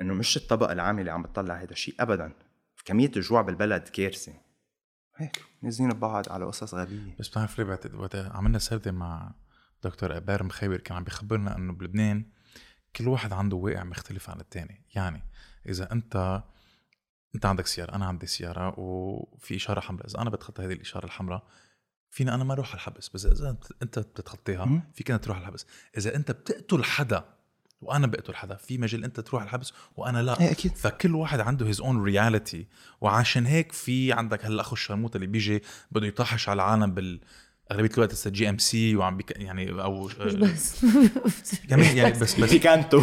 إنه 0.00 0.14
مش 0.14 0.36
الطبقه 0.36 0.72
العامله 0.72 1.00
اللي 1.00 1.10
عم 1.10 1.22
بتطلع 1.22 1.54
هذا 1.54 1.72
الشيء 1.72 1.94
ابدا. 2.00 2.32
كمية 2.84 3.10
الجوع 3.16 3.42
بالبلد 3.42 3.82
كارثة. 3.88 4.32
هيك 5.16 5.42
نازلين 5.62 5.90
ببعض 5.90 6.28
على 6.28 6.44
قصص 6.44 6.74
غبية. 6.74 7.16
بس 7.18 7.28
بتعرف 7.28 7.58
ليه 7.58 7.64
بعتقد 7.64 7.94
وقت 7.94 8.16
عملنا 8.16 8.58
سردة 8.58 8.92
مع 8.92 9.34
دكتور 9.84 10.16
ابار 10.16 10.42
مخيبر 10.42 10.76
كان 10.76 10.96
عم 10.96 11.04
بيخبرنا 11.04 11.56
إنه 11.56 11.72
بلبنان 11.72 12.24
كل 12.96 13.08
واحد 13.08 13.32
عنده 13.32 13.56
واقع 13.56 13.84
مختلف 13.84 14.30
عن 14.30 14.40
الثاني 14.40 14.84
يعني 14.94 15.22
إذا 15.68 15.92
انت 15.92 16.42
أنت 17.34 17.46
عندك 17.46 17.66
سيارة 17.66 17.94
أنا 17.94 18.06
عندي 18.06 18.26
سيارة 18.26 18.74
وفي 18.80 19.56
إشارة 19.56 19.80
حمراء. 19.80 20.06
إذا 20.06 20.20
أنا 20.20 20.30
بتخطى 20.30 20.62
هذه 20.64 20.72
الإشارة 20.72 21.04
الحمراء 21.04 21.42
فينا 22.10 22.34
أنا 22.34 22.44
ما 22.44 22.52
أروح 22.52 22.68
على 22.68 22.74
الحبس. 22.74 23.08
بس 23.08 23.26
إذا 23.26 23.52
أنت- 23.62 23.72
انت 23.82 23.98
بتتخطيها. 23.98 24.82
فيك 24.94 25.10
أنت 25.10 25.24
تروح 25.24 25.36
على 25.36 25.42
الحبس. 25.44 25.66
إذا 25.98 26.16
أنت 26.16 26.30
بتقتل 26.30 26.84
حدا 26.84 27.24
وأنا 27.80 28.06
بقتل 28.06 28.34
حدا 28.34 28.56
في 28.56 28.78
مجال 28.78 29.04
أنت 29.04 29.20
تروح 29.20 29.42
على 29.42 29.48
الحبس 29.48 29.72
وأنا 29.96 30.22
لا. 30.22 30.40
إيه 30.40 30.50
أكيد. 30.50 30.74
فكل 30.76 31.14
واحد 31.14 31.40
عنده 31.40 31.66
his 31.66 31.80
own 31.80 32.02
reality 32.04 32.66
وعشان 33.00 33.46
هيك 33.46 33.72
في 33.72 34.12
عندك 34.12 34.44
هلأ 34.44 34.60
أخو 34.60 34.72
الشرموطة 34.74 35.16
اللي 35.16 35.26
بيجي 35.26 35.62
بده 35.90 36.06
يطحش 36.06 36.48
على 36.48 36.56
العالم 36.62 36.94
بال 36.94 37.20
أغلبية 37.72 37.90
الوقت 37.94 38.12
هسه 38.12 38.30
GMC 38.30 38.96
وعم 38.96 39.16
بيك 39.16 39.30
يعني 39.36 39.70
أو 39.70 40.04
مش 40.04 40.34
بس. 40.34 40.86
كمان 41.70 41.96
يعني 41.96 42.10
بس 42.10 42.40
بس 42.40 42.50
في 42.50 42.58
كانتو 42.58 42.98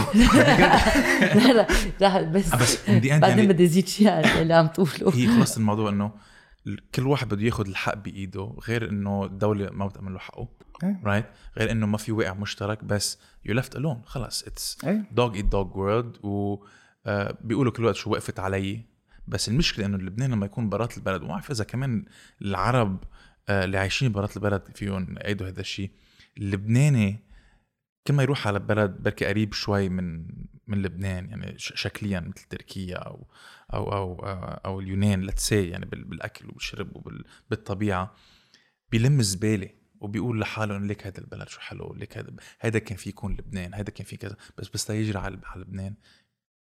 لا 1.35 1.53
لا 1.53 1.67
لا 1.99 2.21
بس. 2.21 2.55
بس 2.55 2.77
the 2.85 2.89
end 2.89 2.91
بعدين 2.91 3.21
يعني 3.21 3.47
بدي 3.47 3.63
أزيد 3.63 3.87
شيء 3.87 4.09
على 4.09 4.41
اللي 4.41 4.53
عم 4.53 4.67
تقوله. 4.67 5.15
هي 5.15 5.27
خلص 5.27 5.57
الموضوع 5.57 5.89
إنه 5.89 6.11
كل 6.95 7.07
واحد 7.07 7.29
بده 7.29 7.45
ياخذ 7.45 7.67
الحق 7.67 7.93
بإيده 7.95 8.53
غير 8.67 8.89
إنه 8.89 9.25
الدولة 9.25 9.69
ما 9.71 9.87
بتأمن 9.87 10.13
له 10.13 10.19
حقه. 10.19 10.47
right 11.03 11.25
غير 11.57 11.71
إنه 11.71 11.85
ما 11.85 11.97
في 11.97 12.11
واقع 12.11 12.33
مشترك 12.33 12.83
بس 12.83 13.17
you're 13.45 13.53
left 13.53 13.75
alone 13.75 14.01
خلص. 14.05 14.43
it's 14.43 14.77
dog 15.11 15.35
eat 15.35 15.45
dog 15.45 15.77
world 15.77 16.17
و 16.25 16.65
آه، 17.05 17.37
بيقولوا 17.43 17.71
كل 17.71 17.85
وقت 17.85 17.95
شو 17.95 18.11
وقفت 18.11 18.39
علي. 18.39 18.81
بس 19.27 19.49
المشكلة 19.49 19.85
إنه 19.85 19.97
لبنان 19.97 20.31
لما 20.31 20.45
يكون 20.45 20.69
برات 20.69 20.97
البلد 20.97 21.21
وما 21.21 21.31
بعرف 21.31 21.51
إذا 21.51 21.63
كمان 21.63 22.05
العرب 22.41 23.03
آه، 23.03 23.07
اللي 23.49 23.77
عايشين 23.77 24.11
برات 24.11 24.37
البلد 24.37 24.63
فيهم 24.75 25.17
يعيدوا 25.17 25.47
هذا 25.47 25.61
الشيء. 25.61 25.91
اللبناني 26.37 27.19
كل 28.07 28.13
ما 28.13 28.23
يروح 28.23 28.47
على 28.47 28.59
بلد 28.59 28.91
بركي 29.03 29.25
قريب 29.25 29.53
شوي 29.53 29.89
من 29.89 30.27
من 30.67 30.81
لبنان 30.81 31.29
يعني 31.29 31.53
شكليا 31.57 32.19
مثل 32.19 32.43
تركيا 32.49 32.95
أو 32.97 33.27
أو 33.73 33.93
أو 33.93 34.25
آه، 34.25 34.61
أو 34.65 34.79
اليونان 34.79 35.21
let's 35.21 35.51
say 35.51 35.69
يعني 35.69 35.85
بال- 35.85 36.03
بالأكل 36.03 36.47
والشرب 36.47 36.95
وبالطبيعه 36.95 38.15
بيلم 38.91 39.19
الزباله 39.19 39.69
وبيقول 39.99 40.41
لحاله 40.41 40.77
ليك 40.77 41.07
هذا 41.07 41.19
البلد 41.19 41.47
شو 41.49 41.59
حلو 41.59 41.93
ليك 41.93 42.17
هذا 42.17 42.33
هذا 42.59 42.79
كان 42.79 42.97
في 42.97 43.09
يكون 43.09 43.33
لبنان 43.33 43.73
هذا 43.73 43.89
كان 43.89 44.05
في 44.05 44.17
كذا. 44.17 44.35
بس 44.57 44.69
بس 44.69 44.89
يجري 44.89 45.17
على 45.19 45.39
لبنان 45.55 45.95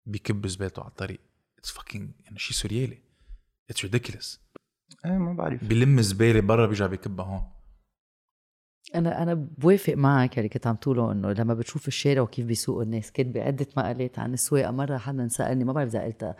بيكب 0.05 0.47
زبالته 0.47 0.81
على 0.81 0.89
الطريق. 0.89 1.19
it's 1.60 1.72
fucking 1.72 2.11
يعني 2.23 2.39
شيء 2.39 2.51
سوريالي. 2.57 3.01
it's 3.69 3.84
ridiculous 3.84 4.41
إيه 5.06 5.18
ما 5.18 5.34
بعرف. 5.34 5.64
بيلم 5.64 6.02
زبالة 6.02 6.40
برا 6.40 6.66
بيرجع 6.66 6.88
بيكبها 6.88 7.26
هون. 7.26 7.41
أنا 8.95 9.24
أنا 9.24 9.34
بوافق 9.34 9.94
معك 9.94 10.38
اللي 10.38 10.49
كنت 10.49 10.68
عم 10.68 10.76
تقوله 10.76 11.12
إنه 11.12 11.32
لما 11.32 11.53
بتشوف 11.53 11.88
الشارع 11.88 12.22
وكيف 12.22 12.45
بيسوقوا 12.45 12.84
الناس 12.84 13.12
كنت 13.12 13.36
بعده 13.36 13.68
مقالات 13.78 14.20
عن 14.20 14.34
السواقة 14.34 14.72
مرة 14.72 14.98
حدا 14.98 15.28
سألني 15.28 15.64
ما 15.64 15.74
بعرف 15.74 15.90
إذا 15.90 16.03
قلتها 16.03 16.36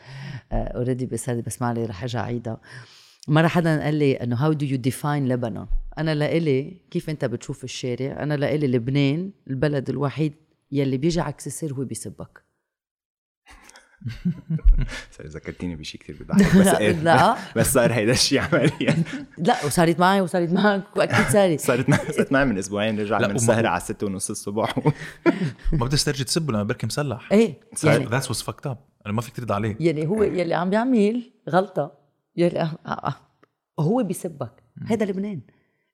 already 0.52 1.06
بسردي 1.06 1.42
بس 1.42 1.62
ما 1.62 1.68
علي 1.68 1.86
رح 1.86 2.02
أرجع 2.02 2.20
أعيدها. 2.20 2.62
مرة 3.28 3.48
حدا 3.48 3.84
قال 3.84 3.96
لي 3.96 4.14
إنه 4.14 4.36
how 4.36 4.54
do 4.54 4.66
you 4.66 4.78
define 4.78 5.28
لبنان 5.28 5.68
أنا 5.98 6.16
لإلي 6.16 6.82
كيف 6.92 7.10
أنت 7.10 7.26
بتشوف 7.26 7.64
الشارع؟ 7.64 8.24
أنا 8.24 8.34
لإلي 8.34 8.68
لبنان 8.68 9.32
البلد 9.48 9.90
الوحيد 9.90 10.34
يلي 10.72 10.98
بيجي 10.98 11.22
عكس 11.22 11.48
السير 11.48 11.74
هو 11.74 11.84
بيسبك. 11.86 12.45
ذكرتيني 15.22 15.76
بشيء 15.76 16.02
كثير 16.02 16.16
بضحك 16.20 16.58
بس 16.58 16.68
إيه 16.82 16.92
لا. 16.92 17.38
بس 17.58 17.74
صار 17.74 17.94
هيدا 17.94 18.12
الشيء 18.12 18.40
عمليا. 18.40 19.04
لا 19.38 19.66
وصارت 19.66 20.00
معي 20.00 20.22
وصارت 20.22 20.50
معك 20.50 20.84
وأكيد 20.98 21.28
صارت. 21.28 21.60
صارت 21.60 21.90
معي 21.90 22.12
صارت 22.12 22.32
معي 22.32 22.46
من 22.46 22.58
أسبوعين 22.58 23.00
رجع 23.00 23.18
لا، 23.18 23.28
من 23.28 23.36
السهره 23.36 23.68
على 23.68 23.80
6 23.80 24.08
ونص 24.08 24.30
الصبح. 24.30 24.80
ما 25.74 25.86
بتسترجي 25.86 26.24
تسبه 26.24 26.54
لما 26.54 26.64
بركي 26.64 26.88
مسلح. 26.88 27.32
إيه. 27.32 27.60
يعني 27.84 28.06
that's 28.06 28.30
what's 28.30 28.42
fucked 28.42 28.68
up 28.68 28.78
أنا 29.06 29.14
ما 29.14 29.22
فيك 29.22 29.36
ترد 29.36 29.52
عليه. 29.52 29.78
يلي 29.80 30.08
هو 30.08 30.24
يلي 30.24 30.54
عم 30.54 30.70
بيعمل 30.70 31.32
غلطة. 31.50 31.98
يلي 32.36 32.60
آه، 32.62 32.78
آه، 32.86 33.16
هو 33.80 34.04
بيسبك. 34.04 34.64
هذا 34.88 35.06
لبنان. 35.06 35.42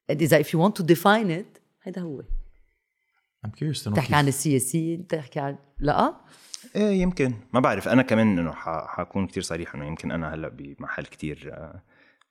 اذا 0.09 0.43
if 0.43 0.45
you 0.45 0.59
want 0.59 0.81
to 0.81 0.85
define 0.85 1.29
it 1.29 1.61
هذا 1.81 2.01
هو. 2.01 2.23
I'm 3.47 3.49
curious 3.49 3.83
to 3.83 3.89
know 3.89 3.95
تحكي 3.95 4.15
عن 4.15 4.27
السياسيين 4.27 5.07
تحكي 5.07 5.39
عن 5.39 5.57
لا. 5.79 6.15
إيه 6.75 7.01
يمكن. 7.01 7.33
ما 7.53 7.59
بعرف. 7.59 7.88
أنا 7.88 8.01
كمان 8.01 8.39
إنه 8.39 8.51
حكون 8.88 9.27
كتير 9.27 9.43
صريح 9.43 9.75
إنه 9.75 9.85
يمكن 9.85 10.11
أنا 10.11 10.33
هلأ 10.33 10.49
بمحل 10.49 11.05
كتير 11.05 11.49
آه، 11.53 11.81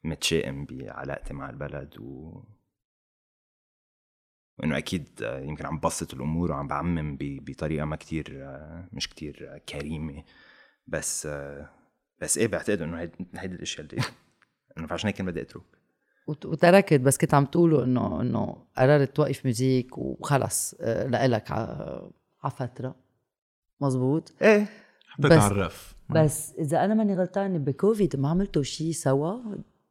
متشائم 0.04 0.64
بعلاقتي 0.64 1.34
مع 1.34 1.50
البلد 1.50 1.98
و 1.98 2.40
وإنه 4.58 4.78
أكيد 4.78 5.08
آه، 5.22 5.40
يمكن 5.40 5.66
عم 5.66 5.80
بسط 5.80 6.14
الأمور 6.14 6.50
وعم 6.52 6.68
بعمم 6.68 7.16
ب- 7.16 7.44
بطريقة 7.50 7.84
ما 7.84 7.96
كتير 7.96 8.26
آه، 8.42 8.88
مش 8.92 9.08
كتير 9.08 9.58
كريمة. 9.68 10.24
بس 10.86 11.28
بس 12.20 12.38
إيه 12.38 12.46
بعتقد 12.46 12.82
إنه 12.82 12.98
هيدي 13.34 13.54
الأشياء 13.54 13.86
اللي 13.86 14.02
إنه 14.78 14.86
فعشان 14.86 15.06
هيك 15.08 15.16
كان 15.16 15.26
بدي 15.26 15.40
أترك. 15.42 15.62
وت- 16.26 16.46
وتركت. 16.46 17.00
بس 17.00 17.18
كنت 17.18 17.34
عم 17.34 17.44
تقولوا 17.44 17.84
إنه 17.84 18.20
إنه 18.20 18.66
قررت 18.76 19.16
توقف 19.16 19.44
music 19.44 19.98
وخلص 19.98 20.74
لإلك 20.80 21.50
على 21.50 22.50
فتره 22.50 22.94
مزبوط 23.80 24.32
إيه. 24.42 24.66
حطيت 25.08 25.26
بس- 25.32 25.38
على 25.38 25.52
الرف 25.52 25.94
بس 26.10 26.52
إذا 26.58 26.84
أنا 26.84 26.94
ماني 26.94 27.14
غلطانة 27.14 27.58
بكوفيد 27.58 28.16
ما 28.16 28.28
عملتوا 28.30 28.62
شيء 28.62 28.92
سوا؟ 28.92 29.40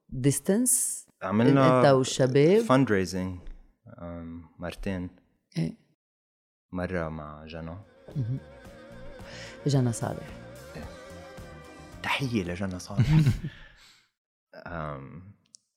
distance 0.10 1.06
عملنا 1.24 1.80
أنت 1.80 1.88
والشباب؟ 1.88 2.60
fundraising 2.62 3.40
مرتين. 4.60 5.10
إيه. 5.58 5.74
مرة 6.72 7.10
مع 7.10 7.46
جنى. 7.46 7.76
جنى 9.68 9.92
صالح. 9.94 10.28
تحية 12.04 12.44
لجنى 12.44 12.80
صالح. 12.80 13.10
أم، 14.68 15.24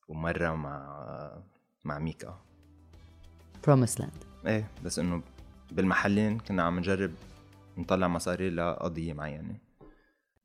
ومرة 0.08 0.54
مع 0.54 1.42
مع 1.84 1.98
ميكا. 1.98 2.38
Promised 3.66 4.00
Land 4.00 4.12
إيه 4.46 4.68
بس 4.84 4.98
إنه 4.98 5.22
بالمحلين 5.72 6.38
كنا 6.38 6.62
عم 6.62 6.78
نجرب 6.78 7.10
نطلع 7.76 8.08
مصاري 8.08 8.50
لقضية 8.50 9.12
معينة 9.12 9.58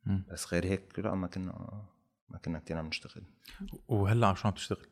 مم. 0.05 0.25
بس 0.31 0.53
غير 0.53 0.65
هيك 0.65 0.99
لا 0.99 1.15
ما 1.15 1.27
كنا 1.27 1.83
ما 2.29 2.37
كنا 2.37 2.59
كتير 2.59 2.77
عم 2.77 2.87
نشتغل 2.87 3.23
وهلا 3.87 4.33
شو 4.33 4.47
عم 4.47 4.53
تشتغل؟ 4.53 4.87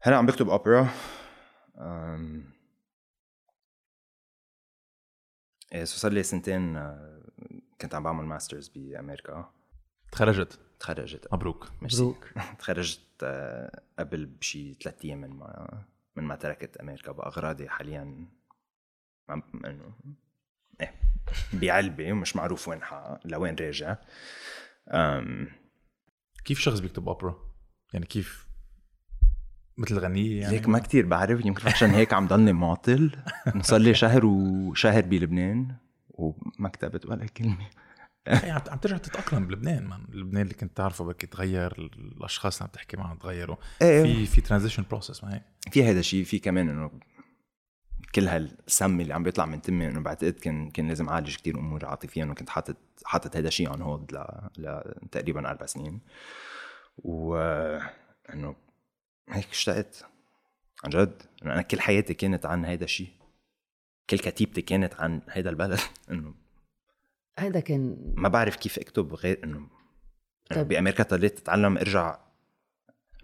هلا 0.00 0.16
عم 0.16 0.26
بكتب 0.26 0.48
أوبرا 0.48 0.88
أم... 1.78 2.52
إيه 5.72 5.84
صار 5.84 6.12
لي 6.12 6.22
سنتين 6.22 6.76
آه، 6.76 7.22
كنت 7.80 7.94
عم 7.94 8.02
بعمل 8.02 8.24
masters 8.24 8.68
بأمريكا 8.68 9.52
تخرجت 10.12 10.58
تخرجت 10.80 11.32
مبروك 11.32 11.72
ميرسي. 11.82 12.02
مبروك. 12.02 12.28
تخرجت 12.58 13.00
آه، 13.22 13.82
قبل 13.98 14.26
بشي 14.26 14.74
ثلاث 14.74 15.04
أيام 15.04 15.20
من 15.20 15.30
ما 15.30 15.84
من 16.16 16.24
ما 16.24 16.36
تركت 16.36 16.76
أمريكا 16.76 17.12
بأغراضي 17.12 17.68
حاليا 17.68 18.28
عم 19.28 19.42
إنه 19.64 19.94
بعلبة 21.52 22.12
ومش 22.12 22.36
معروف 22.36 22.68
وين. 22.68 22.80
لوين 23.24 23.56
راجع. 23.60 23.96
أم... 24.88 25.48
كيف 26.44 26.58
شخص 26.58 26.78
بيكتب 26.78 27.08
أوبرا؟ 27.08 27.36
يعني 27.92 28.06
كيف 28.06 28.46
مثل 29.76 29.98
غنية 29.98 30.40
يعني؟ 30.40 30.54
هيك 30.54 30.68
ما 30.68 30.78
كتير 30.78 31.06
بعرف 31.06 31.44
يمكن 31.44 31.68
عشان 31.68 31.90
هيك 31.90 32.12
عم 32.12 32.26
ضلني 32.26 32.52
معطل. 32.52 33.16
صار 33.60 33.80
لي 33.80 33.94
شهر 33.94 34.26
وشهر 34.26 35.02
بلبنان 35.02 35.76
وما 36.08 36.68
كتبت 36.68 37.06
ولا 37.06 37.26
كلمة. 37.26 37.68
يعني 38.26 38.50
عم 38.50 38.78
ترجع 38.78 38.96
تتأقلم 38.96 39.46
بلبنان 39.46 39.84
منه 39.86 40.06
لبنان 40.08 40.42
اللي 40.42 40.54
كنت 40.54 40.76
تعرفه 40.76 41.04
بركي 41.04 41.26
تغير 41.26 41.72
الأشخاص 41.72 42.56
اللي 42.56 42.64
عم 42.64 42.72
تحكي 42.72 42.96
معهم 42.96 43.18
تغيروا. 43.18 43.56
إيه. 43.82 44.02
في 44.02 44.26
في 44.26 44.40
transition 44.40 44.84
process 44.90 45.24
ما 45.24 45.34
هيك؟ 45.34 45.42
في 45.72 45.84
هذا 45.84 46.00
الشيء 46.00 46.24
في 46.24 46.38
كمان 46.38 46.68
إنه 46.68 46.90
كل 48.14 48.28
هالسم 48.28 49.00
اللي 49.00 49.14
عم 49.14 49.22
بيطلع 49.22 49.46
من 49.46 49.62
تمي 49.62 49.88
إنه 49.88 50.00
بعتقد 50.00 50.32
كان 50.32 50.70
كان 50.70 50.88
لازم 50.88 51.08
أعالج 51.08 51.36
كثير 51.36 51.58
أمور 51.58 51.86
عاطفيا 51.86 52.24
وكنت 52.24 52.50
حاطط 52.50 52.76
حاطط 53.04 53.36
هذا 53.36 53.48
الشيء 53.48 53.70
on 53.70 53.82
hold 53.82 54.12
ل... 54.12 54.24
لتقريبا 55.02 55.50
أربع 55.50 55.66
سنين. 55.66 56.00
و 56.98 57.36
إنه 58.32 58.56
هيك 59.28 59.50
اشتقت. 59.50 60.06
عن 60.84 60.90
جد. 60.90 61.22
إنه 61.42 61.52
أنا 61.52 61.62
كل 61.62 61.80
حياتي 61.80 62.14
كانت 62.14 62.46
عن 62.46 62.64
هذا 62.64 62.84
الشيء 62.84 63.12
كل 64.10 64.18
كتابتي 64.18 64.62
كانت 64.62 64.94
عن 64.94 65.22
هذا 65.30 65.50
البلد. 65.50 65.78
إنه 66.10 66.34
هيدا 67.38 67.60
كان 67.60 68.14
ما 68.16 68.28
بعرف 68.28 68.56
كيف 68.56 68.78
أكتب 68.78 69.14
غير 69.14 69.44
إنه 69.44 69.68
طيب. 70.50 70.68
بأمريكا 70.68 71.02
اضطريت 71.02 71.38
أتعلم 71.38 71.78
إرجع. 71.78 72.18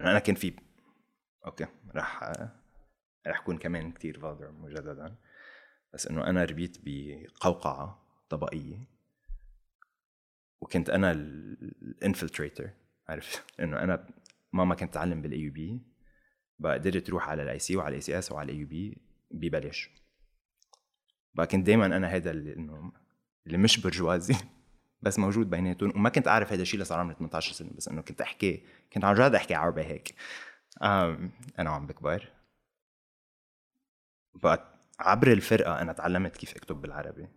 أنا 0.01 0.19
كان 0.19 0.35
في 0.35 0.53
okay 1.45 1.65
رح 1.95 2.31
رح 3.27 3.39
اكون 3.39 3.57
كمان 3.57 3.91
كتير 3.91 4.19
vulgar 4.19 4.51
مجددا. 4.51 5.15
بس 5.93 6.07
إنه 6.07 6.27
أنا 6.27 6.43
ربيت 6.43 6.77
بقوقعة 6.85 8.07
طبقية. 8.29 8.87
وكنت 10.61 10.89
أنا 10.89 11.11
ال 11.11 11.23
infiltrator. 11.23 12.69
عرفت؟ 13.07 13.43
إنه 13.59 13.83
أنا 13.83 14.07
ماما 14.53 14.75
كانت 14.75 14.93
تعلم 14.93 15.21
بال 15.21 15.39
AUB 15.39 15.81
قدرت 16.63 17.09
أروح 17.09 17.29
على 17.29 17.43
ال 17.43 17.59
IC 17.59 17.75
وعلى 17.75 17.89
ال 17.89 18.01
ACS 18.01 18.31
وعلى 18.31 18.51
ال 18.51 18.61
AUB 18.61 18.97
ببلاش. 19.31 19.89
بقى 21.33 21.47
كنت 21.47 21.65
دائما 21.65 21.85
أنا 21.85 22.07
هذا 22.07 22.31
اللي 22.31 22.55
إنه 22.55 22.91
اللي 23.47 23.57
مش 23.57 23.79
برجوازي. 23.79 24.35
بس 25.03 25.19
موجود 25.19 25.49
بيناتهم. 25.49 25.91
وما 25.95 26.09
كنت 26.09 26.27
أعرف 26.27 26.53
هذا 26.53 26.61
الشيء 26.61 26.79
لصار 26.79 26.99
عمري 26.99 27.15
18 27.15 27.53
سنة. 27.53 27.69
بس 27.77 27.87
إنه 27.87 28.01
كنت 28.01 28.21
أحكي 28.21 28.65
كنت 28.93 29.05
عن 29.05 29.15
جد 29.15 29.35
أحكي 29.35 29.55
عربي 29.55 29.81
هيك. 29.81 30.15
أنا 30.81 31.69
وعم 31.69 31.87
بكبر. 31.87 32.31
عبر 34.99 35.31
الفرقة 35.31 35.81
أنا 35.81 35.93
تعلمت 35.93 36.37
كيف 36.37 36.55
أكتب 36.55 36.75
بالعربي. 36.75 37.27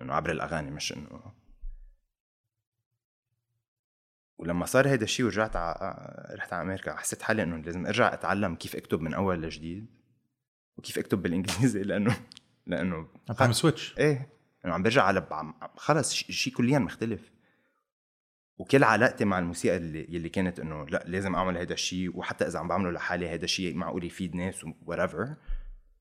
إنه 0.00 0.14
عبر 0.14 0.30
الأغاني 0.30 0.70
مش 0.70 0.92
إنه 0.92 1.32
ولما 4.38 4.66
صار 4.66 4.88
هذا 4.88 5.04
الشيء 5.04 5.26
ورجعت 5.26 5.56
ع... 5.56 5.72
رحت 6.34 6.52
على 6.52 6.62
أمريكا 6.62 6.96
حسيت 6.96 7.22
حالي 7.22 7.42
إنه 7.42 7.56
لازم 7.56 7.86
أرجع 7.86 8.14
أتعلم 8.14 8.54
كيف 8.54 8.76
أكتب 8.76 9.00
من 9.00 9.14
أول 9.14 9.42
لجديد 9.42 9.86
وكيف 10.76 10.98
أكتب 10.98 11.22
بالإنجليزي 11.22 11.82
لأنه 11.88 12.16
لأنه 12.66 13.08
عم 13.40 13.52
سويتش 13.52 13.98
إيه 13.98 14.28
إنه 14.64 14.74
عم 14.74 14.82
برجع 14.82 15.02
على 15.02 15.26
خلص 15.76 16.14
شيء 16.14 16.52
كليا 16.52 16.78
مختلف. 16.78 17.32
وكل 18.58 18.84
علاقتي 18.84 19.24
مع 19.24 19.38
الموسيقى 19.38 19.76
اللي 19.76 20.06
يلي 20.08 20.28
كانت 20.28 20.60
إنه 20.60 20.86
لا 20.86 21.04
لازم 21.06 21.34
أعمل 21.34 21.58
هذا 21.58 21.72
الشيء 21.72 22.18
وحتى 22.18 22.46
إذا 22.46 22.58
عم 22.58 22.68
بعمله 22.68 22.90
لحالي 22.90 23.34
هذا 23.34 23.44
الشيء 23.44 23.74
معقول 23.74 24.04
يفيد 24.04 24.34
ناس 24.34 24.66
وريفر 24.86 25.34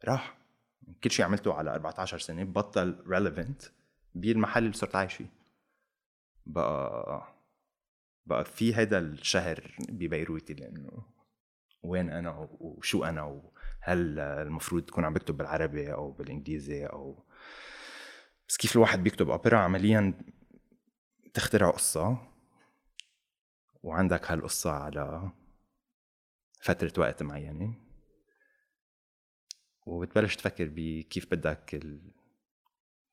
راح. 0.06 0.38
كل 1.03 1.11
شيء 1.11 1.26
عملته 1.26 1.53
على 1.53 1.72
14 1.73 2.19
سنة 2.19 2.44
بطل 2.44 3.03
ريليفنت 3.07 3.61
بالمحل 4.15 4.64
اللي 4.64 4.73
صرت 4.73 4.95
عايش 4.95 5.14
فيه. 5.14 5.26
بقى 6.45 7.28
بقى 8.26 8.45
في 8.45 8.73
هذا 8.73 8.99
الشهر 8.99 9.76
ببيروت 9.90 10.52
اللي 10.52 10.68
إنه 10.69 11.03
وين 11.84 12.10
أنا 12.10 12.48
وشو 12.60 13.03
أنا 13.03 13.23
وهل 13.23 14.19
المفروض 14.19 14.84
تكون 14.84 15.06
عم 15.06 15.14
بكتب 15.14 15.38
بالعربي 15.38 15.94
أو 15.94 16.11
بالإنجليزي 16.11 16.86
أو 16.86 17.23
بس 18.48 18.57
كيف 18.57 18.76
الواحد 18.76 19.03
بيكتب. 19.03 19.30
أوبرا 19.30 19.57
عمليا 19.57 20.14
تخترع 21.34 21.69
قصة 21.69 22.18
وعندك 23.84 24.32
هالقصة 24.32 24.72
على 24.72 25.32
فترة 26.61 26.94
وقت 26.98 27.23
معينة. 27.23 27.73
وبتبلش 29.86 30.36
تفكر 30.36 30.70
بكيف 30.76 31.28
بدك 31.32 31.76
ال... 31.76 31.99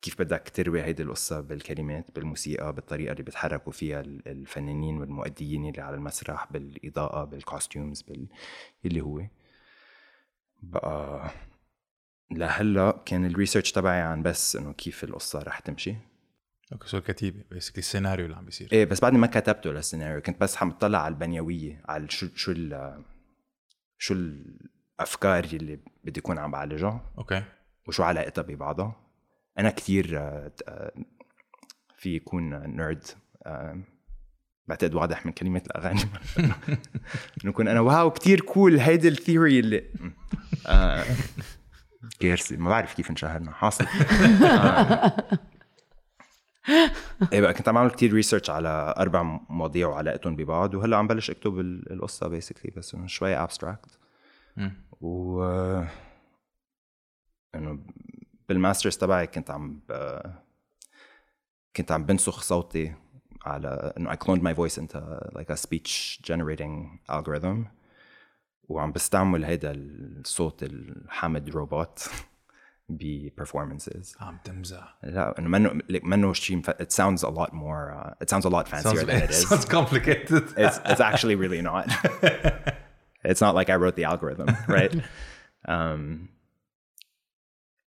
كيف 0.01 0.21
بدك 0.21 0.49
تروي 0.53 0.83
هيدي 0.83 1.03
القصة 1.03 1.41
بالكلمات 1.41 2.15
بالموسيقى 2.15 2.73
بالطريقة 2.73 3.11
اللي 3.11 3.23
بيتحركوا 3.23 3.71
فيها 3.71 4.01
ال- 4.01 4.27
الفنانين 4.27 4.97
والمؤديين 4.97 5.65
اللي 5.69 5.81
على 5.81 5.95
المسرح 5.95 6.51
بالإضاءة 6.51 7.23
بال 7.25 7.40
costumes 7.40 8.01
بال... 8.01 8.27
اللي 8.85 9.01
هو. 9.01 9.21
بقى 10.61 11.29
لهلأ 12.31 13.03
كان 13.05 13.25
ال 13.25 13.30
research 13.30 13.71
تبعي 13.71 14.01
عن 14.01 14.23
بس 14.23 14.55
إنه 14.55 14.73
كيف 14.73 15.03
القصة 15.03 15.39
رح 15.39 15.59
تمشي. 15.59 15.95
okay 16.73 16.87
so 16.87 16.97
الكتابة 16.97 17.43
basically 17.51 17.79
السيناريو 17.79 18.25
اللي 18.25 18.37
عم 18.37 18.45
بيصير. 18.45 18.69
إيه 18.71 18.85
بس 18.85 18.99
بعد 19.01 19.13
ما 19.13 19.27
كتبته 19.27 19.71
للسيناريو 19.71 20.21
كنت 20.21 20.41
بس 20.41 20.57
عم 20.57 20.69
بطلع 20.69 20.99
على 20.99 21.13
البنيوية 21.13 21.81
على 21.85 22.09
شو 22.09 22.27
شو 22.35 22.51
ال 22.51 23.03
شو 23.97 24.13
الافكار 24.99 25.43
اللي 25.43 25.79
بدي 26.03 26.19
اكون 26.19 26.37
عم 26.37 26.51
بعالجها. 26.51 27.01
okay. 27.17 27.43
وشو 27.87 28.03
علاقتها 28.03 28.41
ببعضها. 28.41 28.95
أنا 29.59 29.69
كثير 29.69 30.07
في 31.97 32.15
يكون 32.15 32.67
nerd 32.75 33.03
بعتقد 34.67 34.93
واضح 34.95 35.25
من 35.25 35.31
كلمة 35.31 35.61
الأغاني. 35.67 36.01
إنه 37.43 37.51
كون 37.51 37.67
أنا 37.67 37.79
wow 37.79 38.11
كتير 38.11 38.41
cool 38.41 38.79
هيدي 38.79 39.07
ال 39.07 39.14
theory 39.14 39.59
اللي 39.59 39.83
آه، 40.67 41.03
كارثة 42.19 42.57
ما 42.57 42.69
بعرف 42.69 42.93
كيف 42.93 43.09
انشهرنا. 43.09 43.51
حاصل. 43.51 43.85
آه. 44.43 45.23
إيه 47.33 47.41
بقى 47.41 47.53
كنت 47.53 47.67
عم 47.69 47.75
بعمل 47.75 47.91
كتير 47.91 48.13
research 48.13 48.49
على 48.49 48.93
أربع 48.97 49.23
مواضيع 49.49 49.87
وعلاقتهم 49.87 50.35
ببعض 50.35 50.73
وهلأ 50.73 50.97
عم 50.97 51.07
بلش 51.07 51.29
أكتب 51.29 51.59
ال- 51.59 51.91
القصة 51.91 52.27
basically 52.27 52.73
بس 52.77 52.95
شوي 53.05 53.35
abstract. 53.35 53.97
و 55.01 55.41
انه 57.55 57.79
بال 58.49 58.60
masters 58.60 58.97
تبعي 58.97 59.27
كنت 59.27 59.51
عم 59.51 59.81
ب... 59.89 60.19
كنت 61.75 61.91
عم 61.91 62.03
بنسخ 62.05 62.41
صوتي 62.41 62.93
على 63.45 63.93
انه 63.97 64.13
I 64.13 64.15
cloned 64.15 64.41
my 64.41 64.53
voice 64.53 64.77
into 64.77 64.99
like 65.35 65.49
a 65.49 65.57
speech 65.57 66.21
generating 66.23 66.99
algorithm 67.09 67.67
وعم 68.69 68.91
بستعمل 68.91 69.45
هيدا 69.45 69.71
الصوت 69.75 70.63
الحامد 70.63 71.49
روبوت 71.49 72.09
ب 72.89 72.99
performances 72.99 74.15
عم 74.19 74.37
تمزح 74.43 74.97
لا 75.03 75.39
انه 75.39 75.49
منه 75.49 75.81
منه 76.03 76.33
شيء 76.33 76.61
it 76.61 76.91
sounds 76.91 77.23
a 77.23 77.29
lot 77.29 77.53
more 77.53 77.93
uh, 77.93 78.23
it 78.23 78.29
sounds 78.29 78.45
a 78.45 78.49
lot 78.49 78.67
fancier 78.67 79.05
than 79.05 79.21
it 79.21 79.29
is 79.29 79.49
sounds 79.49 79.65
complicated 79.65 80.43
it's 80.57 80.77
it's 80.85 81.01
actually 81.01 81.35
really 81.35 81.61
not. 81.61 81.87
It's 83.25 83.41
not 83.41 83.55
like 83.55 83.69
I 83.69 83.75
wrote 83.75 83.95
the 83.95 84.05
algorithm, 84.05 84.47
right? 84.77 84.93
um, 85.67 86.29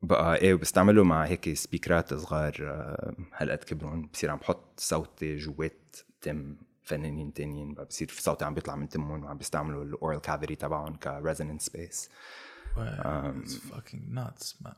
بقى 0.02 0.36
إيه 0.38 0.54
وبستعمله 0.54 1.04
مع 1.04 1.26
هيك 1.26 1.54
سبيكرات 1.54 2.14
صغار 2.14 2.56
آه، 2.62 3.16
هالقد 3.34 3.64
كبرون 3.64 4.08
بصير 4.14 4.30
عم 4.32 4.38
بحط 4.38 4.80
صوتي 4.80 5.36
جوات 5.38 5.96
تم 6.22 6.56
فنانين 6.84 7.34
تانيين. 7.34 7.74
بصير 7.74 8.08
في 8.08 8.22
صوتي 8.22 8.46
عم 8.46 8.54
بيطلع 8.54 8.76
من 8.76 8.90
تمهم 8.90 9.24
وعم 9.24 9.38
بيستعملوا 9.38 9.84
ال 9.84 9.91
oral 9.91 10.22
cavity 10.22 10.56
تبعهم 10.56 10.96
ك 10.96 11.03
resonance 11.03 11.66
space 11.66 12.10
It's 12.76 13.56
fucking 13.56 14.16
nuts 14.16 14.56
man. 14.66 14.74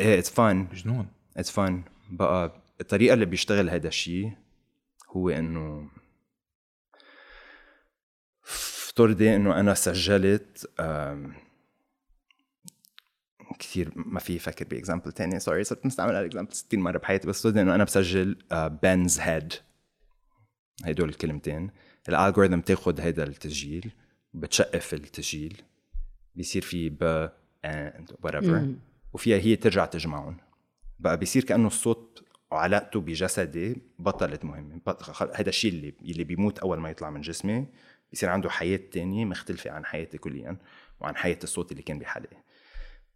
إيه 0.00 0.18
it's 0.18 0.30
fun 0.30 0.66
جنون 0.74 1.06
it's 1.36 1.50
fun 1.50 1.82
بقى 2.10 2.52
الطريقة 2.80 3.14
اللي 3.14 3.26
بيشتغل 3.26 3.70
هذا 3.70 3.88
الشيء 3.88 4.32
هو 5.10 5.28
إنه 5.30 5.88
افترضي 8.92 9.36
إنه 9.36 9.60
أنا 9.60 9.74
سجلت 9.74 10.70
كثير 13.58 13.92
ما 13.96 14.20
في 14.20 14.38
فكر 14.38 14.64
ب 14.64 14.70
example 14.70 15.12
تاني. 15.12 15.40
sorry 15.40 15.64
صرت 15.64 15.86
مستعمل 15.86 16.14
ال 16.14 16.19
example 16.19 16.52
60 16.52 16.80
مرة 16.80 16.98
بحياتي 16.98 17.28
بس 17.28 17.36
افترضي 17.36 17.60
إنه 17.60 17.74
أنا 17.74 17.84
بسجل 17.84 18.38
bins 18.82 19.20
head 19.20 19.52
هدول 20.84 21.08
الكلمتين. 21.08 21.70
ال 22.08 22.13
algorithm 22.13 22.60
بتاخذ 22.60 23.00
هيدا 23.00 23.22
التسجيل 23.22 23.92
بتشقف 24.34 24.94
التسجيل. 24.94 25.62
بيصير 26.34 26.62
في 26.62 26.90
ب 26.90 27.28
and 27.66 28.12
whatever. 28.26 28.62
وفيها 29.12 29.38
هي 29.38 29.56
ترجع 29.56 29.86
تجمعهم. 29.86 30.36
بقى 30.98 31.18
بيصير 31.18 31.44
كأنه 31.44 31.66
الصوت 31.66 32.24
وعلاقته 32.50 33.00
بجسدي 33.00 33.82
بطلت 33.98 34.44
مهمة. 34.44 34.80
هذا 35.34 35.48
الشيء 35.48 35.72
اللي 35.72 35.94
اللي 36.02 36.24
بيموت 36.24 36.58
أول 36.58 36.80
ما 36.80 36.90
يطلع 36.90 37.10
من 37.10 37.20
جسمي. 37.20 37.66
بيصير 38.12 38.28
عنده 38.30 38.50
حياة 38.50 38.80
تانية 38.92 39.24
مختلفة 39.24 39.70
عن 39.70 39.84
حياتي 39.84 40.18
كليا 40.18 40.56
وعن 41.00 41.16
حياه 41.16 41.38
الصوت 41.44 41.72
اللي 41.72 41.82
كان 41.82 41.98
بحالي 41.98 42.28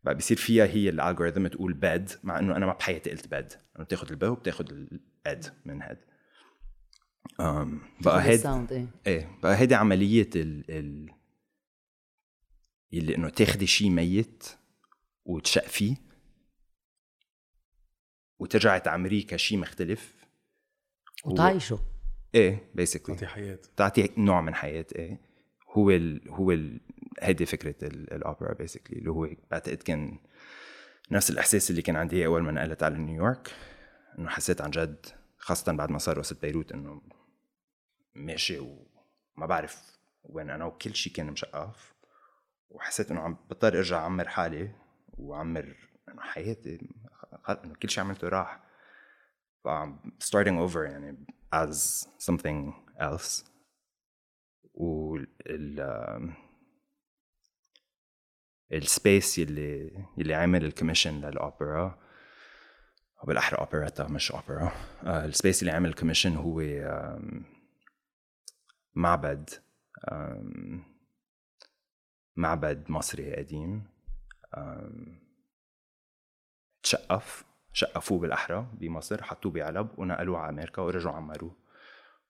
بقى 0.04 0.14
بيصير 0.14 0.36
فيها 0.36 0.64
هي 0.64 0.88
ال 0.88 0.94
algorithm 0.94 1.46
تقول 1.46 1.72
bed 1.72 2.10
مع 2.22 2.38
إنه 2.38 2.56
أنا 2.56 2.66
ما 2.66 2.72
بحياتي 2.72 3.10
قلت 3.10 3.28
bed 3.28 3.52
انه 3.76 3.84
بتاخذ 3.84 4.10
ال 4.10 4.17
b 4.17 4.24
وبتاخذ 4.24 4.64
ال 4.72 4.99
ed 4.99 5.54
من 5.64 5.82
head. 5.82 5.98
أم 7.40 7.80
بقى 8.00 8.22
هيد 8.22 8.32
ال 8.32 8.39
sound 8.39 8.72
إيه. 8.72 8.86
إيه 9.06 9.38
بقى 9.42 9.56
هيدي 9.56 9.74
عملية 9.74 10.30
ال 10.36 10.70
ال 10.70 11.10
يلي 12.92 13.16
إنه 13.16 13.28
تاخدي 13.28 13.66
شيء 13.66 13.90
ميت 13.90 14.44
وتشقفيه 15.24 15.96
وترجعي 18.38 18.80
تعمريه 18.80 19.26
كشيء 19.26 19.58
مختلف. 19.58 20.26
وتعيشه 21.24 21.95
إيه 22.36 22.70
basically 22.74 23.14
تعطي 23.16 23.26
حياة. 23.26 23.58
تعطي 23.76 24.08
نوع 24.16 24.40
من 24.40 24.54
حياة 24.54 24.86
إيه. 24.96 25.20
هو 25.70 25.90
ال 25.90 26.30
هو 26.30 26.52
ال 26.52 26.80
هيدي 27.22 27.46
فكرة 27.46 27.74
ال- 27.88 28.12
الأوبرا 28.12 28.54
basically 28.54 28.98
اللي 28.98 29.10
هو 29.10 29.28
بعتقد 29.50 29.76
كان 29.82 30.18
نفس 31.10 31.30
الإحساس 31.30 31.70
اللي 31.70 31.82
كان 31.82 31.96
عندي 31.96 32.26
أول 32.26 32.42
ما 32.42 32.52
نقلت 32.52 32.82
على 32.82 32.98
نيويورك 32.98 33.52
إنه 34.18 34.28
حسيت 34.28 34.60
عن 34.60 34.70
جد 34.70 35.06
خاصة 35.38 35.72
بعد 35.72 35.90
ما 35.90 35.98
صار 35.98 36.18
وصلت 36.18 36.42
بيروت 36.42 36.72
إنه 36.72 37.02
ماشي 38.14 38.58
وما 38.58 39.46
بعرف 39.46 39.98
وين 40.24 40.50
أنا 40.50 40.64
وكل 40.64 40.94
شيء 40.94 41.12
كان 41.12 41.26
مشقف. 41.26 41.94
وحسيت 42.68 43.10
إنه 43.10 43.20
عم 43.20 43.34
بضطر 43.50 43.76
أرجع 43.78 43.98
أعمر 43.98 44.28
حالي 44.28 44.70
وأعمر 45.18 45.76
إنه 46.08 46.20
حياتي 46.22 46.78
إنه 47.64 47.74
كل 47.82 47.90
شيء 47.90 48.04
عملته 48.04 48.28
راح. 48.28 48.60
ف 49.64 49.68
starting 50.24 50.70
over 50.70 50.76
يعني 50.76 51.26
as 51.62 52.06
something 52.28 52.72
else. 53.00 53.44
وال 54.74 55.26
السبيس 58.72 59.38
يلي 59.38 59.90
يلي 60.18 60.34
عمل 60.34 60.64
ال 60.64 60.69
commission 60.69 61.20
للأوبرا 61.20 61.98
أو 63.20 63.26
بالأحرى 63.26 63.58
operetta 63.58 64.08
مش 64.08 64.32
أوبرا. 64.32 64.72
آه، 65.02 65.24
ال 65.24 65.30
space 65.30 65.62
اللي 65.62 65.72
عمل 65.72 65.88
ال 65.88 65.93
commission 65.93 66.36
هو 66.36 66.60
آم، 66.60 67.44
معبد 68.94 69.50
آم، 70.12 70.84
معبد 72.36 72.90
مصري 72.90 73.34
قديم 73.36 73.88
تشقف. 76.82 77.44
شقفوه 77.76 78.18
بالأحرى 78.18 78.66
بمصر 78.72 79.22
حطوه 79.22 79.52
بعلب 79.52 79.88
ونقلوه 79.98 80.38
على 80.38 80.50
أمريكا 80.50 80.82
ورجعوا 80.82 81.16
عمروه. 81.16 81.56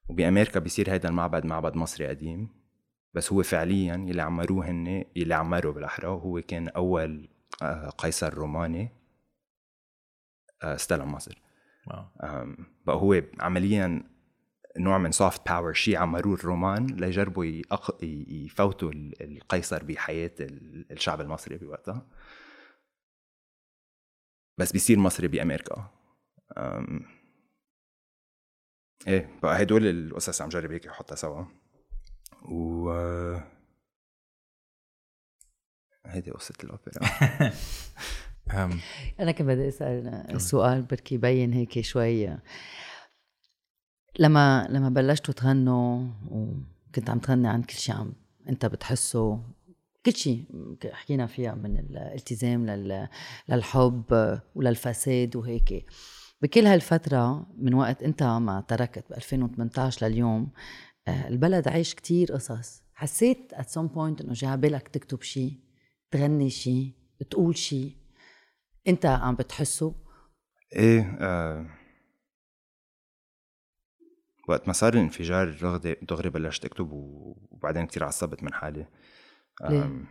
وبأمريكا 0.08 0.60
بيصير 0.60 0.94
هذا 0.94 1.08
المعبد 1.08 1.46
معبد 1.46 1.76
مصري 1.76 2.06
قديم. 2.06 2.48
بس 3.14 3.32
هو 3.32 3.42
فعليا 3.42 3.94
يلي 4.08 4.22
عمروه 4.22 4.70
هن 4.70 5.04
يلي 5.16 5.34
عمروه 5.34 5.72
بالأحرى 5.72 6.06
هو 6.08 6.40
كان 6.48 6.68
أول 6.68 7.28
آه، 7.62 7.88
قيصر 7.88 8.34
روماني 8.34 8.88
آه، 10.62 10.74
استلم 10.74 11.12
مصر. 11.12 11.42
بقى 12.86 12.96
هو 12.96 13.22
عمليا 13.40 14.02
نوع 14.78 14.98
من 14.98 15.12
soft 15.12 15.48
power 15.48 15.72
شيء 15.72 15.96
عملوه 15.96 16.34
الرومان 16.34 16.86
ليجربوا 16.86 17.44
يفوتوا 18.28 18.90
ال- 18.90 19.22
القيصر 19.36 19.84
بحياة 19.84 20.30
ال- 20.40 20.92
الشعب 20.92 21.20
المصري 21.20 21.56
بوقتها. 21.56 22.06
بس 24.58 24.72
بيصير 24.72 24.98
مصري 24.98 25.28
بأمريكا. 25.28 25.90
أم، 26.58 27.04
إيه 29.06 29.38
بقى 29.42 29.62
هدول 29.62 29.86
القصص 29.86 30.42
عم 30.42 30.48
جرب 30.48 30.72
هيك 30.72 30.86
احطها 30.86 31.14
سوا. 31.16 31.44
و 32.42 32.90
هيدي 36.06 36.30
قصة 36.30 36.54
الأوبرا. 36.64 36.92
أم، 38.64 38.80
أنا 39.20 39.32
كنت 39.32 39.42
بدي 39.46 39.68
أسأل 39.68 40.40
سؤال 40.40 40.82
بركي 40.82 41.14
يبين 41.14 41.52
هيك 41.52 41.80
شوي. 41.80 42.38
لما 44.18 44.66
لما 44.70 44.88
بلشتوا 44.88 45.34
تغنوا 45.34 46.08
وكنت 46.30 47.10
عم 47.10 47.18
تغني 47.18 47.48
عن 47.48 47.62
كل 47.62 47.74
شيء 47.74 47.94
عم 47.94 48.12
أنت 48.48 48.66
بتحسه 48.66 49.42
كل 50.06 50.12
شيء 50.12 50.44
حكينا 50.92 51.26
فيها 51.26 51.54
من 51.54 51.78
الالتزام 51.78 52.66
لل- 52.66 53.08
للحب 53.48 54.38
وللفساد 54.54 55.36
وهيك. 55.36 55.86
بكل 56.42 56.66
هالفترة 56.66 57.46
من 57.58 57.74
وقت 57.74 58.02
انت 58.02 58.22
ما 58.22 58.60
تركت 58.68 59.04
ب 59.10 59.12
2018 59.12 60.06
لليوم 60.06 60.50
آه، 61.08 61.28
البلد 61.28 61.68
عايش 61.68 61.94
كتير 61.94 62.32
قصص. 62.32 62.82
حسيت 62.94 63.54
at 63.54 63.64
some 63.66 63.88
point 63.94 64.20
إنه 64.24 64.32
جا 64.32 64.54
بالك 64.56 64.88
تكتب 64.88 65.22
شيء 65.22 65.52
تغني 66.10 66.50
شيء 66.50 66.92
تقول 67.30 67.56
شيء. 67.56 67.96
انت 68.88 69.06
عم 69.06 69.34
بتحسه؟ 69.34 69.94
إيه 70.76 71.16
آه. 71.20 71.66
وقت 74.48 74.66
ما 74.66 74.72
صار 74.72 74.94
الانفجار 74.94 75.50
دغري 76.02 76.30
بلشت 76.30 76.64
أكتب 76.64 76.92
و- 76.92 77.36
وبعدين 77.50 77.86
كتير 77.86 78.04
عصبت 78.04 78.42
من 78.42 78.52
حالي. 78.54 78.86
ليه؟ 79.60 79.82
آم، 79.84 80.06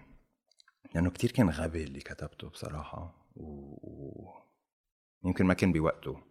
لأنه 0.96 1.10
كتير 1.10 1.32
كان 1.32 1.50
غبي 1.50 1.84
اللي 1.84 2.00
كتبته 2.00 2.50
بصراحة 2.50 3.26
و... 3.36 3.44
و... 3.44 4.34
يمكن 5.26 5.46
ما 5.46 5.54
كان 5.54 5.72
بوقته. 5.72 6.22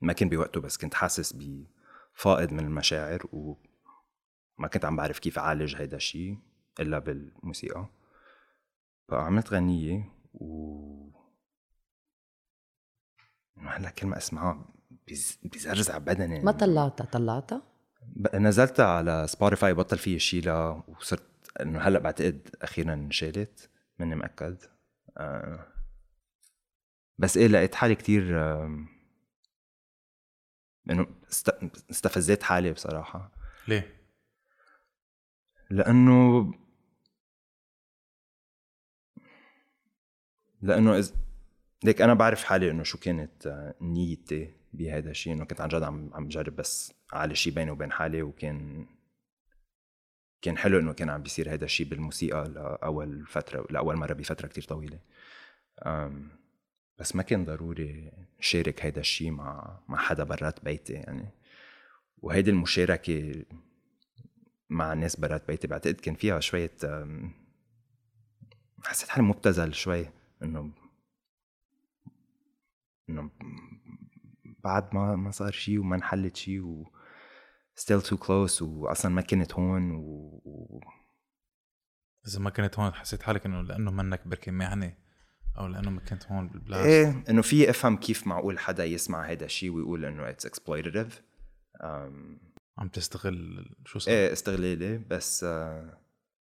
ما 0.00 0.12
كان 0.12 0.28
بوقته 0.28 0.60
بس 0.60 0.76
كنت 0.78 0.94
حاسس 0.94 1.32
بفائض 1.32 2.52
من 2.52 2.60
المشاعر 2.60 3.22
وما 3.32 4.68
كنت 4.72 4.84
عم 4.84 4.96
بعرف 4.96 5.18
كيف 5.18 5.38
أعالج 5.38 5.76
هيدا 5.76 5.96
الشيء 5.96 6.38
إلا 6.80 6.98
بالموسيقى. 6.98 7.86
فعملت 9.08 9.52
غنية 9.52 10.12
و 10.34 10.82
هلأ 13.58 13.90
كل 13.90 14.06
ما 14.06 14.16
أسمعها 14.16 14.68
بيز- 15.06 15.38
بيزرزع 15.42 15.98
بدني. 15.98 16.40
ما 16.40 16.52
طلعتها؟ 16.52 17.04
طلعتها؟ 17.04 17.62
نزلتها 18.34 18.86
على 18.86 19.26
Spotify 19.28 19.74
بطل 19.74 19.98
فيه 19.98 20.18
شيلها 20.18 20.84
وصرت 20.88 21.22
إنه 21.60 21.80
هلأ 21.80 21.98
بعتقد 21.98 22.48
أخيرا 22.62 22.94
انشالت 22.94 23.70
ماني 23.98 24.14
مأكد 24.14 24.56
آه. 25.16 25.66
بس 27.18 27.36
إيه 27.36 27.46
لقيت 27.46 27.74
حالي 27.74 27.94
كتير 27.94 28.36
إنه 30.90 31.06
است- 31.30 31.70
استفزيت 31.90 32.42
حالي 32.42 32.72
بصراحة 32.72 33.30
ليه؟ 33.68 33.96
لأنه 35.70 36.50
لأنه 40.62 40.98
إز... 40.98 41.14
ليك 41.84 42.02
أنا 42.02 42.14
بعرف 42.14 42.44
حالي 42.44 42.70
إنه 42.70 42.82
شو 42.82 42.98
كانت 42.98 43.46
آه، 43.46 43.74
نيتي 43.80 44.54
بهذا 44.72 45.10
الشيء 45.10 45.32
إنه 45.32 45.44
كنت 45.44 45.60
عن 45.60 45.68
جد 45.68 45.82
عم 45.82 46.10
عم 46.14 46.28
جرب 46.28 46.56
بس 46.56 46.92
اعالج 47.14 47.32
شيء 47.32 47.52
بيني 47.52 47.70
وبين 47.70 47.92
حالي 47.92 48.22
وكان 48.22 48.86
كان 50.42 50.58
حلو 50.58 50.78
إنه 50.78 50.92
كان 50.92 51.10
عم 51.10 51.22
بيصير 51.22 51.52
هذا 51.54 51.64
الشيء 51.64 51.86
بالموسيقى 51.86 52.48
لأول 52.48 53.26
فترة 53.26 53.66
لأول 53.70 53.96
مرة 53.96 54.12
بفترة 54.12 54.48
كتير 54.48 54.64
طويلة. 54.64 54.98
بس 56.98 57.16
ما 57.16 57.22
كان 57.22 57.44
ضروري 57.44 58.12
شارك 58.40 58.86
هذا 58.86 59.00
الشيء 59.00 59.30
مع 59.30 59.78
مع 59.88 59.98
حدا 59.98 60.24
برات 60.24 60.64
بيتي 60.64 60.92
يعني. 60.92 61.28
وهيدي 62.18 62.50
المشاركة 62.50 63.44
مع 64.70 64.92
الناس 64.92 65.16
برات 65.16 65.46
بيتي 65.48 65.66
بعتقد 65.66 65.94
كان 65.94 66.14
فيها 66.14 66.40
شوية 66.40 66.70
أم، 66.84 67.32
حسيت 68.84 69.08
حالي 69.08 69.26
مبتذل 69.26 69.74
شوي 69.74 70.06
إنه 70.42 70.70
إنه 73.10 73.30
بعد 74.64 74.94
ما 74.94 75.16
ما 75.16 75.30
صار 75.30 75.52
شيء 75.52 75.78
وما 75.80 75.96
انحلت 75.96 76.36
شيء 76.36 76.60
و 76.60 76.90
still 77.80 78.02
too 78.02 78.16
close 78.16 78.62
واصلا 78.62 79.12
ما 79.12 79.22
كنت 79.22 79.54
هون 79.54 79.90
و. 79.90 80.80
إذا 82.28 82.40
ما 82.40 82.50
كنت 82.50 82.78
هون 82.78 82.94
حسيت 82.94 83.22
حالك 83.22 83.46
إنه 83.46 83.62
لأنه 83.62 83.90
منك 83.90 84.28
بركي 84.28 84.50
معني 84.50 84.98
أو 85.58 85.66
لأنه 85.66 85.90
ما 85.90 86.00
كنت 86.00 86.26
هون 86.26 86.48
بال 86.48 86.59
place 86.59 86.86
إيه 86.86 87.24
إنه 87.30 87.42
في 87.42 87.70
أفهم 87.70 87.96
كيف 87.96 88.26
معقول 88.26 88.58
حدا 88.58 88.84
يسمع 88.84 89.26
هيدا 89.26 89.46
الشيء 89.46 89.70
ويقول 89.70 90.04
إنه 90.04 90.28
it's 90.28 90.60
أم، 91.82 92.40
عم 92.78 92.88
تستغل 92.88 93.66
شو 93.84 93.98
صار 93.98 94.14
إيه 94.14 94.32
استغلالي 94.32 94.98
بس 94.98 95.44
آه، 95.44 95.98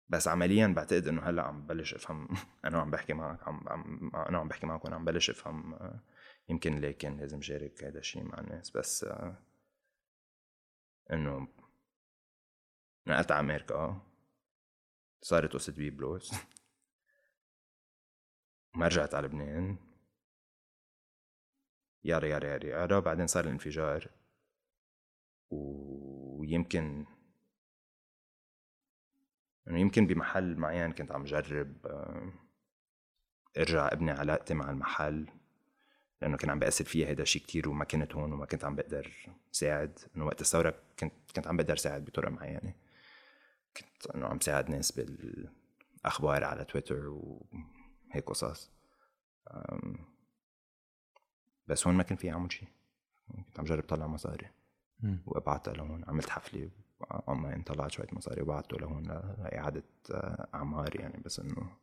بس 0.08 0.28
عمليا 0.28 0.66
بعتقد 0.66 1.08
إنه 1.08 1.22
هلأ 1.22 1.42
عم 1.42 1.66
بلش 1.66 1.94
أفهم 1.94 2.28
أنا 2.64 2.78
عم 2.78 2.90
بحكي 2.90 3.12
معك 3.12 3.48
عم, 3.48 3.68
عم 3.68 4.10
أنا 4.14 4.38
عم 4.38 4.48
بحكي 4.48 4.66
معك 4.66 4.84
وأنا 4.84 4.96
عم 4.96 5.04
بلش 5.04 5.30
أفهم 5.30 5.74
آه، 5.74 6.00
يمكن 6.48 6.80
ليه 6.80 6.92
كان 6.98 7.16
لازم 7.20 7.42
شارك 7.42 7.84
هذا 7.84 7.98
الشيء 7.98 8.22
مع 8.24 8.38
الناس 8.38 8.70
بس 8.70 9.04
آه، 9.04 9.36
إنه 11.12 11.48
نقلت 13.06 13.32
على 13.32 13.40
أمريكا 13.40 14.00
صارت 15.22 15.52
قصة 15.52 15.72
بيبلوس 15.72 16.34
ما 18.76 18.86
رجعت 18.86 19.14
على 19.14 19.26
لبنان. 19.26 19.76
يارا 22.04 22.26
يارا 22.26 22.46
يارا 22.46 22.66
يارا 22.66 23.00
بعدين 23.00 23.26
صار 23.26 23.44
الانفجار. 23.44 24.10
ويمكن 25.50 27.06
إنه 29.68 29.80
يمكن 29.80 30.06
بمحل 30.06 30.56
معين 30.56 30.92
كنت 30.92 31.12
عم 31.12 31.24
جرب 31.24 31.86
آه، 31.86 32.32
ارجع 33.58 33.88
ابني 33.92 34.10
علاقتي 34.10 34.54
مع 34.54 34.70
المحل. 34.70 35.26
لأنه 36.22 36.36
كان 36.36 36.50
عم 36.50 36.58
بأثر 36.58 36.84
فيها 36.84 37.08
هيدا 37.08 37.22
الشيء 37.22 37.42
كتير 37.42 37.68
وما 37.68 37.84
كنت 37.84 38.14
هون 38.14 38.32
وما 38.32 38.46
كنت 38.46 38.64
عم 38.64 38.76
بقدر 38.76 39.12
ساعد. 39.52 39.98
انه 40.16 40.26
وقت 40.26 40.40
الثورة 40.40 40.74
كنت 40.98 41.12
كنت 41.36 41.46
عم 41.46 41.56
بقدر 41.56 41.76
ساعد 41.76 42.04
بطرق 42.04 42.28
معينة. 42.28 42.74
كنت 43.76 44.06
إنه 44.14 44.26
عم 44.26 44.40
ساعد 44.40 44.70
ناس 44.70 44.92
بالأخبار 44.92 46.44
على 46.44 46.64
تويتر 46.64 47.08
وهيك 47.08 48.24
قصص. 48.26 48.70
بس 51.66 51.86
هون 51.86 51.96
ما 51.96 52.02
كان 52.02 52.16
في 52.16 52.30
اعمل 52.30 52.52
شيء 52.52 52.68
كنت 53.46 53.58
عم 53.58 53.64
جرب 53.64 53.82
طلع 53.82 54.06
مصاري. 54.06 54.50
وابعتها 55.26 55.74
لهون. 55.74 56.04
عملت 56.08 56.28
حفلة 56.28 56.70
عمان 57.10 57.62
طلعت 57.62 57.90
شوية 57.90 58.08
مصاري 58.12 58.42
وبعته 58.42 58.78
لهون 58.78 59.06
لإعادة 59.38 59.84
أعمار 60.54 61.00
يعني. 61.00 61.22
بس 61.24 61.40
إنه 61.40 61.76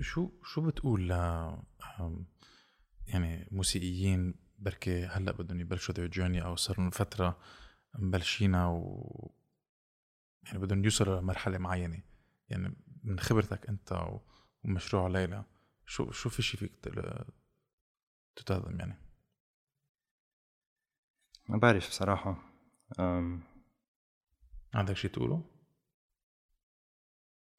شو 0.00 0.30
شو 0.42 0.60
بتقول 0.60 1.08
ل 1.08 1.12
يعني 3.06 3.48
موسيقيين 3.50 4.34
بركي 4.58 5.04
هلأ 5.06 5.32
بدهم 5.32 5.60
يبلشوا 5.60 5.94
ذير 5.94 6.06
جيرني 6.06 6.44
أو 6.44 6.56
صار 6.56 6.78
لهم 6.80 6.90
فترة 6.90 7.38
مبلشينها 7.98 8.66
و 8.66 9.30
يعني 10.44 10.58
بدهم 10.58 10.84
يوصلوا 10.84 11.20
لمرحلة 11.20 11.58
معينة. 11.58 12.02
يعني 12.48 12.76
من 13.04 13.20
خبرتك 13.20 13.68
أنت 13.68 14.06
ومشروع 14.64 15.08
ليلى 15.08 15.44
شو 15.86 16.10
شو 16.10 16.28
في 16.30 16.42
شيء 16.42 16.60
فيك 16.60 16.72
تتقدم 18.36 18.78
يعني؟ 18.78 18.96
ما 21.48 21.58
بعرف 21.58 21.84
صراحة 21.90 22.36
أم، 23.00 23.42
عندك 24.74 24.96
شيء 24.96 25.10
تقوله؟ 25.10 25.44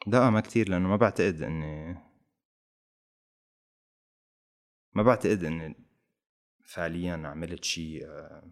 لا 0.07 0.29
ما 0.29 0.39
كتير 0.41 0.69
لأنه 0.69 0.87
ما 0.87 0.95
بعتقد 0.95 1.41
إني 1.41 1.97
ما 4.95 5.03
بعتقد 5.03 5.43
اني 5.43 5.75
فعليا 6.63 7.13
عملت 7.27 7.63
شيء 7.63 8.07
آه، 8.07 8.51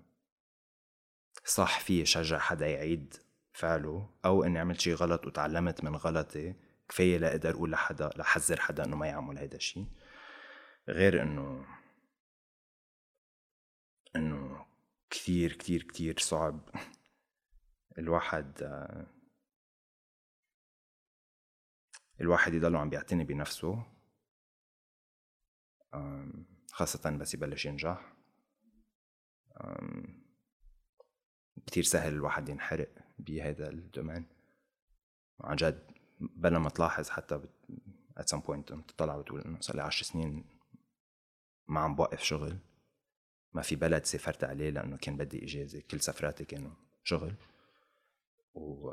صح 1.46 1.80
فيه 1.80 2.04
شجع 2.04 2.40
حدا 2.40 2.68
يعيد 2.68 3.16
فعله 3.54 4.10
أو 4.26 4.44
إني 4.44 4.60
عملت 4.60 4.80
شيء 4.80 4.94
غلط 4.94 5.28
وتعلمت 5.28 5.84
من 5.84 5.96
غلطي 5.96 6.56
كفاية 6.90 7.18
لاقدر 7.18 7.50
أقول 7.50 7.72
لحدا 7.72 8.10
لحذر 8.18 8.60
حدا 8.60 8.86
إنه 8.86 8.96
ما 8.96 9.08
يعمل 9.08 9.38
هيدا 9.38 9.58
الشيء. 9.58 9.88
غير 10.90 11.22
إنه 11.22 11.66
إنه 14.16 14.66
كتير 15.10 15.54
كتير 15.54 15.84
كتير 15.84 16.20
صعب 16.20 16.70
الواحد 18.00 18.64
آه، 18.64 19.08
الواحد 22.22 22.54
يضله 22.54 22.80
عم 22.80 22.90
بيعتني 22.90 23.24
بنفسه. 23.24 23.93
خاصة 26.72 27.18
بس 27.18 27.34
يبلش 27.34 27.66
ينجح. 27.66 28.14
كتير 31.68 31.84
سهل 31.84 32.14
الواحد 32.14 32.50
ينحرق 32.50 32.90
بهذا 33.20 33.70
الدومين. 33.70 34.26
عن 35.42 35.56
جد 35.56 35.92
بلا 36.20 36.60
ما 36.60 36.70
تلاحظ 36.70 37.10
حتى 37.10 37.38
بت... 37.38 37.50
at 38.20 38.24
some 38.24 38.42
point 38.42 38.86
تطلع 38.88 39.16
وتقول 39.16 39.42
إنه 39.42 39.60
صار 39.60 39.76
لي 39.76 39.82
10 39.82 40.06
سنين 40.06 40.46
ما 41.68 41.80
عم 41.80 41.96
بوقف 41.96 42.24
شغل. 42.24 42.58
ما 43.54 43.62
في 43.62 43.76
بلد 43.76 44.06
سافرت 44.06 44.44
عليه 44.44 44.70
لأنه 44.70 44.98
كان 44.98 45.18
بدي 45.18 45.44
إجازة 45.44 45.82
كل 45.92 46.02
سفراتي 46.02 46.46
كانوا 46.46 46.72
شغل. 47.04 47.36
و 48.54 48.92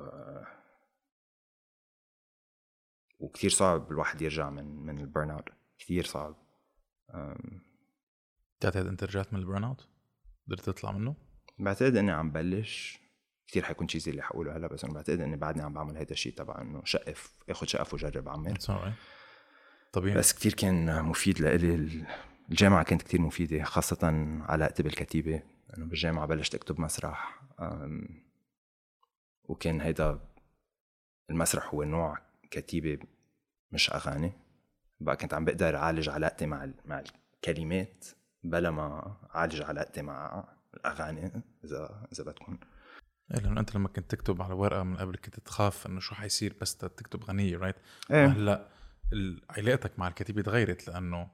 وكتير 3.21 3.51
صعب 3.51 3.93
الواحد 3.93 4.23
يرجع 4.23 4.51
من 4.51 4.65
من 4.65 4.99
ال 4.99 5.05
burn 5.05 5.31
out 5.31 5.49
كثير 5.79 6.05
صعب. 6.05 6.50
أم، 7.15 7.63
بتعتقد 8.59 8.87
أنت 8.87 9.05
رجعت 9.05 9.33
من 9.33 9.41
ال 9.41 9.45
burn 9.45 9.65
out؟ 9.65 9.89
قدرت 10.47 10.61
تطلع 10.61 10.93
منه؟ 10.93 11.17
بعتقد 11.59 11.97
إني 11.97 12.11
عم 12.11 12.31
بلش. 12.31 13.01
كثير 13.49 13.63
حيكون 13.63 13.89
شيء 13.89 14.01
اللي 14.09 14.23
حقوله 14.23 14.57
هلا 14.57 14.67
بس 14.67 14.85
أنا 14.85 14.95
بعتقد 14.95 15.21
إني 15.21 15.37
بعدني 15.37 15.63
عم 15.63 15.75
بعمل 15.75 15.97
هيدا 15.97 16.13
الشيء 16.13 16.35
تبع 16.35 16.61
إنه 16.61 16.83
شقف 16.85 17.35
آخذ 17.49 17.67
شقف 17.67 17.95
وجرب 17.95 18.29
alright. 18.59 18.93
طبيعي. 19.93 20.19
بس 20.19 20.33
كتير 20.33 20.55
كان 20.55 21.05
مفيد 21.05 21.41
لإلي. 21.41 22.07
الجامعة 22.51 22.83
كانت 22.83 23.03
كتير 23.03 23.21
مفيدة 23.21 23.65
خاصة 23.65 23.99
علاقتي 24.49 24.83
بالكتيبة 24.83 25.43
لأنه 25.69 25.87
بالجامعة 25.87 26.27
بلشت 26.27 26.55
أكتب 26.55 26.81
مسرح. 26.81 27.43
وكان 29.45 29.81
هيدا 29.81 30.21
المسرح 31.31 31.75
هو 31.75 31.83
نوع 31.83 32.19
كتيبة 32.51 32.99
مش 33.73 33.91
أغاني. 33.91 34.33
بقى 35.01 35.17
كنت 35.17 35.35
عم 35.35 35.45
بقدر 35.45 35.77
أعالج 35.77 36.09
علاقتي 36.09 36.47
مع 36.47 36.65
ال- 36.65 36.75
مع 36.85 37.03
الكلمات 37.37 38.05
بلا 38.45 38.71
ما 38.71 39.17
أعالج 39.35 39.63
علاقتي 39.63 40.03
مع 40.03 40.45
الأغاني 40.75 41.43
إذا 41.65 42.09
إذا 42.13 42.25
بدكم. 42.25 42.59
إيه 43.35 43.41
لأنه 43.41 43.61
أنت 43.61 43.75
لما 43.75 43.89
كنت 43.89 44.11
تكتب 44.11 44.43
على 44.43 44.55
ورقة 44.55 44.83
من 44.83 44.97
قبل 44.97 45.17
كنت 45.17 45.41
تخاف 45.41 45.87
إنه 45.87 46.01
شو 46.01 46.15
حيصير 46.15 46.57
بس 46.61 46.77
تكتب 46.77 47.25
غنية 47.25 47.57
right؟ 47.57 47.77
إيه. 48.11 48.27
هلا 48.27 48.69
علاقتك 49.51 49.99
مع 49.99 50.09
الكتيبه 50.09 50.43
تغيرت 50.43 50.89
لأنه 50.89 51.31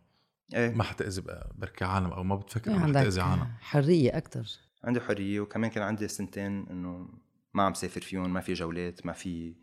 إيه. 0.55 0.75
ما 0.75 0.83
حتأذي 0.85 1.23
بركي 1.55 1.85
عالم 1.85 2.13
أو 2.13 2.23
ما 2.23 2.37
بتفكر 2.37 2.71
إنه 2.71 2.87
حتأذي 3.01 3.21
عالم. 3.21 3.47
حرية 3.61 4.17
أكثر 4.17 4.47
عندي 4.85 5.01
حرية 5.01 5.41
وكمان 5.41 5.71
كان 5.71 5.83
عندي 5.83 6.09
سنتين 6.09 6.67
إنه 6.69 7.09
ما 7.55 7.63
عم 7.63 7.75
سافر 7.75 8.01
فيهم 8.01 8.33
ما 8.33 8.41
في 8.41 8.53
جولات 8.53 9.07
ما 9.07 9.13
في 9.13 9.57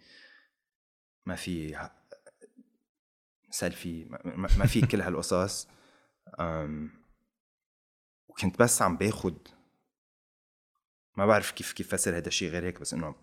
ما 1.25 1.35
في 1.35 1.75
سيلفي 3.53 4.05
ما, 4.25 4.65
في 4.65 4.81
كل 4.81 5.01
هالقصص. 5.01 5.67
وكنت 8.27 8.59
بس 8.59 8.81
عم 8.81 8.97
باخد 8.97 9.37
ما 11.17 11.25
بعرف 11.25 11.51
كيف 11.51 11.73
كيف 11.73 11.95
فسر 11.95 12.17
هذا 12.17 12.27
الشيء 12.27 12.49
غير 12.49 12.65
هيك 12.65 12.79
بس 12.81 12.93
إنه 12.93 13.15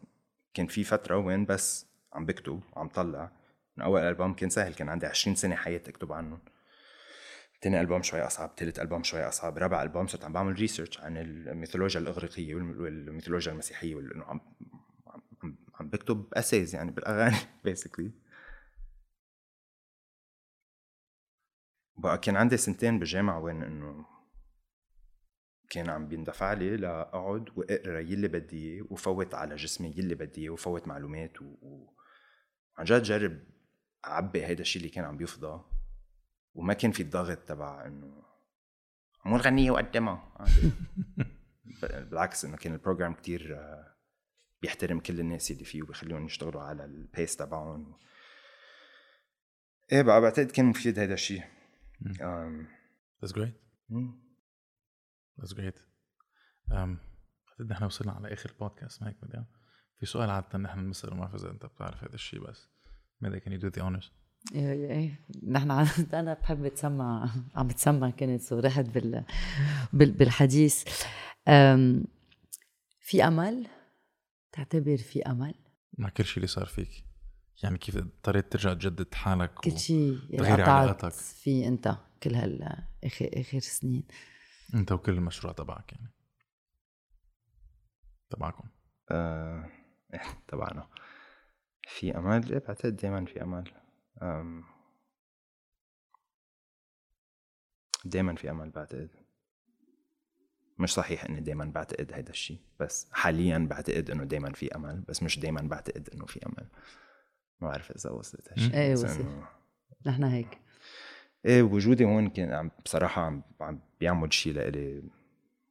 كان 0.54 0.66
في 0.66 0.84
فترة 0.84 1.16
وين 1.16 1.44
بس 1.44 1.86
عم 2.12 2.26
بكتب 2.26 2.60
وعم 2.72 2.88
طلع. 2.88 3.32
من 3.76 3.84
أول 3.84 4.00
ألبوم 4.00 4.34
كان 4.34 4.50
سهل 4.50 4.74
كان 4.74 4.88
عندي 4.88 5.06
20 5.06 5.36
سنة 5.36 5.54
حياة 5.56 5.82
أكتب 5.88 6.12
عنهم 6.12 6.38
تاني 7.60 7.80
ألبوم 7.80 8.02
شوي 8.02 8.20
أصعب 8.20 8.54
تالت 8.56 8.78
ألبوم 8.78 9.02
شوي 9.02 9.28
أصعب 9.28 9.58
رابع 9.58 9.82
ألبوم 9.82 10.06
صرت 10.06 10.24
عم 10.24 10.32
بعمل 10.32 10.52
research 10.52 11.00
عن 11.00 11.16
الميثولوجيا 11.16 12.00
الإغريقية 12.00 12.54
والم- 12.54 12.80
والميثولوجيا 12.80 13.52
المسيحية 13.52 13.94
وال- 13.94 14.12
إنه 14.14 14.24
عم 14.24 14.40
عم, 15.74 15.88
بكتب 15.88 16.34
essays 16.34 16.74
يعني 16.74 16.90
بالأغاني 16.90 17.36
basically 17.64 18.10
بقى 22.00 22.18
كان 22.18 22.36
عندي 22.36 22.56
سنتين 22.56 22.98
بالجامعة 22.98 23.40
وين 23.40 23.62
إنه 23.62 24.06
كان 25.70 25.90
عم 25.90 26.08
بيندفع 26.08 26.52
لي 26.52 26.76
لأقعد 26.76 27.48
وأقرأ 27.56 28.00
يلي 28.00 28.28
بدي 28.28 28.74
إياه 28.74 28.84
وفوت 28.90 29.34
على 29.34 29.56
جسمي 29.56 29.94
يلي 29.96 30.14
بدي 30.14 30.40
إياه 30.40 30.50
وفوت 30.50 30.88
معلومات 30.88 31.42
و... 31.42 31.44
و... 31.44 31.94
عن 32.78 32.84
جد 32.84 33.02
جرب 33.02 33.40
أعبي 34.06 34.46
هيدا 34.46 34.60
الشيء 34.60 34.82
اللي 34.82 34.92
كان 34.92 35.04
عم 35.04 35.16
بيفضى 35.16 35.64
وما 36.54 36.74
كان 36.74 36.90
في 36.90 37.02
الضغط 37.02 37.38
تبع 37.38 37.86
إنه 37.86 38.22
عمول 39.24 39.40
غنية 39.40 39.70
وقدمها. 39.70 40.44
بالعكس 41.82 42.44
إنه 42.44 42.56
كان 42.56 42.72
ال 42.72 42.78
program 42.78 43.14
كتير 43.14 43.56
آه، 43.56 43.94
بيحترم 44.62 45.00
كل 45.00 45.20
الناس 45.20 45.50
اللي 45.50 45.64
فيه 45.64 45.82
وبيخليهم 45.82 46.26
يشتغلوا 46.26 46.62
على 46.62 46.84
ال 46.84 46.95
pace 46.95 47.36
تبعهم. 47.36 47.94
إيه 49.92 50.02
بقى 50.02 50.20
بعتقد 50.20 50.50
كان 50.50 50.66
مفيد 50.66 50.98
هذا 50.98 51.14
الشيء 51.14 51.42
أم، 52.22 52.66
That's 53.24 53.32
great. 53.32 53.54
مم. 53.88 54.20
That's 55.40 55.52
great. 55.54 55.78
Um, 56.70 56.96
بعتقد 57.46 57.70
نحن 57.70 57.84
وصلنا 57.84 58.12
على 58.12 58.32
آخر 58.32 58.52
ما 58.60 59.08
هيك 59.08 59.16
بدي 59.22 59.44
في 60.00 60.06
سؤال 60.06 60.30
عادة 60.30 60.58
نحن 60.58 60.84
بنسأله 60.86 61.14
ما 61.14 61.20
بعرف 61.20 61.34
اذا 61.34 61.50
أنت 61.50 61.66
بتعرف 61.66 62.04
هذا 62.04 62.14
الشيء 62.14 62.40
بس. 62.40 62.68
maybe 63.24 63.40
can 63.40 63.50
you 63.52 63.60
do 63.62 63.70
the 63.70 63.82
honors? 63.82 64.10
إيه. 64.54 64.90
إيه 64.90 65.26
نحن 65.48 65.70
عادة 65.70 66.20
أنا 66.20 66.34
بحب 66.34 66.64
أتسمع 66.64 67.30
عم 67.54 67.66
بتسمع 67.68 68.10
كنت 68.10 68.52
ورحت 68.52 68.84
بال... 68.84 69.24
بال... 69.92 70.12
بالحديث. 70.12 70.84
أم... 71.48 72.04
في 73.00 73.24
أمل؟ 73.24 73.66
تعتبر 74.52 74.96
في 74.96 75.22
أمل؟ 75.22 75.54
مع 75.98 76.08
كل 76.08 76.24
شيء 76.24 76.36
اللي 76.36 76.46
صار 76.46 76.66
فيك. 76.66 77.04
يعني 77.62 77.78
كيف 77.78 77.96
اضطريت 77.96 78.52
ترجع 78.52 78.74
تجدد 78.74 79.14
حالك 79.14 79.54
كل 79.54 79.78
شيء 79.78 80.18
تغيير 80.38 80.54
قطعت 80.54 80.68
علاقاتك. 80.68 81.12
فيه 81.12 81.68
أنت 81.68 81.96
كل 82.22 82.34
هال 82.34 82.84
اخر 83.04 83.30
آخر 83.34 83.58
سنين. 83.58 84.04
أنت 84.74 84.92
وكل 84.92 85.12
المشروع 85.12 85.52
تبعك 85.52 85.92
يعني. 85.92 86.12
تبعكم. 88.30 88.68
آه، 89.10 89.70
إيه، 90.14 90.20
تبعنا. 90.48 90.88
في 91.88 92.16
امل 92.18 92.52
إيه 92.52 92.58
بعتقد 92.58 92.96
دائما 92.96 93.24
في 93.24 93.42
امل 93.42 93.72
أم، 94.22 94.64
دائما 98.04 98.34
في 98.34 98.50
امل 98.50 98.70
بعتقد. 98.70 99.10
مش 100.78 100.92
صحيح 100.94 101.24
إني 101.24 101.40
دائما 101.40 101.64
بعتقد 101.64 102.12
هيدا 102.12 102.30
الشيء 102.30 102.60
بس 102.80 103.08
حاليا 103.12 103.58
بعتقد 103.70 104.10
إنه 104.10 104.24
دائما 104.24 104.52
في 104.52 104.74
امل 104.76 105.00
بس 105.00 105.22
مش 105.22 105.38
دائما 105.38 105.60
بعتقد 105.60 106.08
إنه 106.14 106.26
في 106.26 106.46
امل 106.46 106.68
ما 107.60 107.68
بعرف 107.68 107.90
إذا 107.90 108.10
وصلت 108.10 108.48
هالشيء 108.52 108.74
إيه، 108.74 108.92
بس 108.92 109.04
وصل. 109.04 109.24
إنه- 109.24 110.08
نحن 110.08 110.24
هيك. 110.24 110.58
إيه 111.46 111.62
وجودي 111.62 112.04
هون 112.04 112.28
كان 112.28 112.52
عم 112.52 112.70
بصراحة 112.84 113.22
عم, 113.22 113.42
عم 113.60 113.80
بيعمل 114.00 114.32
شيء 114.32 114.52
لإلي 114.52 115.02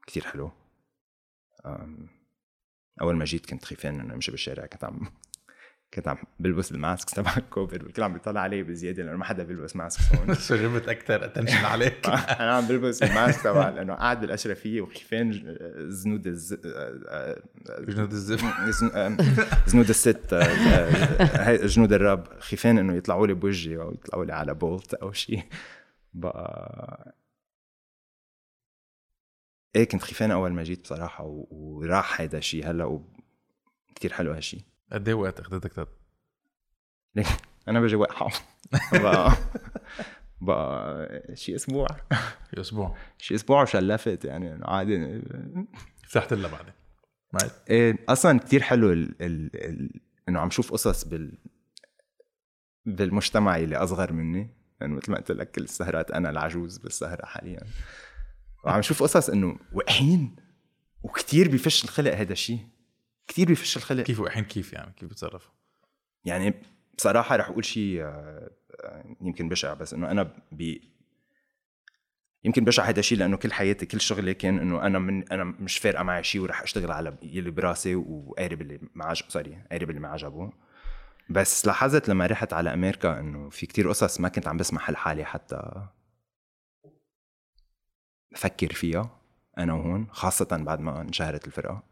كتير 0.08 0.24
حلو. 0.24 0.52
أول 3.02 3.16
ما 3.16 3.26
جيت 3.26 3.46
كنت 3.46 3.66
خيفان 3.66 4.00
إنه 4.00 4.14
أمشي 4.14 4.32
بالشارع 4.32 4.66
كنت 4.66 4.84
عم 4.84 5.00
كنت 5.94 6.08
عم 6.08 6.18
بلبس 6.40 6.72
ال 6.72 6.79
mask 6.79 7.10
تبع 7.16 7.34
الكوفيد 7.38 7.84
والكل 7.84 8.04
عم 8.04 8.14
بيطلع 8.14 8.42
علي 8.42 8.64
بزيادة 8.64 9.04
لأنه 9.04 9.18
ما 9.18 9.26
حدا 9.26 9.44
بيلبس 9.44 9.76
mask 9.76 10.16
هون 10.16 10.34
so 10.48 10.56
جبت 10.56 10.90
أكثر 10.90 11.26
attention 11.26 11.66
عليك 11.66 12.08
أنا 12.42 12.56
عم 12.56 12.68
بلبس 12.68 13.04
ال 13.04 13.11
mask 13.11 13.42
تبع 13.44 13.70
لأنه 13.70 13.94
قاعد 13.94 14.22
بالأشرفية 14.22 14.82
وخيفان 14.82 15.32
ج- 15.32 15.58
زنود 15.78 16.28
الز... 16.28 16.54
جنود 17.80 18.12
الزفت 18.12 18.46
زن- 18.70 18.96
أم، 18.98 19.18
زنود 19.68 19.90
الست 19.90 20.34
آه، 20.34 20.44
آه، 20.44 21.48
هاي 21.50 21.58
جنود 21.68 21.94
الرب 21.94 22.40
خيفان 22.40 22.78
إنه 22.78 22.94
يطلعوا 22.96 23.28
لي 23.28 23.34
بوجهي 23.34 23.78
أو 23.78 23.92
يطلعوا 23.92 24.26
لي 24.26 24.34
على 24.34 24.54
بولت 24.54 24.94
أو 24.94 25.12
شيء 25.12 25.44
بقى 26.14 27.16
إيه 29.76 29.84
كنت 29.84 30.02
خيفان 30.02 30.32
أول 30.32 30.54
ما 30.54 30.64
جيت 30.64 30.82
بصراحة. 30.82 31.24
وراح 31.52 32.22
هيدا 32.22 32.38
الشيء 32.38 32.68
هلأ. 32.72 33.02
كثير 33.96 34.14
حلو 34.14 34.32
هالشيء 34.32 34.62
قد 34.92 35.08
إيه 35.08 35.16
وقت 35.16 35.40
اخذتك 35.40 35.74
تت- 35.74 36.00
أنا 37.68 37.80
بجي 37.82 37.96
وقحه 37.96 38.28
بقى 39.04 39.34
بقى 40.42 41.08
شيء 41.36 41.56
أسبوع. 41.56 41.88
في 42.52 42.60
أسبوع. 42.62 42.98
شيء 43.18 43.38
أسبوع 43.38 43.62
وشلفت 43.62 44.26
يعني. 44.26 44.60
عادي. 44.66 45.22
فتحت 46.08 46.34
لها 46.34 46.52
بعدين. 46.52 46.74
إيه 47.70 47.98
أصلا 48.10 48.40
كتير 48.40 48.62
حلو 48.62 48.92
ال 48.92 49.22
ال 49.22 49.50
ال 49.66 50.02
إنه 50.30 50.40
عم 50.40 50.50
شوف 50.50 50.72
قصص 50.72 51.04
بال 51.06 51.38
بالمجتمع 52.86 53.58
اللي 53.58 53.76
أصغر 53.78 54.14
مني. 54.14 54.56
لأنه 54.82 54.96
مثل 54.96 55.12
ما 55.12 55.18
قلت 55.18 55.32
لك 55.32 55.52
كل 55.52 55.64
السهرات 55.64 56.12
أنا 56.12 56.30
العجوز 56.30 56.78
بالسهرة 56.78 57.26
حاليا. 57.26 57.62
وعم 58.66 58.82
شوف 58.82 59.04
قصص 59.04 59.30
إنه 59.30 59.60
وقحين 59.74 60.36
وكتير 61.04 61.48
بفش 61.52 61.84
الخلق 61.84 62.12
هذا 62.16 62.34
الشيء 62.34 62.60
كتير 63.30 63.52
بفش 63.52 63.78
الخلق 63.78 64.04
كيف 64.04 64.20
وحين 64.20 64.44
كيف 64.44 64.74
يعني؟ 64.74 64.94
كيف 64.98 65.10
بتصرفوا 65.10 65.52
يعني 66.26 66.54
بصراحة 66.98 67.36
رح 67.36 67.50
أقول 67.50 67.66
شيء 67.66 68.02
آه، 68.02 68.52
يمكن 69.22 69.50
بشع 69.50 69.74
بس 69.74 69.94
إنه 69.94 70.12
أنا 70.12 70.24
ب 70.52 70.78
يمكن 72.44 72.66
بشع 72.66 72.84
هذا 72.84 73.00
الشيء 73.00 73.18
لأنه 73.18 73.38
كل 73.38 73.54
حياتي 73.54 73.86
كل 73.86 74.02
شغلي 74.02 74.34
كان 74.34 74.60
إنه 74.60 74.86
أنا 74.86 75.00
من 75.00 75.32
أنا 75.32 75.44
مش 75.44 75.78
فارقه 75.78 76.04
معي 76.04 76.24
شيء 76.24 76.42
ورح 76.42 76.62
أشتغل 76.62 76.92
على 76.92 77.18
يلي 77.24 77.52
براسي 77.52 77.96
وقارب 77.96 78.62
اللي 78.62 78.80
ما 78.96 79.06
عجب 79.06 79.26
سوري 79.30 79.64
قارب 79.72 79.90
اللي 79.90 80.02
ما 80.02 80.08
عجبه. 80.08 80.52
بس 81.30 81.66
لاحظت 81.66 82.10
لما 82.10 82.26
رحت 82.26 82.54
على 82.54 82.74
أمريكا 82.74 83.20
إنه 83.20 83.50
في 83.50 83.66
كتير 83.66 83.90
قصص 83.90 84.20
ما 84.20 84.30
كنت 84.30 84.48
عم 84.48 84.58
بسمح 84.58 84.90
لحالي 84.90 85.26
حتى 85.26 85.88
أفكر 88.34 88.74
فيها 88.74 89.20
أنا 89.58 89.74
وهون 89.74 90.08
خاصة 90.12 90.48
بعد 90.52 90.80
ما 90.80 91.02
انشهرت 91.02 91.48
الفرقة. 91.48 91.84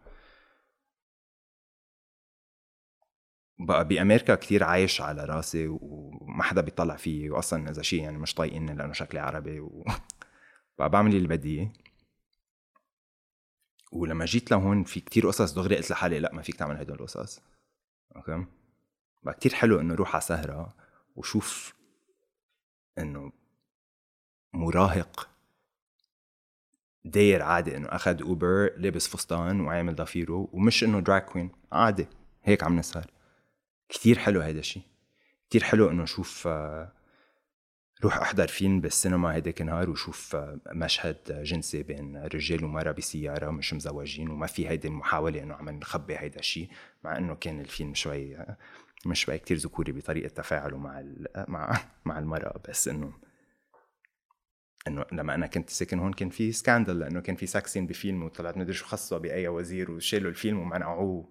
بقى 3.60 3.88
بأمريكا 3.88 4.36
كتير 4.36 4.64
عايش 4.64 5.02
على 5.02 5.26
رأسي 5.26 5.68
وما 5.68 6.44
حدا 6.44 6.62
بيطلع 6.62 6.96
فيي 6.96 7.30
واصلا 7.30 7.70
اذا 7.70 7.82
شيء 7.82 8.04
يعني 8.04 8.18
مش 8.18 8.34
طايقيني 8.34 8.74
لأنه 8.74 8.94
شكلي 8.94 9.20
عربي 9.20 9.60
و... 9.60 9.86
بقى 10.80 10.90
بعمل 10.90 11.16
اللي 11.16 11.28
بدي. 11.28 11.72
ولما 13.92 14.26
جيت 14.26 14.52
لهون 14.52 14.84
في 14.84 15.00
كتير 15.00 15.28
قصص 15.28 15.54
دغري 15.54 15.76
قلت 15.76 15.92
لحالي 15.92 16.20
لأ 16.20 16.34
ما 16.34 16.42
فيك 16.42 16.56
تعمل 16.56 16.78
هدول 16.78 17.00
القصص. 17.00 17.42
أوكي؟ 18.16 18.46
بقى 19.24 19.34
كتير 19.34 19.54
حلو 19.54 19.80
إنه 19.80 19.96
روح 19.96 20.16
على 20.16 20.22
سهرة 20.22 20.76
وشوف 21.16 21.74
إنه 22.98 23.32
مراهق 24.54 25.30
داير 27.06 27.42
عادي 27.44 27.78
إنه 27.78 27.88
أخذ 27.88 28.22
Uber 28.22 28.74
لابس 28.78 29.08
فستان 29.08 29.62
وعامل 29.62 29.96
ضفيره 29.96 30.50
ومش 30.54 30.84
إنه 30.84 31.00
drag 31.00 31.22
queen 31.22 31.52
عادي 31.72 32.08
هيك 32.44 32.64
عم 32.64 32.80
نسهر. 32.80 33.17
كتير 33.90 34.20
حلو 34.20 34.42
هيدا 34.42 34.60
الشيء 34.60 34.84
كتير 35.50 35.64
حلو 35.64 35.90
إنه 35.90 36.04
أشوف 36.04 36.48
آه، 36.48 36.92
روح 38.04 38.18
أحضر 38.18 38.48
فيلم 38.48 38.82
بالسينما 38.82 39.36
هيداك 39.36 39.62
النهار 39.62 39.90
وشوف 39.90 40.36
آه، 40.36 40.60
مشهد 40.72 41.44
جنسي 41.44 41.84
بين 41.84 42.18
رجال 42.18 42.64
ومرأة 42.64 42.92
بسيارة 42.92 43.52
مش 43.52 43.74
مزوجين 43.74 44.30
وما 44.30 44.48
في 44.48 44.70
هيدي 44.70 44.88
المحاولة 44.88 45.44
إنه 45.44 45.56
عم 45.56 45.70
نخبي 45.70 46.18
هيدا 46.18 46.40
الشيء 46.40 46.70
مع 47.04 47.18
إنه 47.18 47.36
كان 47.36 47.60
الفيلم 47.60 47.94
شوي 47.94 48.38
آه، 48.38 48.58
مش 49.06 49.22
شوي 49.22 49.38
كتير 49.38 49.58
ذكوري 49.58 49.92
بطريقة 49.92 50.30
تفاعله 50.30 50.78
مع 50.78 51.04
مع 51.48 51.80
مع 52.06 52.20
المرأة 52.20 52.62
بس 52.70 52.88
إنه 52.88 53.14
إنه 54.88 55.06
لما 55.12 55.36
أنا 55.36 55.48
كنت 55.48 55.70
ساكن 55.70 56.00
هون 56.00 56.14
كان 56.14 56.30
في 56.30 56.52
scandal 56.52 57.00
لأنه 57.00 57.20
كان 57.22 57.36
في 57.36 57.46
sex 57.46 57.61
scene 57.61 57.88
بفيلم 57.88 58.24
وطلعت 58.24 58.58
مدري 58.58 58.74
شو 58.74 58.86
خصه 58.86 59.18
بأي 59.18 59.48
وزير 59.48 59.92
وشالوا 59.92 60.30
الفيلم 60.30 60.60
ومنعوه. 60.60 61.30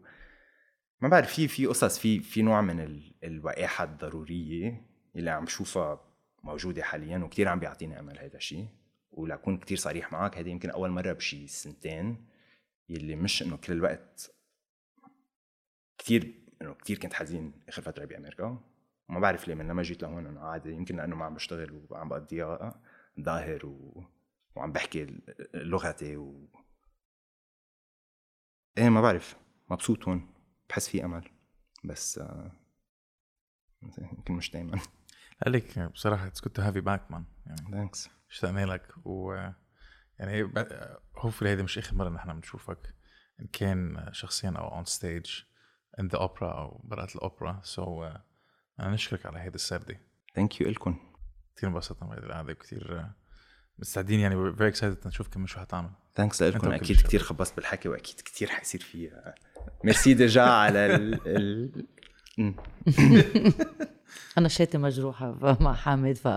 ما 1.01 1.09
بعرف 1.09 1.35
في 1.35 1.49
في 1.49 1.67
قصص 1.67 1.99
في 1.99 2.21
في 2.21 2.43
نوع 2.43 2.61
من 2.61 2.81
ال- 2.81 3.15
الوقاحه 3.25 3.85
الضرورية 3.85 4.87
اللي 5.17 5.31
عم 5.31 5.47
شوفها 5.47 6.01
موجودة 6.45 6.83
حاليا 6.83 7.19
وكثير 7.19 7.49
عم 7.49 7.59
بيعطيني 7.61 8.01
أمل 8.01 8.19
هذا 8.19 8.37
الشيء 8.37 8.69
ولأكون 9.11 9.59
كتير 9.59 9.77
صريح 9.77 10.13
معك 10.13 10.39
هذه 10.39 10.49
يمكن 10.51 10.71
أول 10.71 10.91
مرة 10.91 11.13
بشي 11.13 11.47
سنتين 11.47 12.27
يلي 12.89 13.17
مش 13.17 13.43
إنه 13.43 13.57
كل 13.57 13.73
الوقت 13.73 14.35
كتير 15.99 16.35
إنه 16.63 16.75
كتير 16.75 16.99
كنت 16.99 17.15
حزين 17.15 17.53
آخر 17.69 17.83
فترة 17.83 18.05
بأمريكا. 18.05 18.59
وما 19.09 19.21
بعرف 19.21 19.49
ليه 19.49 19.55
من 19.55 19.69
لما 19.69 19.83
جيت 19.83 20.03
لهون 20.03 20.27
إنه 20.27 20.41
عادي 20.41 20.71
يمكن 20.73 20.97
لأنه 20.97 21.17
ما 21.17 21.25
عم 21.25 21.35
بشتغل 21.35 21.87
وعم 21.91 22.09
بقضيها 22.09 22.81
ظاهر 23.21 23.67
و... 23.67 24.05
وعم 24.57 24.73
بحكي 24.73 25.21
لغتي 25.55 26.17
و... 26.17 26.49
إيه 28.79 28.89
ما 28.89 29.01
بعرف. 29.01 29.37
مبسوط 29.71 30.09
هون. 30.09 30.29
بحس 30.69 30.89
في 30.89 31.05
أمل 31.05 31.31
بس 31.85 32.21
يمكن 33.99 34.35
مش 34.35 34.51
دايما. 34.51 34.81
قالك 35.45 35.79
بصراحة 35.79 36.27
it's 36.27 36.43
good 36.43 36.53
to 36.53 36.63
have 36.63 36.77
you 36.77 36.83
back 36.83 37.11
man 37.11 37.25
يعني 37.47 37.71
thanks 37.71 38.09
اشتقنا 38.31 38.67
لك 38.67 38.95
و 39.05 39.35
يعني 40.19 40.53
hopefully 41.17 41.49
هيدي 41.49 41.63
مش 41.63 41.79
آخر 41.79 41.95
مرة 41.95 42.09
نحن 42.09 42.33
بنشوفك 42.33 42.95
إن 43.41 43.47
كان 43.47 44.09
شخصيا 44.13 44.51
أو 44.51 44.75
on 44.75 44.85
stage 44.85 45.43
in 46.01 46.09
the 46.09 46.19
opera 46.19 46.53
أو 46.59 46.81
برات 46.85 47.17
الأوبرا. 47.17 47.61
so 47.65 48.05
أنا 48.81 48.91
نشكرك 48.91 49.27
على 49.27 49.39
هيدي 49.39 49.55
السردة. 49.55 50.01
thank 50.35 50.61
you 50.61 50.69
الكم 50.69 50.99
كثير 51.57 51.69
انبسطنا 51.69 52.09
بهيدي 52.09 52.27
القعدة 52.27 52.53
كثير 52.53 53.11
مستعدين 53.79 54.21
يعني 54.21 54.35
very 54.35 54.69
excited 54.69 55.07
نشوف 55.07 55.29
كم 55.29 55.47
شو 55.47 55.61
حتعمل. 55.61 55.91
thanks 56.15 56.43
لكم 56.43 56.73
أكيد. 56.73 57.01
كثير 57.01 57.23
خبصت 57.23 57.57
بالحكي 57.57 57.89
وأكيد 57.89 58.21
كثير 58.21 58.49
حيصير 58.49 58.81
في 58.81 59.33
merci 59.85 60.15
déjà 60.15 60.43
على 60.43 60.95
ال... 60.95 61.21
ال... 61.27 61.71
أنا 64.39 64.49
شاتي 64.49 64.79
مجروحة 64.79 65.57
مع 65.61 65.75
حامد 65.75 66.17
ف 66.17 66.29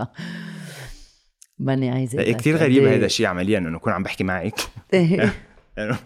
ماني 1.58 1.90
عايزة 1.90 2.32
كثير 2.32 2.56
غريب. 2.56 2.84
هذا 2.84 3.06
الشيء 3.06 3.26
عمليا 3.26 3.58
إنه 3.58 3.78
اكون 3.78 3.92
عم 3.92 4.02
بحكي 4.02 4.24
معك. 4.24 4.60
إيه. 4.92 5.32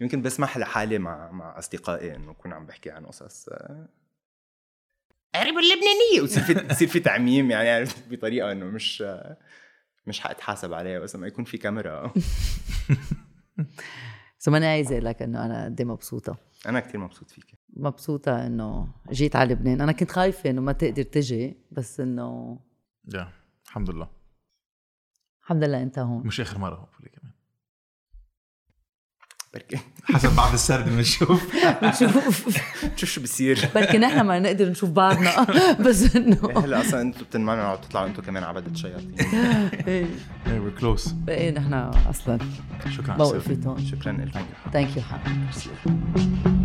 يمكن 0.00 0.22
بسمح 0.22 0.58
لحالي 0.58 0.98
مع 0.98 1.30
مع 1.30 1.58
أصدقائي 1.58 2.16
إنه 2.16 2.30
اكون 2.30 2.52
عم 2.52 2.66
بحكي 2.66 2.90
عن 2.90 3.06
قصص 3.06 3.48
آه، 3.48 3.88
قريب 5.34 5.54
اللبنانية. 5.58 6.20
ويصير 6.22 6.42
في 6.42 6.66
يصير 6.70 6.88
في 6.88 7.00
تعميم 7.00 7.50
يعني 7.50 7.70
عرفت؟ 7.70 8.08
بطريقة 8.10 8.52
إنه 8.52 8.64
مش 8.64 9.04
مش 10.06 10.20
حأتحاسب 10.20 10.72
عليها 10.72 10.98
بس 10.98 11.16
لما 11.16 11.26
يكون 11.26 11.44
في 11.44 11.58
كاميرا. 11.58 12.12
بس 14.38 14.48
ماني 14.48 14.66
عايزة 14.66 14.92
أقول 14.92 15.04
لك 15.04 15.22
إنه 15.22 15.44
أنا 15.44 15.64
قد 15.64 15.80
إيه 15.80 15.86
مبسوطة. 15.86 16.36
أنا 16.66 16.80
كتير 16.80 17.00
مبسوط 17.00 17.30
فيك. 17.30 17.58
مبسوطة 17.76 18.46
إنه 18.46 18.88
جيت 19.10 19.36
على 19.36 19.52
لبنان. 19.54 19.80
أنا 19.80 19.92
كنت 19.92 20.10
خايفة 20.10 20.50
إنه 20.50 20.60
ما 20.60 20.72
تقدر 20.72 21.02
تجي 21.02 21.56
بس 21.72 22.00
إنه 22.00 22.58
يا 23.14 23.32
الحمد 23.66 23.90
لله. 23.90 24.08
الحمد 25.42 25.64
لله 25.64 25.82
أنت 25.82 25.98
هون. 25.98 26.26
مش 26.26 26.40
آخر 26.40 26.58
مرة 26.58 26.74
هوبفولي 26.76 27.08
كمان 27.08 27.27
بركي. 29.54 29.78
حسب 30.14 30.36
بعد 30.36 30.52
السرد 30.52 30.88
بنشوف. 30.88 31.54
نشوف 31.82 32.48
شوف 32.96 33.10
شو 33.10 33.20
بصير 33.22 33.68
بركي 33.74 33.98
نحن 33.98 34.20
ما 34.20 34.38
نقدر 34.38 34.68
نشوف 34.68 34.90
بعضنا. 34.90 35.46
بس 35.86 36.16
إنه. 36.16 36.38
هلا 36.64 36.80
أصلا 36.80 37.00
أنتم 37.00 37.24
بتنمنعوا 37.24 37.76
تطلعوا 37.76 38.06
أنتم 38.06 38.22
كمان 38.22 38.42
عبدة 38.44 38.74
شياطين 38.74 39.14
إيه، 39.88 40.06
إيه 40.46 40.60
we're 40.60 40.70
close 40.80 41.14
إيه 41.28 41.50
نحن 41.50 41.74
أصلا 42.10 42.38
شكرا. 42.96 43.16
موقفي 43.16 43.76
شكرا 43.90 44.12
لك 44.12 44.44
thank 44.72 44.96
you 44.96 45.02
حبيبي. 45.02 46.57